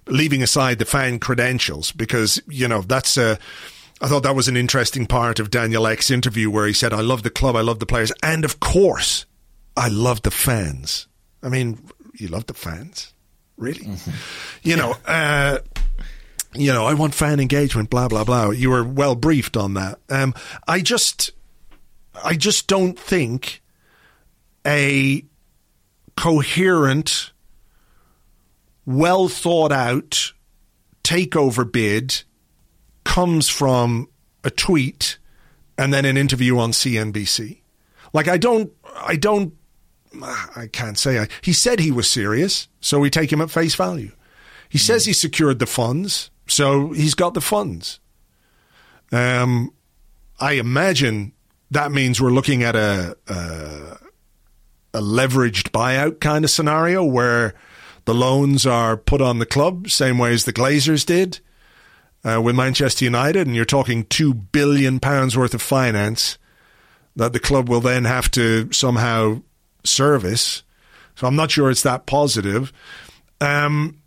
leaving 0.08 0.44
aside 0.44 0.80
the 0.80 0.86
fan 0.86 1.20
credentials, 1.20 1.92
because 1.92 2.42
you 2.48 2.68
know 2.68 2.82
that's 2.82 3.18
a. 3.18 3.40
I 4.00 4.08
thought 4.08 4.24
that 4.24 4.36
was 4.36 4.48
an 4.48 4.58
interesting 4.58 5.08
part 5.08 5.40
of 5.40 5.50
Daniel 5.50 5.88
Ek's 5.88 6.12
interview 6.12 6.52
where 6.52 6.68
he 6.68 6.74
said, 6.74 6.94
"I 6.94 7.02
love 7.02 7.24
the 7.24 7.30
club, 7.30 7.56
I 7.56 7.62
love 7.62 7.80
the 7.80 7.86
players, 7.86 8.12
and 8.22 8.44
of 8.44 8.60
course, 8.60 9.26
I 9.76 9.88
love 9.88 10.24
the 10.24 10.32
fans." 10.32 11.08
I 11.48 11.50
mean, 11.50 11.80
you 12.14 12.28
love 12.28 12.46
the 12.48 12.54
fans, 12.54 13.14
really. 13.56 13.86
Mm-hmm. 13.86 14.12
You 14.64 14.76
know, 14.76 14.96
uh, 15.06 15.60
you 16.54 16.74
know, 16.74 16.86
I 16.86 16.94
want 16.94 17.16
fan 17.16 17.40
engagement. 17.40 17.90
Blah 17.90 18.10
blah 18.10 18.26
blah. 18.26 18.50
You 18.50 18.70
were 18.70 18.84
well 18.84 19.16
briefed 19.16 19.56
on 19.56 19.76
that. 19.76 19.98
Um, 20.10 20.34
I 20.68 20.82
just, 20.82 21.32
I 22.22 22.36
just 22.36 22.68
don't 22.68 23.00
think 23.00 23.62
a 24.66 25.24
coherent, 26.18 27.32
well 28.86 29.30
thought 29.30 29.72
out 29.72 30.34
takeover 31.06 31.72
bid 31.72 32.24
comes 33.06 33.48
from 33.48 34.10
a 34.44 34.50
tweet 34.50 35.18
and 35.78 35.94
then 35.94 36.04
an 36.04 36.18
interview 36.18 36.58
on 36.60 36.72
CNBC. 36.72 37.62
Like 38.12 38.28
I 38.28 38.38
don't, 38.38 38.74
I 38.98 39.16
don't 39.16 39.54
I 40.24 40.68
can't 40.72 40.98
say. 40.98 41.20
I, 41.20 41.28
he 41.42 41.54
said 41.54 41.80
he 41.80 41.92
was 41.92 42.10
serious, 42.10 42.68
so 42.82 43.00
we 43.00 43.10
take 43.10 43.32
him 43.32 43.42
at 43.42 43.52
face 43.52 43.76
value. 43.76 44.12
He 44.70 44.78
says 44.78 45.06
he 45.06 45.14
secured 45.14 45.60
the 45.60 45.66
funds, 45.66 46.30
so 46.48 46.92
he's 46.92 47.16
got 47.16 47.34
the 47.34 47.42
funds. 47.42 48.00
Um, 49.12 49.72
I 50.40 50.54
imagine 50.54 51.34
that 51.72 51.92
means 51.92 52.22
we're 52.22 52.32
looking 52.32 52.64
at 52.64 52.76
a, 52.76 53.18
a 53.28 53.98
a 54.94 55.02
leveraged 55.02 55.70
buyout 55.70 56.20
kind 56.20 56.44
of 56.44 56.52
scenario 56.52 57.04
where 57.04 57.54
the 58.06 58.16
loans 58.16 58.66
are 58.66 58.98
put 58.98 59.22
on 59.22 59.40
the 59.40 59.46
club, 59.46 59.90
same 59.90 60.18
way 60.18 60.34
as 60.34 60.46
the 60.46 60.54
Glazers 60.54 61.06
did 61.06 61.40
uh, 62.24 62.42
with 62.42 62.56
Manchester 62.56 63.06
United, 63.06 63.48
and 63.48 63.56
you're 63.56 63.66
talking 63.66 64.06
two 64.06 64.34
billion 64.34 65.00
pounds 65.00 65.38
worth 65.38 65.54
of 65.54 65.62
finance 65.62 66.38
that 67.16 67.34
the 67.34 67.40
club 67.40 67.68
will 67.70 67.82
then 67.82 68.06
have 68.06 68.30
to 68.32 68.72
somehow 68.72 69.42
service. 69.88 70.64
So 71.16 71.28
I'm 71.28 71.36
not 71.36 71.52
sure 71.52 71.70
it's 71.70 71.84
that 71.84 72.06
positive. 72.06 72.72
Um, 73.42 74.02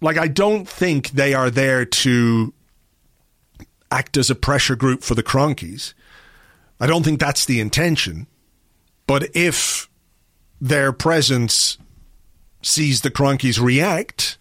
like, 0.00 0.18
I 0.18 0.28
don't 0.28 0.68
think 0.68 1.10
they 1.10 1.34
are 1.34 1.50
there 1.50 1.84
to 1.84 2.52
act 3.90 4.16
as 4.16 4.30
a 4.30 4.34
pressure 4.34 4.76
group 4.76 5.02
for 5.02 5.14
the 5.14 5.22
Kroenkes. 5.22 5.94
I 6.80 6.86
don't 6.86 7.02
think 7.02 7.20
that's 7.20 7.44
the 7.44 7.60
intention. 7.60 8.26
But 9.06 9.34
if 9.34 9.88
their 10.60 10.92
presence 10.92 11.78
sees 12.62 13.02
the 13.02 13.10
Kroenkes 13.10 13.60
react, 13.60 14.38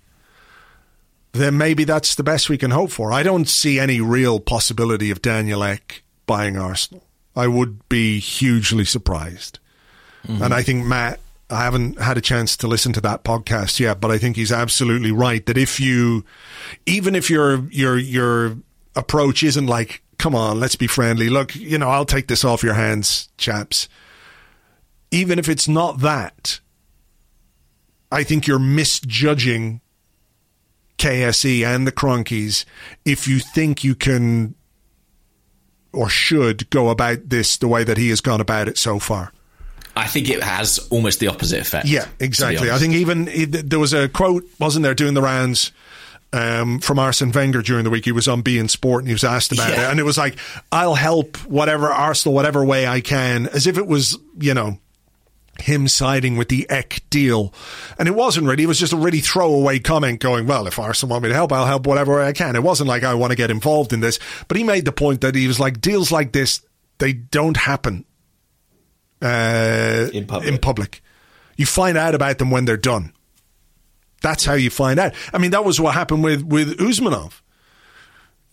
then 1.32 1.57
maybe 1.57 1.84
that's 1.84 2.16
the 2.16 2.24
best 2.24 2.49
we 2.49 2.57
can 2.57 2.72
hope 2.72 2.91
for. 2.91 3.12
I 3.12 3.24
don't 3.24 3.48
see 3.48 3.80
any 3.80 3.99
real 4.02 4.40
possibility 4.40 5.12
of 5.12 5.22
Daniel 5.22 5.64
Ek 5.64 6.03
buying 6.26 6.57
Arsenal. 6.57 7.03
I 7.36 7.48
would 7.48 7.88
be 7.90 8.20
hugely 8.20 8.86
surprised. 8.86 9.60
Mm-hmm. 10.26 10.43
And 10.43 10.53
I 10.53 10.61
think 10.61 10.85
Matt, 10.85 11.19
I 11.49 11.64
haven't 11.64 11.99
had 11.99 12.18
a 12.18 12.22
chance 12.22 12.57
to 12.57 12.68
listen 12.68 12.93
to 12.93 13.02
that 13.02 13.23
podcast 13.23 13.80
yet, 13.80 14.02
but 14.02 14.11
I 14.11 14.18
think 14.18 14.35
he's 14.35 14.52
absolutely 14.52 15.11
right 15.11 15.45
that 15.45 15.57
if 15.57 15.80
you, 15.80 16.26
even 16.85 17.15
if 17.15 17.30
your 17.30 17.65
your 17.69 17.97
your 17.97 18.57
approach 18.95 19.43
isn't 19.43 19.68
like, 19.68 20.02
come 20.18 20.35
on, 20.35 20.60
let's 20.60 20.76
be 20.76 20.88
friendly. 20.88 21.30
Look, 21.30 21.56
you 21.56 21.77
know, 21.77 21.89
I'll 21.89 22.06
take 22.06 22.27
this 22.27 22.43
off 22.43 22.64
your 22.64 22.73
hands, 22.73 23.30
chaps. 23.38 23.88
Even 25.11 25.38
if 25.38 25.47
it's 25.47 25.68
not 25.68 25.99
that, 25.99 26.60
I 28.11 28.23
think 28.23 28.47
you're 28.47 28.60
misjudging 28.60 29.81
KSE 30.97 31.65
and 31.65 31.85
the 31.85 31.91
Kroenkes 31.91 32.65
if 33.03 33.27
you 33.27 33.39
think 33.39 33.84
you 33.84 33.95
can 33.95 34.56
or 35.93 36.10
should 36.10 36.69
go 36.69 36.89
about 36.89 37.30
this 37.30 37.57
the 37.57 37.68
way 37.68 37.84
that 37.84 37.97
he 37.97 38.10
has 38.10 38.22
gone 38.22 38.41
about 38.41 38.68
it 38.68 38.77
so 38.77 38.99
far. 38.99 39.31
I 39.96 40.08
think 40.08 40.30
it 40.30 40.44
has 40.44 40.80
almost 40.90 41.20
the 41.20 41.28
opposite 41.28 41.62
effect. 41.62 41.88
Yeah, 41.88 42.08
exactly. 42.20 42.70
I 42.70 42.78
think 42.78 42.96
even 42.96 43.28
it, 43.30 43.70
there 43.70 43.80
was 43.80 43.94
a 43.94 44.10
quote, 44.10 44.44
wasn't 44.60 44.84
there, 44.84 44.94
doing 44.94 45.14
the 45.14 45.22
rounds 45.22 45.72
um, 46.34 46.80
from 46.80 47.00
Arsene 47.00 47.32
Wenger 47.32 47.62
during 47.62 47.86
the 47.86 47.90
week. 47.90 48.04
He 48.06 48.12
was 48.12 48.28
on 48.28 48.44
beIN 48.44 48.70
Sport 48.70 49.04
and 49.04 49.08
he 49.08 49.14
was 49.14 49.24
asked 49.24 49.54
about 49.54 49.70
yeah. 49.70 49.88
it, 49.88 49.92
and 49.92 50.00
it 50.00 50.04
was 50.04 50.18
like, 50.18 50.38
"I'll 50.72 50.96
help 50.96 51.38
whatever 51.46 51.88
Arsenal, 51.88 52.36
whatever 52.36 52.64
way 52.66 52.86
I 52.86 53.00
can," 53.00 53.48
as 53.48 53.68
if 53.68 53.78
it 53.78 53.88
was, 53.88 54.18
you 54.38 54.54
know, 54.54 54.80
him 55.60 55.88
siding 55.88 56.36
with 56.36 56.50
the 56.50 56.70
Ek 56.70 57.02
deal. 57.10 57.54
And 57.98 58.10
it 58.10 58.16
wasn't 58.16 58.48
really, 58.48 58.64
it 58.64 58.68
was 58.68 58.80
just 58.80 58.92
a 58.92 58.98
really 58.98 59.22
throwaway 59.22 59.80
comment 59.80 60.20
going, 60.20 60.48
well, 60.48 60.68
if 60.68 60.78
Arsenal 60.78 61.12
want 61.12 61.24
me 61.24 61.30
to 61.30 61.36
help, 61.36 61.54
I'll 61.54 61.66
help 61.66 61.88
whatever 61.88 62.22
I 62.22 62.34
can. 62.34 62.58
It 62.58 62.64
wasn't 62.64 62.90
like 62.90 63.04
I 63.04 63.14
want 63.14 63.32
to 63.32 63.38
get 63.38 63.52
involved 63.52 63.94
in 63.94 64.02
this. 64.02 64.20
But 64.48 64.58
he 64.58 64.64
made 64.64 64.84
the 64.84 64.92
point 64.92 65.22
that 65.22 65.36
he 65.36 65.48
was 65.48 65.60
like, 65.60 65.80
deals 65.80 66.12
like 66.12 66.34
this, 66.34 66.62
they 66.98 67.14
don't 67.14 67.56
happen 67.56 68.04
uh, 69.22 70.08
In 70.14 70.26
public. 70.26 70.50
in 70.54 70.58
public. 70.60 71.02
You 71.58 71.66
find 71.66 71.98
out 71.98 72.16
about 72.16 72.38
them 72.38 72.52
when 72.52 72.66
they're 72.66 72.78
done. 72.78 73.14
That's 74.22 74.44
how 74.46 74.54
you 74.54 74.70
find 74.70 75.00
out. 75.00 75.14
I 75.34 75.38
mean, 75.38 75.52
that 75.52 75.64
was 75.64 75.80
what 75.80 75.94
happened 75.94 76.24
with, 76.24 76.44
with 76.44 76.78
Usmanov. 76.80 77.42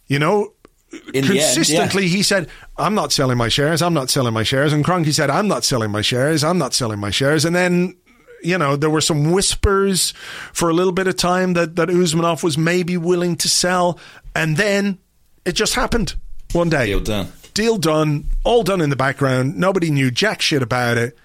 You 0.06 0.18
know, 0.18 0.52
In 0.92 1.00
the 1.00 1.18
end, 1.18 1.26
yeah. 1.26 1.32
consistently 1.54 2.08
he 2.08 2.22
said, 2.22 2.48
I'm 2.76 2.94
not 2.94 3.12
selling 3.12 3.38
my 3.38 3.48
shares, 3.48 3.80
I'm 3.82 3.94
not 3.94 4.10
selling 4.10 4.34
my 4.34 4.42
shares. 4.42 4.72
And 4.72 4.84
Kroenke 4.84 5.12
said, 5.12 5.30
I'm 5.30 5.48
not 5.48 5.64
selling 5.64 5.90
my 5.90 6.02
shares, 6.02 6.44
I'm 6.44 6.58
not 6.58 6.74
selling 6.74 6.98
my 7.00 7.10
shares. 7.10 7.44
And 7.44 7.56
then, 7.56 7.96
you 8.42 8.58
know, 8.58 8.76
there 8.76 8.90
were 8.90 9.00
some 9.00 9.30
whispers 9.32 10.12
for 10.52 10.68
a 10.68 10.72
little 10.74 10.92
bit 10.92 11.06
of 11.06 11.16
time 11.16 11.54
that, 11.54 11.76
that 11.76 11.88
Usmanov 11.88 12.42
was 12.42 12.58
maybe 12.58 12.96
willing 12.96 13.36
to 13.36 13.48
sell. 13.48 13.98
And 14.34 14.56
then 14.56 14.98
it 15.46 15.52
just 15.52 15.74
happened 15.74 16.14
one 16.52 16.68
day. 16.68 16.86
Deal 16.86 17.00
done. 17.00 17.32
Deal 17.54 17.78
done, 17.78 18.26
all 18.44 18.62
done 18.62 18.80
in 18.80 18.90
the 18.90 18.96
background. 18.96 19.56
Nobody 19.56 19.90
knew 19.90 20.10
jack 20.10 20.40
shit 20.40 20.62
about 20.62 20.96
it. 20.98 21.16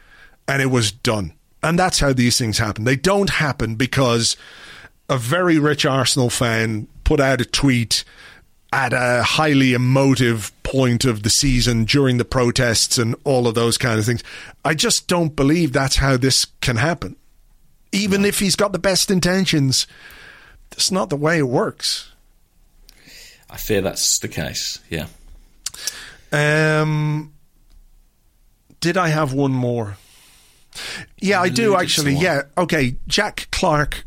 And 0.48 0.62
it 0.62 0.68
was 0.68 0.92
done. 0.92 1.34
And 1.62 1.78
that's 1.78 2.00
how 2.00 2.14
these 2.14 2.38
things 2.38 2.58
happen. 2.58 2.86
They 2.86 2.96
don't 2.96 3.30
happen 3.30 3.76
because 3.76 4.38
a 5.10 5.18
very 5.18 5.60
rich 5.60 5.86
Arsenal 5.86 6.30
fan 6.30 6.88
put 7.04 7.20
out 7.20 7.42
a 7.42 7.46
tweet 7.46 8.04
at 8.72 8.94
a 8.94 9.24
highly 9.24 9.74
emotive 9.74 10.52
point 10.64 11.06
of 11.06 11.24
the 11.24 11.30
season 11.30 11.86
during 11.86 12.18
the 12.18 12.26
protests 12.26 12.98
and 12.98 13.16
all 13.24 13.48
of 13.48 13.56
those 13.56 13.78
kind 13.78 14.00
of 14.00 14.06
things. 14.06 14.24
I 14.66 14.74
just 14.74 15.08
don't 15.08 15.36
believe 15.36 15.72
that's 15.72 15.98
how 15.98 16.18
this 16.18 16.46
can 16.62 16.76
happen. 16.76 17.16
Even 17.94 18.26
if 18.26 18.40
he's 18.40 18.58
got 18.58 18.74
the 18.74 18.80
best 18.80 19.10
intentions, 19.10 19.88
that's 20.70 20.92
not 20.92 21.10
the 21.10 21.16
way 21.16 21.38
it 21.40 21.48
works. 21.48 22.12
I 23.50 23.56
fear 23.56 23.82
that's 23.82 24.20
the 24.20 24.28
case. 24.28 24.80
Yeah. 24.90 25.08
Um, 26.32 27.34
did 28.80 28.98
I 28.98 29.10
have 29.10 29.34
one 29.34 29.52
more? 29.52 29.98
Yeah, 31.20 31.42
I 31.42 31.50
do 31.50 31.76
actually. 31.76 32.16
Yeah, 32.16 32.44
okay. 32.58 32.96
Jack 33.08 33.48
Clark, 33.52 34.06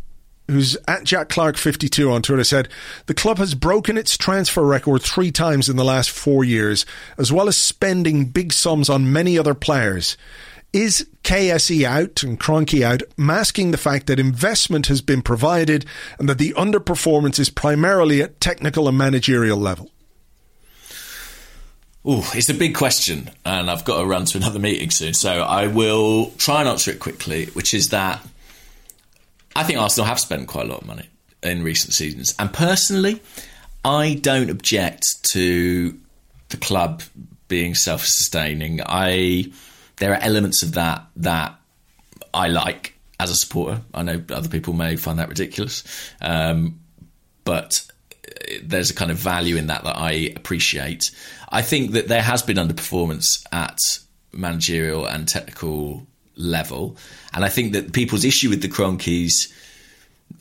who's 0.48 0.76
at 0.86 1.04
Jack 1.04 1.28
Clark 1.28 1.56
fifty 1.56 1.88
two 1.88 2.10
on 2.12 2.22
Twitter, 2.22 2.44
said 2.44 2.68
the 3.06 3.14
club 3.14 3.38
has 3.38 3.54
broken 3.54 3.96
its 3.96 4.16
transfer 4.16 4.64
record 4.64 5.02
three 5.02 5.32
times 5.32 5.68
in 5.68 5.76
the 5.76 5.84
last 5.84 6.10
four 6.10 6.44
years, 6.44 6.86
as 7.18 7.32
well 7.32 7.48
as 7.48 7.56
spending 7.56 8.26
big 8.26 8.52
sums 8.52 8.88
on 8.88 9.12
many 9.12 9.38
other 9.38 9.54
players. 9.54 10.16
Is 10.72 11.08
KSE 11.24 11.82
out 11.82 12.22
and 12.22 12.38
Kroenke 12.38 12.82
out, 12.82 13.02
masking 13.16 13.72
the 13.72 13.76
fact 13.76 14.06
that 14.06 14.20
investment 14.20 14.86
has 14.86 15.00
been 15.02 15.20
provided 15.20 15.84
and 16.20 16.28
that 16.28 16.38
the 16.38 16.52
underperformance 16.52 17.40
is 17.40 17.50
primarily 17.50 18.22
at 18.22 18.40
technical 18.40 18.86
and 18.86 18.96
managerial 18.96 19.58
level? 19.58 19.90
Ooh, 22.08 22.22
it's 22.32 22.48
a 22.48 22.54
big 22.54 22.74
question, 22.74 23.30
and 23.44 23.70
I've 23.70 23.84
got 23.84 24.00
to 24.00 24.06
run 24.06 24.24
to 24.24 24.38
another 24.38 24.58
meeting 24.58 24.90
soon. 24.90 25.12
So 25.12 25.42
I 25.42 25.66
will 25.66 26.30
try 26.38 26.60
and 26.60 26.68
answer 26.68 26.90
it 26.90 26.98
quickly, 26.98 27.46
which 27.46 27.74
is 27.74 27.90
that 27.90 28.26
I 29.54 29.64
think 29.64 29.78
Arsenal 29.78 30.06
have 30.06 30.18
spent 30.18 30.48
quite 30.48 30.64
a 30.64 30.68
lot 30.68 30.80
of 30.80 30.86
money 30.86 31.08
in 31.42 31.62
recent 31.62 31.92
seasons. 31.92 32.34
And 32.38 32.52
personally, 32.52 33.20
I 33.84 34.14
don't 34.14 34.48
object 34.48 35.04
to 35.32 35.98
the 36.48 36.56
club 36.56 37.02
being 37.48 37.74
self 37.74 38.04
sustaining. 38.04 38.80
I 38.84 39.52
there 39.96 40.12
are 40.12 40.20
elements 40.22 40.62
of 40.62 40.72
that 40.72 41.04
that 41.16 41.54
I 42.32 42.48
like 42.48 42.94
as 43.18 43.30
a 43.30 43.36
supporter. 43.36 43.82
I 43.92 44.02
know 44.02 44.22
other 44.30 44.48
people 44.48 44.72
may 44.72 44.96
find 44.96 45.18
that 45.18 45.28
ridiculous. 45.28 45.84
Um, 46.22 46.80
but 47.44 47.86
there's 48.62 48.90
a 48.90 48.94
kind 48.94 49.10
of 49.10 49.18
value 49.18 49.56
in 49.56 49.66
that 49.68 49.84
that 49.84 49.96
I 49.96 50.32
appreciate. 50.36 51.10
I 51.50 51.62
think 51.62 51.92
that 51.92 52.08
there 52.08 52.22
has 52.22 52.42
been 52.42 52.56
underperformance 52.56 53.46
at 53.50 53.78
managerial 54.32 55.06
and 55.06 55.26
technical 55.26 56.06
level, 56.36 56.96
and 57.34 57.44
I 57.44 57.48
think 57.48 57.72
that 57.72 57.92
people's 57.92 58.24
issue 58.24 58.50
with 58.50 58.62
the 58.62 58.68
Kroenkes, 58.68 59.52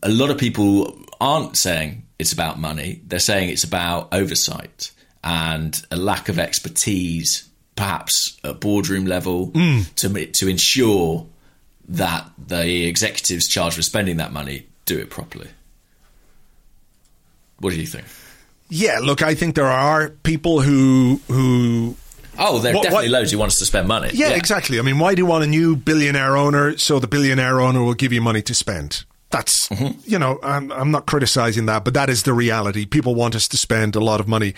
a 0.03 0.09
lot 0.09 0.29
of 0.29 0.37
people 0.37 0.97
aren't 1.19 1.57
saying 1.57 2.03
it's 2.19 2.31
about 2.31 2.59
money. 2.59 3.01
They're 3.07 3.19
saying 3.19 3.49
it's 3.49 3.63
about 3.63 4.13
oversight 4.13 4.91
and 5.23 5.81
a 5.91 5.97
lack 5.97 6.29
of 6.29 6.39
expertise, 6.39 7.49
perhaps 7.75 8.37
at 8.43 8.59
boardroom 8.59 9.05
level, 9.05 9.47
mm. 9.51 9.93
to 9.95 10.25
to 10.25 10.47
ensure 10.47 11.25
that 11.89 12.29
the 12.37 12.85
executives 12.85 13.47
charged 13.47 13.77
with 13.77 13.85
spending 13.85 14.17
that 14.17 14.31
money 14.31 14.67
do 14.85 14.97
it 14.97 15.09
properly. 15.09 15.47
What 17.59 17.71
do 17.71 17.79
you 17.79 17.87
think? 17.87 18.05
Yeah, 18.69 18.99
look, 19.01 19.21
I 19.21 19.33
think 19.35 19.55
there 19.55 19.65
are 19.67 20.09
people 20.23 20.61
who 20.61 21.19
who 21.27 21.95
Oh, 22.41 22.59
there 22.59 22.71
are 22.71 22.75
What- 22.75 22.83
definitely 22.83 23.09
what- 23.09 23.19
loads 23.19 23.31
who 23.31 23.37
want 23.37 23.51
us 23.51 23.57
to 23.59 23.65
spend 23.65 23.87
money. 23.87 24.11
yeah, 24.13 24.29
exactly. 24.29 24.79
I 24.79 24.81
mean, 24.81 24.97
why 24.97 25.13
do 25.13 25.19
you 25.21 25.25
want 25.25 25.43
a 25.43 25.47
new 25.47 25.75
billionaire 25.75 26.37
owner 26.37 26.77
so 26.77 26.97
the 26.99 27.07
billionaire 27.07 27.59
owner 27.59 27.83
will 27.83 27.95
give 27.95 28.13
you 28.13 28.21
money 28.21 28.41
to 28.43 28.53
spend? 28.53 29.03
That's 29.31 29.67
you 30.05 30.17
know, 30.17 30.39
I'm 30.41 30.71
I'm 30.71 30.91
not 30.91 31.05
criticizing 31.05 31.65
that, 31.67 31.83
but 31.83 31.93
that 31.95 32.09
is 32.09 32.23
the 32.23 32.33
reality. 32.33 32.85
People 32.85 33.13
want 33.15 33.35
us 33.35 33.47
to 33.49 33.57
spend 33.57 33.95
a 33.95 33.99
lot 33.99 34.19
of 34.19 34.27
money. 34.27 34.53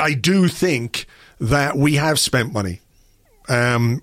I 0.00 0.12
do 0.14 0.48
think 0.48 1.06
that 1.40 1.76
we 1.76 1.94
have 1.94 2.18
spent 2.18 2.52
money. 2.52 2.80
Um, 3.48 4.02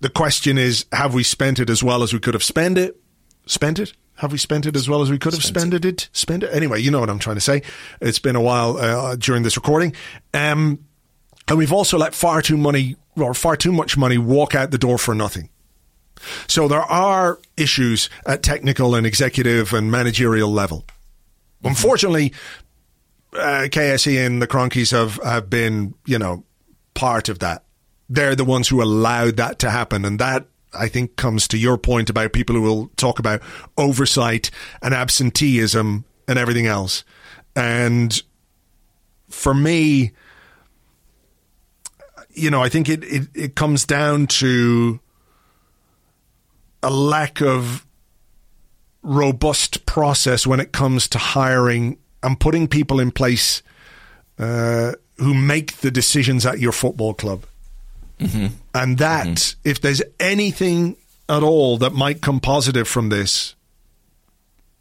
the 0.00 0.10
question 0.10 0.58
is, 0.58 0.84
have 0.92 1.14
we 1.14 1.22
spent 1.22 1.58
it 1.58 1.70
as 1.70 1.82
well 1.82 2.02
as 2.02 2.12
we 2.12 2.18
could 2.18 2.34
have 2.34 2.42
spent 2.44 2.76
it? 2.78 2.96
Spent 3.46 3.78
it? 3.78 3.92
Have 4.16 4.32
we 4.32 4.38
spent 4.38 4.66
it 4.66 4.76
as 4.76 4.88
well 4.88 5.02
as 5.02 5.10
we 5.10 5.18
could 5.18 5.32
have 5.32 5.42
spent 5.42 5.74
it? 5.74 6.08
Spend 6.12 6.44
it? 6.44 6.54
Anyway, 6.54 6.80
you 6.80 6.90
know 6.90 7.00
what 7.00 7.10
I'm 7.10 7.18
trying 7.18 7.36
to 7.36 7.40
say. 7.40 7.62
It's 8.00 8.18
been 8.18 8.36
a 8.36 8.40
while 8.40 8.76
uh, 8.76 9.16
during 9.16 9.42
this 9.42 9.56
recording. 9.56 9.94
Um, 10.32 10.84
and 11.48 11.58
we've 11.58 11.72
also 11.72 11.98
let 11.98 12.14
far 12.14 12.40
too 12.42 12.56
money 12.56 12.96
or 13.16 13.34
far 13.34 13.56
too 13.56 13.72
much 13.72 13.96
money 13.96 14.18
walk 14.18 14.54
out 14.54 14.70
the 14.70 14.78
door 14.78 14.98
for 14.98 15.14
nothing. 15.14 15.48
So 16.46 16.68
there 16.68 16.82
are 16.82 17.40
issues 17.56 18.08
at 18.26 18.42
technical 18.42 18.94
and 18.94 19.06
executive 19.06 19.72
and 19.72 19.90
managerial 19.90 20.52
level. 20.52 20.84
Unfortunately, 21.64 22.32
uh, 23.34 23.66
KSE 23.70 24.24
and 24.24 24.40
the 24.40 24.46
Kroenkes 24.46 24.92
have, 24.92 25.18
have 25.24 25.50
been, 25.50 25.94
you 26.06 26.18
know, 26.18 26.44
part 26.94 27.28
of 27.28 27.38
that. 27.40 27.64
They're 28.08 28.36
the 28.36 28.44
ones 28.44 28.68
who 28.68 28.82
allowed 28.82 29.36
that 29.36 29.58
to 29.60 29.70
happen. 29.70 30.04
And 30.04 30.18
that, 30.18 30.46
I 30.74 30.88
think, 30.88 31.16
comes 31.16 31.46
to 31.48 31.58
your 31.58 31.76
point 31.78 32.10
about 32.10 32.32
people 32.32 32.54
who 32.56 32.62
will 32.62 32.90
talk 32.96 33.18
about 33.18 33.42
oversight 33.76 34.50
and 34.80 34.94
absenteeism 34.94 36.04
and 36.28 36.38
everything 36.38 36.66
else. 36.66 37.04
And 37.54 38.22
for 39.28 39.54
me, 39.54 40.12
you 42.30 42.50
know, 42.50 42.62
I 42.62 42.68
think 42.68 42.88
it, 42.88 43.04
it, 43.04 43.28
it 43.34 43.54
comes 43.54 43.84
down 43.84 44.26
to 44.28 45.00
a 46.82 46.90
lack 46.90 47.40
of 47.40 47.86
robust 49.02 49.84
process 49.86 50.46
when 50.46 50.60
it 50.60 50.72
comes 50.72 51.08
to 51.08 51.18
hiring 51.18 51.98
and 52.22 52.38
putting 52.38 52.68
people 52.68 53.00
in 53.00 53.10
place 53.10 53.62
uh, 54.38 54.92
who 55.18 55.34
make 55.34 55.78
the 55.78 55.90
decisions 55.90 56.46
at 56.46 56.58
your 56.58 56.72
football 56.72 57.14
club. 57.14 57.44
Mm-hmm. 58.22 58.46
And 58.74 58.98
that, 58.98 59.26
mm-hmm. 59.26 59.68
if 59.68 59.80
there's 59.80 60.02
anything 60.18 60.96
at 61.28 61.42
all 61.42 61.78
that 61.78 61.92
might 61.92 62.20
come 62.20 62.40
positive 62.40 62.88
from 62.88 63.08
this, 63.08 63.54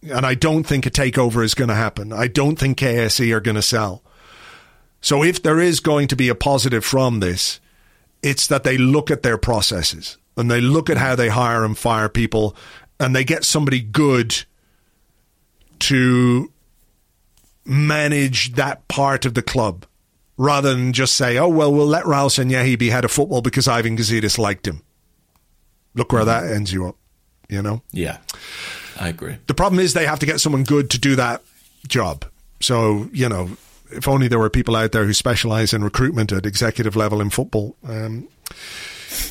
and 0.03 0.26
I 0.26 0.34
don't 0.34 0.63
think 0.63 0.85
a 0.85 0.91
takeover 0.91 1.43
is 1.43 1.53
going 1.53 1.69
to 1.69 1.76
happen, 1.76 2.11
I 2.11 2.27
don't 2.27 2.57
think 2.57 2.80
KSE 2.80 3.34
are 3.34 3.41
going 3.41 3.55
to 3.55 3.61
sell. 3.61 4.03
So 5.01 5.23
if 5.23 5.41
there 5.41 5.59
is 5.59 5.80
going 5.80 6.07
to 6.09 6.15
be 6.15 6.30
a 6.30 6.35
positive 6.35 6.85
from 6.85 7.19
this, 7.19 7.59
it's 8.22 8.47
that 8.47 8.63
they 8.63 8.77
look 8.77 9.09
at 9.09 9.23
their 9.23 9.38
processes 9.38 10.18
and 10.38 10.49
they 10.49 10.61
look 10.61 10.89
at 10.89 10.97
how 10.97 11.15
they 11.15 11.30
hire 11.30 11.65
and 11.65 11.77
fire 11.77 12.09
people 12.09 12.55
and 12.99 13.15
they 13.15 13.23
get 13.23 13.43
somebody 13.43 13.81
good 13.81 14.45
to 15.80 16.51
manage 17.65 18.53
that 18.53 18.88
part 18.88 19.26
of 19.26 19.34
the 19.34 19.41
club 19.41 19.85
rather 20.41 20.73
than 20.73 20.91
just 20.91 21.15
say, 21.15 21.38
oh, 21.38 21.47
well, 21.47 21.72
we'll 21.72 21.85
let 21.85 22.03
Raul 22.05 22.30
Sanllehi 22.30 22.77
be 22.77 22.89
head 22.89 23.05
of 23.05 23.11
football 23.11 23.41
because 23.41 23.68
Ivan 23.68 23.95
Gazidis 23.95 24.39
liked 24.39 24.68
him. 24.68 24.81
Look 25.93 26.11
where 26.11 26.26
that 26.26 26.45
ends 26.45 26.73
you 26.73 26.88
up, 26.88 26.95
you 27.47 27.61
know? 27.61 27.84
Yeah, 27.91 28.18
I 28.99 29.09
agree. 29.09 29.38
The 29.45 29.53
problem 29.53 29.80
is 29.80 29.93
they 29.93 30.07
have 30.07 30.19
to 30.19 30.26
get 30.26 30.39
someone 30.39 30.63
good 30.63 30.89
to 30.91 30.99
do 30.99 31.15
that 31.15 31.43
job. 31.88 32.26
So, 32.59 33.07
you 33.13 33.30
know, 33.30 33.51
if 33.91 34.07
only 34.07 34.27
there 34.27 34.39
were 34.39 34.49
people 34.49 34.76
out 34.76 34.93
there 34.93 35.05
who 35.05 35.13
specialize 35.13 35.73
in 35.73 35.84
recruitment 35.84 36.31
at 36.31 36.45
executive 36.45 36.95
level 36.95 37.22
in 37.22 37.30
football 37.30 37.76
um, 37.88 38.27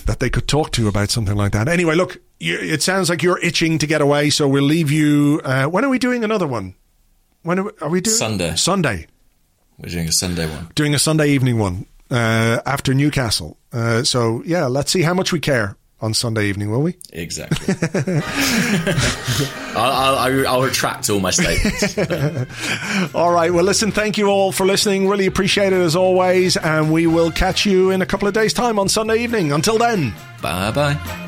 that 0.07 0.21
they 0.21 0.31
could 0.31 0.47
talk 0.47 0.71
to 0.73 0.87
about 0.87 1.11
something 1.11 1.37
like 1.37 1.53
that. 1.53 1.67
Anyway, 1.67 1.97
look, 1.97 2.19
you, 2.39 2.57
it 2.57 2.83
sounds 2.83 3.11
like 3.11 3.23
you're 3.23 3.41
itching 3.41 3.79
to 3.79 3.87
get 3.87 4.01
away, 4.01 4.31
so 4.31 4.47
we'll 4.47 4.63
leave 4.63 4.93
you. 4.93 5.41
Uh, 5.45 5.65
when 5.67 5.85
are 5.85 5.89
we 5.89 5.99
doing 5.99 6.23
another 6.23 6.47
one? 6.47 6.75
When 7.43 7.59
are 7.59 7.65
we, 7.65 7.71
are 7.81 7.89
we 7.89 8.01
doing 8.01 8.17
Sunday. 8.17 8.55
Sunday, 8.55 9.07
We're 9.83 9.91
doing 9.91 10.09
a 10.09 10.13
Sunday 10.13 10.49
one. 10.49 10.69
doing 10.75 10.95
a 10.95 10.99
Sunday 10.99 11.31
evening 11.31 11.59
one 11.59 11.87
uh, 12.11 12.61
after 12.67 12.95
Newcastle. 12.95 13.57
Uh, 13.73 14.03
so 14.03 14.43
yeah, 14.45 14.67
let's 14.67 14.91
see 14.91 15.03
how 15.03 15.15
much 15.15 15.33
we 15.33 15.41
care 15.41 15.77
on 16.01 16.15
Sunday 16.15 16.47
evening, 16.47 16.71
will 16.71 16.83
we? 16.83 16.97
Exactly. 17.13 17.75
I'll, 19.77 20.19
I'll, 20.19 20.49
I'll, 20.49 20.63
retract 20.63 21.11
all 21.11 21.21
my 21.21 21.31
statements. 21.31 21.99
all 23.15 23.31
right. 23.31 23.53
Well, 23.53 23.65
listen, 23.65 23.91
thank 23.93 24.17
you 24.17 24.29
all 24.29 24.53
for 24.53 24.65
listening. 24.65 25.09
Really 25.09 25.27
appreciate 25.27 25.73
it 25.73 25.81
as 25.81 25.95
always. 25.97 26.57
And 26.57 26.93
we 26.93 27.07
will 27.07 27.31
catch 27.31 27.67
you 27.67 27.91
in 27.91 28.03
a 28.03 28.07
couple 28.07 28.29
of 28.29 28.35
days' 28.35 28.53
time 28.53 28.79
on 28.79 28.89
Sunday 28.89 29.19
evening. 29.19 29.53
Until 29.53 29.79
then. 29.79 30.15
Bye 30.41 30.71
bye. 30.71 31.27